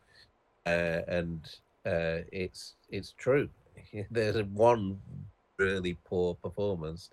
uh, 0.65 1.01
and 1.07 1.41
uh, 1.85 2.25
it's 2.31 2.73
it's 2.89 3.13
true. 3.17 3.49
There's 4.11 4.41
one 4.47 4.99
really 5.57 5.97
poor 6.03 6.35
performance. 6.35 7.09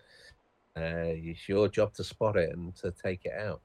Uh, 0.77 1.13
it's 1.21 1.49
your 1.49 1.69
job 1.69 1.93
to 1.95 2.03
spot 2.03 2.37
it 2.37 2.51
and 2.57 2.75
to 2.77 2.91
take 2.91 3.27
it 3.27 3.35
out. 3.39 3.61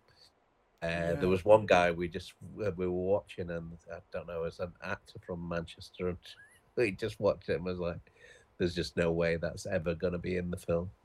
Uh, 0.83 0.87
Yeah. 0.87 1.13
There 1.13 1.29
was 1.29 1.43
one 1.45 1.65
guy 1.65 1.91
we 1.91 2.07
just 2.07 2.33
we 2.55 2.69
were 2.69 2.91
watching, 2.91 3.49
and 3.49 3.77
I 3.91 3.99
don't 4.11 4.27
know, 4.27 4.43
as 4.43 4.59
an 4.59 4.71
actor 4.83 5.19
from 5.25 5.47
Manchester, 5.47 6.09
and 6.09 6.17
we 6.75 6.91
just 6.91 7.19
watched 7.19 7.49
it 7.49 7.55
and 7.55 7.65
was 7.65 7.79
like, 7.79 8.11
"There's 8.57 8.75
just 8.75 8.95
no 8.95 9.11
way 9.11 9.37
that's 9.37 9.65
ever 9.65 9.95
going 9.95 10.13
to 10.13 10.19
be 10.19 10.37
in 10.37 10.51
the 10.51 10.57
film." 10.57 10.91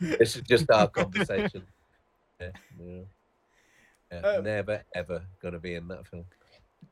this 0.00 0.36
is 0.36 0.42
just 0.42 0.70
our 0.70 0.88
conversation. 0.88 1.62
Yeah, 2.40 2.50
yeah. 2.80 3.00
Yeah, 4.10 4.18
Um, 4.18 4.44
never 4.44 4.82
ever 4.92 5.22
going 5.40 5.54
to 5.54 5.60
be 5.60 5.74
in 5.74 5.86
that 5.88 6.06
film. 6.08 6.24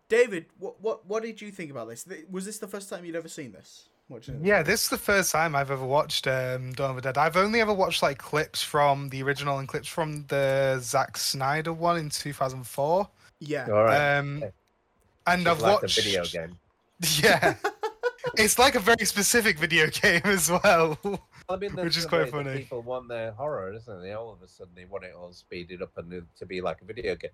David, 0.08 0.46
what 0.58 0.80
what 0.80 1.04
what 1.04 1.22
did 1.24 1.40
you 1.40 1.50
think 1.50 1.70
about 1.72 1.88
this? 1.88 2.06
Was 2.30 2.44
this 2.44 2.58
the 2.58 2.68
first 2.68 2.88
time 2.88 3.04
you'd 3.04 3.16
ever 3.16 3.28
seen 3.28 3.50
this? 3.52 3.88
Watching 4.08 4.36
it? 4.36 4.44
Yeah, 4.44 4.62
this 4.62 4.84
is 4.84 4.88
the 4.90 4.98
first 4.98 5.32
time 5.32 5.54
I've 5.56 5.70
ever 5.70 5.86
watched 5.86 6.26
um, 6.26 6.72
Dawn 6.72 6.90
of 6.90 6.96
the 6.96 7.02
Dead. 7.02 7.16
I've 7.18 7.36
only 7.36 7.60
ever 7.60 7.72
watched 7.72 8.02
like 8.02 8.18
clips 8.18 8.62
from 8.62 9.08
the 9.08 9.22
original 9.22 9.58
and 9.58 9.66
clips 9.68 9.88
from 9.88 10.26
the 10.26 10.78
Zack 10.80 11.16
Snyder 11.16 11.72
one 11.72 11.98
in 11.98 12.10
2004. 12.10 13.08
Yeah. 13.40 13.66
All 13.70 13.84
right, 13.84 14.18
Um, 14.18 14.36
okay. 14.38 14.52
and 15.26 15.48
I've 15.48 15.54
It's 15.56 15.62
like 15.62 15.82
watched 15.82 15.98
a 15.98 16.02
video 16.02 16.24
game. 16.24 16.58
Yeah, 17.20 17.56
it's 18.36 18.60
like 18.60 18.76
a 18.76 18.78
very 18.80 19.04
specific 19.04 19.58
video 19.58 19.88
game 19.88 20.20
as 20.24 20.48
well. 20.48 20.96
I 21.48 21.56
mean, 21.56 21.72
Which 21.72 21.96
is 21.96 22.06
quite 22.06 22.30
funny. 22.30 22.58
People 22.58 22.82
want 22.82 23.08
their 23.08 23.32
horror, 23.32 23.72
isn't 23.72 23.92
it? 23.98 24.02
They 24.02 24.12
all 24.12 24.32
of 24.32 24.40
a 24.40 24.46
sudden 24.46 24.72
they 24.76 24.84
want 24.84 25.02
it 25.02 25.12
all 25.12 25.32
speeded 25.32 25.82
up 25.82 25.90
and 25.96 26.24
to 26.38 26.46
be 26.46 26.60
like 26.60 26.80
a 26.80 26.84
video 26.84 27.16
game. 27.16 27.32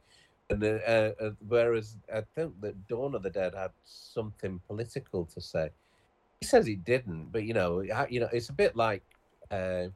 And 0.49 0.65
uh, 0.65 0.67
uh, 0.87 1.13
uh, 1.21 1.31
whereas 1.47 1.97
I 2.15 2.23
think 2.35 2.59
that 2.63 2.87
Dawn 2.89 3.15
of 3.15 3.23
the 3.23 3.29
Dead 3.29 3.55
had 3.55 3.73
something 3.85 4.59
political 4.67 5.27
to 5.27 5.41
say. 5.41 5.69
He 6.41 6.47
says 6.47 6.67
he 6.67 6.77
didn't, 6.77 7.33
but 7.33 7.45
you 7.45 7.55
know, 7.55 7.81
it 7.81 7.91
you 8.11 8.21
know, 8.21 8.29
it's 8.33 8.49
a 8.49 8.53
bit 8.53 8.77
like 8.77 9.03
uh, 9.51 9.87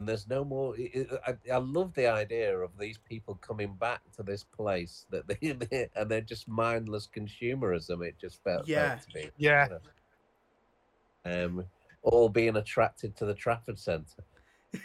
there's 0.00 0.28
no 0.28 0.44
more. 0.44 0.76
It, 0.76 0.94
it- 0.94 1.20
I, 1.26 1.54
I 1.54 1.58
love 1.58 1.94
the 1.94 2.06
idea 2.06 2.56
of 2.56 2.70
these 2.78 2.98
people 2.98 3.34
coming 3.36 3.74
back 3.74 4.00
to 4.16 4.22
this 4.22 4.44
place 4.44 5.06
that 5.10 5.26
they 5.28 5.88
and 5.96 6.10
they're 6.10 6.20
just 6.20 6.48
mindless 6.48 7.08
consumerism. 7.14 8.06
It 8.06 8.16
just 8.20 8.42
felt, 8.42 8.66
felt 8.66 8.68
Yeah. 8.68 8.96
to 8.96 9.18
me 9.18 9.30
Yeah. 9.36 9.68
um, 11.24 11.64
all 12.02 12.28
being 12.28 12.56
attracted 12.56 13.16
to 13.16 13.24
the 13.24 13.34
Trafford 13.34 13.78
Centre, 13.78 14.24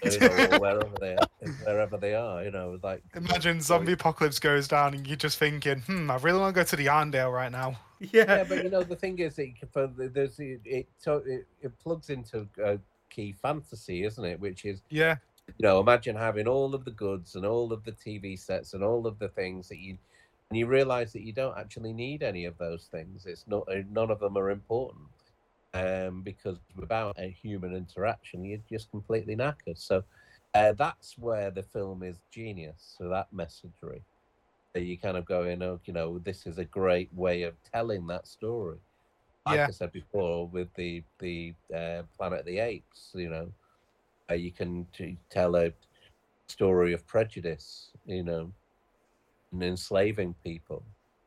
you 0.04 0.20
know, 0.20 0.60
wherever 0.60 0.92
they 1.00 1.16
are, 1.16 1.28
wherever 1.64 1.98
they 1.98 2.14
are, 2.14 2.44
you 2.44 2.52
know, 2.52 2.80
like 2.84 3.04
Imagine 3.16 3.62
zombie 3.62 3.94
apocalypse 3.94 4.38
goes 4.38 4.68
down 4.68 4.94
and 4.94 5.08
you're 5.08 5.16
just 5.16 5.40
thinking, 5.40 5.80
hmm, 5.82 6.12
I 6.12 6.18
really 6.18 6.40
want 6.40 6.54
to 6.56 6.62
go 6.62 6.66
to 6.66 6.76
the 6.76 6.86
Arndale 6.88 7.34
right 7.34 7.52
now. 7.52 7.80
Yeah. 8.12 8.38
Yeah, 8.38 8.44
but 8.44 8.64
you 8.64 8.70
know, 8.70 8.84
the 8.84 8.96
thing 8.96 9.20
is, 9.20 9.36
can- 9.36 9.56
for 9.72 9.88
there's 9.88 10.40
it 10.40 10.62
it, 10.66 10.88
it 11.06 11.48
it 11.62 11.80
plugs 11.80 12.10
into 12.10 12.48
a 12.64 12.80
key 13.10 13.34
fantasy, 13.34 14.04
isn't 14.06 14.24
it? 14.26 14.40
Which 14.40 14.66
is 14.66 14.82
Yeah. 14.90 15.16
you 15.48 15.64
know, 15.68 15.80
imagine 15.80 16.16
having 16.16 16.48
all 16.48 16.76
of 16.76 16.86
the 16.86 16.92
goods 16.92 17.36
and 17.36 17.46
all 17.46 17.72
of 17.74 17.84
the 17.84 17.92
TV 17.94 18.38
sets 18.38 18.74
and 18.74 18.84
all 18.84 19.08
of 19.08 19.18
the 19.20 19.30
things 19.30 19.70
that 19.70 19.78
you, 19.80 19.98
and 20.50 20.60
you 20.60 20.68
realize 20.68 21.14
that 21.14 21.24
you 21.24 21.34
don't 21.34 21.58
actually 21.58 21.94
need 21.94 22.24
any 22.24 22.46
of 22.46 22.58
those 22.58 22.88
things. 22.92 23.26
It's 23.26 23.46
not, 23.48 23.68
uh, 23.70 23.84
none 23.92 24.12
of 24.12 24.20
them 24.20 24.38
are 24.38 24.50
important, 24.52 25.08
um, 25.74 26.22
because 26.22 26.58
without 26.76 27.16
a 27.18 27.30
human 27.30 27.76
interaction, 27.76 28.44
you're 28.46 28.60
just 28.70 28.92
completely 28.92 29.36
knackered. 29.36 29.78
So, 29.78 30.04
uh, 30.54 30.74
that's 30.74 31.18
where 31.18 31.52
the 31.52 31.64
film 31.64 32.04
is 32.04 32.18
genius. 32.32 32.96
So 32.98 33.10
that 33.10 33.28
messagery, 33.34 34.02
you 34.80 34.98
kind 34.98 35.18
of 35.18 35.26
go 35.26 35.44
in, 35.44 35.62
oh, 35.64 35.80
you 35.86 35.94
know, 35.94 36.20
this 36.20 36.46
is 36.46 36.58
a 36.58 36.66
great 36.66 37.14
way 37.14 37.44
of 37.44 37.56
telling 37.64 38.08
that 38.08 38.28
story. 38.28 38.78
Like 39.46 39.60
Yeah. 39.60 39.68
I 39.68 39.72
said 39.72 39.92
before, 39.92 40.48
with 40.48 40.74
the 40.76 41.04
the 41.20 41.54
uh, 41.74 42.04
Planet 42.18 42.42
of 42.42 42.46
the 42.46 42.60
Apes, 42.60 43.12
you 43.14 43.30
know, 43.30 43.52
uh, 44.30 44.34
you 44.34 44.52
can 44.52 44.86
t- 44.94 45.18
tell 45.30 45.56
a 45.56 45.72
story 46.50 46.94
of 46.94 47.06
prejudice, 47.08 47.92
you 48.06 48.24
know, 48.24 48.52
and 49.52 49.64
enslaving 49.64 50.36
people 50.44 50.84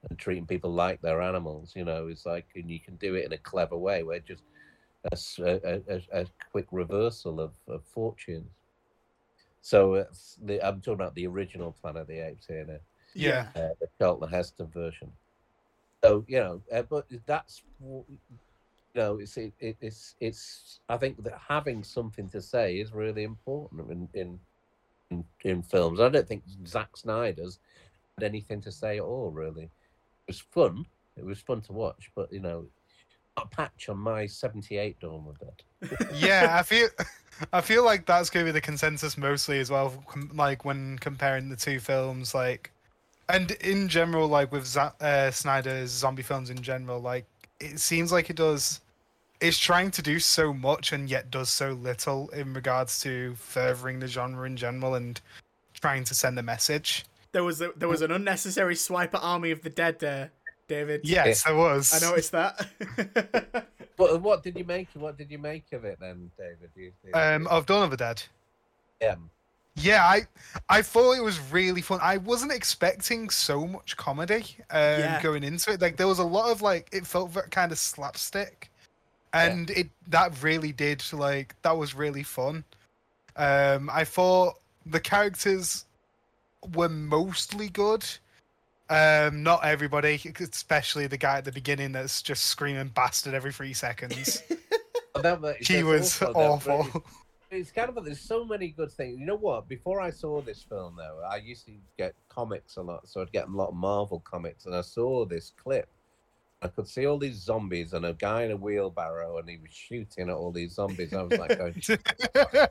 and 0.09 0.19
treating 0.19 0.47
people 0.47 0.73
like 0.73 1.01
they're 1.01 1.23
animals. 1.23 1.73
You 1.75 1.85
know, 1.85 2.09
it's 2.09 2.27
like, 2.27 2.47
and 2.55 2.71
you 2.71 2.81
can 2.81 2.97
do 2.97 3.15
it 3.15 3.25
in 3.25 3.33
a 3.33 3.39
clever 3.39 3.77
way 3.77 4.03
where 4.03 4.21
just 4.21 4.43
a 5.13 6.27
quick 6.51 6.67
reversal 6.71 7.41
of, 7.41 7.53
of 7.69 7.83
fortunes. 7.85 8.51
So 9.63 9.95
it's 9.95 10.37
the, 10.43 10.67
I'm 10.67 10.81
talking 10.81 10.95
about 10.95 11.15
the 11.15 11.27
original 11.27 11.73
Planet 11.81 12.03
of 12.03 12.09
the 12.09 12.19
Apes 12.19 12.47
here 12.47 12.65
now 12.67 12.79
Yeah. 13.15 13.49
uh, 13.57 13.75
the 13.81 13.89
Charlton 13.99 14.29
Heston 14.29 14.69
version. 14.69 15.13
So 16.03 16.25
you 16.29 16.39
know, 16.39 16.63
uh, 16.73 16.83
but 16.83 17.07
that's 17.27 17.63
w- 17.81 18.05
you 18.09 18.17
know, 18.95 19.19
it's 19.19 19.37
it, 19.37 19.53
it, 19.61 19.77
it's 19.81 20.15
it's. 20.21 20.81
I 20.89 20.97
think 20.97 21.23
that 21.25 21.39
having 21.49 21.83
something 21.85 22.29
to 22.31 22.41
say 22.41 22.77
is 22.77 22.93
really 22.93 23.25
important 23.25 23.91
in 23.91 24.09
in 24.15 24.41
in, 25.11 25.25
in 25.45 25.63
films. 25.63 26.01
I 26.01 26.09
don't 26.09 26.27
think 26.27 26.43
Zack 26.67 26.97
Snyder's 26.97 27.59
had 28.19 28.25
anything 28.25 28.61
to 28.63 28.73
say 28.73 28.99
at 28.99 29.05
all. 29.05 29.31
Really, 29.31 29.65
it 29.65 29.71
was 30.29 30.41
fun. 30.41 30.87
It 31.17 31.25
was 31.25 31.41
fun 31.41 31.61
to 31.63 31.73
watch, 31.73 32.11
but 32.15 32.33
you 32.33 32.41
know, 32.41 32.67
a 33.37 33.47
patch 33.47 33.89
on 33.89 33.99
my 33.99 34.27
'78 34.27 34.99
Dawn 35.01 35.27
of 35.29 35.39
the 35.39 35.51
yeah, 36.15 36.57
I 36.59 36.63
feel 36.63 36.89
I 37.53 37.61
feel 37.61 37.85
like 37.85 38.07
that's 38.07 38.31
going 38.31 38.45
to 38.45 38.53
be 38.53 38.53
the 38.53 38.61
consensus 38.61 39.17
mostly 39.17 39.61
as 39.61 39.71
well. 39.71 40.03
com- 40.07 40.31
Like 40.35 40.65
when 40.65 40.99
comparing 40.99 41.49
the 41.49 41.57
two 41.57 41.81
films, 41.81 42.35
like, 42.35 42.71
and 43.33 43.51
in 43.53 43.89
general, 43.89 44.29
like 44.29 44.53
with 44.53 44.67
Z- 44.67 44.81
uh, 45.01 45.31
Snyder's 45.31 45.91
zombie 45.91 46.23
films 46.23 46.51
in 46.51 46.61
general, 46.63 47.01
like 47.01 47.27
it 47.61 47.79
seems 47.79 48.13
like 48.13 48.31
it 48.31 48.37
does. 48.37 48.81
It's 49.41 49.59
trying 49.59 49.91
to 49.93 50.03
do 50.03 50.19
so 50.19 50.53
much 50.53 50.93
and 50.93 51.09
yet 51.09 51.31
does 51.31 51.49
so 51.49 51.71
little 51.73 52.29
in 52.31 52.53
regards 52.53 53.01
to 53.01 53.35
furthering 53.37 53.99
the 53.99 54.07
genre 54.07 54.47
in 54.47 54.57
general 54.57 54.95
and 54.97 55.19
trying 55.73 56.05
to 56.05 56.15
send 56.15 56.39
a 56.39 56.43
message. 56.43 57.07
There 57.33 57.45
was 57.45 57.63
a, 57.63 57.71
there 57.77 57.89
was 57.89 58.03
an 58.03 58.11
unnecessary 58.11 58.77
swipe 58.77 59.15
at 59.15 59.23
Army 59.23 59.51
of 59.51 59.63
the 59.63 59.71
Dead 59.71 59.99
there, 59.99 60.31
David. 60.69 61.03
Yes, 61.05 61.45
there 61.45 61.55
was. 61.57 61.93
I 62.03 62.07
noticed 62.07 62.33
that. 62.33 63.67
But 63.97 64.23
what 64.23 64.43
did 64.43 64.57
you 64.57 64.65
make? 64.65 64.89
What 64.95 65.19
did 65.19 65.31
you 65.31 65.39
make 65.39 65.75
of 65.75 65.85
it 65.85 65.99
then, 66.01 66.31
David? 66.39 66.71
Do 66.75 66.81
you 66.81 66.93
think? 67.05 67.15
Um, 67.15 67.47
of 67.49 67.67
Dawn 67.67 67.83
of 67.83 67.91
the 67.91 67.99
Dead. 67.99 68.23
yeah. 68.99 69.17
Yeah, 69.83 70.05
I 70.05 70.27
I 70.69 70.83
thought 70.83 71.13
it 71.13 71.23
was 71.23 71.39
really 71.53 71.81
fun. 71.83 72.01
I 72.03 72.17
wasn't 72.19 72.53
expecting 72.53 73.31
so 73.31 73.67
much 73.67 73.97
comedy 73.97 74.45
um, 74.71 74.81
Yeah. 75.01 75.23
going 75.23 75.45
into 75.45 75.73
it. 75.73 75.81
Like 75.81 75.97
there 75.97 76.09
was 76.09 76.19
a 76.19 76.25
lot 76.25 76.51
of 76.51 76.63
like 76.63 76.89
it 76.93 77.07
felt 77.07 77.33
kind 77.51 77.73
of 77.73 77.79
slapstick, 77.79 78.71
and 79.33 79.71
it 79.71 79.89
that 80.09 80.43
really 80.43 80.73
did 80.73 81.03
like 81.13 81.55
that 81.63 81.77
was 81.77 81.95
really 81.95 82.23
fun. 82.23 82.65
Um, 83.37 83.89
I 83.93 84.05
thought 84.05 84.59
the 84.87 85.01
characters 85.01 85.87
were 86.75 86.89
mostly 86.89 87.69
good. 87.69 88.05
Um, 88.91 89.45
not 89.45 89.65
everybody, 89.65 90.21
especially 90.41 91.07
the 91.07 91.17
guy 91.17 91.39
at 91.39 91.45
the 91.45 91.53
beginning 91.53 91.93
that's 91.93 92.23
just 92.23 92.47
screaming 92.47 92.89
bastard 92.89 93.35
every 93.35 93.53
three 93.53 93.73
seconds. 93.73 94.43
But 95.13 95.23
that- 95.25 95.41
but 95.41 95.57
he 95.57 95.75
there's 95.75 95.85
was 95.85 96.23
also 96.23 96.33
that 96.33 96.39
awful. 96.39 97.05
It's 97.51 97.73
kind 97.73 97.89
of 97.89 98.05
there's 98.05 98.21
so 98.21 98.45
many 98.45 98.69
good 98.69 98.93
things. 98.93 99.19
You 99.19 99.27
know 99.27 99.37
what? 99.37 99.69
Before 99.69 100.01
I 100.01 100.11
saw 100.11 100.41
this 100.41 100.63
film, 100.63 100.95
though, 100.97 101.21
I 101.29 101.37
used 101.37 101.67
to 101.67 101.73
get 101.99 102.15
comics 102.29 102.77
a 102.77 102.83
lot, 102.83 103.09
so 103.09 103.21
I'd 103.21 103.33
get 103.33 103.49
a 103.49 103.51
lot 103.51 103.69
of 103.69 103.75
Marvel 103.75 104.21
comics, 104.21 104.67
and 104.67 104.75
I 104.75 104.83
saw 104.83 105.25
this 105.25 105.53
clip. 105.57 105.89
I 106.63 106.69
could 106.69 106.87
see 106.87 107.07
all 107.07 107.19
these 107.19 107.37
zombies 107.37 107.95
and 107.95 108.05
a 108.05 108.13
guy 108.13 108.45
in 108.45 108.51
a 108.51 108.57
wheelbarrow, 108.57 109.39
and 109.39 109.49
he 109.49 109.57
was 109.57 109.73
shooting 109.73 110.29
at 110.29 110.37
all 110.37 110.53
these 110.53 110.75
zombies. 110.75 111.15
I 111.15 111.23
was 111.23 111.39
like, 111.39 111.59
going, 111.59 111.83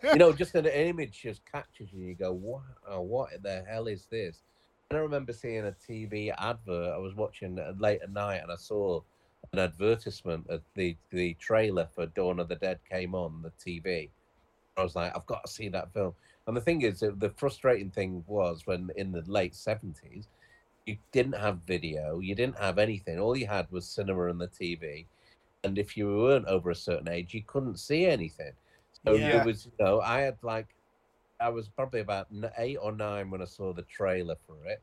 you 0.03 0.15
know, 0.15 0.31
just 0.31 0.53
an 0.55 0.67
image 0.67 1.21
just 1.23 1.41
catches 1.51 1.91
you. 1.91 2.05
You 2.05 2.15
go, 2.15 2.31
what? 2.31 2.61
Oh, 2.87 3.01
what 3.01 3.29
the 3.41 3.65
hell 3.67 3.87
is 3.87 4.05
this? 4.05 4.43
And 4.89 4.99
I 4.99 5.01
remember 5.01 5.33
seeing 5.33 5.65
a 5.65 5.75
TV 5.89 6.33
advert. 6.37 6.93
I 6.93 6.97
was 6.97 7.15
watching 7.15 7.59
uh, 7.59 7.73
late 7.79 8.01
at 8.03 8.11
night, 8.11 8.41
and 8.43 8.51
I 8.51 8.57
saw 8.57 9.01
an 9.51 9.59
advertisement. 9.59 10.45
Of 10.49 10.61
the 10.75 10.95
the 11.09 11.33
trailer 11.33 11.87
for 11.93 12.05
Dawn 12.05 12.39
of 12.39 12.47
the 12.47 12.55
Dead 12.55 12.79
came 12.89 13.15
on 13.15 13.41
the 13.41 13.51
TV. 13.51 14.09
I 14.79 14.83
was 14.83 14.95
like, 14.95 15.15
I've 15.15 15.25
got 15.25 15.45
to 15.45 15.51
see 15.51 15.69
that 15.69 15.93
film. 15.93 16.13
And 16.47 16.55
the 16.55 16.61
thing 16.61 16.81
is, 16.81 16.99
the 17.01 17.33
frustrating 17.37 17.91
thing 17.91 18.23
was 18.27 18.65
when 18.65 18.89
in 18.95 19.11
the 19.11 19.23
late 19.27 19.55
seventies, 19.55 20.27
you 20.85 20.97
didn't 21.11 21.37
have 21.37 21.59
video, 21.67 22.19
you 22.19 22.33
didn't 22.35 22.57
have 22.57 22.79
anything. 22.79 23.19
All 23.19 23.37
you 23.37 23.45
had 23.47 23.69
was 23.71 23.87
cinema 23.87 24.27
and 24.27 24.41
the 24.41 24.47
TV. 24.47 25.05
And 25.63 25.77
if 25.77 25.95
you 25.97 26.07
weren't 26.07 26.47
over 26.47 26.71
a 26.71 26.75
certain 26.75 27.09
age, 27.09 27.33
you 27.33 27.43
couldn't 27.45 27.79
see 27.79 28.05
anything. 28.05 28.53
So 29.05 29.13
Yeah. 29.15 29.41
it 29.41 29.45
was, 29.45 29.65
you 29.65 29.71
know, 29.79 30.01
I 30.01 30.21
had 30.21 30.37
like, 30.41 30.67
I 31.39 31.49
was 31.49 31.69
probably 31.69 31.99
about 31.99 32.27
eight 32.57 32.77
or 32.77 32.91
nine 32.91 33.29
when 33.29 33.41
I 33.41 33.45
saw 33.45 33.73
the 33.73 33.83
trailer 33.83 34.35
for 34.47 34.65
it. 34.65 34.81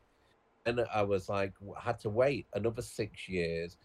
And 0.65 0.85
I 0.93 1.03
was 1.03 1.29
like, 1.29 1.53
had 1.81 1.99
to 2.01 2.09
wait 2.09 2.47
another 2.53 2.81
six 2.81 3.27
years. 3.27 3.77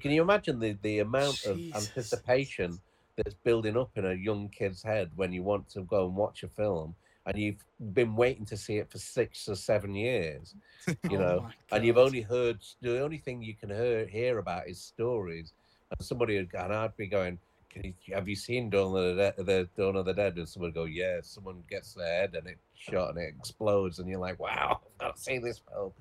Can 0.00 0.10
you 0.10 0.22
imagine 0.22 0.58
the, 0.58 0.76
the 0.82 0.98
amount 1.00 1.38
of 1.44 1.60
anticipation 1.74 2.80
that's 3.16 3.34
building 3.34 3.76
up 3.76 3.90
in 3.96 4.04
a 4.06 4.14
young 4.14 4.48
kid's 4.48 4.82
head 4.82 5.10
when 5.16 5.32
you 5.32 5.42
want 5.42 5.68
to 5.70 5.82
go 5.82 6.06
and 6.06 6.16
watch 6.16 6.42
a 6.42 6.48
film 6.48 6.94
and 7.26 7.38
you've 7.38 7.64
been 7.92 8.16
waiting 8.16 8.44
to 8.46 8.56
see 8.56 8.76
it 8.76 8.90
for 8.90 8.98
six 8.98 9.48
or 9.48 9.54
seven 9.54 9.94
years, 9.94 10.54
you 10.86 11.18
Oh 11.18 11.18
know, 11.18 11.40
my 11.40 11.76
and 11.76 11.84
you've 11.84 11.98
only 11.98 12.20
heard 12.20 12.58
the 12.82 13.02
only 13.02 13.18
thing 13.18 13.42
you 13.42 13.54
can 13.54 13.70
hear, 13.70 14.06
hear 14.06 14.38
about 14.38 14.68
is 14.68 14.80
stories. 14.80 15.52
And 15.90 16.04
somebody 16.04 16.36
would, 16.36 16.52
and 16.54 16.72
I'd 16.72 16.96
be 16.96 17.06
going, 17.06 17.38
can 17.70 17.84
you, 17.84 18.14
"Have 18.14 18.28
you 18.28 18.36
seen 18.36 18.70
Dawn 18.70 18.96
of 18.96 19.16
the, 19.16 19.32
Dead, 19.36 19.46
the 19.46 19.68
Dawn 19.76 19.96
of 19.96 20.04
the 20.06 20.14
Dead?" 20.14 20.36
And 20.36 20.48
someone 20.48 20.68
would 20.68 20.74
go, 20.74 20.84
"Yeah." 20.84 21.20
Someone 21.22 21.62
gets 21.68 21.94
their 21.94 22.06
head 22.06 22.34
and 22.34 22.46
it 22.46 22.58
shot 22.74 23.10
and 23.10 23.18
it 23.18 23.34
explodes, 23.36 23.98
and 23.98 24.08
you're 24.08 24.20
like, 24.20 24.38
"Wow, 24.38 24.80
I've 25.00 25.18
seen 25.18 25.42
this 25.42 25.60
film." 25.70 25.92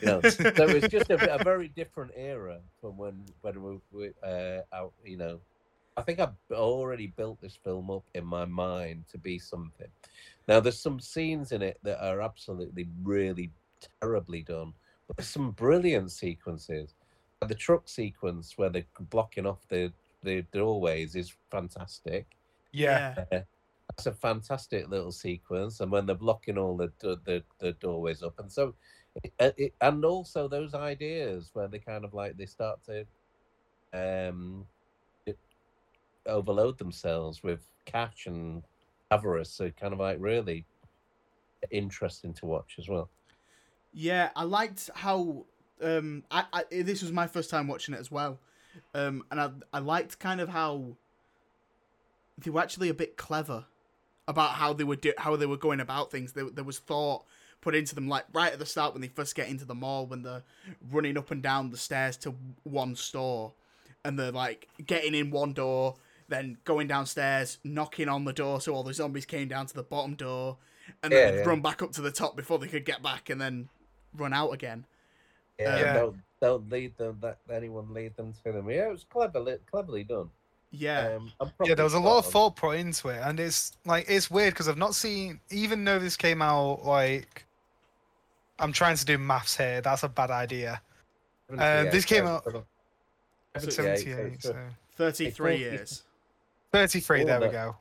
You 0.00 0.06
know, 0.06 0.20
so 0.22 0.50
it's 0.56 0.88
just 0.88 1.10
a, 1.10 1.40
a 1.40 1.44
very 1.44 1.68
different 1.68 2.12
era 2.16 2.58
from 2.80 2.96
when 2.96 3.24
when 3.42 3.62
we, 3.62 3.78
we 3.92 4.10
uh, 4.22 4.62
out, 4.72 4.92
you 5.04 5.16
know. 5.16 5.40
I 6.00 6.04
think 6.04 6.18
I've 6.20 6.34
already 6.52 7.08
built 7.08 7.40
this 7.40 7.56
film 7.56 7.90
up 7.90 8.04
in 8.14 8.24
my 8.24 8.44
mind 8.44 9.06
to 9.08 9.18
be 9.18 9.38
something. 9.38 9.88
Now, 10.48 10.60
there's 10.60 10.80
some 10.80 11.00
scenes 11.00 11.52
in 11.52 11.62
it 11.62 11.78
that 11.82 12.02
are 12.04 12.20
absolutely 12.22 12.88
really 13.02 13.52
terribly 14.00 14.42
done, 14.42 14.74
but 15.06 15.16
there's 15.16 15.28
some 15.28 15.52
brilliant 15.52 16.12
sequences. 16.12 16.94
The 17.46 17.54
truck 17.54 17.88
sequence 17.88 18.58
where 18.58 18.70
they're 18.70 18.86
blocking 19.00 19.46
off 19.46 19.66
the, 19.68 19.92
the 20.22 20.42
doorways 20.52 21.16
is 21.16 21.36
fantastic. 21.50 22.26
yeah. 22.72 23.14
That's 23.30 24.06
a 24.06 24.12
fantastic 24.14 24.88
little 24.88 25.12
sequence, 25.12 25.80
and 25.80 25.90
when 25.90 26.06
they're 26.06 26.14
blocking 26.16 26.56
all 26.56 26.76
the 26.76 26.92
the, 27.00 27.44
the 27.58 27.72
doorways 27.72 28.22
up, 28.22 28.38
and 28.38 28.50
so, 28.50 28.76
it, 29.24 29.34
it, 29.58 29.74
and 29.80 30.04
also 30.04 30.48
those 30.48 30.74
ideas 30.74 31.50
where 31.54 31.68
they 31.68 31.80
kind 31.80 32.04
of 32.04 32.14
like 32.14 32.36
they 32.36 32.46
start 32.46 32.80
to, 32.84 33.06
um, 33.92 34.66
it- 34.70 34.79
overload 36.30 36.78
themselves 36.78 37.42
with 37.42 37.60
cash 37.84 38.26
and 38.26 38.62
avarice, 39.10 39.50
so 39.50 39.70
kind 39.70 39.92
of 39.92 40.00
like 40.00 40.16
really 40.20 40.64
interesting 41.70 42.32
to 42.34 42.46
watch 42.46 42.76
as 42.78 42.88
well. 42.88 43.10
Yeah, 43.92 44.30
I 44.36 44.44
liked 44.44 44.90
how 44.94 45.44
um 45.82 46.24
I, 46.30 46.44
I 46.52 46.64
this 46.70 47.02
was 47.02 47.12
my 47.12 47.26
first 47.26 47.50
time 47.50 47.66
watching 47.66 47.94
it 47.94 48.00
as 48.00 48.10
well. 48.10 48.38
Um 48.94 49.24
and 49.30 49.40
I 49.40 49.50
I 49.72 49.78
liked 49.80 50.18
kind 50.18 50.40
of 50.40 50.48
how 50.48 50.96
they 52.38 52.50
were 52.50 52.60
actually 52.60 52.88
a 52.88 52.94
bit 52.94 53.16
clever 53.16 53.66
about 54.28 54.50
how 54.52 54.72
they 54.72 54.84
were 54.84 54.96
do, 54.96 55.12
how 55.18 55.36
they 55.36 55.46
were 55.46 55.56
going 55.56 55.80
about 55.80 56.10
things. 56.10 56.32
There, 56.32 56.48
there 56.48 56.64
was 56.64 56.78
thought 56.78 57.24
put 57.60 57.74
into 57.74 57.94
them 57.94 58.08
like 58.08 58.24
right 58.32 58.52
at 58.52 58.58
the 58.58 58.66
start 58.66 58.94
when 58.94 59.02
they 59.02 59.08
first 59.08 59.34
get 59.34 59.48
into 59.48 59.64
the 59.64 59.74
mall 59.74 60.06
when 60.06 60.22
they're 60.22 60.42
running 60.90 61.18
up 61.18 61.30
and 61.30 61.42
down 61.42 61.70
the 61.70 61.76
stairs 61.76 62.16
to 62.16 62.34
one 62.62 62.96
store 62.96 63.52
and 64.04 64.18
they're 64.18 64.32
like 64.32 64.68
getting 64.86 65.14
in 65.14 65.30
one 65.30 65.52
door 65.52 65.96
then 66.30 66.56
going 66.64 66.86
downstairs 66.88 67.58
knocking 67.64 68.08
on 68.08 68.24
the 68.24 68.32
door 68.32 68.60
so 68.60 68.74
all 68.74 68.82
the 68.82 68.94
zombies 68.94 69.26
came 69.26 69.48
down 69.48 69.66
to 69.66 69.74
the 69.74 69.82
bottom 69.82 70.14
door 70.14 70.56
and 71.02 71.12
then 71.12 71.18
Yeah, 71.26 71.30
they'd 71.32 71.38
yeah. 71.40 71.44
run 71.44 71.60
back 71.60 71.82
up 71.82 71.92
to 71.92 72.00
the 72.00 72.10
top 72.10 72.34
before 72.36 72.58
they 72.58 72.68
could 72.68 72.84
get 72.84 73.02
back 73.02 73.28
and 73.30 73.40
then 73.40 73.68
run 74.16 74.32
out 74.32 74.50
again 74.50 74.86
Yeah, 75.58 75.78
Yeah. 75.78 75.92
They'll, 75.92 76.16
they'll 76.40 76.64
lead 76.70 76.96
them. 76.96 77.18
Let 77.22 77.38
anyone 77.52 77.92
lead 77.92 78.16
them 78.16 78.32
to 78.44 78.52
them. 78.52 78.70
Yeah, 78.70 78.86
it 78.88 78.92
was 78.92 79.04
cleverly 79.04 79.58
cleverly 79.70 80.04
done. 80.04 80.30
yeah 80.70 81.18
Um, 81.40 81.52
Yeah, 81.64 81.74
there 81.74 81.84
was 81.84 81.94
a 81.94 82.00
lot 82.00 82.18
of 82.18 82.26
thought 82.26 82.56
put 82.56 82.78
into 82.78 83.08
it, 83.10 83.20
and 83.22 83.38
it's 83.38 83.72
like 83.84 84.06
it's 84.08 84.30
weird 84.30 84.54
because 84.54 84.68
I've 84.68 84.78
not 84.78 84.94
seen, 84.94 85.38
even 85.50 85.84
though 85.84 85.98
this 85.98 86.16
came 86.16 86.40
out 86.42 86.84
like, 86.86 87.44
I'm 88.58 88.72
trying 88.72 88.96
to 88.96 89.04
do 89.04 89.18
maths 89.18 89.56
here. 89.56 89.80
That's 89.80 90.02
a 90.02 90.08
bad 90.08 90.30
idea. 90.30 90.80
Uh, 91.52 91.84
this 91.90 92.04
came 92.04 92.26
out- 92.26 92.44
Seventy-eight, 93.58 93.64
so 93.64 93.70
78, 93.70 94.32
it's, 94.34 94.44
so 94.44 94.52
uh, 94.52 94.56
33 94.96 95.56
years 95.56 96.02
33. 96.72 97.24
There 97.24 97.40
we 97.40 97.48
go. 97.48 97.76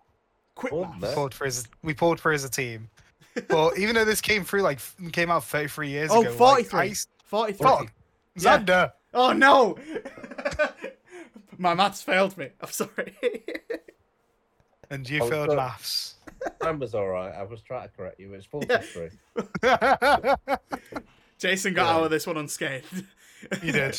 quick 0.56 0.74
Older. 0.74 0.90
We 1.02 1.08
pulled 1.14 1.34
for 1.34 1.46
his, 1.46 1.68
we 1.84 1.94
pulled 1.94 2.20
for 2.20 2.32
as 2.32 2.44
a 2.44 2.50
team. 2.50 2.90
But 3.48 3.78
even 3.78 3.96
though 3.96 4.06
this 4.06 4.22
came 4.22 4.44
through 4.44 4.62
like 4.64 4.80
came 5.12 5.30
out 5.32 5.44
33 5.44 5.90
years 5.90 6.10
oh 6.12 6.22
ago, 6.22 6.30
like, 6.30 6.38
43 6.38 6.80
I 6.80 6.88
s- 6.90 7.08
43 7.26 7.66
Fuck, 7.68 7.94
Yeah. 8.36 8.58
Xander. 8.58 8.92
oh 9.14 9.32
no 9.34 9.78
my 11.58 11.74
maths 11.74 12.02
failed 12.02 12.38
me 12.38 12.50
i'm 12.62 12.70
sorry 12.72 13.16
And 14.92 15.08
you 15.08 15.20
failed 15.30 15.50
good. 15.50 15.58
maths. 15.58 16.16
Time 16.64 16.80
was 16.80 16.96
all 16.96 17.08
right. 17.08 17.32
I 17.32 17.44
was 17.44 17.62
trying 17.62 17.88
to 17.88 17.96
correct 17.96 18.20
you. 18.20 18.34
It's 18.34 18.48
forty-three. 18.48 19.10
jason 21.38 21.76
got 21.76 21.86
Yeah. 21.86 21.96
out 21.96 22.04
of 22.06 22.10
this 22.10 22.26
one 22.26 22.38
unscathed 22.38 23.06
You 23.64 23.72
did. 23.72 23.98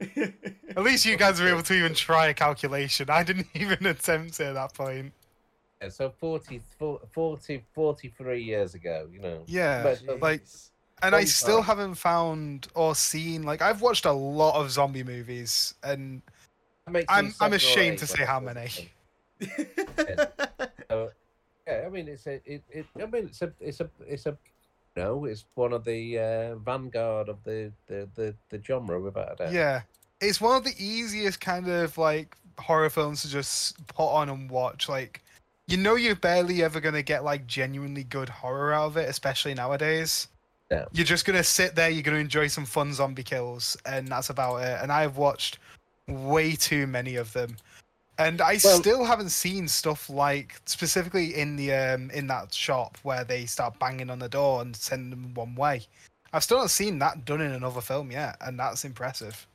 At 0.76 0.82
least 0.82 1.04
you 1.06 1.16
guys 1.16 1.40
were 1.40 1.48
able 1.48 1.62
to 1.62 1.74
even 1.74 1.94
try 1.94 2.26
a 2.28 2.34
calculation. 2.34 3.08
I 3.10 3.22
didn't 3.22 3.46
even 3.54 3.86
attempt 3.86 4.40
it 4.40 4.44
at 4.44 4.54
that 4.54 4.74
point. 4.74 5.12
Yeah, 5.80 5.88
so 5.88 6.10
40, 6.10 6.60
40, 7.12 7.64
43 7.72 8.42
years 8.42 8.74
ago. 8.74 9.08
You 9.12 9.20
know. 9.20 9.42
Yeah, 9.46 9.82
But, 9.82 10.02
uh, 10.08 10.16
like- 10.20 10.42
And 11.02 11.14
I 11.14 11.24
still 11.24 11.62
haven't 11.62 11.94
found 11.94 12.68
or 12.74 12.94
seen 12.94 13.42
like 13.44 13.62
I've 13.62 13.80
watched 13.80 14.04
a 14.04 14.12
lot 14.12 14.60
of 14.60 14.70
zombie 14.70 15.04
movies 15.04 15.74
and 15.82 16.20
I'm- 17.08 17.34
I'm 17.40 17.52
ashamed 17.54 17.98
to 17.98 18.06
say 18.06 18.24
how 18.24 18.40
many. 18.40 18.90
the 19.38 19.46
film. 19.96 20.68
So, 20.90 21.10
yeah, 21.66 21.84
I 21.86 21.88
mean, 21.88 22.08
it's 22.08 22.26
a, 22.26 22.40
it, 22.44 22.62
it, 22.68 22.86
I 23.00 23.06
mean, 23.06 23.26
it's 23.26 23.40
a, 23.42 23.52
it's 23.60 23.80
a, 23.80 23.88
it's 24.06 24.26
a, 24.26 24.30
you 24.30 24.36
know, 24.96 25.24
it's 25.24 25.44
one 25.54 25.72
of 25.72 25.84
the 25.84 26.18
uh, 26.18 26.56
vanguard 26.56 27.28
of 27.28 27.42
the, 27.44 27.72
the, 27.86 28.08
the, 28.14 28.34
the 28.48 28.62
genre 28.62 29.00
without 29.00 29.32
a 29.32 29.36
doubt. 29.36 29.52
yeah, 29.52 29.82
it's 30.20 30.40
one 30.40 30.56
of 30.56 30.64
the 30.64 30.74
easiest 30.78 31.40
kind 31.40 31.68
of 31.68 31.96
like 31.96 32.36
horror 32.58 32.90
films 32.90 33.22
to 33.22 33.28
just 33.28 33.84
put 33.86 34.06
on 34.06 34.28
and 34.28 34.50
watch. 34.50 34.88
Like 34.88 35.22
you 35.66 35.76
know 35.76 35.94
you're 35.94 36.16
barely 36.16 36.62
ever 36.62 36.80
gonna 36.80 37.02
get 37.02 37.24
like 37.24 37.46
genuinely 37.46 38.04
good 38.04 38.28
horror 38.28 38.72
out 38.72 38.86
of 38.86 38.96
it, 38.96 39.08
especially 39.08 39.54
nowadays. 39.54 40.28
Yeah. 40.70 40.84
You're 40.92 41.06
just 41.06 41.24
gonna 41.24 41.44
sit 41.44 41.74
there, 41.74 41.90
you're 41.90 42.02
gonna 42.02 42.18
enjoy 42.18 42.48
some 42.48 42.64
fun 42.64 42.92
zombie 42.92 43.22
kills, 43.22 43.76
and 43.86 44.08
that's 44.08 44.30
about 44.30 44.58
it. 44.58 44.78
And 44.82 44.92
I've 44.92 45.16
watched 45.16 45.58
way 46.08 46.54
too 46.54 46.86
many 46.86 47.16
of 47.16 47.32
them. 47.32 47.56
And 48.20 48.42
I 48.42 48.58
Well- 48.62 48.78
still 48.78 49.04
haven't 49.04 49.30
seen 49.30 49.66
stuff 49.66 50.10
like 50.10 50.60
specifically 50.66 51.34
in 51.34 51.56
the 51.56 51.72
um 51.72 52.10
in 52.10 52.26
that 52.26 52.52
shop 52.52 52.98
where 53.02 53.24
they 53.24 53.46
start 53.46 53.78
banging 53.78 54.10
on 54.10 54.18
the 54.18 54.28
door 54.28 54.60
and 54.60 54.76
send 54.76 55.10
them 55.10 55.32
one 55.32 55.54
way. 55.54 55.86
I've 56.32 56.44
still 56.44 56.58
not 56.58 56.70
seen 56.70 56.98
that 56.98 57.24
done 57.24 57.40
in 57.40 57.50
another 57.50 57.80
film 57.80 58.12
yet, 58.12 58.36
and 58.42 58.60
that's 58.60 58.84
impressive. 58.84 59.46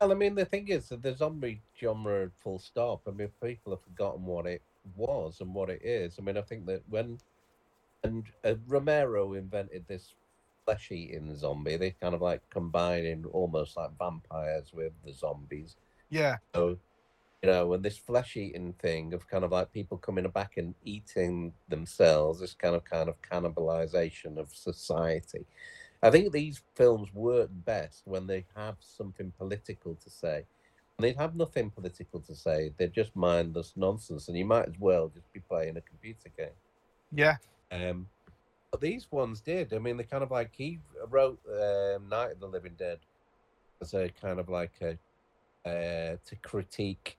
Well, 0.00 0.10
I 0.10 0.14
mean, 0.16 0.34
the 0.34 0.44
thing 0.44 0.66
is 0.68 0.88
that 0.88 1.00
the 1.00 1.14
zombie 1.14 1.62
genre, 1.78 2.28
full 2.42 2.58
stop. 2.58 3.02
I 3.06 3.12
mean, 3.12 3.30
people 3.40 3.72
have 3.72 3.82
forgotten 3.82 4.26
what 4.26 4.46
it 4.46 4.62
was 4.96 5.40
and 5.40 5.54
what 5.54 5.70
it 5.70 5.80
is. 5.84 6.18
I 6.18 6.22
mean, 6.22 6.36
I 6.36 6.42
think 6.42 6.66
that 6.66 6.82
when 6.90 7.18
and 8.02 8.24
uh, 8.44 8.56
Romero 8.66 9.34
invented 9.34 9.86
this 9.86 10.12
flesh-eating 10.64 11.36
zombie, 11.36 11.76
they 11.76 11.92
kind 11.92 12.16
of 12.16 12.20
like 12.20 12.42
combining 12.50 13.24
almost 13.26 13.76
like 13.76 13.96
vampires 13.96 14.72
with 14.72 14.92
the 15.04 15.12
zombies. 15.12 15.76
Yeah, 16.10 16.38
So, 16.52 16.78
you 17.42 17.50
know, 17.50 17.72
and 17.72 17.84
this 17.84 17.98
flesh-eating 17.98 18.74
thing 18.74 19.12
of 19.12 19.28
kind 19.28 19.42
of 19.42 19.50
like 19.50 19.72
people 19.72 19.98
coming 19.98 20.28
back 20.28 20.58
and 20.58 20.74
eating 20.84 21.52
themselves, 21.68 22.38
this 22.38 22.54
kind 22.54 22.76
of 22.76 22.84
kind 22.84 23.08
of 23.08 23.20
cannibalization 23.22 24.38
of 24.38 24.54
society. 24.54 25.44
I 26.04 26.10
think 26.10 26.32
these 26.32 26.62
films 26.74 27.12
work 27.12 27.50
best 27.64 28.02
when 28.04 28.26
they 28.26 28.44
have 28.54 28.76
something 28.80 29.32
political 29.38 29.96
to 29.96 30.10
say. 30.10 30.44
When 30.96 31.08
they 31.08 31.18
have 31.18 31.34
nothing 31.34 31.70
political 31.70 32.20
to 32.20 32.34
say, 32.34 32.72
they're 32.76 32.88
just 32.88 33.16
mindless 33.16 33.72
nonsense, 33.76 34.28
and 34.28 34.36
you 34.36 34.44
might 34.44 34.68
as 34.68 34.78
well 34.78 35.08
just 35.08 35.32
be 35.32 35.40
playing 35.40 35.76
a 35.76 35.80
computer 35.80 36.28
game. 36.36 36.48
yeah, 37.12 37.36
Um, 37.72 38.06
but 38.70 38.80
these 38.80 39.10
ones 39.10 39.40
did. 39.40 39.74
I 39.74 39.78
mean, 39.78 39.96
they 39.96 40.04
kind 40.04 40.22
of 40.22 40.30
like 40.30 40.50
he 40.54 40.78
wrote 41.08 41.40
um, 41.48 42.08
Night 42.08 42.32
of 42.32 42.40
the 42.40 42.46
Living 42.46 42.74
Dead 42.78 42.98
as 43.80 43.94
a 43.94 44.08
kind 44.20 44.38
of 44.38 44.48
like 44.48 44.72
a 44.80 44.98
uh, 45.68 46.16
to 46.24 46.36
critique 46.42 47.16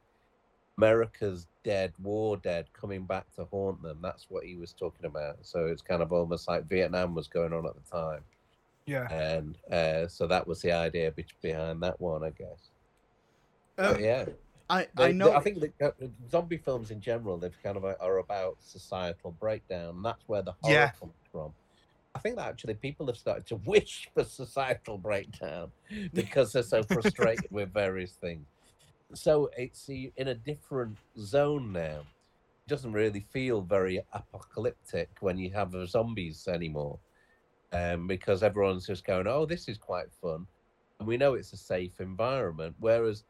America's 0.77 1.47
dead, 1.63 1.93
war 2.01 2.37
dead, 2.37 2.65
coming 2.73 3.05
back 3.05 3.25
to 3.35 3.45
haunt 3.45 3.81
them. 3.83 3.99
That's 4.01 4.25
what 4.29 4.43
he 4.43 4.55
was 4.55 4.73
talking 4.73 5.05
about. 5.05 5.37
So 5.41 5.67
it's 5.67 5.81
kind 5.81 6.01
of 6.01 6.11
almost 6.11 6.47
like 6.47 6.65
Vietnam 6.65 7.13
was 7.15 7.27
going 7.27 7.53
on 7.53 7.65
at 7.65 7.73
the 7.75 7.91
time, 7.91 8.21
yeah. 8.85 9.07
and 9.11 9.57
uh, 9.71 10.07
so 10.07 10.27
that 10.27 10.47
was 10.47 10.61
the 10.61 10.71
idea 10.71 11.11
be- 11.11 11.25
behind 11.41 11.81
that 11.83 11.99
one, 12.01 12.23
I 12.23 12.31
guess. 12.31 12.69
Um, 13.77 13.93
But 13.93 14.01
yeah, 14.01 14.25
I, 14.69 14.87
they- 14.95 15.03
I 15.03 15.07
they- 15.07 15.13
know 15.13 15.33
I 15.33 15.39
think 15.41 15.59
that 15.59 15.73
uh, 15.81 16.07
zombie 16.29 16.57
films 16.57 16.89
in 16.91 16.99
general, 17.01 17.37
they've 17.37 17.57
kind 17.63 17.77
of 17.77 17.83
like, 17.83 17.97
are 17.99 18.17
about 18.17 18.57
societal 18.59 19.31
breakdown. 19.39 20.01
That's 20.01 20.23
where 20.27 20.41
the 20.41 20.53
horror 20.61 20.73
Yeah. 20.75 20.91
comes 20.91 21.13
from. 21.31 21.53
I 22.15 22.19
think 22.19 22.35
that 22.35 22.47
actually 22.47 22.75
people 22.75 23.07
have 23.07 23.17
started 23.17 23.45
to 23.47 23.55
wish 23.65 24.09
for 24.13 24.23
societal 24.23 24.97
breakdown 24.99 25.71
because 26.13 26.53
they're 26.53 26.61
so 26.63 26.83
frustrated 26.83 27.47
with 27.51 27.73
various 27.73 28.11
things. 28.13 28.45
So 29.15 29.49
it's 29.57 29.89
in 29.89 30.27
a 30.27 30.35
different 30.35 30.97
zone 31.17 31.71
now. 31.71 32.01
It 32.01 32.69
doesn't 32.69 32.93
really 32.93 33.19
feel 33.19 33.61
very 33.61 34.01
apocalyptic 34.13 35.09
when 35.19 35.37
you 35.37 35.51
have 35.51 35.73
zombies 35.87 36.47
anymore, 36.47 36.99
um, 37.73 38.07
because 38.07 38.43
everyone's 38.43 38.87
just 38.87 39.05
going, 39.05 39.27
"Oh, 39.27 39.45
this 39.45 39.67
is 39.67 39.77
quite 39.77 40.11
fun," 40.13 40.47
and 40.99 41.07
we 41.07 41.17
know 41.17 41.33
it's 41.35 41.53
a 41.53 41.57
safe 41.57 41.99
environment. 41.99 42.75
Whereas 42.79 43.25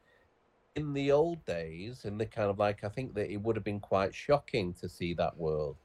in 0.75 0.93
the 0.93 1.11
old 1.11 1.45
days, 1.45 2.05
in 2.05 2.17
the 2.17 2.25
kind 2.25 2.49
of 2.49 2.59
like, 2.59 2.83
I 2.83 2.89
think 2.89 3.13
that 3.15 3.31
it 3.31 3.37
would 3.37 3.55
have 3.55 3.65
been 3.65 3.79
quite 3.79 4.15
shocking 4.15 4.73
to 4.75 4.89
see 4.89 5.13
that 5.15 5.37
world. 5.37 5.77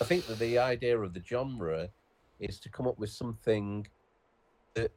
I 0.00 0.04
think 0.04 0.26
that 0.26 0.38
the 0.38 0.58
idea 0.58 0.98
of 0.98 1.14
the 1.14 1.22
genre 1.24 1.90
is 2.38 2.60
to 2.60 2.68
come 2.68 2.86
up 2.86 2.98
with 2.98 3.10
something 3.10 3.86
that 4.74 4.92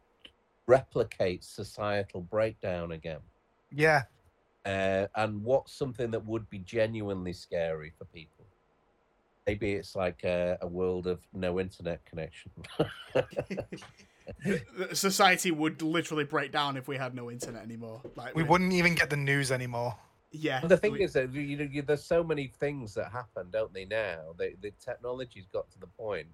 replicates 0.70 1.46
societal 1.46 2.22
breakdown 2.22 2.92
again. 2.92 3.22
Yeah, 3.72 4.04
Uh, 4.68 5.08
and 5.16 5.42
what's 5.44 5.72
something 5.72 6.12
that 6.12 6.26
would 6.26 6.50
be 6.50 6.60
genuinely 6.60 7.32
scary 7.32 7.94
for 7.98 8.04
people? 8.06 8.46
Maybe 9.46 9.72
it's 9.72 9.96
like 9.96 10.26
a, 10.26 10.58
a 10.62 10.68
world 10.68 11.08
of 11.08 11.22
no 11.34 11.62
internet 11.62 12.04
connection. 12.04 12.52
society 14.94 15.52
would 15.52 15.82
literally 15.82 16.26
break 16.26 16.52
down 16.52 16.76
if 16.76 16.90
we 16.90 16.98
had 16.98 17.16
no 17.16 17.32
internet 17.32 17.64
anymore. 17.64 18.02
Like 18.18 18.36
we 18.36 18.44
wouldn't 18.44 18.74
even 18.74 18.94
get 18.94 19.10
the 19.10 19.16
news 19.16 19.54
anymore. 19.54 19.96
Yeah. 20.32 20.60
But 20.60 20.68
the 20.68 20.78
thing 20.78 20.94
we- 20.94 21.04
is 21.04 21.14
that 21.14 21.34
you 21.34 21.56
know 21.56 21.68
you, 21.72 21.82
there's 21.82 22.04
so 22.04 22.22
many 22.24 22.48
things 22.60 22.94
that 22.96 23.10
happen, 23.10 23.48
don't 23.52 23.74
they? 23.74 23.86
Now 23.86 24.34
the 24.38 24.54
the 24.62 24.72
technology's 24.84 25.48
got 25.54 25.72
to 25.72 25.80
the 25.80 25.88
point. 25.88 26.28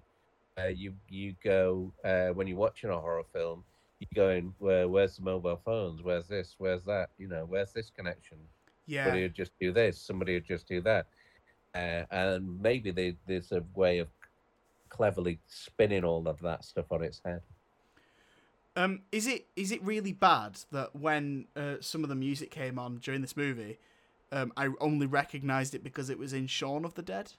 Uh, 0.58 0.66
you 0.66 0.92
you 1.08 1.34
go 1.42 1.92
uh, 2.04 2.28
when 2.28 2.48
you're 2.48 2.56
watching 2.56 2.90
a 2.90 2.98
horror 2.98 3.24
film, 3.32 3.58
you 3.58 3.73
going 4.14 4.54
where 4.58 4.88
where's 4.88 5.16
the 5.16 5.22
mobile 5.22 5.60
phones? 5.64 6.02
Where's 6.02 6.26
this? 6.26 6.54
Where's 6.58 6.84
that? 6.84 7.10
You 7.18 7.28
know, 7.28 7.44
where's 7.48 7.72
this 7.72 7.90
connection? 7.90 8.38
Yeah. 8.86 9.04
Somebody 9.04 9.22
would 9.22 9.34
just 9.34 9.52
do 9.60 9.72
this. 9.72 9.98
Somebody 10.00 10.34
would 10.34 10.46
just 10.46 10.68
do 10.68 10.80
that. 10.82 11.06
Uh, 11.74 12.04
and 12.10 12.60
maybe 12.60 12.90
they, 12.90 13.16
there's 13.26 13.50
a 13.52 13.62
way 13.74 13.98
of 13.98 14.08
cleverly 14.88 15.40
spinning 15.48 16.04
all 16.04 16.28
of 16.28 16.40
that 16.40 16.64
stuff 16.64 16.86
on 16.90 17.02
its 17.02 17.20
head. 17.24 17.40
Um, 18.76 19.02
is 19.12 19.26
it 19.26 19.46
is 19.54 19.70
it 19.70 19.82
really 19.84 20.12
bad 20.12 20.58
that 20.72 20.96
when 20.96 21.46
uh, 21.54 21.76
some 21.80 22.02
of 22.02 22.08
the 22.08 22.16
music 22.16 22.50
came 22.50 22.78
on 22.78 22.98
during 22.98 23.20
this 23.20 23.36
movie, 23.36 23.78
um, 24.32 24.52
I 24.56 24.70
only 24.80 25.06
recognised 25.06 25.74
it 25.74 25.84
because 25.84 26.10
it 26.10 26.18
was 26.18 26.32
in 26.32 26.48
Shaun 26.48 26.84
of 26.84 26.94
the 26.94 27.02
Dead? 27.02 27.32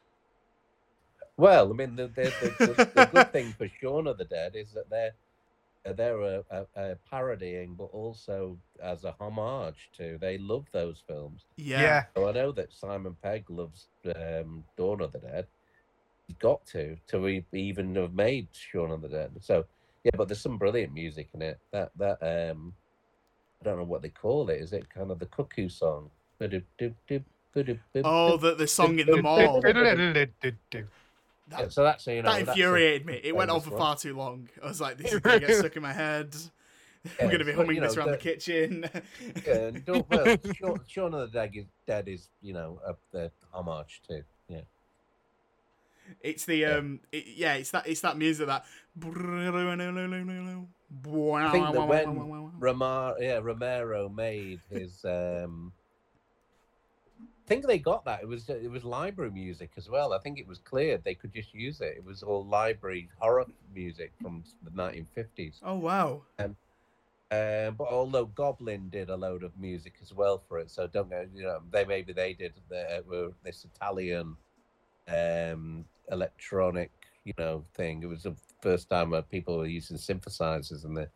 Well, 1.37 1.69
I 1.69 1.73
mean, 1.73 1.97
the, 1.97 2.07
the, 2.07 2.33
the, 2.41 2.65
the, 2.65 2.91
the 2.95 3.09
good 3.11 3.31
thing 3.33 3.53
for 3.57 3.67
Shaun 3.81 4.07
of 4.07 4.17
the 4.17 4.23
Dead 4.23 4.55
is 4.55 4.71
that 4.71 4.89
they're 4.89 5.13
they're 5.93 6.21
a, 6.21 6.43
a, 6.49 6.65
a 6.75 6.95
parodying, 7.09 7.75
but 7.75 7.85
also 7.85 8.57
as 8.81 9.03
a 9.03 9.15
homage 9.19 9.89
to. 9.97 10.17
They 10.19 10.37
love 10.37 10.65
those 10.71 11.03
films. 11.07 11.45
Yeah. 11.57 11.81
Yeah. 11.81 12.03
So 12.15 12.27
I 12.27 12.31
know 12.31 12.51
that 12.53 12.73
Simon 12.73 13.15
Pegg 13.21 13.49
loves 13.49 13.87
um, 14.15 14.63
Dawn 14.77 15.01
of 15.01 15.11
the 15.11 15.19
Dead. 15.19 15.47
He's 16.27 16.37
got 16.37 16.65
to 16.67 16.97
to 17.07 17.43
even 17.53 17.95
have 17.95 18.13
made 18.13 18.47
Shaun 18.51 18.91
of 18.91 19.01
the 19.01 19.09
Dead. 19.09 19.31
So 19.41 19.65
yeah, 20.03 20.11
but 20.17 20.27
there's 20.27 20.41
some 20.41 20.57
brilliant 20.57 20.93
music 20.93 21.29
in 21.33 21.41
it. 21.41 21.59
That 21.71 21.91
that 21.97 22.17
um, 22.51 22.73
I 23.61 23.65
don't 23.65 23.77
know 23.77 23.83
what 23.83 24.01
they 24.01 24.09
call 24.09 24.49
it. 24.49 24.61
Is 24.61 24.73
it 24.73 24.89
kind 24.89 25.11
of 25.11 25.19
the 25.19 25.27
cuckoo 25.27 25.69
song? 25.69 26.09
Oh, 28.03 28.37
the 28.37 28.55
the 28.55 28.67
song 28.67 28.99
in 28.99 29.07
the 29.07 29.21
mall. 29.21 29.61
Yeah, 31.51 31.67
so 31.69 31.83
that's 31.83 32.07
you 32.07 32.21
know 32.21 32.31
That 32.31 32.47
infuriated 32.47 33.05
me. 33.05 33.21
It 33.23 33.35
went 33.35 33.51
on 33.51 33.61
for 33.61 33.71
one. 33.71 33.79
far 33.79 33.95
too 33.95 34.15
long. 34.15 34.49
I 34.63 34.67
was 34.67 34.81
like, 34.81 34.97
this 34.97 35.13
is 35.13 35.19
gonna 35.19 35.39
get 35.39 35.55
stuck 35.55 35.75
in 35.75 35.83
my 35.83 35.93
head. 35.93 36.35
I'm 37.21 37.29
gonna 37.29 37.39
be 37.39 37.51
but, 37.51 37.55
humming 37.55 37.75
you 37.75 37.81
this 37.81 37.95
around 37.97 38.11
the 38.11 38.17
kitchen. 38.17 38.89
Yeah, 39.45 39.53
and 39.53 39.85
don't, 39.85 40.09
well, 40.09 40.37
Shaun, 40.55 40.79
Shaun 40.87 41.13
of 41.13 41.31
the 41.31 41.39
Dead 41.39 41.51
is, 41.55 41.65
Dead 41.85 42.07
is 42.07 42.29
you 42.41 42.53
know 42.53 42.79
a, 42.85 42.95
the 43.11 43.31
homage 43.53 44.01
to 44.09 44.23
yeah. 44.47 44.61
It's 46.21 46.45
the 46.45 46.55
Yeah. 46.57 46.77
um, 46.77 46.99
it, 47.11 47.25
yeah, 47.35 47.53
it's 47.55 47.71
that 47.71 47.87
it's 47.87 48.01
that 48.01 48.17
music 48.17 48.47
that. 48.47 48.65
I 49.03 49.05
think 51.51 51.73
that 51.73 51.87
when 51.87 52.05
Romar, 52.59 53.15
yeah, 53.19 53.39
Romero 53.39 54.09
made 54.09 54.61
his. 54.69 55.03
Um, 55.03 55.73
think 57.47 57.65
they 57.65 57.77
got 57.77 58.05
that. 58.05 58.21
It 58.21 58.27
was 58.27 58.49
it 58.49 58.69
was 58.69 58.83
library 58.83 59.31
music 59.31 59.71
as 59.77 59.89
well. 59.89 60.13
I 60.13 60.19
think 60.19 60.39
it 60.39 60.47
was 60.47 60.59
cleared. 60.59 61.03
they 61.03 61.15
could 61.15 61.33
just 61.33 61.53
use 61.53 61.81
it. 61.81 61.95
It 61.97 62.05
was 62.05 62.23
all 62.23 62.45
library 62.45 63.09
horror 63.19 63.45
music 63.73 64.13
from 64.21 64.43
the 64.63 64.71
1950s. 64.71 65.59
Oh 65.63 65.75
wow! 65.75 66.23
Um, 66.39 67.75
but 67.77 67.87
although 67.87 68.25
Goblin 68.25 68.89
did 68.89 69.09
a 69.09 69.15
load 69.15 69.43
of 69.43 69.57
music 69.57 69.95
as 70.01 70.13
well 70.13 70.41
for 70.47 70.59
it, 70.59 70.69
so 70.71 70.87
don't 70.87 71.09
go. 71.09 71.25
You 71.33 71.43
know, 71.43 71.61
they 71.71 71.85
maybe 71.85 72.13
they 72.13 72.33
did 72.33 72.53
the, 72.69 73.03
were 73.07 73.31
this 73.43 73.65
Italian 73.65 74.37
um, 75.07 75.85
electronic, 76.11 76.91
you 77.23 77.33
know, 77.37 77.65
thing. 77.73 78.03
It 78.03 78.07
was 78.07 78.23
the 78.23 78.35
first 78.61 78.89
time 78.89 79.11
where 79.11 79.21
people 79.21 79.57
were 79.57 79.65
using 79.67 79.97
synthesizers 79.97 80.85
in 80.85 80.93
the 80.93 81.09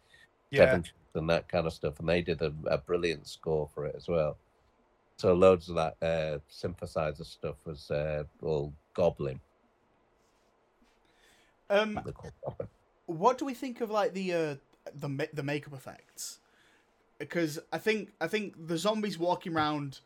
Yeah. 0.51 0.76
70s 0.77 0.91
and 1.15 1.30
that 1.30 1.47
kind 1.47 1.65
of 1.65 1.73
stuff, 1.73 1.99
and 1.99 2.07
they 2.07 2.22
did 2.22 2.41
a, 2.41 2.53
a 2.68 2.77
brilliant 2.77 3.27
score 3.27 3.68
for 3.73 3.85
it 3.85 3.95
as 3.95 4.07
well. 4.07 4.38
So 5.20 5.34
loads 5.34 5.68
of 5.68 5.76
that 5.76 5.98
uh, 6.02 6.40
synthesizer 6.50 7.26
stuff 7.26 7.58
was 7.66 7.91
uh, 7.91 8.24
all 8.41 8.74
Goblin. 8.94 9.41
Um, 11.70 11.96
what 11.96 12.06
they 12.06 12.12
call 12.14 12.32
Goblin. 12.48 12.70
what 13.06 13.38
do 13.38 13.44
we 13.44 13.54
think 13.54 13.82
of 13.82 13.91
like 13.91 14.14
the 14.14 14.34
uh 14.34 14.56
the 14.96 15.10
ma- 15.10 15.26
the 15.34 15.44
makeup 15.44 15.74
effects? 15.74 16.40
Because 17.18 17.60
I 17.74 17.80
think 17.80 18.14
I 18.22 18.28
think 18.28 18.66
the 18.66 18.78
zombies 18.78 19.20
walking 19.20 19.54
around 19.54 20.00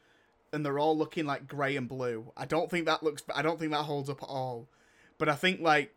and 0.51 0.65
they're 0.65 0.79
all 0.79 0.97
looking 0.97 1.27
like 1.27 1.47
grey 1.47 1.75
and 1.75 1.87
blue. 1.87 2.31
I 2.35 2.45
don't 2.45 2.71
think 2.71 2.87
that 2.87 3.03
looks. 3.03 3.21
I 3.35 3.43
don't 3.43 3.59
think 3.59 3.71
that 3.71 3.83
holds 3.83 4.09
up 4.09 4.23
at 4.23 4.29
all. 4.29 4.67
But 5.19 5.29
I 5.29 5.35
think 5.35 5.61
like 5.61 5.93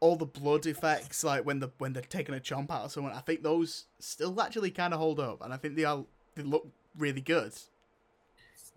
all 0.00 0.16
the 0.16 0.26
blood 0.26 0.66
effects, 0.66 1.24
like 1.24 1.46
when 1.46 1.60
the 1.60 1.70
when 1.78 1.94
they're 1.94 2.02
taking 2.02 2.34
a 2.34 2.40
chomp 2.40 2.70
out 2.70 2.84
of 2.84 2.92
someone, 2.92 3.14
I 3.14 3.20
think 3.20 3.42
those 3.42 3.86
still 4.00 4.38
actually 4.38 4.70
kind 4.70 4.92
of 4.92 5.00
hold 5.00 5.18
up, 5.18 5.40
and 5.40 5.54
I 5.54 5.56
think 5.56 5.76
they 5.76 5.84
are 5.84 6.04
they 6.34 6.42
look 6.42 6.68
really 6.94 7.22
good. 7.22 7.54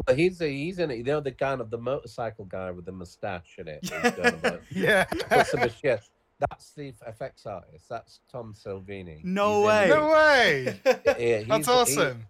Well, 0.07 0.15
he's 0.15 0.41
a, 0.41 0.47
he's 0.47 0.79
in 0.79 0.91
it. 0.91 0.97
You 0.97 1.03
know 1.03 1.19
the 1.19 1.31
kind 1.31 1.61
of 1.61 1.69
the 1.69 1.77
motorcycle 1.77 2.45
guy 2.45 2.71
with 2.71 2.85
the 2.85 2.91
mustache 2.91 3.55
in 3.57 3.67
it. 3.67 3.79
who's 3.87 4.11
going 4.13 4.33
about- 4.35 4.61
Yeah. 4.71 5.05
machete- 5.29 6.01
That's 6.39 6.71
the 6.71 6.93
effects 7.07 7.45
artist. 7.45 7.87
That's 7.89 8.19
Tom 8.31 8.53
Savini. 8.53 9.23
No 9.23 9.59
He's 9.59 9.67
way. 9.67 9.83
in- 9.83 9.89
No 9.89 10.07
way. 10.09 10.79
Yeah, 11.19 11.43
That's 11.47 11.67
he- 11.67 11.71
awesome. 11.73 12.25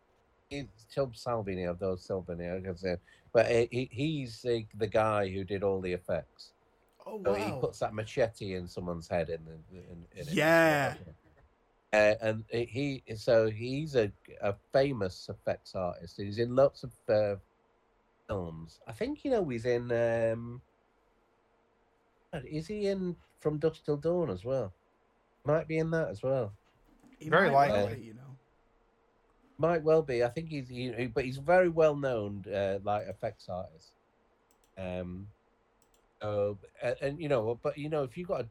He's 0.50 0.66
Tom 0.94 1.14
Savini 1.14 1.68
of 1.70 1.80
those 1.80 2.06
Savini, 2.06 2.56
I 2.56 2.62
can 2.62 2.78
say. 2.78 2.98
But 3.32 3.48
he, 3.50 3.68
he- 3.72 3.90
he's 3.92 4.42
the, 4.42 4.66
the 4.78 4.88
guy 4.88 5.30
who 5.30 5.44
did 5.44 5.64
all 5.64 5.82
the 5.82 5.94
effects. 5.94 6.52
Oh 7.06 7.22
So 7.24 7.34
he 7.34 7.52
puts 7.60 7.80
that 7.80 7.94
machete 7.94 8.56
in 8.56 8.68
someone's 8.68 9.08
head 9.08 9.30
in 9.30 9.40
the 9.46 9.78
in, 9.78 10.06
in 10.16 10.28
it 10.28 10.34
Yeah. 10.34 10.94
Uh, 11.92 12.16
and 12.22 12.44
he 12.50 13.04
so 13.16 13.50
he's 13.50 13.96
a, 13.96 14.12
a 14.42 14.54
famous 14.72 15.30
effects 15.30 15.76
artist. 15.76 16.16
He's 16.18 16.40
in 16.40 16.56
lots 16.56 16.84
of 16.84 16.92
uh, 17.10 17.36
films. 18.28 18.80
I 18.88 18.92
think 18.94 19.24
you 19.24 19.32
know 19.32 19.48
he's 19.48 19.66
in. 19.66 19.92
Um, 19.92 20.62
is 22.46 22.68
he 22.68 22.88
in 22.88 23.16
From 23.40 23.60
Dusk 23.60 23.84
Till 23.86 23.98
Dawn 23.98 24.30
as 24.30 24.44
well? 24.44 24.74
Might 25.46 25.68
be 25.68 25.78
in 25.78 25.92
that 25.92 26.10
as 26.10 26.24
well. 26.24 26.54
He 27.20 27.30
Very 27.30 27.50
might 27.52 27.70
well 27.70 27.86
likely. 27.86 28.00
be, 28.00 28.06
you 28.06 28.14
know. 28.14 28.38
Might 29.58 29.84
well 29.84 30.02
be. 30.02 30.24
I 30.24 30.30
think 30.30 30.50
he's, 30.50 30.68
he, 30.70 30.92
he- 30.94 31.08
but 31.08 31.26
he's 31.26 31.38
very 31.38 31.70
well 31.70 31.96
known, 31.96 32.44
uh, 32.52 32.80
like 32.84 33.08
effects 33.08 33.50
artist. 33.50 33.94
Um, 34.78 35.28
uh, 36.22 36.54
and, 36.82 36.96
and 37.02 37.22
you 37.22 37.30
know, 37.30 37.60
but 37.62 37.78
you 37.78 37.90
know, 37.90 38.04
if 38.04 38.18
you've 38.18 38.28
got 38.30 38.46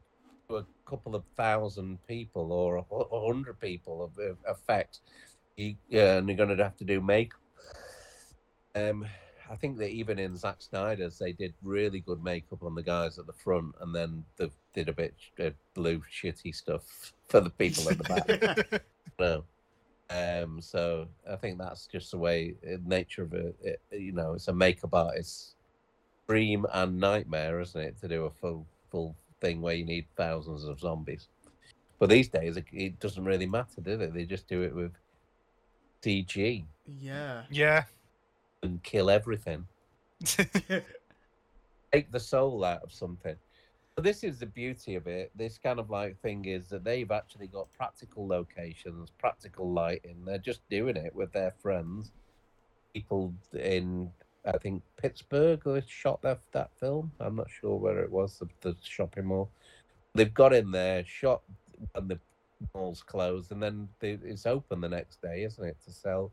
a, 0.49 0.55
a 0.55 0.65
couple 0.85 1.15
of 1.15 1.25
thousand 1.35 1.99
people 2.07 2.53
or 2.53 2.77
a, 2.77 2.95
a 2.95 3.25
hundred 3.27 3.59
people 3.59 4.03
of, 4.03 4.17
of 4.19 4.37
effects, 4.47 5.01
you, 5.57 5.75
yeah, 5.89 6.17
and 6.17 6.27
you're 6.27 6.37
going 6.37 6.55
to 6.55 6.63
have 6.63 6.77
to 6.77 6.85
do 6.85 7.01
make. 7.01 7.33
Um, 8.75 9.05
I 9.49 9.55
think 9.55 9.77
that 9.77 9.89
even 9.89 10.19
in 10.19 10.35
Zack 10.35 10.57
Snyder's, 10.59 11.19
they 11.19 11.31
did 11.31 11.53
really 11.63 11.99
good 11.99 12.23
makeup 12.23 12.63
on 12.63 12.75
the 12.75 12.83
guys 12.83 13.19
at 13.19 13.27
the 13.27 13.33
front, 13.33 13.75
and 13.81 13.93
then 13.93 14.23
they 14.37 14.49
did 14.73 14.89
a 14.89 14.93
bit 14.93 15.13
uh, 15.39 15.49
blue 15.73 16.01
shitty 16.11 16.55
stuff 16.55 17.13
for 17.27 17.39
the 17.39 17.49
people 17.49 17.89
at 17.89 17.97
the 17.97 18.03
back. 18.03 18.83
No. 19.19 19.43
Um, 20.09 20.59
so 20.59 21.07
I 21.29 21.35
think 21.35 21.59
that's 21.59 21.85
just 21.85 22.11
the 22.11 22.17
way 22.17 22.55
uh, 22.65 22.77
nature 22.83 23.23
of 23.23 23.33
it, 23.33 23.55
it. 23.61 23.79
You 23.91 24.11
know, 24.11 24.33
it's 24.33 24.47
a 24.47 24.53
makeup 24.53 24.93
artist's 24.93 25.53
dream 26.27 26.65
and 26.73 26.99
nightmare, 26.99 27.61
isn't 27.61 27.79
it, 27.79 27.99
to 28.01 28.07
do 28.07 28.25
a 28.25 28.31
full 28.31 28.65
full 28.89 29.15
thing 29.39 29.61
where 29.61 29.75
you 29.75 29.85
need 29.85 30.07
thousands 30.17 30.63
of 30.63 30.79
zombies. 30.79 31.27
But 31.99 32.09
these 32.09 32.27
days, 32.27 32.57
it, 32.57 32.65
it 32.73 32.99
doesn't 32.99 33.23
really 33.23 33.45
matter, 33.45 33.81
does 33.81 34.01
it? 34.01 34.13
They 34.13 34.25
just 34.25 34.47
do 34.47 34.61
it 34.63 34.73
with 34.75 34.91
CG 36.03 36.65
Yeah. 36.99 37.43
Yeah. 37.49 37.83
And 38.63 38.81
kill 38.81 39.09
everything, 39.09 39.67
take 40.25 42.11
the 42.11 42.19
soul 42.19 42.63
out 42.63 42.81
of 42.81 42.91
something. 42.91 43.35
But 43.95 44.03
this 44.03 44.23
is 44.23 44.39
the 44.39 44.47
beauty 44.47 44.95
of 44.95 45.05
it. 45.05 45.31
This 45.35 45.59
kind 45.59 45.79
of 45.79 45.91
like 45.91 46.19
thing 46.21 46.45
is 46.45 46.67
that 46.69 46.83
they've 46.83 47.11
actually 47.11 47.47
got 47.47 47.71
practical 47.73 48.27
locations, 48.27 49.11
practical 49.19 49.71
lighting. 49.71 50.23
They're 50.25 50.39
just 50.39 50.67
doing 50.69 50.97
it 50.97 51.13
with 51.13 51.31
their 51.31 51.53
friends. 51.61 52.11
People 52.93 53.33
in, 53.53 54.09
I 54.45 54.57
think 54.57 54.81
Pittsburgh, 54.97 55.61
who 55.63 55.79
shot 55.87 56.23
that 56.23 56.39
that 56.53 56.71
film. 56.79 57.11
I'm 57.19 57.35
not 57.35 57.51
sure 57.51 57.77
where 57.77 57.99
it 57.99 58.11
was, 58.11 58.39
the, 58.39 58.47
the 58.61 58.75
shopping 58.81 59.25
mall. 59.25 59.51
They've 60.15 60.33
got 60.33 60.53
in 60.53 60.71
there, 60.71 61.03
shot 61.05 61.41
and 61.95 62.09
the 62.09 62.19
mall's 62.73 63.03
closed, 63.03 63.51
and 63.51 63.61
then 63.61 63.89
they, 63.99 64.17
it's 64.23 64.45
open 64.45 64.81
the 64.81 64.89
next 64.89 65.21
day, 65.21 65.43
isn't 65.43 65.63
it, 65.63 65.77
to 65.85 65.91
sell 65.91 66.31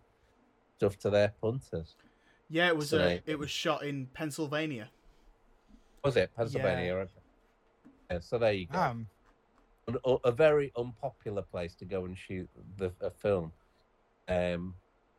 stuff 0.77 0.99
to 0.99 1.11
their 1.11 1.33
punters? 1.43 1.95
Yeah, 2.51 2.69
it 2.69 2.77
was 2.77 2.91
So 2.91 2.99
uh, 2.99 3.19
it 3.27 3.39
was 3.39 3.51
shot 3.51 3.85
in 3.85 4.07
Pennsylvania. 4.13 4.91
Was 6.05 6.17
it 6.17 6.31
Pennsylvania? 6.37 6.95
okay. 6.95 7.11
Yeah, 8.11 8.19
so 8.21 8.39
there 8.39 8.53
you 8.53 8.67
go. 8.67 8.79
Um, 8.81 9.07
a, 10.05 10.17
a 10.25 10.33
very 10.33 10.73
unpopular 10.77 11.43
place 11.43 11.75
to 11.77 11.85
go 11.85 12.05
and 12.05 12.19
shoot 12.19 12.49
the 12.77 12.93
a 13.01 13.11
film. 13.11 13.53
Um, 14.29 14.75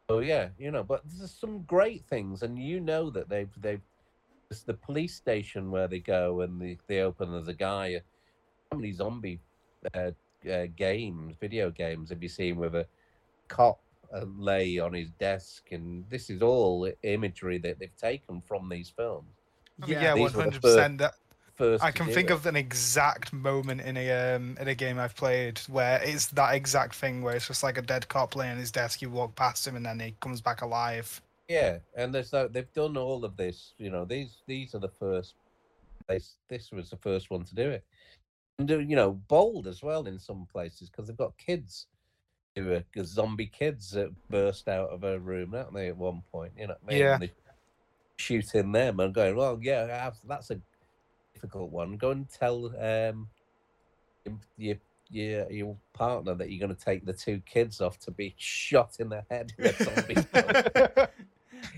so 0.10 0.20
yeah, 0.20 0.50
you 0.60 0.72
know, 0.72 0.84
but 0.84 1.04
there's 1.06 1.32
some 1.32 1.62
great 1.64 2.04
things, 2.06 2.44
and 2.44 2.60
you 2.60 2.82
know 2.82 3.10
that 3.12 3.30
they've 3.30 3.50
they've 3.62 3.82
it's 4.50 4.64
the 4.64 4.74
police 4.74 5.16
station 5.16 5.72
where 5.72 5.88
they 5.88 6.00
go 6.00 6.42
and 6.42 6.62
they, 6.62 6.78
they 6.88 7.00
open. 7.00 7.32
There's 7.32 7.48
a 7.48 7.54
guy. 7.54 8.02
How 8.70 8.78
many 8.78 8.92
zombie 8.92 9.40
uh, 9.94 10.12
uh, 10.50 10.66
games, 10.76 11.36
video 11.40 11.72
games, 11.72 12.10
have 12.10 12.22
you 12.22 12.30
seen 12.30 12.58
with 12.58 12.76
a 12.76 12.86
cop 13.48 13.80
uh, 13.80 13.91
lay 14.38 14.80
on 14.80 14.94
his 14.94 15.10
desk? 15.12 15.72
And 15.72 16.06
this 16.10 16.30
is 16.30 16.42
all 16.42 16.90
imagery 17.04 17.58
that 17.60 17.80
they've 17.80 17.96
taken 17.98 18.42
from 18.42 18.70
these 18.70 18.90
films. 18.90 19.28
I 19.82 19.86
mean, 19.86 19.94
Yeah. 19.96 20.02
yeah, 20.04 20.14
These 20.16 20.22
one 20.22 20.24
were 20.24 20.38
the 20.38 20.44
hundred 20.44 20.62
percent. 20.62 20.98
That 21.00 21.14
First, 21.56 21.84
I 21.84 21.92
can 21.92 22.08
think 22.08 22.30
it. 22.30 22.34
of 22.34 22.46
an 22.48 22.56
exact 22.56 23.34
moment 23.34 23.82
in 23.82 23.96
a 23.98 24.36
um 24.36 24.58
in 24.60 24.68
a 24.68 24.74
game 24.74 24.98
I've 24.98 25.16
played 25.16 25.60
where 25.68 26.02
it's 26.02 26.28
that 26.28 26.56
exact 26.56 26.96
thing 26.96 27.22
where 27.22 27.36
it's 27.36 27.46
just 27.48 27.62
like 27.62 27.78
a 27.78 27.82
dead 27.84 28.08
cop 28.08 28.36
laying 28.36 28.54
on 28.54 28.58
his 28.58 28.72
desk. 28.72 29.02
You 29.02 29.10
walk 29.12 29.36
past 29.36 29.68
him 29.68 29.76
and 29.76 29.86
then 29.86 30.00
he 30.00 30.16
comes 30.22 30.42
back 30.42 30.62
alive. 30.62 31.22
Yeah, 31.48 31.80
and 31.96 32.16
there's 32.16 32.32
no, 32.32 32.48
they've 32.48 32.72
done 32.74 32.96
all 32.98 33.26
of 33.26 33.36
this. 33.38 33.74
You 33.78 33.92
know, 33.92 34.06
these 34.06 34.38
these 34.48 34.74
are 34.74 34.80
the 34.80 34.90
first. 35.00 35.36
This 36.08 36.38
this 36.48 36.72
was 36.72 36.90
the 36.90 36.98
first 36.98 37.30
one 37.30 37.44
to 37.44 37.54
do 37.54 37.70
it, 37.70 37.84
and 38.58 38.72
uh, 38.72 38.78
you 38.80 38.96
know, 38.96 39.12
bold 39.28 39.68
as 39.68 39.84
well 39.84 40.08
in 40.08 40.18
some 40.18 40.48
places 40.52 40.90
because 40.90 41.08
they've 41.08 41.18
got 41.18 41.38
kids 41.38 41.86
who 42.56 42.72
are 42.74 42.84
'cause 42.94 43.08
zombie 43.08 43.48
kids 43.48 43.92
that 43.92 44.12
burst 44.30 44.68
out 44.68 44.90
of 44.90 45.04
a 45.04 45.20
room, 45.20 45.52
don't 45.52 45.74
they? 45.74 45.88
At 45.88 45.98
one 45.98 46.22
point, 46.32 46.52
you 46.58 46.68
know, 46.68 46.76
what 46.82 46.94
I 46.94 46.96
mean? 46.96 47.02
Yeah. 47.02 47.18
And 47.22 47.32
shooting 48.18 48.72
them 48.72 49.00
and 49.00 49.14
going, 49.14 49.36
well, 49.36 49.58
yeah, 49.62 49.84
abs- 49.90 50.22
that's 50.28 50.52
a 50.52 50.60
difficult 51.34 51.72
one. 51.72 51.98
Go 51.98 52.12
and 52.12 52.30
tell 52.30 52.66
um 52.80 53.30
your 54.58 54.76
your 55.10 55.52
your 55.52 55.78
partner 55.94 56.34
that 56.36 56.50
you're 56.52 56.60
going 56.66 56.76
to 56.76 56.86
take 56.86 57.06
the 57.06 57.14
two 57.14 57.42
kids 57.46 57.82
off 57.82 58.00
to 58.00 58.12
be 58.12 58.34
shot 58.38 58.98
in 59.00 59.10
the 59.10 59.24
head. 59.30 59.52
with 59.58 59.80
a 59.80 59.84
zombie 59.84 61.08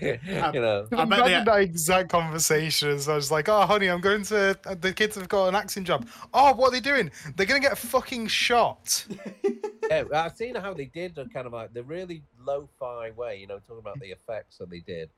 you 0.00 0.60
know, 0.60 0.86
I 0.92 1.02
I 1.02 1.04
bet 1.04 1.18
imagine 1.18 1.44
they- 1.44 1.50
that 1.52 1.60
exact 1.60 2.08
conversation. 2.10 2.98
So 3.00 3.12
I 3.12 3.16
was 3.16 3.30
like, 3.30 3.48
"Oh, 3.48 3.66
honey, 3.66 3.88
I'm 3.88 4.00
going 4.00 4.22
to. 4.24 4.58
uh, 4.66 4.74
The 4.74 4.92
kids 4.92 5.14
have 5.16 5.28
got 5.28 5.48
an 5.48 5.54
acting 5.54 5.84
job. 5.84 6.08
Oh, 6.32 6.52
what 6.54 6.68
are 6.68 6.70
they 6.72 6.80
doing? 6.80 7.10
They're 7.36 7.46
gonna 7.46 7.60
get 7.60 7.76
fucking 7.78 8.26
shot." 8.28 9.06
yeah, 10.02 10.24
I've 10.24 10.36
seen 10.36 10.54
how 10.54 10.74
they 10.74 10.86
did 10.86 11.18
a 11.18 11.26
kind 11.28 11.46
of 11.46 11.52
like 11.52 11.72
the 11.72 11.82
really 11.82 12.22
lo-fi 12.40 13.10
way, 13.10 13.38
you 13.38 13.46
know, 13.46 13.58
talking 13.58 13.78
about 13.78 14.00
the 14.00 14.10
effects 14.10 14.58
that 14.58 14.70
they 14.70 14.80
did. 14.80 15.10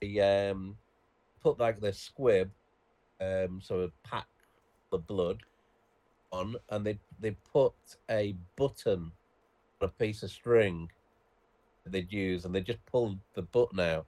They 0.00 0.20
um 0.20 0.76
put 1.42 1.58
like 1.58 1.80
the 1.80 1.92
squib, 1.92 2.50
um, 3.20 3.60
so 3.62 3.80
a 3.80 4.08
pack 4.08 4.26
the 4.90 4.98
blood 4.98 5.42
on, 6.32 6.56
and 6.70 6.84
they 6.84 6.98
they 7.20 7.32
put 7.52 7.74
a 8.10 8.34
button 8.56 9.12
on 9.80 9.88
a 9.88 9.88
piece 9.88 10.22
of 10.22 10.30
string 10.30 10.88
that 11.84 11.92
they'd 11.92 12.12
use, 12.12 12.44
and 12.44 12.54
they 12.54 12.60
just 12.60 12.84
pulled 12.86 13.18
the 13.34 13.42
button 13.42 13.80
out, 13.80 14.06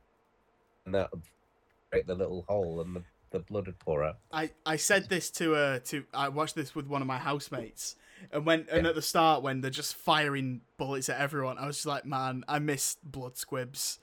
and 0.84 0.94
that 0.94 1.10
would 1.12 1.22
break 1.90 2.06
the 2.06 2.14
little 2.14 2.44
hole, 2.48 2.80
and 2.80 2.96
the, 2.96 3.02
the 3.30 3.40
blood 3.40 3.66
would 3.66 3.78
pour 3.78 4.04
out. 4.04 4.18
I, 4.32 4.50
I 4.64 4.76
said 4.76 5.08
this 5.08 5.30
to 5.32 5.54
uh 5.54 5.78
to 5.86 6.04
I 6.12 6.28
watched 6.28 6.54
this 6.54 6.74
with 6.74 6.86
one 6.86 7.02
of 7.02 7.08
my 7.08 7.18
housemates 7.18 7.96
and 8.32 8.46
when 8.46 8.66
and 8.70 8.84
Yeah. 8.84 8.90
at 8.90 8.94
the 8.94 9.02
start 9.02 9.42
when 9.42 9.60
they're 9.60 9.70
just 9.70 9.94
firing 9.94 10.62
bullets 10.78 11.08
at 11.08 11.20
everyone 11.20 11.58
I 11.58 11.66
was 11.66 11.76
just 11.76 11.86
like 11.86 12.04
man 12.04 12.44
I 12.48 12.58
miss 12.58 12.96
blood 13.02 13.36
squibs 13.36 13.98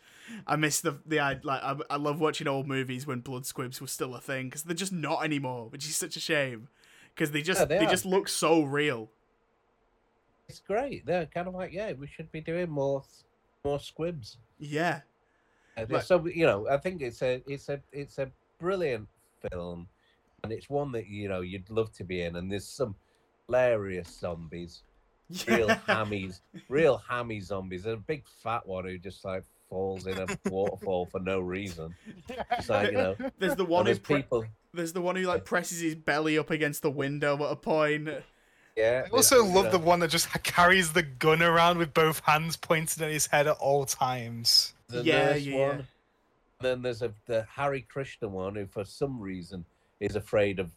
I 0.48 0.56
miss 0.56 0.82
the 0.82 1.00
the 1.06 1.20
I 1.20 1.40
like 1.44 1.62
I, 1.64 1.76
I 1.90 1.96
love 1.98 2.20
watching 2.20 2.48
old 2.48 2.68
movies 2.68 3.06
when 3.08 3.20
blood 3.20 3.46
squibs 3.46 3.82
were 3.82 3.88
still 3.88 4.16
a 4.16 4.22
thing 4.22 4.48
because 4.48 4.64
they're 4.64 4.76
just 4.76 4.94
not 4.94 5.24
anymore 5.24 5.68
which 5.70 5.86
is 5.86 5.96
such 5.96 6.16
a 6.16 6.20
shame 6.20 6.70
because 7.14 7.32
they 7.32 7.42
just 7.42 7.68
they, 7.70 7.80
they 7.80 7.86
just 7.86 8.06
look 8.06 8.28
so 8.30 8.64
real 8.64 9.10
It's 10.48 10.60
great. 10.62 11.06
They're 11.06 11.26
kind 11.26 11.48
of 11.48 11.54
like, 11.54 11.74
yeah, 11.74 11.92
we 11.94 12.08
should 12.08 12.32
be 12.32 12.42
doing 12.42 12.70
more 12.70 13.04
more 13.64 13.80
squibs. 13.80 14.38
yeah 14.60 15.02
Uh, 15.78 15.86
Right. 15.90 16.04
So 16.04 16.26
you 16.28 16.46
know, 16.46 16.68
I 16.70 16.78
think 16.78 17.02
it's 17.02 17.22
a 17.22 17.42
it's 17.48 17.70
a 17.70 17.82
it's 17.92 18.18
a 18.20 18.32
brilliant 18.60 19.08
film, 19.52 19.88
and 20.44 20.52
it's 20.54 20.70
one 20.70 20.92
that 20.94 21.08
you 21.08 21.28
know 21.30 21.42
you'd 21.42 21.70
love 21.70 21.92
to 21.94 22.04
be 22.04 22.22
in. 22.22 22.36
And 22.36 22.52
there's 22.52 22.68
some 22.68 22.96
hilarious 23.48 24.08
zombies, 24.20 24.84
real 25.48 25.70
hammies, 25.70 26.40
real 26.70 26.98
hammy 26.98 27.40
zombies. 27.40 27.84
There's 27.84 27.96
a 27.98 28.02
big 28.02 28.24
fat 28.42 28.66
one 28.68 28.86
who 28.86 28.98
just 28.98 29.24
like 29.26 29.44
falls 29.70 30.06
in 30.08 30.18
a 30.18 30.28
waterfall 30.50 31.08
for 31.08 31.20
no 31.20 31.40
reason. 31.40 31.96
It's 32.52 32.70
like 32.70 32.92
you 32.92 32.98
know, 32.98 33.16
there's 33.40 33.56
the 33.56 33.66
one 33.66 33.86
who 33.86 33.96
pre- 33.96 34.18
people. 34.18 34.46
there's 34.74 34.94
the 34.94 35.02
one 35.02 35.16
who 35.16 35.24
like 35.24 35.46
presses 35.46 35.80
his 35.82 35.96
belly 35.96 36.38
up 36.38 36.50
against 36.52 36.82
the 36.82 36.92
window 36.92 37.36
at 37.44 37.52
a 37.52 37.56
point 37.56 38.10
Yeah. 38.76 39.04
I 39.06 39.10
also 39.10 39.38
there's, 39.38 39.50
you 39.50 39.56
love 39.56 39.66
know, 39.66 39.72
the 39.72 39.80
one 39.80 40.00
that 40.00 40.10
just 40.10 40.32
carries 40.44 40.94
the 40.94 41.04
gun 41.04 41.42
around 41.42 41.78
with 41.78 41.94
both 41.94 42.20
hands 42.20 42.56
pointed 42.58 43.02
at 43.02 43.12
his 43.12 43.28
head 43.28 43.48
at 43.48 43.58
all 43.58 43.86
times. 43.86 44.74
the 44.88 45.04
Yeah, 45.04 45.26
nurse 45.26 45.42
yeah, 45.42 45.56
yeah. 45.58 45.68
one. 45.68 45.88
Then 46.62 46.82
there's 46.82 47.02
a 47.02 47.12
the 47.26 47.46
Hare 47.50 47.82
Krishna 47.82 48.28
one 48.30 48.56
who, 48.56 48.66
for 48.66 48.86
some 48.86 49.20
reason, 49.20 49.66
is 50.00 50.16
afraid 50.16 50.60
of 50.60 50.72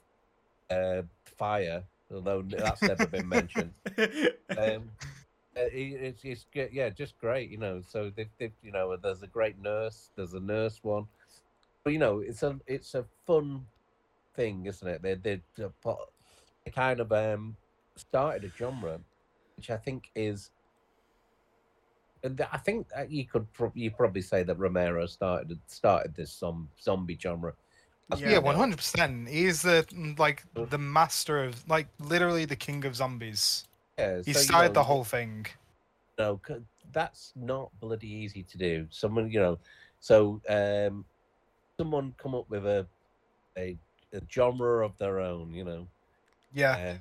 uh, 0.70 1.02
fire, 1.24 1.84
although 2.12 2.42
that's 2.42 2.86
never 2.86 3.06
been 3.06 3.28
mentioned. 3.28 3.72
um, 4.56 4.90
uh, 5.56 5.68
it's, 5.72 6.24
it's 6.24 6.46
yeah, 6.72 6.90
just 6.90 7.18
great, 7.18 7.50
you 7.50 7.58
know. 7.58 7.80
So 7.88 8.10
they, 8.14 8.28
they, 8.38 8.52
you 8.62 8.72
know, 8.72 8.96
there's 8.96 9.22
a 9.22 9.26
great 9.26 9.60
nurse. 9.60 10.10
There's 10.16 10.34
a 10.34 10.40
nurse 10.40 10.78
one, 10.82 11.06
but 11.82 11.92
you 11.92 11.98
know, 11.98 12.20
it's 12.20 12.42
a 12.42 12.58
it's 12.66 12.94
a 12.94 13.04
fun 13.26 13.66
thing, 14.34 14.66
isn't 14.66 14.86
it? 14.86 15.02
They 15.02 15.14
they, 15.14 15.40
they 15.56 16.70
kind 16.72 17.00
of 17.00 17.10
um 17.12 17.56
started 17.96 18.44
a 18.44 18.56
genre, 18.56 19.00
which 19.56 19.70
I 19.70 19.76
think 19.76 20.10
is. 20.14 20.50
And 22.22 22.40
I 22.52 22.56
think 22.58 22.88
you 23.08 23.24
could 23.24 23.50
pro- 23.52 23.72
you 23.74 23.90
probably 23.90 24.22
say 24.22 24.42
that 24.42 24.58
Romero 24.58 25.06
started 25.06 25.58
started 25.68 26.14
this 26.14 26.32
zom- 26.36 26.70
zombie 26.80 27.18
genre. 27.20 27.54
Yeah. 28.16 28.38
One 28.38 28.54
hundred 28.54 28.76
percent. 28.76 29.28
He's 29.28 29.62
the 29.62 29.86
like 30.18 30.44
the 30.54 30.78
master 30.78 31.42
of 31.44 31.68
like 31.68 31.88
literally 31.98 32.44
the 32.44 32.56
king 32.56 32.84
of 32.84 32.94
zombies. 32.96 33.64
Yeah, 33.98 34.18
He 34.24 34.32
so, 34.32 34.38
you 34.40 34.44
started 34.44 34.68
know, 34.68 34.74
the 34.74 34.84
whole 34.84 35.04
thing. 35.04 35.46
no, 36.18 36.40
that's 36.92 37.32
not 37.34 37.70
bloody 37.80 38.08
easy 38.08 38.42
to 38.44 38.58
do. 38.58 38.86
Someone, 38.90 39.30
you 39.30 39.40
know, 39.40 39.58
so 40.00 40.40
um, 40.48 41.04
someone 41.78 42.14
come 42.16 42.34
up 42.34 42.48
with 42.48 42.66
a, 42.66 42.86
a 43.58 43.76
a 44.12 44.20
genre 44.30 44.84
of 44.84 44.96
their 44.98 45.20
own, 45.20 45.52
you 45.52 45.64
know, 45.64 45.86
Yeah, 46.54 46.72
uh, 46.72 46.98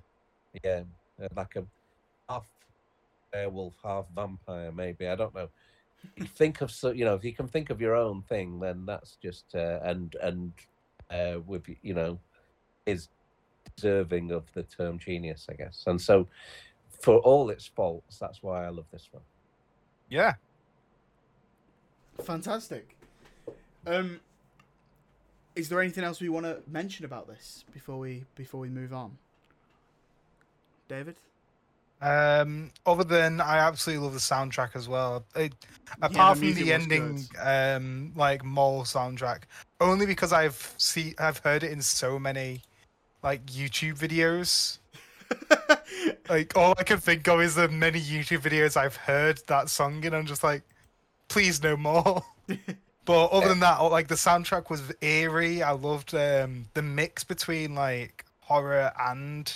yeah, 0.64 0.82
uh, 1.24 1.28
like 1.36 1.56
a 1.56 1.64
half 2.30 2.48
werewolf, 3.32 3.76
half 3.84 4.06
vampire, 4.16 4.72
maybe. 4.72 5.08
I 5.08 5.16
don't 5.16 5.36
know. 5.36 5.50
You 6.18 6.26
think 6.26 6.62
of 6.62 6.72
so, 6.72 6.92
you 6.92 7.06
know, 7.06 7.16
if 7.16 7.24
you 7.24 7.34
can 7.34 7.48
think 7.48 7.70
of 7.70 7.80
your 7.82 7.96
own 7.96 8.22
thing, 8.24 8.60
then 8.60 8.86
that's 8.86 9.18
just 9.22 9.54
uh, 9.56 9.80
and 9.84 10.16
and 10.22 10.52
uh, 11.10 11.40
with 11.46 11.64
you 11.82 11.94
know, 11.94 12.20
is 12.86 13.10
deserving 13.76 14.32
of 14.32 14.44
the 14.54 14.64
term 14.64 15.00
genius, 15.00 15.48
I 15.50 15.54
guess. 15.54 15.84
And 15.88 16.00
so, 16.00 16.28
for 16.90 17.18
all 17.20 17.50
its 17.50 17.66
faults, 17.66 18.18
that's 18.18 18.42
why 18.42 18.66
I 18.66 18.70
love 18.70 18.86
this 18.92 19.10
one. 19.12 19.24
yeah. 20.10 20.34
Fantastic. 22.24 22.96
Um, 23.86 24.22
is 25.56 25.70
there 25.70 25.82
anything 25.82 26.04
else 26.04 26.22
we 26.22 26.30
want 26.30 26.46
to 26.46 26.62
mention 26.68 27.06
about 27.06 27.28
this 27.28 27.66
before 27.74 28.00
we 28.00 28.24
before 28.36 28.60
we 28.60 28.70
move 28.70 28.94
on? 28.94 29.18
David. 30.88 31.16
Um, 32.02 32.72
other 32.86 33.06
than 33.06 33.40
I 33.40 33.58
absolutely 33.60 34.04
love 34.04 34.14
the 34.14 34.20
soundtrack 34.20 34.76
as 34.76 34.88
well. 34.88 35.26
It, 35.36 35.54
the 36.00 36.06
apart 36.08 36.38
from 36.38 36.54
the 36.54 36.74
ending, 36.74 37.24
um, 37.42 38.12
like 38.16 38.44
mall 38.44 38.84
soundtrack, 38.84 39.44
only 39.80 40.06
because 40.06 40.34
I've 40.34 40.74
see 40.78 41.16
I've 41.20 41.40
heard 41.40 41.64
it 41.64 41.72
in 41.72 41.82
so 41.82 42.20
many 42.20 42.62
like 43.24 43.46
YouTube 43.46 43.98
videos. 43.98 44.80
Like 46.30 46.56
all 46.58 46.74
I 46.78 46.84
can 46.84 46.98
think 46.98 47.28
of 47.28 47.42
is 47.42 47.56
the 47.56 47.68
many 47.68 48.00
YouTube 48.00 48.40
videos 48.40 48.76
I've 48.76 48.96
heard 48.96 49.40
that 49.48 49.70
song 49.70 50.04
in. 50.04 50.14
I'm 50.14 50.26
just 50.26 50.44
like, 50.44 50.64
please 51.28 51.62
no 51.62 51.78
more. 51.78 52.24
but 53.06 53.28
other 53.28 53.50
than 53.50 53.60
that, 53.60 53.78
like 53.80 54.08
the 54.08 54.16
soundtrack 54.16 54.70
was 54.70 54.82
eerie. 55.02 55.62
I 55.62 55.72
loved 55.72 56.16
um, 56.16 56.68
the 56.74 56.82
mix 56.82 57.24
between 57.24 57.76
like 57.76 58.26
horror 58.42 58.92
and 59.00 59.54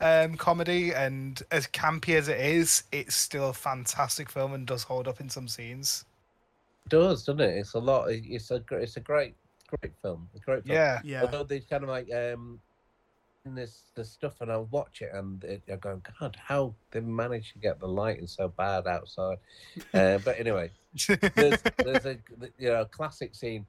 um, 0.00 0.36
comedy, 0.36 0.92
and 0.92 1.42
as 1.50 1.66
campy 1.66 2.14
as 2.14 2.28
it 2.28 2.40
is, 2.40 2.84
it's 2.92 3.14
still 3.14 3.50
a 3.50 3.54
fantastic 3.54 4.30
film 4.30 4.54
and 4.54 4.66
does 4.66 4.84
hold 4.84 5.06
up 5.06 5.20
in 5.20 5.28
some 5.28 5.48
scenes. 5.48 6.04
It 6.86 6.90
does, 6.90 7.24
doesn't 7.24 7.40
it? 7.40 7.56
It's 7.56 7.74
a 7.74 7.78
lot. 7.78 8.10
It's 8.10 8.50
a 8.50 8.60
gr- 8.60 8.76
it's 8.76 8.96
a 8.96 9.00
great 9.00 9.34
great 9.80 9.92
film. 10.02 10.28
A 10.34 10.38
great 10.38 10.64
film. 10.64 10.76
Yeah, 10.76 11.00
yeah. 11.04 11.22
Although 11.22 11.44
they 11.44 11.60
kind 11.60 11.82
of 11.82 11.88
like 11.88 12.12
um, 12.12 12.60
in 13.44 13.54
this 13.54 13.90
the 13.94 14.04
stuff, 14.04 14.40
and 14.40 14.50
I'll 14.50 14.66
watch 14.66 15.02
it, 15.02 15.10
and 15.12 15.42
it, 15.44 15.62
I'm 15.70 15.78
going, 15.78 16.02
God, 16.20 16.36
how 16.42 16.74
they 16.90 17.00
managed 17.00 17.52
to 17.54 17.58
get 17.58 17.80
the 17.80 17.88
lighting 17.88 18.26
so 18.26 18.48
bad 18.48 18.86
outside. 18.86 19.38
Uh, 19.92 20.18
but 20.24 20.38
anyway, 20.38 20.70
there's 21.34 21.62
there's 21.78 22.06
a 22.06 22.18
you 22.58 22.68
know 22.68 22.84
classic 22.84 23.34
scene. 23.34 23.66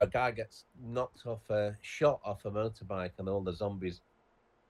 A 0.00 0.06
guy 0.06 0.30
gets 0.32 0.64
knocked 0.84 1.26
off 1.26 1.48
a 1.50 1.76
shot 1.82 2.20
off 2.24 2.44
a 2.44 2.50
motorbike, 2.50 3.12
and 3.18 3.28
all 3.28 3.40
the 3.40 3.52
zombies 3.52 4.00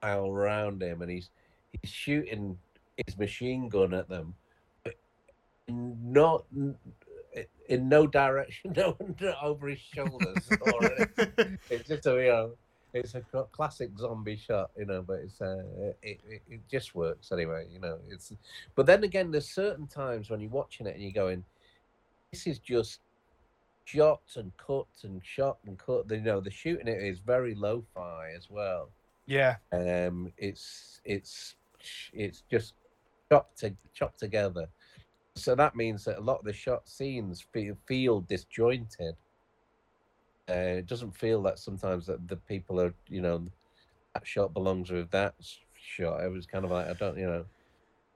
pile 0.01 0.29
around 0.29 0.83
him, 0.83 1.03
and 1.03 1.11
he's 1.11 1.31
he's 1.73 1.91
shooting 1.91 2.59
his 3.07 3.19
machine 3.19 3.69
gun 3.69 3.93
at 3.95 4.09
them, 4.09 4.35
but 4.85 4.95
not 5.69 6.45
in 7.69 7.89
no 7.89 8.07
direction, 8.07 8.73
no 8.77 8.97
over 9.43 9.69
his 9.69 9.81
shoulders. 9.81 10.49
or 10.61 11.09
it's 11.71 11.89
just 11.89 12.07
a 12.07 12.15
you 12.15 12.29
know, 12.29 12.53
it's 12.93 13.15
a 13.15 13.21
classic 13.53 13.91
zombie 13.99 14.37
shot, 14.37 14.71
you 14.77 14.87
know. 14.87 15.03
But 15.03 15.21
it's 15.21 15.41
uh, 15.41 15.63
it, 16.03 16.21
it 16.29 16.43
it 16.49 16.61
just 16.71 16.95
works 16.95 17.33
anyway, 17.33 17.67
you 17.73 17.81
know. 17.81 17.99
It's 18.09 18.33
but 18.75 18.87
then 18.87 19.05
again, 19.05 19.31
there's 19.31 19.49
certain 19.49 19.87
times 19.87 20.31
when 20.31 20.41
you're 20.41 20.51
watching 20.51 20.87
it 20.87 20.95
and 20.95 21.03
you're 21.03 21.13
going, 21.13 21.45
this 22.33 22.47
is 22.47 22.59
just 22.59 23.01
shot 23.85 24.23
and 24.37 24.53
cut 24.57 24.87
and 25.03 25.21
shot 25.25 25.59
and 25.67 25.79
cut. 25.79 26.11
You 26.11 26.21
know, 26.21 26.41
the 26.41 26.51
shooting 26.51 26.89
it 26.89 27.03
is 27.03 27.19
very 27.19 27.55
lo-fi 27.55 28.31
as 28.37 28.49
well. 28.51 28.91
yeah, 29.27 29.57
Um, 29.73 30.33
it's 30.39 31.01
it's 31.05 31.57
it's 32.13 32.43
just 32.51 32.75
chopped 33.31 33.59
to, 33.59 33.75
chopped 33.93 34.19
together. 34.21 34.69
So 35.37 35.55
that 35.55 35.75
means 35.75 36.05
that 36.05 36.19
a 36.19 36.21
lot 36.21 36.39
of 36.39 36.45
the 36.45 36.53
shot 36.53 36.89
scenes 36.89 37.45
feel, 37.53 37.77
feel 37.87 38.21
disjointed. 38.21 39.17
Uh, 40.49 40.79
it 40.79 40.87
doesn't 40.87 41.17
feel 41.17 41.43
that 41.43 41.59
sometimes 41.59 42.07
that 42.07 42.29
the 42.29 42.37
people 42.37 42.81
are, 42.81 42.95
you 43.09 43.21
know, 43.21 43.47
that 44.15 44.27
shot 44.27 44.53
belongs 44.55 44.91
with 44.91 45.11
that 45.11 45.35
shot. 45.75 46.23
It 46.23 46.31
was 46.31 46.47
kind 46.47 46.65
of 46.65 46.71
like 46.71 46.87
I 46.87 46.93
don't, 46.93 47.19
you 47.19 47.27
know, 47.27 47.45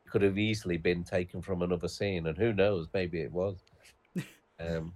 could 0.08 0.22
have 0.22 0.38
easily 0.38 0.76
been 0.76 1.04
taken 1.04 1.42
from 1.42 1.62
another 1.62 1.88
scene, 1.88 2.26
and 2.26 2.36
who 2.36 2.52
knows, 2.52 2.86
maybe 2.94 3.20
it 3.20 3.32
was. 3.32 3.56
um, 4.60 4.92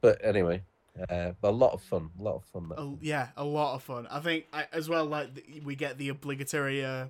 but 0.00 0.22
anyway, 0.24 0.62
Uh, 1.08 1.32
but 1.40 1.50
a 1.50 1.50
lot 1.50 1.72
of 1.72 1.82
fun, 1.82 2.10
a 2.18 2.22
lot 2.22 2.36
of 2.36 2.44
fun. 2.44 2.72
A, 2.76 3.04
yeah, 3.04 3.28
a 3.36 3.44
lot 3.44 3.74
of 3.74 3.82
fun. 3.82 4.06
I 4.10 4.20
think 4.20 4.46
I, 4.52 4.66
as 4.72 4.88
well. 4.88 5.04
Like 5.04 5.28
we 5.64 5.76
get 5.76 5.96
the 5.98 6.08
obligatory, 6.08 6.84
uh, 6.84 7.06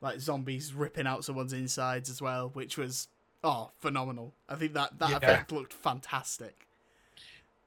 like 0.00 0.20
zombies 0.20 0.72
ripping 0.72 1.06
out 1.06 1.24
someone's 1.24 1.52
insides 1.52 2.08
as 2.10 2.22
well, 2.22 2.50
which 2.50 2.78
was 2.78 3.08
oh 3.44 3.70
phenomenal. 3.78 4.34
I 4.48 4.56
think 4.56 4.72
that 4.74 4.98
that 4.98 5.10
Yeah. 5.10 5.16
effect 5.18 5.52
looked 5.52 5.72
fantastic. 5.72 6.66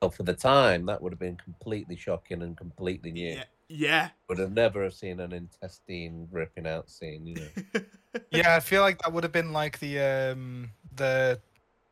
Well, 0.02 0.12
for 0.12 0.24
the 0.24 0.34
time, 0.34 0.86
that 0.88 1.02
would 1.02 1.12
have 1.14 1.20
been 1.20 1.38
completely 1.38 1.96
shocking 1.96 2.42
and 2.44 2.56
completely 2.58 3.12
new. 3.12 3.36
Yeah, 3.36 3.44
yeah. 3.70 4.10
Would 4.30 4.38
have 4.40 4.52
never 4.52 4.84
have 4.84 4.94
seen 4.94 5.20
an 5.20 5.32
intestine 5.34 6.28
ripping 6.32 6.68
out 6.68 6.90
scene. 6.90 7.26
You 7.26 7.36
know. 7.36 7.82
Yeah, 8.32 8.56
I 8.56 8.60
feel 8.62 8.82
like 8.82 8.98
that 9.04 9.14
would 9.14 9.24
have 9.24 9.32
been 9.32 9.54
like 9.54 9.80
the 9.80 10.00
um 10.00 10.72
the 10.96 11.40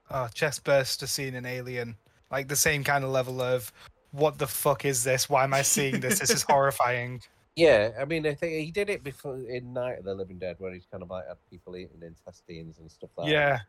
uh, 0.09 0.27
chest 0.29 0.63
burster 0.63 1.05
scene 1.07 1.35
in 1.35 1.45
Alien, 1.45 1.95
like 2.31 2.47
the 2.47 2.55
same 2.55 2.83
kind 2.83 3.03
of 3.03 3.11
level 3.11 3.41
of 3.41 3.71
what 4.11 4.37
the 4.39 4.47
fuck 4.47 4.85
is 4.85 5.03
this? 5.03 5.29
Why 5.29 5.43
am 5.43 5.53
I 5.53 5.61
seeing 5.61 5.99
this? 5.99 6.19
This 6.19 6.31
is 6.31 6.41
horrifying. 6.49 7.21
Yeah, 7.55 7.91
I 7.99 8.05
mean, 8.05 8.25
I 8.25 8.33
think 8.33 8.53
he 8.63 8.71
did 8.71 8.89
it 8.89 9.03
before 9.03 9.39
in 9.39 9.71
Night 9.71 9.99
of 9.99 10.05
the 10.05 10.13
Living 10.15 10.39
Dead, 10.39 10.55
where 10.57 10.73
he's 10.73 10.87
kind 10.91 11.03
of 11.03 11.09
like 11.09 11.27
had 11.27 11.37
people 11.49 11.77
eating 11.77 12.01
intestines 12.01 12.79
and 12.79 12.91
stuff 12.91 13.11
like 13.17 13.29
Yeah. 13.29 13.51
that, 13.57 13.61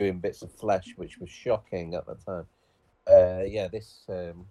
doing 0.00 0.18
bits 0.18 0.40
of 0.42 0.50
flesh, 0.52 0.94
which 0.96 1.18
was 1.18 1.28
shocking 1.30 1.94
at 1.94 2.06
the 2.06 2.14
time. 2.14 2.46
Uh, 3.06 3.44
yeah, 3.46 3.68
this 3.68 4.02
um, 4.08 4.46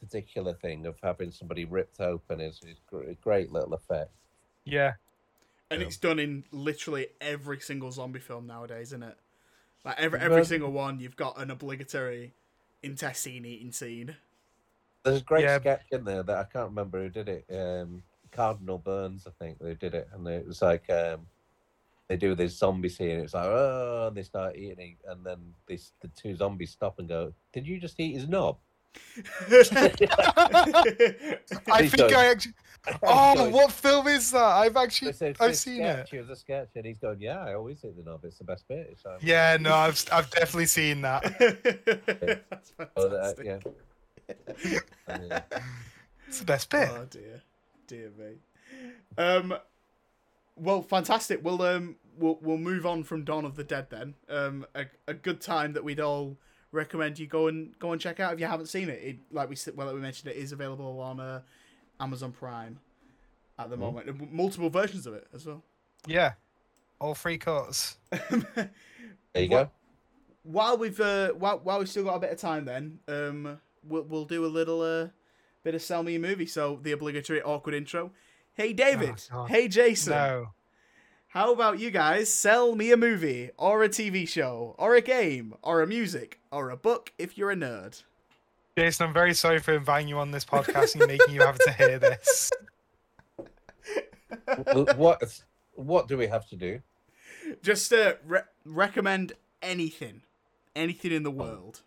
particular 0.00 0.52
thing 0.54 0.84
of 0.86 0.96
having 1.02 1.30
somebody 1.30 1.64
ripped 1.64 2.00
open 2.00 2.40
is, 2.40 2.60
is 2.66 2.76
a 3.08 3.14
great 3.14 3.50
little 3.52 3.72
effect. 3.72 4.10
Yeah. 4.64 4.94
and 5.70 5.80
Yeah. 5.80 5.86
it's 5.86 5.96
done 5.96 6.18
in 6.18 6.44
literally 6.52 7.08
every 7.22 7.58
single 7.58 7.90
zombie 7.90 8.20
film 8.20 8.46
nowadays, 8.46 8.88
isn't 8.88 9.02
it? 9.02 9.16
Like 9.84 9.98
every 9.98 10.20
every 10.20 10.40
But- 10.42 10.46
single 10.46 10.70
one, 10.72 11.00
you've 11.00 11.16
got 11.16 11.38
an 11.40 11.50
obligatory 11.50 12.34
intestine 12.82 13.44
eating 13.46 13.72
scene. 13.72 14.14
There's 15.04 15.20
a 15.20 15.24
great 15.24 15.44
Yeah. 15.44 15.58
sketch 15.58 15.84
in 15.90 16.04
there 16.04 16.22
that 16.22 16.36
I 16.36 16.44
can't 16.44 16.68
remember 16.68 17.02
who 17.02 17.08
did 17.08 17.28
it. 17.28 17.44
Um, 17.50 18.02
Cardinal 18.30 18.78
Burns, 18.78 19.26
I 19.26 19.30
think 19.30 19.58
who 19.60 19.74
did 19.74 19.94
it, 19.94 20.08
and 20.12 20.26
it 20.28 20.46
was 20.46 20.60
like 20.62 20.88
um, 20.90 21.26
they 22.08 22.16
do 22.16 22.34
this 22.34 22.58
zombie 22.58 22.88
scene. 22.88 23.20
It's 23.20 23.34
like 23.34 23.44
oh, 23.46 24.06
and 24.08 24.16
they 24.16 24.22
start 24.22 24.56
eating, 24.56 24.96
and 25.08 25.24
then 25.24 25.38
this 25.66 25.92
the 26.00 26.08
two 26.08 26.34
zombies 26.36 26.70
stop 26.72 26.98
and 26.98 27.08
go, 27.08 27.32
"Did 27.52 27.66
you 27.66 27.78
just 27.78 27.98
eat 28.00 28.14
his 28.14 28.28
knob?" 28.28 28.58
I 29.50 29.62
think 31.88 31.96
going- 31.96 32.14
I 32.14 32.26
actually. 32.26 32.54
Oh, 33.02 33.34
Going- 33.34 33.52
what 33.52 33.72
film 33.72 34.06
is 34.08 34.30
that? 34.32 34.42
I've 34.44 34.76
actually 34.76 35.10
It's 35.12 35.22
it's 35.22 35.40
I've 35.40 35.52
a 35.52 35.54
seen 35.54 35.76
sketch. 35.78 36.12
it. 36.12 36.16
It 36.18 36.20
was 36.20 36.28
a 36.30 36.36
sketch, 36.36 36.68
and 36.76 36.84
he's 36.84 36.98
going, 36.98 37.18
"Yeah, 37.20 37.42
I 37.42 37.54
always 37.54 37.82
eat 37.82 37.96
the 37.96 38.02
knob. 38.02 38.24
It's 38.26 38.36
the 38.38 38.44
best 38.44 38.68
bit." 38.68 38.88
It's 38.92 39.02
like, 39.06 39.22
Yeah, 39.22 39.56
no, 39.58 39.72
I've 39.74 40.04
I've 40.12 40.28
definitely 40.30 40.66
seen 40.66 41.00
that. 41.00 41.22
That's 42.50 42.72
oh, 42.96 43.08
that- 43.08 43.36
fantastic. 43.38 43.74
yeah. 44.64 44.80
Uh, 45.08 45.40
It's 46.28 46.40
the 46.40 46.44
best 46.44 46.68
bit. 46.68 46.90
Oh 46.92 47.06
dear, 47.10 47.40
dear 47.86 48.10
me. 48.18 48.34
Um, 49.16 49.54
well, 50.56 50.82
fantastic. 50.82 51.40
We'll 51.42 51.62
um, 51.62 51.96
we'll 52.18 52.38
we'll 52.42 52.58
move 52.58 52.86
on 52.86 53.04
from 53.04 53.24
Dawn 53.24 53.44
of 53.44 53.56
the 53.56 53.64
Dead 53.64 53.88
then. 53.90 54.14
Um, 54.28 54.66
a, 54.74 54.86
a 55.08 55.14
good 55.14 55.40
time 55.40 55.72
that 55.74 55.84
we'd 55.84 56.00
all 56.00 56.36
recommend 56.72 57.18
you 57.18 57.26
go 57.26 57.46
and 57.48 57.78
go 57.78 57.92
and 57.92 58.00
check 58.00 58.18
out 58.20 58.32
if 58.34 58.40
you 58.40 58.46
haven't 58.46 58.66
seen 58.66 58.88
it. 58.88 59.00
it 59.02 59.16
like 59.30 59.48
we 59.48 59.56
said, 59.56 59.76
well, 59.76 59.86
like 59.86 59.94
we 59.96 60.00
mentioned, 60.02 60.30
it 60.32 60.36
is 60.36 60.52
available 60.52 61.00
on 61.00 61.20
uh, 61.20 61.40
Amazon 62.00 62.32
Prime 62.32 62.78
at 63.58 63.70
the 63.70 63.76
Mhm. 63.76 63.80
moment. 63.80 64.08
and 64.08 64.32
multiple 64.32 64.70
versions 64.70 65.06
of 65.06 65.14
it 65.14 65.26
as 65.32 65.46
well. 65.46 65.62
Yeah. 66.06 66.32
All 67.00 67.14
three 67.14 67.38
cuts. 67.38 67.96
there 68.10 68.70
you 69.36 69.48
What- 69.48 69.64
go. 69.66 69.70
while 70.44 70.76
we've 70.78 71.00
uh, 71.00 71.30
while, 71.30 71.58
while 71.60 71.78
we've 71.78 71.88
still 71.88 72.04
got 72.04 72.14
a 72.16 72.20
bit 72.20 72.30
of 72.30 72.38
time, 72.38 72.64
then 72.64 72.98
um, 73.08 73.60
we'll 73.82 74.02
we'll 74.02 74.24
do 74.24 74.44
a 74.44 74.48
little 74.48 74.80
uh, 74.82 75.08
bit 75.62 75.74
of 75.74 75.82
sell 75.82 76.02
me 76.02 76.14
a 76.16 76.18
movie. 76.18 76.46
So 76.46 76.78
the 76.82 76.92
obligatory 76.92 77.42
awkward 77.42 77.74
intro. 77.74 78.10
Hey 78.54 78.72
David. 78.72 79.20
Oh, 79.32 79.46
hey 79.46 79.66
Jason. 79.66 80.12
No. 80.12 80.50
How 81.26 81.52
about 81.52 81.80
you 81.80 81.90
guys 81.90 82.32
sell 82.32 82.76
me 82.76 82.92
a 82.92 82.96
movie 82.96 83.50
or 83.58 83.82
a 83.82 83.88
TV 83.88 84.28
show 84.28 84.76
or 84.78 84.94
a 84.94 85.00
game 85.00 85.54
or 85.60 85.82
a 85.82 85.88
music 85.88 86.38
or 86.52 86.70
a 86.70 86.76
book 86.76 87.12
if 87.18 87.36
you're 87.36 87.50
a 87.50 87.56
nerd? 87.56 88.00
Jason, 88.78 89.08
I'm 89.08 89.12
very 89.12 89.34
sorry 89.34 89.58
for 89.58 89.74
inviting 89.74 90.06
you 90.06 90.18
on 90.18 90.30
this 90.30 90.44
podcast 90.44 90.94
and 90.94 91.08
making 91.08 91.34
you 91.34 91.40
have 91.40 91.58
to 91.58 91.72
hear 91.72 91.98
this. 91.98 92.52
What 94.96 95.42
what 95.74 96.06
do 96.06 96.16
we 96.16 96.28
have 96.28 96.48
to 96.50 96.56
do? 96.56 96.80
Just 97.60 97.92
uh, 97.92 98.14
re- 98.24 98.42
recommend 98.64 99.32
anything, 99.62 100.22
anything 100.76 101.10
in 101.10 101.24
the 101.24 101.30
world. 101.30 101.82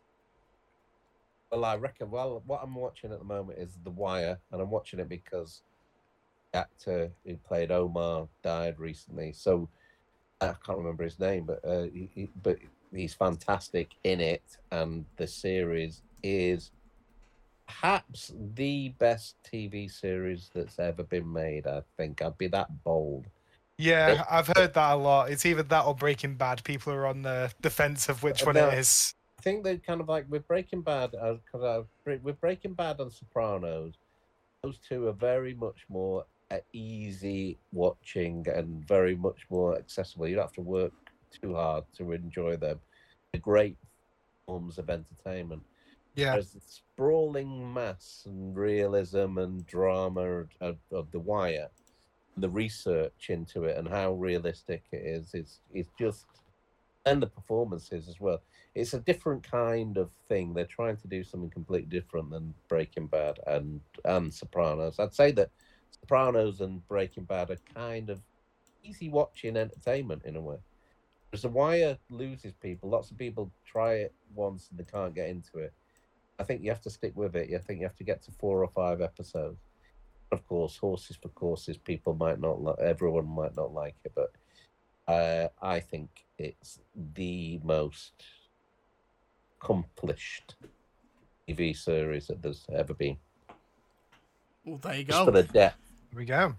Well, 1.50 1.64
I 1.64 1.78
reckon. 1.78 2.12
Well, 2.12 2.44
what 2.46 2.60
I'm 2.62 2.76
watching 2.76 3.14
at 3.14 3.20
the 3.20 3.26
moment 3.26 3.60
is 3.60 3.78
The 3.86 3.90
Wire, 3.90 4.40
and 4.52 4.62
I'm 4.62 4.70
watching 4.70 5.00
it 5.00 5.08
because 5.08 5.62
the 5.67 5.67
actor 6.54 7.12
who 7.26 7.36
played 7.38 7.72
Omar 7.72 8.28
died 8.44 8.80
recently. 8.80 9.32
So 9.34 9.70
I 10.42 10.54
can't 10.66 10.78
remember 10.78 11.04
his 11.04 11.20
name, 11.20 11.46
but 11.46 11.64
uh, 11.66 11.84
he, 11.84 12.10
he, 12.14 12.30
but 12.44 12.58
he's 12.94 13.14
fantastic 13.14 13.92
in 14.04 14.22
it, 14.22 14.44
and 14.72 15.06
the 15.18 15.28
series 15.28 16.02
is 16.24 16.72
perhaps 17.68 18.32
the 18.56 18.90
best 19.00 19.36
TV 19.44 19.92
series 19.92 20.50
that's 20.54 20.80
ever 20.80 21.04
been 21.04 21.32
made. 21.32 21.68
I 21.68 21.82
think 21.98 22.22
I'd 22.22 22.38
be 22.38 22.48
that 22.48 22.84
bold. 22.84 23.26
Yeah, 23.80 24.24
I've 24.30 24.50
heard 24.56 24.74
that 24.74 24.94
a 24.94 24.96
lot. 24.96 25.30
It's 25.30 25.46
either 25.46 25.64
that 25.64 25.86
or 25.86 25.94
Breaking 25.94 26.36
Bad. 26.36 26.64
People 26.64 26.94
are 26.94 27.06
on 27.06 27.22
the 27.22 27.52
defense 27.62 28.10
of 28.10 28.24
which 28.24 28.42
Uh, 28.42 28.48
one 28.48 28.56
no. 28.56 28.70
it 28.70 28.80
is. 28.80 29.14
I 29.40 29.44
think 29.44 29.64
they 29.64 29.78
kind 29.78 30.02
of 30.02 30.10
like 30.10 30.26
with 30.30 30.48
Breaking 30.48 30.82
Bad, 30.82 31.12
because 31.12 31.64
I 31.64 32.16
with 32.24 32.42
Breaking 32.42 32.74
Bad 32.74 33.00
and 33.00 33.12
Sopranos, 33.12 33.94
those 34.64 34.80
two 34.80 35.08
are 35.08 35.14
very 35.14 35.54
much 35.54 35.86
more 35.90 36.22
uh, 36.22 36.24
easy 36.74 37.58
watching 37.72 38.46
and 38.54 38.88
very 38.88 39.16
much 39.16 39.46
more 39.50 39.78
accessible. 39.78 40.28
You 40.28 40.36
don't 40.36 40.46
have 40.46 40.54
to 40.54 40.62
work 40.62 40.94
too 41.42 41.56
hard 41.56 41.84
to 41.98 42.12
enjoy 42.14 42.58
them. 42.58 42.80
They're 43.32 43.42
great 43.42 43.78
forms 44.46 44.78
of 44.78 44.90
entertainment. 44.90 45.64
Yeah. 46.16 46.32
Whereas 46.32 46.52
the 46.52 46.62
sprawling 46.62 47.74
mass 47.74 48.24
and 48.26 48.56
realism 48.56 49.38
and 49.38 49.66
drama 49.68 50.46
of, 50.62 50.78
of 50.92 51.12
The 51.12 51.20
Wire, 51.20 51.70
the 52.38 52.50
research 52.50 53.30
into 53.30 53.66
it 53.66 53.78
and 53.78 53.88
how 53.88 54.14
realistic 54.14 54.84
it 54.92 55.04
is, 55.06 55.34
is 55.34 55.60
is 55.74 55.88
just, 56.00 56.26
and 57.06 57.22
the 57.22 57.28
performances 57.28 58.08
as 58.08 58.20
well. 58.20 58.42
It's 58.74 58.94
a 58.94 59.00
different 59.00 59.44
kind 59.44 59.98
of 59.98 60.12
thing. 60.28 60.54
They're 60.54 60.66
trying 60.66 60.98
to 60.98 61.08
do 61.08 61.24
something 61.24 61.50
completely 61.50 62.00
different 62.00 62.32
than 62.32 62.54
Breaking 62.68 63.08
Bad 63.08 63.40
and 63.46 63.82
and 64.06 64.34
Sopranos. 64.34 65.00
I'd 65.00 65.14
say 65.14 65.32
that 65.34 65.52
Sopranos 65.92 66.62
and 66.62 66.88
Breaking 66.88 67.24
Bad 67.26 67.52
are 67.52 67.58
kind 67.74 68.10
of 68.10 68.22
easy 68.84 69.10
watching 69.10 69.58
entertainment 69.58 70.24
in 70.26 70.36
a 70.36 70.42
way. 70.42 70.58
Whereas 71.30 71.42
The 71.42 71.50
Wire 71.50 71.98
loses 72.10 72.54
people. 72.54 72.90
Lots 72.90 73.12
of 73.12 73.18
people 73.18 73.52
try 73.66 73.96
it 73.96 74.14
once 74.34 74.70
and 74.70 74.80
they 74.80 74.90
can't 74.90 75.16
get 75.16 75.30
into 75.30 75.60
it. 75.60 75.74
I 76.40 76.44
think 76.44 76.64
you 76.64 76.70
have 76.70 76.82
to 76.82 76.90
stick 76.90 77.14
with 77.16 77.36
it. 77.36 77.54
I 77.54 77.58
think 77.58 77.80
you 77.80 77.86
have 77.86 77.96
to 77.98 78.04
get 78.04 78.24
to 78.24 78.32
four 78.32 78.64
or 78.64 78.70
five 78.70 79.02
episodes. 79.02 79.60
Of 80.32 80.46
course, 80.48 80.78
horses 80.78 81.18
for 81.22 81.30
courses. 81.30 81.78
People 81.78 82.14
might 82.14 82.40
not, 82.40 82.62
li- 82.64 82.74
everyone 82.80 83.28
might 83.28 83.56
not 83.56 83.74
like 83.74 83.96
it, 84.04 84.14
but 84.16 84.32
uh, 85.12 85.48
I 85.62 85.80
think 85.80 86.26
it's 86.38 86.80
the 87.16 87.60
most 87.64 88.24
accomplished 89.60 90.56
TV 91.48 91.76
series 91.76 92.28
that 92.28 92.42
there's 92.42 92.66
ever 92.74 92.94
been. 92.94 93.18
Well, 94.68 94.78
there 94.80 94.96
you 94.98 95.06
Just 95.06 95.24
for 95.24 95.32
the 95.32 95.44
depth, 95.44 95.78
Here 96.12 96.20
we 96.20 96.26
go. 96.26 96.54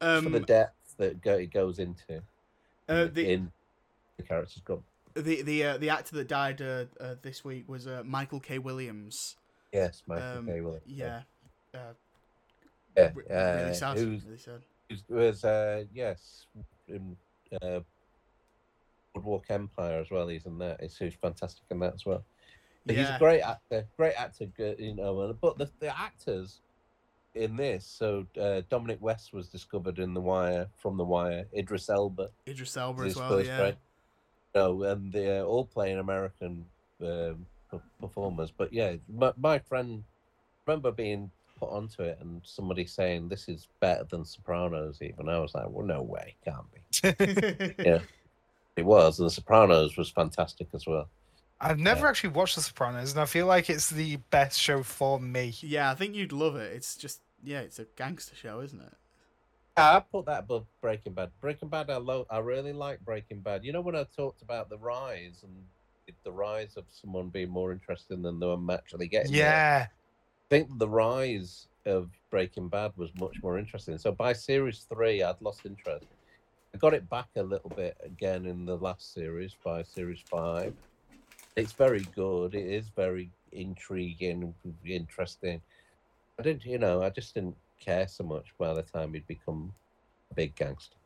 for 0.00 0.20
the 0.22 0.36
Um, 0.38 0.42
depth 0.44 0.96
that 0.96 1.20
go, 1.20 1.34
it 1.34 1.52
goes 1.52 1.78
into 1.78 2.22
uh, 2.88 3.04
the 3.12 3.30
in 3.30 3.52
the 4.16 4.22
characters. 4.22 4.62
Gone. 4.64 4.82
the 5.12 5.42
the 5.42 5.64
uh, 5.64 5.76
the 5.76 5.90
actor 5.90 6.16
that 6.16 6.28
died 6.28 6.62
uh, 6.62 6.86
uh, 6.98 7.16
this 7.20 7.44
week 7.44 7.68
was 7.68 7.86
uh, 7.86 8.02
Michael 8.06 8.40
K. 8.40 8.58
Williams. 8.58 9.36
Yes, 9.70 10.02
Michael 10.06 10.38
Um, 10.38 10.46
K. 10.46 10.60
Williams. 10.62 10.82
Yeah. 10.86 11.22
Uh, 11.74 11.78
yeah. 12.96 13.10
re- 13.14 13.24
uh, 13.30 13.56
really 13.64 13.74
sad. 13.74 13.98
who's 13.98 14.24
Really 14.24 14.38
sad. 14.38 14.62
It 14.88 15.02
was 15.10 15.44
uh, 15.44 15.84
yes, 15.92 16.46
in 16.88 17.16
uh, 17.60 17.80
Boardwalk 19.12 19.44
Empire 19.50 20.00
as 20.00 20.10
well. 20.10 20.28
He's 20.28 20.46
in 20.46 20.56
that. 20.58 20.80
He's, 20.80 20.96
he's 20.96 21.14
fantastic 21.14 21.64
in 21.70 21.80
that 21.80 21.94
as 21.94 22.06
well. 22.06 22.24
But 22.86 22.96
He's 22.96 23.08
a 23.08 23.16
great 23.18 23.42
actor, 23.42 23.86
great 23.98 24.14
actor, 24.14 24.46
you 24.78 24.94
know. 24.96 25.36
But 25.40 25.58
the, 25.58 25.70
the 25.80 25.96
actors 25.98 26.60
in 27.34 27.56
this, 27.56 27.86
so 27.86 28.26
uh, 28.40 28.62
Dominic 28.68 28.98
West 29.00 29.32
was 29.32 29.48
discovered 29.48 29.98
in 29.98 30.14
The 30.14 30.20
Wire 30.20 30.66
from 30.78 30.96
The 30.96 31.04
Wire. 31.04 31.46
Idris 31.56 31.88
Elba, 31.88 32.30
Idris 32.46 32.76
Elba 32.76 33.02
as 33.02 33.16
well. 33.16 33.42
Yeah. 33.42 33.56
friend. 33.56 33.76
No, 34.54 34.82
and 34.82 35.12
they're 35.12 35.44
all 35.44 35.64
playing 35.64 35.98
American 35.98 36.64
um, 37.00 37.46
performers. 38.00 38.50
But 38.50 38.72
yeah, 38.72 38.96
my, 39.08 39.32
my 39.36 39.58
friend 39.58 40.04
remember 40.66 40.92
being 40.92 41.30
put 41.58 41.70
onto 41.70 42.02
it 42.02 42.18
and 42.20 42.40
somebody 42.44 42.84
saying 42.84 43.28
this 43.28 43.48
is 43.48 43.68
better 43.80 44.04
than 44.04 44.24
Sopranos. 44.24 44.98
Even 45.00 45.28
I 45.28 45.38
was 45.38 45.54
like, 45.54 45.68
well, 45.68 45.86
no 45.86 46.02
way, 46.02 46.34
can't 46.44 46.66
be. 46.72 47.74
Yeah. 47.84 48.00
It 48.74 48.86
was, 48.86 49.18
and 49.18 49.26
The 49.26 49.34
Sopranos 49.34 49.96
was 49.96 50.08
fantastic 50.10 50.68
as 50.72 50.86
well. 50.86 51.06
I've 51.62 51.78
never 51.78 52.00
Yeah. 52.02 52.08
actually 52.10 52.30
watched 52.30 52.56
The 52.56 52.62
Sopranos, 52.62 53.12
and 53.12 53.20
I 53.20 53.24
feel 53.24 53.46
like 53.46 53.70
it's 53.70 53.88
the 53.88 54.16
best 54.16 54.60
show 54.60 54.82
for 54.82 55.20
me. 55.20 55.54
Yeah, 55.60 55.90
I 55.90 55.94
think 55.94 56.16
you'd 56.16 56.32
love 56.32 56.56
it. 56.56 56.72
It's 56.72 56.96
just 56.96 57.20
yeah, 57.44 57.60
it's 57.60 57.78
a 57.78 57.86
gangster 57.96 58.34
show, 58.36 58.60
isn't 58.60 58.80
it? 58.80 58.94
I 59.76 60.00
put 60.00 60.26
that 60.26 60.40
above 60.40 60.66
Breaking 60.80 61.12
Bad. 61.14 61.30
Breaking 61.40 61.68
Bad, 61.68 61.88
I 61.88 61.96
lo- 61.96 62.26
I 62.30 62.38
really 62.38 62.72
like 62.72 63.00
Breaking 63.04 63.40
Bad. 63.40 63.64
You 63.64 63.72
know 63.72 63.80
when 63.80 63.96
I 63.96 64.04
talked 64.04 64.42
about 64.42 64.68
the 64.68 64.78
rise 64.78 65.42
and 65.42 65.66
the 66.24 66.32
rise 66.32 66.76
of 66.76 66.84
someone 66.90 67.28
being 67.30 67.48
more 67.48 67.72
interesting 67.72 68.22
than 68.22 68.38
them 68.38 68.68
actually 68.70 69.08
getting 69.08 69.32
there? 69.32 69.40
Yeah, 69.40 69.86
I 69.88 70.48
think 70.50 70.78
the 70.78 70.88
rise 70.88 71.68
of 71.86 72.10
Breaking 72.30 72.68
Bad 72.68 72.92
was 72.96 73.14
much 73.14 73.42
more 73.42 73.58
interesting. 73.58 73.98
So 73.98 74.12
by 74.12 74.32
series 74.34 74.86
three, 74.92 75.22
I'd 75.22 75.40
lost 75.40 75.64
interest. 75.64 76.06
I 76.74 76.78
got 76.78 76.94
it 76.94 77.08
back 77.08 77.28
a 77.36 77.42
little 77.42 77.70
bit 77.70 77.96
again 78.04 78.46
in 78.46 78.64
the 78.66 78.76
last 78.76 79.14
series 79.14 79.54
by 79.64 79.82
series 79.82 80.20
five. 80.30 80.74
It's 81.56 81.72
very 81.72 82.00
good. 82.14 82.54
It 82.54 82.66
is 82.66 82.88
very 82.88 83.30
intriguing, 83.52 84.54
interesting. 84.84 85.60
I 86.38 86.42
didn't, 86.42 86.64
you 86.64 86.78
know, 86.78 87.02
I 87.02 87.10
just 87.10 87.34
didn't 87.34 87.56
care 87.78 88.08
so 88.08 88.24
much 88.24 88.54
by 88.58 88.72
the 88.72 88.82
time 88.82 89.12
he'd 89.12 89.26
become 89.26 89.74
a 90.30 90.34
big 90.34 90.54
gangster. 90.56 90.96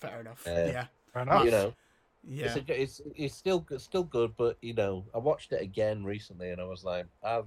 Fair 0.00 0.20
enough. 0.20 0.46
Uh, 0.46 0.66
yeah, 0.66 0.86
fair 1.12 1.22
enough. 1.22 1.44
You 1.44 1.50
know, 1.50 1.74
yeah. 2.28 2.46
it's, 2.46 2.56
a, 2.56 2.60
g- 2.60 2.72
it's 2.74 3.00
it's 3.16 3.34
still 3.34 3.60
g- 3.68 3.78
still 3.78 4.04
good, 4.04 4.36
but 4.36 4.58
you 4.60 4.74
know, 4.74 5.06
I 5.14 5.18
watched 5.18 5.52
it 5.52 5.62
again 5.62 6.04
recently, 6.04 6.50
and 6.50 6.60
I 6.60 6.64
was 6.64 6.84
like, 6.84 7.06
I've 7.22 7.46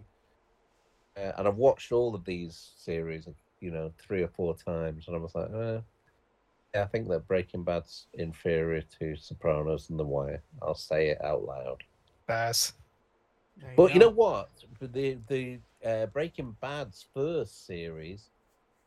uh, 1.15 1.34
and 1.38 1.47
I've 1.47 1.57
watched 1.57 1.91
all 1.91 2.15
of 2.15 2.26
these 2.26 2.72
series, 2.77 3.27
you 3.60 3.72
know, 3.72 3.91
three 3.99 4.23
or 4.23 4.30
four 4.30 4.56
times, 4.56 5.07
and 5.07 5.15
I 5.15 5.19
was 5.19 5.35
like, 5.35 5.49
uh, 5.53 5.81
yeah, 5.81 5.81
I 6.75 6.85
think 6.85 7.07
that 7.09 7.27
Breaking 7.27 7.63
Bad's 7.63 8.07
inferior 8.13 8.83
to 8.99 9.15
Sopranos 9.15 9.89
and 9.89 9.99
The 9.99 10.03
Wire. 10.03 10.41
I'll 10.61 10.75
say 10.75 11.09
it 11.09 11.23
out 11.23 11.43
loud. 11.43 11.83
Bears. 12.27 12.73
There 13.57 13.73
But 13.75 13.93
you 13.93 13.99
know 13.99 14.09
what? 14.09 14.49
The 14.79 15.17
the 15.27 15.59
uh, 15.83 16.05
Breaking 16.07 16.55
Bad's 16.61 17.05
first 17.13 17.65
series 17.65 18.29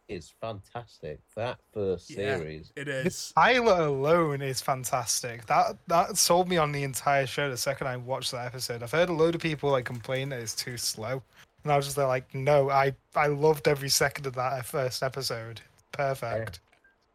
is 0.09 0.33
fantastic. 0.41 1.19
That 1.37 1.59
first 1.73 2.11
Yeah. 2.11 2.37
series, 2.39 2.73
it 2.77 2.89
is. 2.89 3.29
The 3.29 3.35
pilot 3.41 3.81
alone 3.87 4.43
is 4.43 4.61
fantastic. 4.61 5.47
That 5.47 5.77
that 5.89 6.17
sold 6.17 6.49
me 6.49 6.57
on 6.59 6.71
the 6.73 6.85
entire 6.85 7.27
show 7.27 7.51
the 7.51 7.57
second 7.57 7.89
I 7.89 7.97
watched 7.97 8.31
that 8.33 8.47
episode. 8.47 8.83
I've 8.83 8.93
heard 8.93 9.09
a 9.09 9.13
load 9.13 9.35
of 9.35 9.41
people 9.41 9.71
like 9.71 9.85
complain 9.85 10.29
that 10.31 10.41
it's 10.41 10.55
too 10.55 10.77
slow, 10.77 11.23
and 11.65 11.73
I 11.73 11.77
was 11.77 11.87
just 11.87 11.97
there 11.97 12.07
like, 12.07 12.33
no, 12.35 12.71
I 12.71 12.95
I 13.17 13.27
loved 13.27 13.67
every 13.67 13.89
second 13.89 14.27
of 14.27 14.35
that 14.35 14.65
first 14.67 15.03
episode. 15.03 15.61
Perfect. 15.93 16.61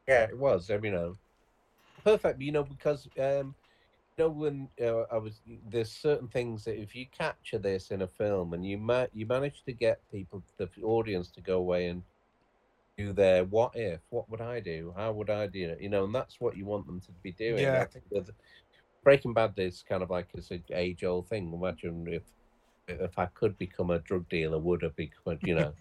Yeah, 0.07 0.23
it 0.23 0.37
was. 0.37 0.69
I 0.69 0.77
mean, 0.77 0.93
you 0.93 0.99
know, 0.99 1.17
perfect. 2.03 2.41
You 2.41 2.51
know, 2.51 2.63
because 2.63 3.07
um, 3.19 3.55
you 4.17 4.23
know 4.23 4.29
when 4.29 4.69
uh, 4.81 5.03
I 5.11 5.17
was 5.17 5.41
there's 5.69 5.91
certain 5.91 6.27
things 6.27 6.63
that 6.65 6.79
if 6.79 6.95
you 6.95 7.05
capture 7.07 7.57
this 7.57 7.91
in 7.91 8.01
a 8.01 8.07
film 8.07 8.53
and 8.53 8.65
you 8.65 8.77
ma- 8.77 9.07
you 9.13 9.25
manage 9.25 9.63
to 9.63 9.73
get 9.73 9.99
people, 10.11 10.43
the 10.57 10.69
audience, 10.83 11.29
to 11.31 11.41
go 11.41 11.57
away 11.57 11.87
and 11.87 12.03
do 12.97 13.13
their 13.13 13.43
what 13.45 13.75
if, 13.75 13.99
what 14.09 14.29
would 14.29 14.41
I 14.41 14.59
do, 14.59 14.93
how 14.95 15.11
would 15.11 15.29
I 15.29 15.47
do 15.47 15.69
it, 15.69 15.81
you 15.81 15.89
know, 15.89 16.05
and 16.05 16.15
that's 16.15 16.39
what 16.39 16.57
you 16.57 16.65
want 16.65 16.87
them 16.87 16.99
to 17.01 17.11
be 17.21 17.31
doing. 17.31 17.63
Yeah. 17.63 17.83
I 17.83 17.85
think 17.85 18.05
Breaking 19.03 19.33
Bad 19.33 19.53
is 19.57 19.83
kind 19.87 20.03
of 20.03 20.09
like 20.09 20.27
it's 20.33 20.51
an 20.51 20.63
age 20.73 21.03
old 21.03 21.29
thing. 21.29 21.53
Imagine 21.53 22.07
if 22.09 22.23
if 22.87 23.19
I 23.19 23.27
could 23.27 23.57
become 23.57 23.91
a 23.91 23.99
drug 23.99 24.27
dealer, 24.29 24.57
would 24.57 24.83
I 24.83 24.89
become, 24.89 25.37
you 25.41 25.55
know, 25.55 25.73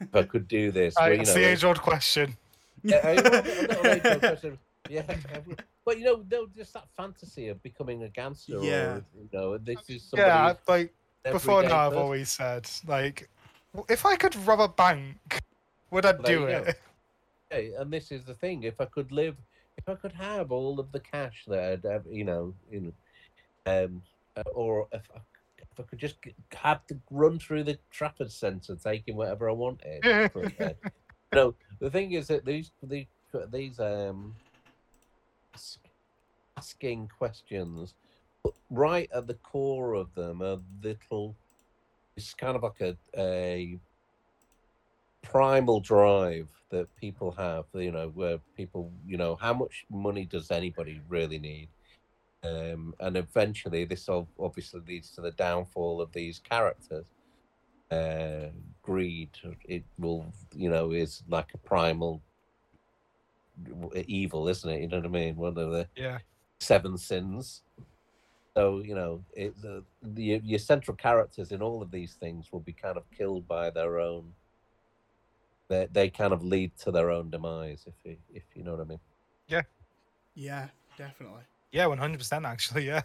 if 0.00 0.14
I 0.14 0.22
could 0.22 0.46
do 0.46 0.70
this, 0.70 0.94
well, 0.98 1.12
you 1.12 1.20
it's 1.20 1.30
know, 1.30 1.34
the 1.34 1.44
age 1.44 1.64
old 1.64 1.80
question. 1.80 2.36
Yeah, 2.82 3.00
I- 3.04 3.14
well, 3.82 4.22
little. 4.32 4.58
Yeah, 4.90 5.04
yeah, 5.08 5.54
but 5.84 5.98
you 5.98 6.04
know, 6.04 6.24
no, 6.28 6.48
just 6.56 6.74
that 6.74 6.88
fantasy 6.96 7.48
of 7.48 7.62
becoming 7.62 8.02
a 8.02 8.08
gangster. 8.08 8.58
Yeah. 8.60 8.94
or, 8.96 9.04
you 9.16 9.28
know, 9.32 9.56
this 9.56 9.78
is 9.88 10.02
somebody. 10.02 10.28
Yeah, 10.28 10.54
like 10.66 10.92
before 11.30 11.62
now, 11.62 11.86
I've 11.86 11.96
always 11.96 12.30
said 12.30 12.68
like, 12.86 13.30
if 13.88 14.04
I 14.04 14.16
could 14.16 14.34
rob 14.44 14.60
a 14.60 14.68
bank, 14.68 15.40
would 15.90 16.04
I 16.04 16.12
Well, 16.12 16.22
do 16.22 16.44
it? 16.46 16.78
Okay, 17.52 17.72
and 17.78 17.92
this 17.92 18.10
is 18.10 18.24
the 18.24 18.34
thing: 18.34 18.62
if 18.64 18.80
I 18.80 18.86
could 18.86 19.12
live, 19.12 19.36
if 19.76 19.88
I 19.88 19.94
could 19.94 20.12
have 20.12 20.50
all 20.50 20.80
of 20.80 20.90
the 20.90 21.00
cash 21.00 21.44
that 21.48 21.60
I'd 21.60 21.84
have, 21.84 22.04
you 22.10 22.24
know, 22.24 22.54
you 22.70 22.80
know, 22.80 23.84
um, 23.84 24.02
uh, 24.36 24.42
or 24.54 24.88
if 24.90 25.08
I, 25.14 25.18
if 25.58 25.68
I 25.78 25.82
could 25.82 25.98
just 25.98 26.16
have 26.54 26.86
to 26.86 26.98
run 27.10 27.38
through 27.38 27.64
the 27.64 27.78
Trafford 27.90 28.32
Centre, 28.32 28.74
taking 28.74 29.16
whatever 29.16 29.50
I 29.50 29.52
wanted. 29.52 30.02
a 31.32 31.36
no, 31.36 31.54
the 31.80 31.90
thing 31.90 32.12
is 32.12 32.28
that 32.28 32.44
these 32.44 32.70
these 32.82 33.06
these 33.50 33.80
um 33.80 34.34
asking 36.56 37.08
questions, 37.18 37.94
right 38.70 39.08
at 39.14 39.26
the 39.26 39.34
core 39.34 39.94
of 39.94 40.14
them 40.14 40.42
are 40.42 40.58
little. 40.82 41.34
It's 42.16 42.34
kind 42.34 42.56
of 42.56 42.62
like 42.62 42.80
a 42.80 42.96
a 43.16 43.78
primal 45.22 45.80
drive 45.80 46.48
that 46.70 46.94
people 46.96 47.30
have. 47.32 47.64
You 47.74 47.92
know, 47.92 48.08
where 48.14 48.38
people, 48.56 48.92
you 49.06 49.16
know, 49.16 49.36
how 49.36 49.54
much 49.54 49.86
money 49.90 50.24
does 50.24 50.50
anybody 50.50 51.00
really 51.08 51.38
need? 51.38 51.68
Um, 52.44 52.94
and 52.98 53.16
eventually, 53.16 53.84
this 53.84 54.08
ob- 54.08 54.26
obviously 54.38 54.80
leads 54.86 55.10
to 55.10 55.20
the 55.20 55.30
downfall 55.30 56.00
of 56.00 56.12
these 56.12 56.40
characters. 56.40 57.06
Uh, 57.90 58.50
greed, 58.82 59.30
it 59.64 59.84
will, 59.98 60.26
you 60.54 60.68
know, 60.68 60.90
is 60.92 61.22
like 61.28 61.48
a 61.54 61.58
primal 61.58 62.20
evil, 64.06 64.48
isn't 64.48 64.68
it? 64.70 64.80
You 64.82 64.88
know 64.88 64.98
what 64.98 65.06
I 65.06 65.10
mean? 65.10 65.36
One 65.36 65.56
of 65.58 65.70
the 65.70 65.88
Yeah. 65.94 66.18
seven 66.60 66.98
sins. 66.98 67.62
So 68.54 68.80
you 68.80 68.94
know, 68.94 69.24
it, 69.34 69.60
the, 69.62 69.82
the 70.02 70.40
your 70.44 70.58
central 70.58 70.96
characters 70.96 71.52
in 71.52 71.62
all 71.62 71.80
of 71.82 71.90
these 71.90 72.14
things 72.14 72.52
will 72.52 72.60
be 72.60 72.72
kind 72.72 72.96
of 72.96 73.04
killed 73.16 73.48
by 73.48 73.70
their 73.70 73.98
own. 73.98 74.34
They 75.68 75.88
they 75.90 76.10
kind 76.10 76.32
of 76.32 76.44
lead 76.44 76.76
to 76.78 76.90
their 76.90 77.10
own 77.10 77.30
demise, 77.30 77.84
if 77.86 77.94
you 78.04 78.16
if 78.34 78.42
you 78.54 78.62
know 78.64 78.72
what 78.72 78.80
I 78.80 78.84
mean. 78.84 79.00
Yeah. 79.48 79.62
Yeah, 80.34 80.68
definitely. 80.98 81.42
Yeah, 81.72 81.86
one 81.86 81.98
hundred 81.98 82.18
percent. 82.18 82.44
Actually, 82.44 82.86
yeah. 82.86 83.02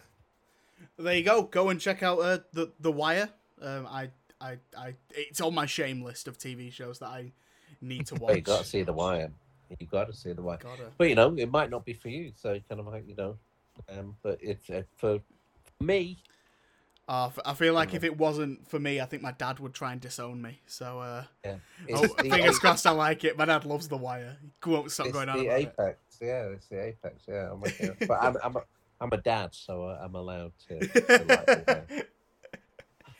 There 0.98 1.14
you 1.14 1.24
go. 1.24 1.42
Go 1.42 1.70
and 1.70 1.80
check 1.80 2.02
out 2.02 2.18
uh, 2.18 2.38
the 2.52 2.72
the 2.80 2.92
Wire. 2.92 3.30
Um, 3.60 3.86
I, 3.86 4.10
I, 4.40 4.58
I, 4.76 4.94
it's 5.10 5.40
on 5.40 5.54
my 5.54 5.66
shame 5.66 6.02
list 6.02 6.28
of 6.28 6.38
TV 6.38 6.72
shows 6.72 6.98
that 7.00 7.08
I 7.08 7.32
need 7.80 8.06
to 8.06 8.14
watch. 8.20 8.36
you 8.36 8.42
got 8.42 8.62
to 8.62 8.68
see 8.68 8.82
the 8.82 8.92
wire. 8.92 9.30
You 9.78 9.86
got 9.86 10.06
to 10.06 10.14
see 10.14 10.32
the 10.32 10.42
wire. 10.42 10.58
Gotta. 10.58 10.90
But 10.96 11.08
you 11.08 11.14
know, 11.14 11.34
it 11.36 11.50
might 11.50 11.70
not 11.70 11.84
be 11.84 11.92
for 11.92 12.08
you. 12.08 12.32
So 12.36 12.58
kind 12.68 12.80
of 12.80 12.86
like 12.86 13.06
you 13.06 13.14
know, 13.14 13.36
um, 13.88 14.16
but 14.22 14.38
it's 14.40 14.70
uh, 14.70 14.82
for 14.96 15.20
me. 15.80 16.18
Uh, 17.06 17.30
I 17.44 17.54
feel 17.54 17.72
like 17.72 17.94
if 17.94 18.04
it 18.04 18.18
wasn't 18.18 18.68
for 18.68 18.78
me, 18.78 19.00
I 19.00 19.06
think 19.06 19.22
my 19.22 19.32
dad 19.32 19.60
would 19.60 19.72
try 19.72 19.92
and 19.92 20.00
disown 20.00 20.42
me. 20.42 20.60
So, 20.66 20.98
uh, 21.00 21.24
Yeah, 21.42 21.54
oh, 21.94 22.06
fingers 22.06 22.58
crossed 22.58 22.86
I 22.86 22.90
like 22.90 23.24
it. 23.24 23.38
My 23.38 23.46
dad 23.46 23.64
loves 23.64 23.88
The 23.88 23.96
Wire. 23.96 24.36
He 24.62 24.70
won't 24.70 24.90
stop 24.92 25.06
It's 25.06 25.14
going 25.14 25.30
on 25.30 25.38
the 25.38 25.48
apex. 25.48 25.98
Yeah, 26.20 26.48
it's 26.48 26.66
the 26.66 26.84
apex. 26.84 27.22
Yeah, 27.26 27.50
I'm 27.50 27.60
but 28.06 28.22
I'm 28.22 28.36
I'm 28.44 28.56
a, 28.56 28.62
I'm 29.00 29.08
a 29.10 29.16
dad, 29.16 29.54
so 29.54 29.84
uh, 29.84 29.98
I'm 30.02 30.14
allowed 30.16 30.52
to. 30.68 30.86
to 30.86 31.74
like 31.88 32.10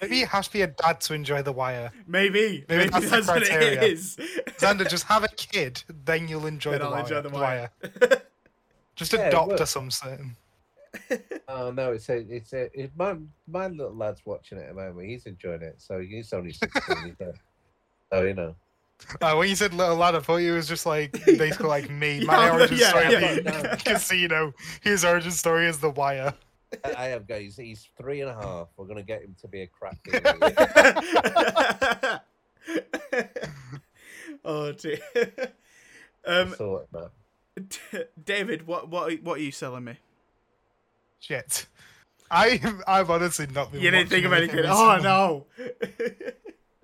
the 0.01 0.07
wire. 0.07 0.09
it. 0.09 0.11
Maybe 0.11 0.17
you 0.21 0.27
have 0.27 0.45
to 0.45 0.53
be 0.53 0.63
a 0.63 0.67
dad 0.67 1.01
to 1.03 1.15
enjoy 1.15 1.43
The 1.43 1.53
Wire. 1.53 1.91
maybe, 2.07 2.65
maybe, 2.69 2.85
Maybe 2.85 2.91
that's, 2.91 3.11
that's 3.11 3.27
the 3.27 3.33
what 3.33 3.43
it 3.43 3.49
criteria. 3.49 3.83
is. 3.83 4.17
Xander, 4.59 4.89
just 4.89 5.05
have 5.05 5.25
a 5.25 5.29
kid, 5.29 5.83
then 6.05 6.29
you'll 6.29 6.47
enjoy, 6.47 6.73
Then 6.73 6.81
the, 6.81 6.87
I'll 6.87 6.93
wire. 6.93 7.01
enjoy 7.03 7.21
The 7.23 7.29
The 7.29 7.35
Wire. 7.35 7.71
Wire. 7.83 8.23
Just 8.97 9.13
Yeah, 9.13 9.21
adopt 9.29 9.53
or 9.53 9.57
works. 9.59 9.71
something. 9.71 10.37
Oh 11.51 11.71
no, 11.71 11.93
it's 11.93 12.09
a, 12.11 12.17
it's 12.35 12.53
a, 12.53 12.69
it, 12.79 12.93
my 12.97 13.17
my 13.47 13.69
little 13.69 13.95
lad's 13.95 14.21
watching 14.27 14.59
it 14.59 14.63
at 14.63 14.69
the 14.69 14.75
moment. 14.75 15.09
He's 15.09 15.25
enjoying 15.27 15.63
it, 15.63 15.77
so 15.79 15.99
he's 16.01 16.33
only 16.35 16.53
sixteen. 16.53 16.97
he's, 17.07 17.21
uh, 17.27 17.33
so 18.13 18.23
you 18.23 18.35
know, 18.35 18.55
Uh, 19.21 19.35
when 19.35 19.49
you 19.49 19.55
said 19.57 19.73
little 19.73 19.97
lad, 19.97 20.15
I 20.15 20.21
thought 20.21 20.39
you 20.39 20.53
was 20.53 20.67
just 20.69 20.85
like 20.85 21.13
basically 21.25 21.69
like 21.69 21.89
me. 21.91 22.25
My 22.25 22.47
Yeah, 22.47 22.53
origin 22.55 22.77
yeah, 22.79 22.89
story 22.89 23.13
yeah. 23.13 23.19
at 23.19 23.45
the 23.45 23.83
casino. 23.85 24.53
His 24.83 25.05
origin 25.07 25.31
story 25.31 25.67
is 25.67 25.79
The 25.79 25.91
Wire. 25.91 26.35
I- 26.85 26.95
I 26.97 27.05
have 27.07 27.27
guys. 27.27 27.57
He's 27.57 27.89
three 28.01 28.21
and 28.21 28.31
a 28.31 28.35
half. 28.35 28.69
We're 28.77 28.87
gonna 28.87 29.03
get 29.03 29.23
him 29.23 29.35
to 29.41 29.49
be 29.49 29.63
a 29.63 29.67
crack 29.67 29.97
dealer. 30.05 32.21
oh 34.45 34.73
dear. 34.73 34.99
Um, 36.27 36.55
sort 36.55 36.89
of, 36.93 36.93
man. 36.93 37.09
D- 37.69 38.05
David, 38.25 38.67
what 38.67 38.89
what 38.89 39.23
what 39.23 39.39
are 39.39 39.43
you 39.43 39.53
selling 39.53 39.85
me? 39.85 39.97
Shit. 41.21 41.67
I 42.31 42.61
I've 42.87 43.11
honestly 43.11 43.47
not 43.47 43.73
been. 43.73 43.81
You 43.81 43.91
didn't 43.91 44.11
think 44.11 44.25
of 44.27 44.31
watching 44.33 44.51
anything. 44.51 44.71
Oh 44.71 44.99
no. 45.03 45.47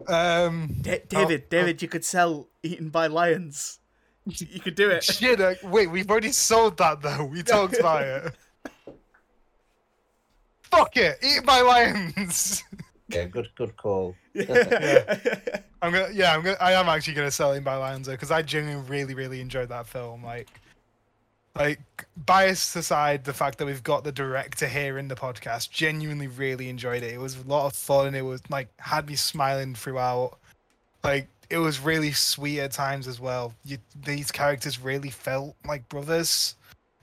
Um. 0.06 0.68
Da- 0.80 1.00
Oh, 1.02 1.06
David, 1.08 1.42
oh. 1.44 1.46
David, 1.50 1.82
you 1.82 1.88
could 1.88 2.04
sell 2.04 2.48
Eaten 2.62 2.88
by 2.90 3.06
Lions. 3.06 3.78
You 4.26 4.60
could 4.60 4.74
do 4.74 4.90
it. 4.90 5.04
Shit. 5.14 5.40
uh, 5.40 5.54
wait, 5.64 5.86
we've 5.88 6.10
already 6.10 6.32
sold 6.32 6.76
that 6.78 7.00
though. 7.02 7.24
We 7.26 7.42
talked 7.42 7.78
about 7.78 8.02
it. 8.02 8.34
Fuck 10.76 10.96
it. 10.96 11.18
Eat 11.22 11.44
my 11.44 11.60
lions. 11.60 12.64
Yeah, 13.08 13.24
good 13.24 13.48
good 13.54 13.76
call. 13.76 14.16
I'm 14.36 15.92
gonna. 15.92 16.08
Yeah, 16.12 16.34
I'm 16.34 16.42
gonna. 16.42 16.56
I 16.60 16.72
am 16.72 16.88
actually 16.88 17.14
gonna 17.14 17.30
sell 17.30 17.54
Eat 17.54 17.62
by 17.62 17.76
Lions 17.76 18.08
because 18.08 18.30
I 18.30 18.42
genuinely 18.42 18.88
really, 18.88 19.14
really 19.14 19.40
enjoyed 19.40 19.68
that 19.68 19.86
film. 19.86 20.24
Like, 20.24 20.48
like 21.54 21.80
bias 22.16 22.74
aside, 22.76 23.24
the 23.24 23.34
fact 23.34 23.58
that 23.58 23.66
we've 23.66 23.82
got 23.82 24.02
the 24.02 24.10
director 24.10 24.66
here 24.66 24.98
in 24.98 25.08
the 25.08 25.14
podcast, 25.14 25.70
genuinely 25.70 26.26
really 26.26 26.68
enjoyed 26.68 27.02
it. 27.02 27.12
It 27.12 27.20
was 27.20 27.36
a 27.36 27.46
lot 27.46 27.66
of 27.66 27.74
fun. 27.74 28.14
It 28.14 28.22
was 28.22 28.40
like 28.50 28.68
had 28.80 29.06
me 29.06 29.16
smiling 29.16 29.74
throughout. 29.74 30.38
Like 31.04 31.28
it 31.50 31.58
was 31.58 31.78
really 31.78 32.12
sweet 32.12 32.60
at 32.60 32.72
times 32.72 33.06
as 33.06 33.20
well. 33.20 33.54
You, 33.64 33.78
these 34.04 34.32
characters 34.32 34.80
really 34.80 35.10
felt 35.10 35.54
like 35.66 35.88
brothers, 35.88 36.56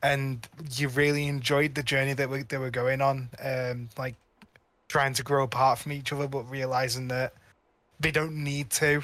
and 0.04 0.48
you 0.76 0.88
really 0.90 1.28
enjoyed 1.28 1.76
the 1.76 1.84
journey 1.84 2.14
that 2.14 2.30
we, 2.30 2.44
they 2.44 2.58
were 2.58 2.72
going 2.72 3.02
on. 3.02 3.30
Um, 3.44 3.90
like 3.98 4.16
trying 4.88 5.14
to 5.14 5.24
grow 5.24 5.44
apart 5.44 5.80
from 5.80 5.94
each 5.94 6.12
other, 6.12 6.28
but 6.28 6.44
realizing 6.50 7.08
that 7.08 7.34
they 8.00 8.12
don't 8.12 8.44
need 8.44 8.70
to. 8.72 9.02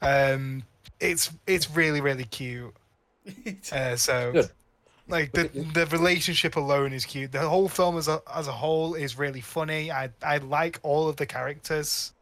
Um, 0.00 0.62
it's 1.00 1.30
it's 1.46 1.70
really 1.70 2.00
really 2.00 2.24
cute. 2.24 2.74
Uh, 3.72 3.96
so, 3.96 4.32
Good. 4.32 4.50
like 5.08 5.32
the 5.32 5.44
the 5.72 5.86
relationship 5.86 6.56
alone 6.56 6.92
is 6.92 7.06
cute. 7.06 7.32
The 7.32 7.48
whole 7.48 7.70
film 7.70 7.96
as 7.96 8.06
a 8.06 8.20
as 8.34 8.48
a 8.48 8.52
whole 8.52 8.92
is 8.94 9.18
really 9.18 9.40
funny. 9.40 9.90
I 9.90 10.10
I 10.22 10.36
like 10.38 10.78
all 10.82 11.08
of 11.08 11.16
the 11.16 11.24
characters. 11.24 12.12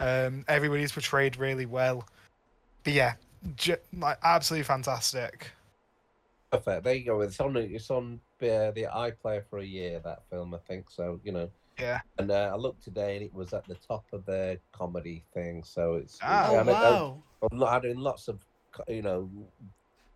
Um, 0.00 0.44
everybody's 0.48 0.90
portrayed 0.90 1.36
really 1.36 1.66
well. 1.66 2.08
But 2.82 2.94
yeah, 2.94 3.14
j- 3.56 3.76
like 3.96 4.18
absolutely 4.24 4.64
fantastic. 4.64 5.50
Perfect. 6.52 6.84
There 6.84 6.94
you 6.94 7.04
go. 7.06 7.20
It's 7.22 7.40
on. 7.40 7.56
It's 7.56 7.90
on 7.90 8.20
uh, 8.42 8.70
the 8.72 8.86
iPlayer 8.94 9.42
for 9.48 9.60
a 9.60 9.64
year. 9.64 10.00
That 10.04 10.22
film, 10.28 10.52
I 10.52 10.58
think. 10.68 10.90
So 10.90 11.18
you 11.24 11.32
know. 11.32 11.48
Yeah. 11.80 12.00
And 12.18 12.30
uh, 12.30 12.50
I 12.52 12.56
looked 12.56 12.84
today, 12.84 13.16
and 13.16 13.24
it 13.24 13.32
was 13.32 13.54
at 13.54 13.66
the 13.66 13.74
top 13.76 14.04
of 14.12 14.26
the 14.26 14.58
comedy 14.72 15.24
thing. 15.32 15.64
So 15.64 15.94
it's. 15.94 16.18
Ah. 16.22 16.48
oh 16.50 16.64
wow! 16.64 17.22
I'm 17.50 17.58
not 17.58 17.72
having 17.72 17.96
lots 17.96 18.28
of, 18.28 18.44
you 18.86 19.00
know, 19.00 19.30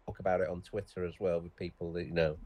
talk 0.07 0.21
about 0.21 0.43
it 0.43 0.49
on 0.49 0.61
Twitter 0.61 1.07
as 1.07 1.15
well 1.19 1.41
with 1.41 1.57
people 1.57 1.91
that 1.95 2.05
you 2.05 2.13
know 2.13 2.37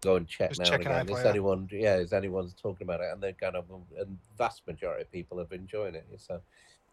go 0.00 0.16
and 0.16 0.26
check 0.26 0.50
Just 0.50 0.60
now 0.60 0.74
and 0.74 0.82
again. 0.86 1.08
Is 1.08 1.24
anyone? 1.24 1.68
Yeah, 1.70 1.96
is 1.96 2.12
anyone's 2.12 2.54
talking 2.54 2.86
about 2.86 3.00
it? 3.00 3.10
And 3.12 3.22
they're 3.22 3.32
kind 3.34 3.54
of, 3.54 3.66
and 3.98 4.18
vast 4.36 4.66
majority 4.66 5.02
of 5.02 5.12
people 5.12 5.38
have 5.38 5.52
enjoying 5.52 5.94
it. 5.94 6.06
So 6.16 6.40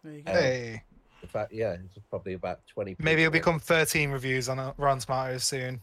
There 0.04 0.12
you 0.12 0.22
go. 0.22 0.30
Um, 0.30 0.38
Hey, 0.38 0.82
in 1.22 1.28
fact, 1.28 1.52
yeah, 1.52 1.72
it's 1.72 1.98
probably 2.08 2.34
about 2.34 2.60
twenty. 2.68 2.94
maybe 3.00 3.22
it'll 3.22 3.32
become 3.32 3.58
13 3.58 4.10
reviews 4.10 4.48
on 4.48 4.60
uh, 4.60 4.72
Rotten 4.76 5.00
Tomatoes 5.00 5.42
soon. 5.42 5.80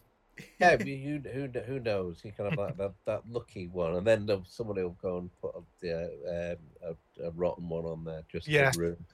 Yeah, 0.59 0.77
who 0.77 1.19
who 1.19 1.47
who 1.65 1.79
knows? 1.79 2.21
You 2.23 2.31
kind 2.31 2.51
of 2.51 2.57
like 2.57 2.77
that, 2.77 2.93
that 3.05 3.21
lucky 3.29 3.67
one, 3.67 3.95
and 3.95 4.05
then 4.07 4.27
somebody 4.47 4.81
will 4.83 4.97
go 5.01 5.17
and 5.19 5.29
put 5.41 5.55
up 5.55 5.63
the 5.81 6.57
um, 6.83 6.95
a, 7.21 7.25
a 7.27 7.31
rotten 7.31 7.69
one 7.69 7.85
on 7.85 8.03
there 8.03 8.23
just 8.31 8.47
Yeah. 8.47 8.71
to 8.71 8.79
ruin, 8.79 9.05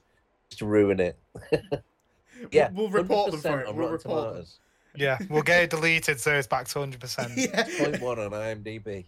just 0.50 0.60
to 0.60 0.66
ruin 0.66 1.00
it. 1.00 1.20
yeah, 2.52 2.70
we'll 2.74 2.90
report 2.90 3.32
them 3.32 3.42
for 3.42 3.60
it. 3.62 3.74
We'll 3.76 3.90
report 3.90 4.36
them. 4.36 4.46
Yeah, 4.96 5.18
we'll 5.30 5.44
get 5.44 5.64
it 5.64 5.70
deleted 5.76 6.20
so 6.20 6.34
it's 6.36 6.48
back 6.48 6.68
to 6.70 6.80
100%. 6.80 7.34
yeah. 7.38 7.64
Point 7.78 8.02
one 8.02 8.20
on 8.20 8.32
IMDb. 8.32 9.06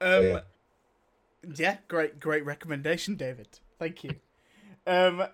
Um, 0.00 0.24
yeah. 0.24 0.40
yeah, 1.56 1.76
great, 1.88 2.18
great 2.20 2.44
recommendation, 2.44 3.16
David. 3.16 3.48
Thank 3.78 4.04
you. 4.04 4.10
Um, 4.86 5.24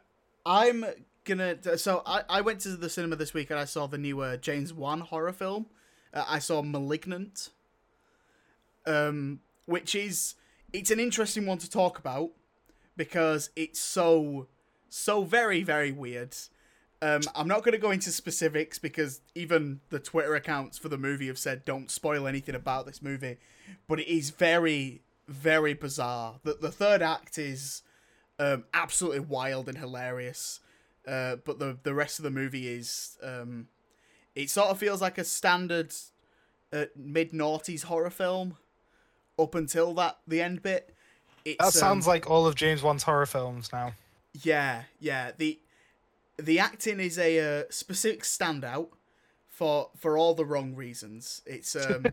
I'm 0.44 0.84
gonna. 1.24 1.78
So 1.78 2.02
I, 2.06 2.22
I 2.28 2.40
went 2.40 2.60
to 2.60 2.76
the 2.76 2.88
cinema 2.88 3.16
this 3.16 3.34
week 3.34 3.50
and 3.50 3.58
I 3.58 3.64
saw 3.64 3.86
the 3.86 3.98
new 3.98 4.20
uh, 4.20 4.36
James 4.36 4.72
Wan 4.72 5.00
horror 5.00 5.32
film. 5.32 5.66
Uh, 6.12 6.24
I 6.28 6.38
saw 6.38 6.62
*Malignant*, 6.62 7.50
um, 8.86 9.40
which 9.66 9.94
is 9.94 10.34
it's 10.72 10.90
an 10.90 11.00
interesting 11.00 11.46
one 11.46 11.58
to 11.58 11.70
talk 11.70 11.98
about 11.98 12.30
because 12.96 13.50
it's 13.56 13.80
so 13.80 14.48
so 14.88 15.24
very 15.24 15.62
very 15.62 15.92
weird. 15.92 16.36
Um, 17.02 17.20
I'm 17.34 17.48
not 17.48 17.64
going 17.64 17.72
to 17.72 17.78
go 17.78 17.90
into 17.90 18.10
specifics 18.10 18.78
because 18.78 19.20
even 19.34 19.80
the 19.90 19.98
Twitter 19.98 20.34
accounts 20.36 20.78
for 20.78 20.88
the 20.88 20.96
movie 20.96 21.26
have 21.26 21.38
said 21.38 21.64
don't 21.64 21.90
spoil 21.90 22.26
anything 22.26 22.54
about 22.54 22.86
this 22.86 23.02
movie, 23.02 23.36
but 23.86 24.00
it 24.00 24.08
is 24.08 24.30
very 24.30 25.02
very 25.28 25.74
bizarre. 25.74 26.36
The 26.44 26.56
the 26.60 26.70
third 26.70 27.02
act 27.02 27.38
is 27.38 27.82
um, 28.38 28.64
absolutely 28.72 29.20
wild 29.20 29.68
and 29.68 29.78
hilarious, 29.78 30.60
uh, 31.06 31.36
but 31.44 31.58
the 31.58 31.78
the 31.82 31.94
rest 31.94 32.18
of 32.18 32.22
the 32.22 32.30
movie 32.30 32.68
is 32.68 33.18
um, 33.22 33.68
it 34.34 34.50
sort 34.50 34.68
of 34.68 34.78
feels 34.78 35.00
like 35.00 35.18
a 35.18 35.24
standard 35.24 35.92
uh, 36.72 36.86
mid 36.96 37.32
noughties 37.32 37.84
horror 37.84 38.10
film 38.10 38.56
up 39.38 39.54
until 39.54 39.94
that 39.94 40.18
the 40.26 40.40
end 40.40 40.62
bit. 40.62 40.94
It's, 41.44 41.62
That 41.62 41.72
sounds 41.72 42.06
um, 42.06 42.10
like 42.12 42.30
all 42.30 42.46
of 42.46 42.54
James 42.54 42.82
Wan's 42.82 43.02
horror 43.02 43.26
films 43.26 43.70
now. 43.72 43.92
yeah, 44.42 44.84
yeah. 44.98 45.32
The 45.36 45.58
the 46.36 46.58
acting 46.58 47.00
is 47.00 47.18
a 47.18 47.60
uh, 47.60 47.64
specific 47.70 48.22
standout 48.22 48.88
for 49.46 49.90
for 49.96 50.18
all 50.18 50.34
the 50.34 50.44
wrong 50.44 50.74
reasons. 50.74 51.42
It's 51.46 51.76
um 51.90 52.06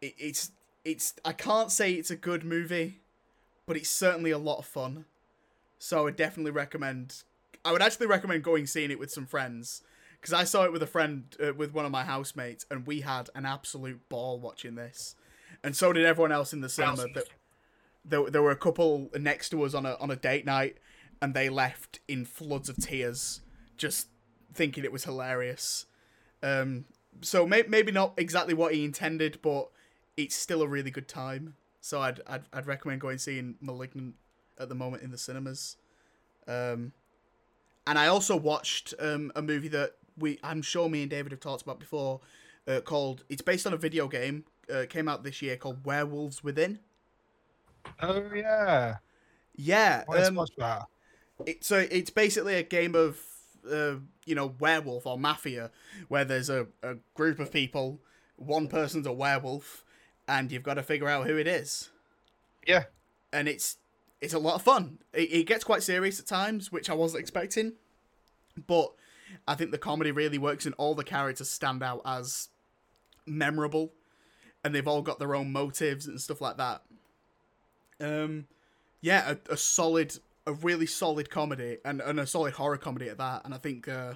it, 0.00 0.14
it's 0.18 0.50
it's 0.84 1.14
I 1.24 1.32
can't 1.32 1.70
say 1.70 1.92
it's 1.92 2.10
a 2.10 2.16
good 2.16 2.44
movie, 2.44 3.00
but 3.66 3.76
it's 3.76 3.90
certainly 3.90 4.30
a 4.30 4.38
lot 4.38 4.58
of 4.58 4.66
fun. 4.66 5.06
So 5.78 5.98
I 5.98 6.02
would 6.02 6.16
definitely 6.16 6.52
recommend 6.52 7.22
I 7.64 7.72
would 7.72 7.82
actually 7.82 8.06
recommend 8.06 8.42
going 8.42 8.66
seeing 8.66 8.90
it 8.90 8.98
with 8.98 9.10
some 9.10 9.26
friends 9.26 9.82
because 10.20 10.32
I 10.32 10.44
saw 10.44 10.64
it 10.64 10.72
with 10.72 10.82
a 10.82 10.86
friend 10.86 11.24
uh, 11.42 11.54
with 11.54 11.72
one 11.72 11.84
of 11.84 11.92
my 11.92 12.04
housemates 12.04 12.66
and 12.70 12.86
we 12.86 13.00
had 13.00 13.30
an 13.34 13.46
absolute 13.46 14.08
ball 14.08 14.38
watching 14.38 14.74
this. 14.74 15.16
And 15.62 15.74
so 15.74 15.92
did 15.92 16.04
everyone 16.04 16.32
else 16.32 16.52
in 16.52 16.60
the 16.60 16.68
cinema. 16.68 17.06
That 17.14 17.28
there, 18.04 18.30
there 18.30 18.42
were 18.42 18.50
a 18.50 18.56
couple 18.56 19.10
next 19.18 19.50
to 19.50 19.62
us 19.62 19.74
on 19.74 19.86
a 19.86 19.94
on 19.94 20.10
a 20.10 20.16
date 20.16 20.44
night 20.44 20.76
and 21.22 21.32
they 21.34 21.48
left 21.48 22.00
in 22.06 22.24
floods 22.24 22.68
of 22.68 22.76
tears 22.76 23.40
just 23.76 24.08
thinking 24.52 24.84
it 24.84 24.92
was 24.92 25.04
hilarious 25.04 25.86
um 26.42 26.84
so 27.22 27.46
may- 27.46 27.64
maybe 27.68 27.90
not 27.90 28.12
exactly 28.16 28.54
what 28.54 28.74
he 28.74 28.84
intended 28.84 29.38
but 29.42 29.68
it's 30.16 30.34
still 30.34 30.62
a 30.62 30.68
really 30.68 30.90
good 30.90 31.08
time 31.08 31.54
so 31.80 32.00
i'd 32.02 32.20
i'd, 32.26 32.42
I'd 32.52 32.66
recommend 32.66 33.00
going 33.00 33.18
seeing 33.18 33.56
malignant 33.60 34.14
at 34.58 34.68
the 34.68 34.74
moment 34.74 35.02
in 35.02 35.10
the 35.10 35.18
cinemas 35.18 35.76
um 36.46 36.92
and 37.86 37.98
i 37.98 38.06
also 38.06 38.36
watched 38.36 38.94
um 38.98 39.32
a 39.34 39.42
movie 39.42 39.68
that 39.68 39.92
we 40.18 40.38
i'm 40.42 40.62
sure 40.62 40.88
me 40.88 41.02
and 41.02 41.10
david 41.10 41.32
have 41.32 41.40
talked 41.40 41.62
about 41.62 41.78
before 41.78 42.20
uh, 42.68 42.80
called 42.80 43.24
it's 43.28 43.42
based 43.42 43.66
on 43.66 43.72
a 43.72 43.76
video 43.76 44.08
game 44.08 44.44
uh, 44.72 44.84
came 44.88 45.08
out 45.08 45.22
this 45.24 45.42
year 45.42 45.56
called 45.56 45.84
werewolves 45.84 46.42
within 46.42 46.78
Oh, 48.00 48.30
yeah. 48.34 48.98
yeah 49.56 50.04
Let's 50.06 50.28
um, 50.28 50.34
watch 50.34 50.50
that. 50.58 50.86
it, 51.46 51.64
so 51.64 51.86
it's 51.90 52.10
basically 52.10 52.54
a 52.56 52.62
game 52.62 52.94
of 52.94 53.20
uh, 53.70 53.96
you 54.26 54.34
know 54.34 54.54
werewolf 54.58 55.06
or 55.06 55.18
mafia 55.18 55.70
where 56.08 56.24
there's 56.24 56.50
a, 56.50 56.66
a 56.82 56.96
group 57.14 57.38
of 57.40 57.52
people 57.52 58.00
one 58.36 58.68
person's 58.68 59.06
a 59.06 59.12
werewolf 59.12 59.84
and 60.28 60.50
you've 60.52 60.62
got 60.62 60.74
to 60.74 60.82
figure 60.82 61.08
out 61.08 61.26
who 61.26 61.36
it 61.36 61.46
is 61.46 61.90
Yeah. 62.66 62.84
and 63.32 63.48
it's 63.48 63.76
it's 64.24 64.34
a 64.34 64.38
lot 64.38 64.54
of 64.54 64.62
fun. 64.62 64.98
It, 65.12 65.32
it 65.32 65.46
gets 65.46 65.64
quite 65.64 65.82
serious 65.82 66.18
at 66.18 66.26
times 66.26 66.72
which 66.72 66.90
i 66.90 66.94
wasn't 66.94 67.20
expecting 67.20 67.74
but 68.66 68.92
i 69.46 69.54
think 69.54 69.70
the 69.70 69.78
comedy 69.78 70.10
really 70.10 70.38
works 70.38 70.66
and 70.66 70.74
all 70.78 70.94
the 70.94 71.04
characters 71.04 71.50
stand 71.50 71.82
out 71.82 72.02
as 72.04 72.48
memorable 73.26 73.92
and 74.62 74.74
they've 74.74 74.88
all 74.88 75.02
got 75.02 75.18
their 75.18 75.34
own 75.34 75.52
motives 75.52 76.06
and 76.06 76.20
stuff 76.20 76.40
like 76.40 76.56
that. 76.56 76.82
Um 78.00 78.46
yeah 79.04 79.34
a, 79.48 79.52
a 79.52 79.56
solid 79.56 80.18
a 80.46 80.52
really 80.54 80.86
solid 80.86 81.30
comedy 81.30 81.76
and, 81.84 82.00
and 82.00 82.18
a 82.18 82.26
solid 82.26 82.54
horror 82.54 82.78
comedy 82.78 83.08
at 83.08 83.18
that 83.18 83.42
and 83.44 83.54
i 83.54 83.58
think 83.58 83.86
uh 83.86 84.14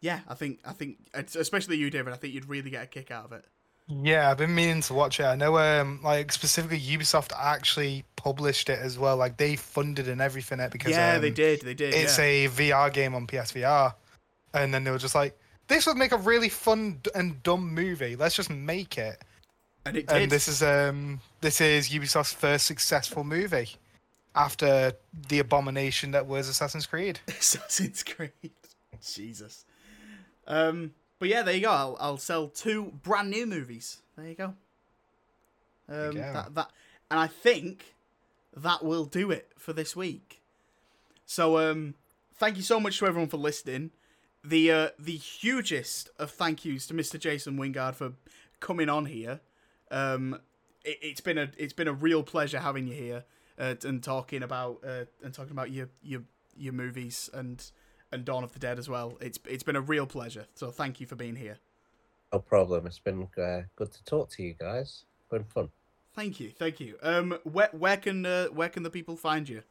yeah 0.00 0.20
i 0.28 0.34
think 0.34 0.58
i 0.64 0.72
think 0.72 0.98
especially 1.14 1.76
you 1.76 1.88
david 1.88 2.12
i 2.12 2.16
think 2.16 2.34
you'd 2.34 2.48
really 2.48 2.70
get 2.70 2.82
a 2.82 2.86
kick 2.86 3.10
out 3.10 3.24
of 3.24 3.32
it 3.32 3.44
Yeah, 3.88 4.30
I've 4.30 4.36
been 4.36 4.54
meaning 4.54 4.82
to 4.82 4.94
watch 4.94 5.18
it. 5.18 5.24
I 5.24 5.34
know, 5.34 5.58
um, 5.58 6.00
like 6.02 6.30
specifically 6.30 6.78
Ubisoft 6.78 7.32
actually 7.36 8.04
published 8.16 8.68
it 8.68 8.78
as 8.78 8.98
well. 8.98 9.16
Like 9.16 9.38
they 9.38 9.56
funded 9.56 10.08
and 10.08 10.20
everything 10.20 10.60
it 10.60 10.70
because 10.70 10.92
yeah 10.92 11.14
um, 11.14 11.22
they 11.22 11.30
did 11.30 11.62
they 11.62 11.74
did 11.74 11.94
It's 11.94 12.18
yeah. 12.18 12.24
a 12.24 12.48
VR 12.48 12.92
game 12.92 13.14
on 13.14 13.26
PSVR, 13.26 13.94
and 14.52 14.74
then 14.74 14.84
they 14.84 14.90
were 14.90 14.98
just 14.98 15.14
like, 15.14 15.38
"This 15.68 15.86
would 15.86 15.96
make 15.96 16.12
a 16.12 16.18
really 16.18 16.50
fun 16.50 17.00
and 17.14 17.42
dumb 17.42 17.72
movie. 17.72 18.14
Let's 18.14 18.36
just 18.36 18.50
make 18.50 18.98
it." 18.98 19.22
and 19.88 19.96
it 19.96 20.06
did 20.06 20.22
And 20.22 20.30
this 20.30 20.48
is 20.48 20.62
um, 20.62 21.20
this 21.40 21.60
is 21.60 21.88
Ubisoft's 21.88 22.32
first 22.32 22.66
successful 22.66 23.24
movie 23.24 23.70
after 24.34 24.92
the 25.28 25.38
abomination 25.38 26.12
that 26.12 26.26
was 26.26 26.48
Assassin's 26.48 26.86
Creed. 26.86 27.20
Assassin's 27.28 28.02
Creed. 28.02 28.30
Jesus. 29.02 29.64
Um, 30.46 30.92
but 31.18 31.28
yeah, 31.28 31.42
there 31.42 31.54
you 31.54 31.62
go. 31.62 31.70
I'll, 31.70 31.96
I'll 32.00 32.18
sell 32.18 32.48
two 32.48 32.92
brand 33.02 33.30
new 33.30 33.46
movies. 33.46 34.02
There 34.16 34.28
you 34.28 34.34
go. 34.34 34.54
Um, 35.88 36.14
go. 36.14 36.32
that 36.32 36.54
that, 36.54 36.70
and 37.10 37.18
I 37.18 37.26
think 37.26 37.94
that 38.56 38.84
will 38.84 39.04
do 39.04 39.30
it 39.30 39.50
for 39.56 39.72
this 39.72 39.96
week. 39.96 40.40
So 41.26 41.58
um, 41.58 41.94
thank 42.36 42.56
you 42.56 42.62
so 42.62 42.80
much 42.80 42.98
to 42.98 43.06
everyone 43.06 43.28
for 43.28 43.36
listening. 43.36 43.90
The 44.44 44.70
uh, 44.70 44.88
the 44.98 45.16
hugest 45.16 46.10
of 46.18 46.30
thank 46.30 46.64
yous 46.64 46.86
to 46.86 46.94
Mr. 46.94 47.18
Jason 47.18 47.58
Wingard 47.58 47.94
for 47.94 48.12
coming 48.60 48.88
on 48.88 49.06
here. 49.06 49.40
Um, 49.90 50.40
it, 50.84 50.98
it's 51.02 51.20
been 51.20 51.38
a 51.38 51.50
it's 51.56 51.72
been 51.72 51.88
a 51.88 51.92
real 51.92 52.22
pleasure 52.22 52.60
having 52.60 52.86
you 52.86 52.94
here 52.94 53.24
uh, 53.58 53.74
and 53.84 54.02
talking 54.02 54.42
about 54.42 54.78
uh, 54.86 55.04
and 55.22 55.34
talking 55.34 55.52
about 55.52 55.70
your 55.70 55.88
your 56.02 56.22
your 56.56 56.72
movies 56.72 57.28
and 57.32 57.70
and 58.12 58.24
Dawn 58.24 58.44
of 58.44 58.52
the 58.52 58.58
Dead 58.58 58.78
as 58.78 58.88
well. 58.88 59.18
It's 59.20 59.38
it's 59.46 59.62
been 59.62 59.76
a 59.76 59.80
real 59.80 60.06
pleasure. 60.06 60.46
So 60.54 60.70
thank 60.70 61.00
you 61.00 61.06
for 61.06 61.16
being 61.16 61.36
here. 61.36 61.58
No 62.32 62.38
problem. 62.40 62.86
It's 62.86 62.98
been 62.98 63.28
uh, 63.36 63.62
good 63.76 63.92
to 63.92 64.04
talk 64.04 64.30
to 64.30 64.42
you 64.42 64.54
guys. 64.58 65.04
Been 65.30 65.44
fun. 65.44 65.70
Thank 66.14 66.40
you, 66.40 66.50
thank 66.50 66.80
you. 66.80 66.96
Um, 67.02 67.38
where 67.44 67.70
where 67.72 67.96
can 67.96 68.26
uh, 68.26 68.46
where 68.46 68.68
can 68.68 68.82
the 68.82 68.90
people 68.90 69.16
find 69.16 69.48
you? 69.48 69.62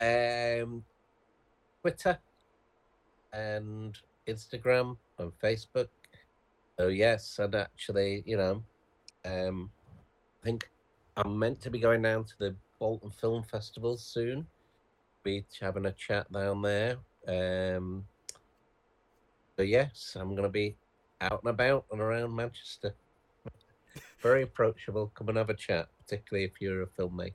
Um, 0.00 0.84
Twitter 1.80 2.18
and 3.32 3.96
Instagram 4.26 4.96
and 5.18 5.32
Facebook. 5.42 5.88
Oh 6.78 6.88
yes, 6.88 7.38
and 7.38 7.54
actually, 7.54 8.22
you 8.26 8.36
know, 8.36 8.62
um, 9.24 9.70
I 10.42 10.44
think 10.44 10.68
I'm 11.16 11.38
meant 11.38 11.60
to 11.62 11.70
be 11.70 11.78
going 11.78 12.02
down 12.02 12.24
to 12.24 12.38
the 12.38 12.56
Bolton 12.78 13.10
Film 13.10 13.42
Festival 13.44 13.96
soon. 13.96 14.46
Be 15.24 15.44
having 15.60 15.86
a 15.86 15.92
chat 15.92 16.30
down 16.32 16.62
there. 16.62 16.96
Um, 17.28 18.04
so 19.56 19.62
yes, 19.62 20.16
I'm 20.18 20.30
going 20.30 20.42
to 20.42 20.48
be 20.48 20.76
out 21.20 21.40
and 21.42 21.50
about 21.50 21.84
and 21.92 22.00
around 22.00 22.34
Manchester. 22.34 22.94
Very 24.20 24.42
approachable. 24.42 25.12
Come 25.14 25.28
and 25.28 25.38
have 25.38 25.50
a 25.50 25.54
chat, 25.54 25.88
particularly 26.04 26.44
if 26.44 26.60
you're 26.60 26.82
a 26.82 26.86
filmmaker. 26.86 27.32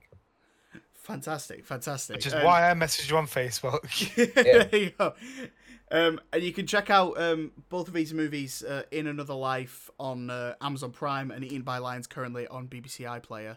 Fantastic, 0.94 1.64
fantastic. 1.64 2.16
Which 2.16 2.26
is 2.26 2.34
Um, 2.34 2.44
why 2.44 2.70
I 2.70 2.74
messaged 2.74 3.10
you 3.10 3.16
on 3.16 3.26
Facebook. 3.26 4.34
there 4.34 4.68
you 4.78 4.90
go. 4.90 5.14
Um, 5.90 6.20
and 6.34 6.42
you 6.42 6.52
can 6.52 6.66
check 6.66 6.90
out 6.90 7.18
um, 7.18 7.52
both 7.70 7.88
of 7.88 7.94
these 7.94 8.12
movies, 8.12 8.62
uh, 8.62 8.82
In 8.90 9.06
Another 9.06 9.32
Life 9.32 9.90
on 9.98 10.28
uh, 10.28 10.54
Amazon 10.60 10.90
Prime 10.90 11.30
and 11.30 11.42
Eaten 11.42 11.62
by 11.62 11.78
Lions 11.78 12.06
currently 12.06 12.46
on 12.48 12.68
BBC 12.68 13.06
iPlayer. 13.06 13.56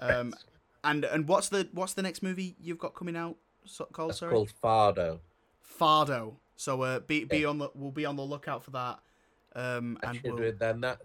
Um, 0.00 0.34
and 0.86 1.04
and 1.04 1.28
what's 1.28 1.48
the 1.48 1.68
what's 1.72 1.94
the 1.94 2.02
next 2.02 2.22
movie 2.22 2.56
you've 2.60 2.78
got 2.78 2.94
coming 2.94 3.16
out 3.16 3.36
so, 3.64 3.84
called? 3.86 4.10
That's 4.10 4.20
sorry, 4.20 4.32
called 4.32 4.52
Fardo. 4.62 5.18
Fardo. 5.78 6.34
So 6.56 6.80
uh, 6.82 7.00
be 7.00 7.24
be 7.24 7.38
Yeah. 7.38 7.48
on 7.48 7.58
the 7.58 7.70
we'll 7.74 7.90
be 7.90 8.06
on 8.06 8.16
the 8.16 8.22
lookout 8.22 8.64
for 8.64 8.70
that. 8.70 9.00
Um, 9.54 9.98
and 10.02 10.20
we'll, 10.22 10.52
then 10.58 10.80
that 10.82 11.00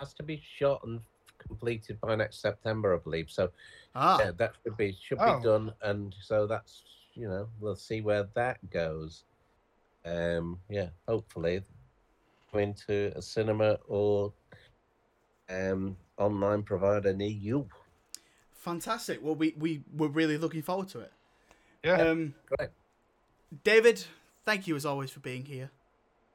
has 0.00 0.14
to 0.14 0.22
be 0.22 0.42
shot 0.58 0.82
and 0.84 1.00
completed 1.38 2.00
by 2.00 2.14
next 2.16 2.40
September, 2.40 2.94
I 2.94 2.98
believe. 2.98 3.30
So 3.30 3.50
ah 3.94 4.18
yeah, 4.20 4.32
that 4.36 4.52
should 4.62 4.76
be 4.76 4.96
should 5.00 5.18
Oh. 5.20 5.38
be 5.38 5.44
done, 5.44 5.72
and 5.82 6.14
so 6.20 6.46
that's 6.46 6.82
you 7.14 7.28
know 7.28 7.48
we'll 7.60 7.76
see 7.76 8.00
where 8.00 8.24
that 8.34 8.58
goes. 8.70 9.24
Um, 10.04 10.58
yeah, 10.68 10.88
hopefully 11.06 11.62
going 12.52 12.74
to 12.88 13.12
a 13.14 13.22
cinema 13.22 13.78
or 13.86 14.32
um 15.48 15.96
online 16.18 16.62
provider 16.62 17.12
near 17.12 17.28
you. 17.28 17.68
Fantastic. 18.60 19.18
Well, 19.22 19.34
we 19.34 19.54
we 19.58 19.82
we're 19.94 20.08
really 20.08 20.38
looking 20.38 20.62
forward 20.62 20.88
to 20.90 21.00
it. 21.00 21.12
yeah. 21.82 22.00
Um, 22.00 22.34
Great. 22.56 22.70
David, 23.64 24.04
thank 24.44 24.68
you 24.68 24.76
as 24.76 24.86
always 24.86 25.10
for 25.10 25.20
being 25.20 25.44
here. 25.44 25.70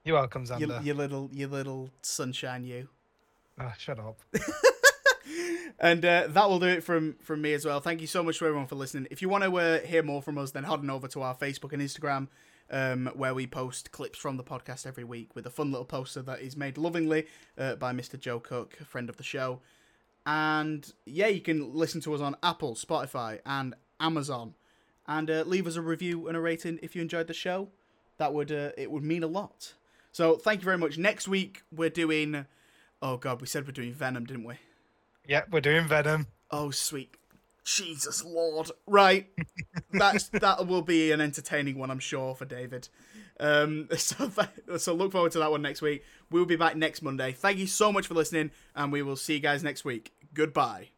You're 0.03 0.17
welcome, 0.17 0.45
You, 0.59 0.67
Your, 0.67 0.81
you 0.81 0.93
little 0.93 1.29
you 1.31 1.47
little 1.47 1.89
sunshine, 2.01 2.63
you. 2.63 2.89
Ah, 3.59 3.73
shut 3.77 3.99
up. 3.99 4.19
and 5.79 6.03
uh, 6.03 6.27
that 6.27 6.49
will 6.49 6.59
do 6.59 6.67
it 6.67 6.83
from 6.83 7.15
from 7.21 7.41
me 7.41 7.53
as 7.53 7.65
well. 7.65 7.79
Thank 7.79 8.01
you 8.01 8.07
so 8.07 8.21
much 8.21 8.39
to 8.39 8.45
everyone 8.45 8.67
for 8.67 8.75
listening. 8.75 9.07
If 9.09 9.21
you 9.21 9.29
want 9.29 9.45
to 9.45 9.57
uh, 9.57 9.79
hear 9.79 10.03
more 10.03 10.21
from 10.21 10.37
us, 10.37 10.51
then 10.51 10.63
head 10.63 10.79
on 10.79 10.89
over 10.89 11.07
to 11.07 11.21
our 11.21 11.35
Facebook 11.35 11.73
and 11.73 11.81
Instagram, 11.81 12.27
um, 12.69 13.09
where 13.15 13.33
we 13.33 13.47
post 13.47 13.91
clips 13.91 14.19
from 14.19 14.37
the 14.37 14.43
podcast 14.43 14.85
every 14.85 15.03
week 15.03 15.35
with 15.35 15.45
a 15.45 15.49
fun 15.49 15.71
little 15.71 15.85
poster 15.85 16.21
that 16.23 16.41
is 16.41 16.55
made 16.57 16.77
lovingly 16.77 17.25
uh, 17.57 17.75
by 17.75 17.93
Mr. 17.93 18.19
Joe 18.19 18.39
Cook, 18.39 18.77
a 18.81 18.85
friend 18.85 19.09
of 19.09 19.17
the 19.17 19.23
show. 19.23 19.61
And 20.25 20.91
yeah, 21.05 21.27
you 21.27 21.41
can 21.41 21.73
listen 21.73 22.01
to 22.01 22.13
us 22.13 22.21
on 22.21 22.35
Apple, 22.41 22.75
Spotify, 22.75 23.39
and 23.45 23.75
Amazon, 23.99 24.55
and 25.07 25.29
uh, 25.29 25.43
leave 25.45 25.67
us 25.67 25.75
a 25.75 25.81
review 25.81 26.27
and 26.27 26.35
a 26.35 26.39
rating 26.39 26.79
if 26.81 26.95
you 26.95 27.01
enjoyed 27.01 27.27
the 27.27 27.33
show. 27.33 27.69
That 28.17 28.33
would 28.33 28.51
uh, 28.51 28.71
it 28.77 28.89
would 28.91 29.03
mean 29.03 29.23
a 29.23 29.27
lot. 29.27 29.73
So 30.11 30.37
thank 30.37 30.61
you 30.61 30.65
very 30.65 30.77
much. 30.77 30.97
Next 30.97 31.27
week 31.27 31.63
we're 31.71 31.89
doing. 31.89 32.45
Oh 33.01 33.17
god, 33.17 33.41
we 33.41 33.47
said 33.47 33.65
we're 33.65 33.71
doing 33.71 33.93
Venom, 33.93 34.25
didn't 34.25 34.45
we? 34.45 34.55
Yeah, 35.27 35.43
we're 35.51 35.61
doing 35.61 35.87
Venom. 35.87 36.27
Oh 36.49 36.71
sweet 36.71 37.15
Jesus 37.65 38.23
Lord! 38.23 38.71
Right, 38.87 39.27
that's 39.91 40.29
that 40.29 40.67
will 40.67 40.83
be 40.83 41.11
an 41.11 41.19
entertaining 41.19 41.77
one, 41.77 41.91
I'm 41.91 41.99
sure, 41.99 42.35
for 42.35 42.45
David. 42.45 42.87
Um, 43.39 43.87
so 43.97 44.29
th- 44.29 44.79
so 44.81 44.93
look 44.93 45.11
forward 45.11 45.31
to 45.33 45.39
that 45.39 45.51
one 45.51 45.61
next 45.61 45.81
week. 45.81 46.03
We'll 46.31 46.45
be 46.45 46.55
back 46.55 46.75
next 46.75 47.01
Monday. 47.01 47.31
Thank 47.33 47.57
you 47.57 47.67
so 47.67 47.91
much 47.91 48.07
for 48.07 48.13
listening, 48.13 48.51
and 48.75 48.91
we 48.91 49.01
will 49.01 49.15
see 49.15 49.33
you 49.35 49.39
guys 49.39 49.63
next 49.63 49.83
week. 49.85 50.11
Goodbye. 50.33 50.89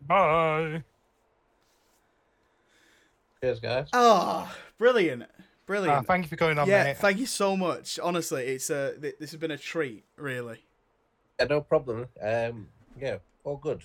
Bye. 0.00 0.84
Cheers, 3.42 3.60
guys. 3.60 3.88
Oh, 3.92 4.54
brilliant, 4.78 5.22
Ah, 5.24 5.42
brilliant. 5.66 6.06
thank 6.06 6.24
you 6.24 6.28
for 6.28 6.36
coming 6.36 6.58
on, 6.58 6.68
yeah, 6.68 6.84
mate. 6.84 6.98
thank 6.98 7.18
you 7.18 7.26
so 7.26 7.56
much. 7.56 7.98
Honestly, 7.98 8.44
it's 8.46 8.68
uh, 8.70 8.94
th- 9.00 9.16
this 9.18 9.30
has 9.30 9.40
been 9.40 9.50
a 9.50 9.56
treat, 9.58 10.04
really. 10.16 10.58
Yeah, 11.38 11.46
no 11.46 11.62
problem. 11.62 12.06
Um, 12.20 12.68
yeah, 13.00 13.16
all 13.44 13.56
good. 13.56 13.80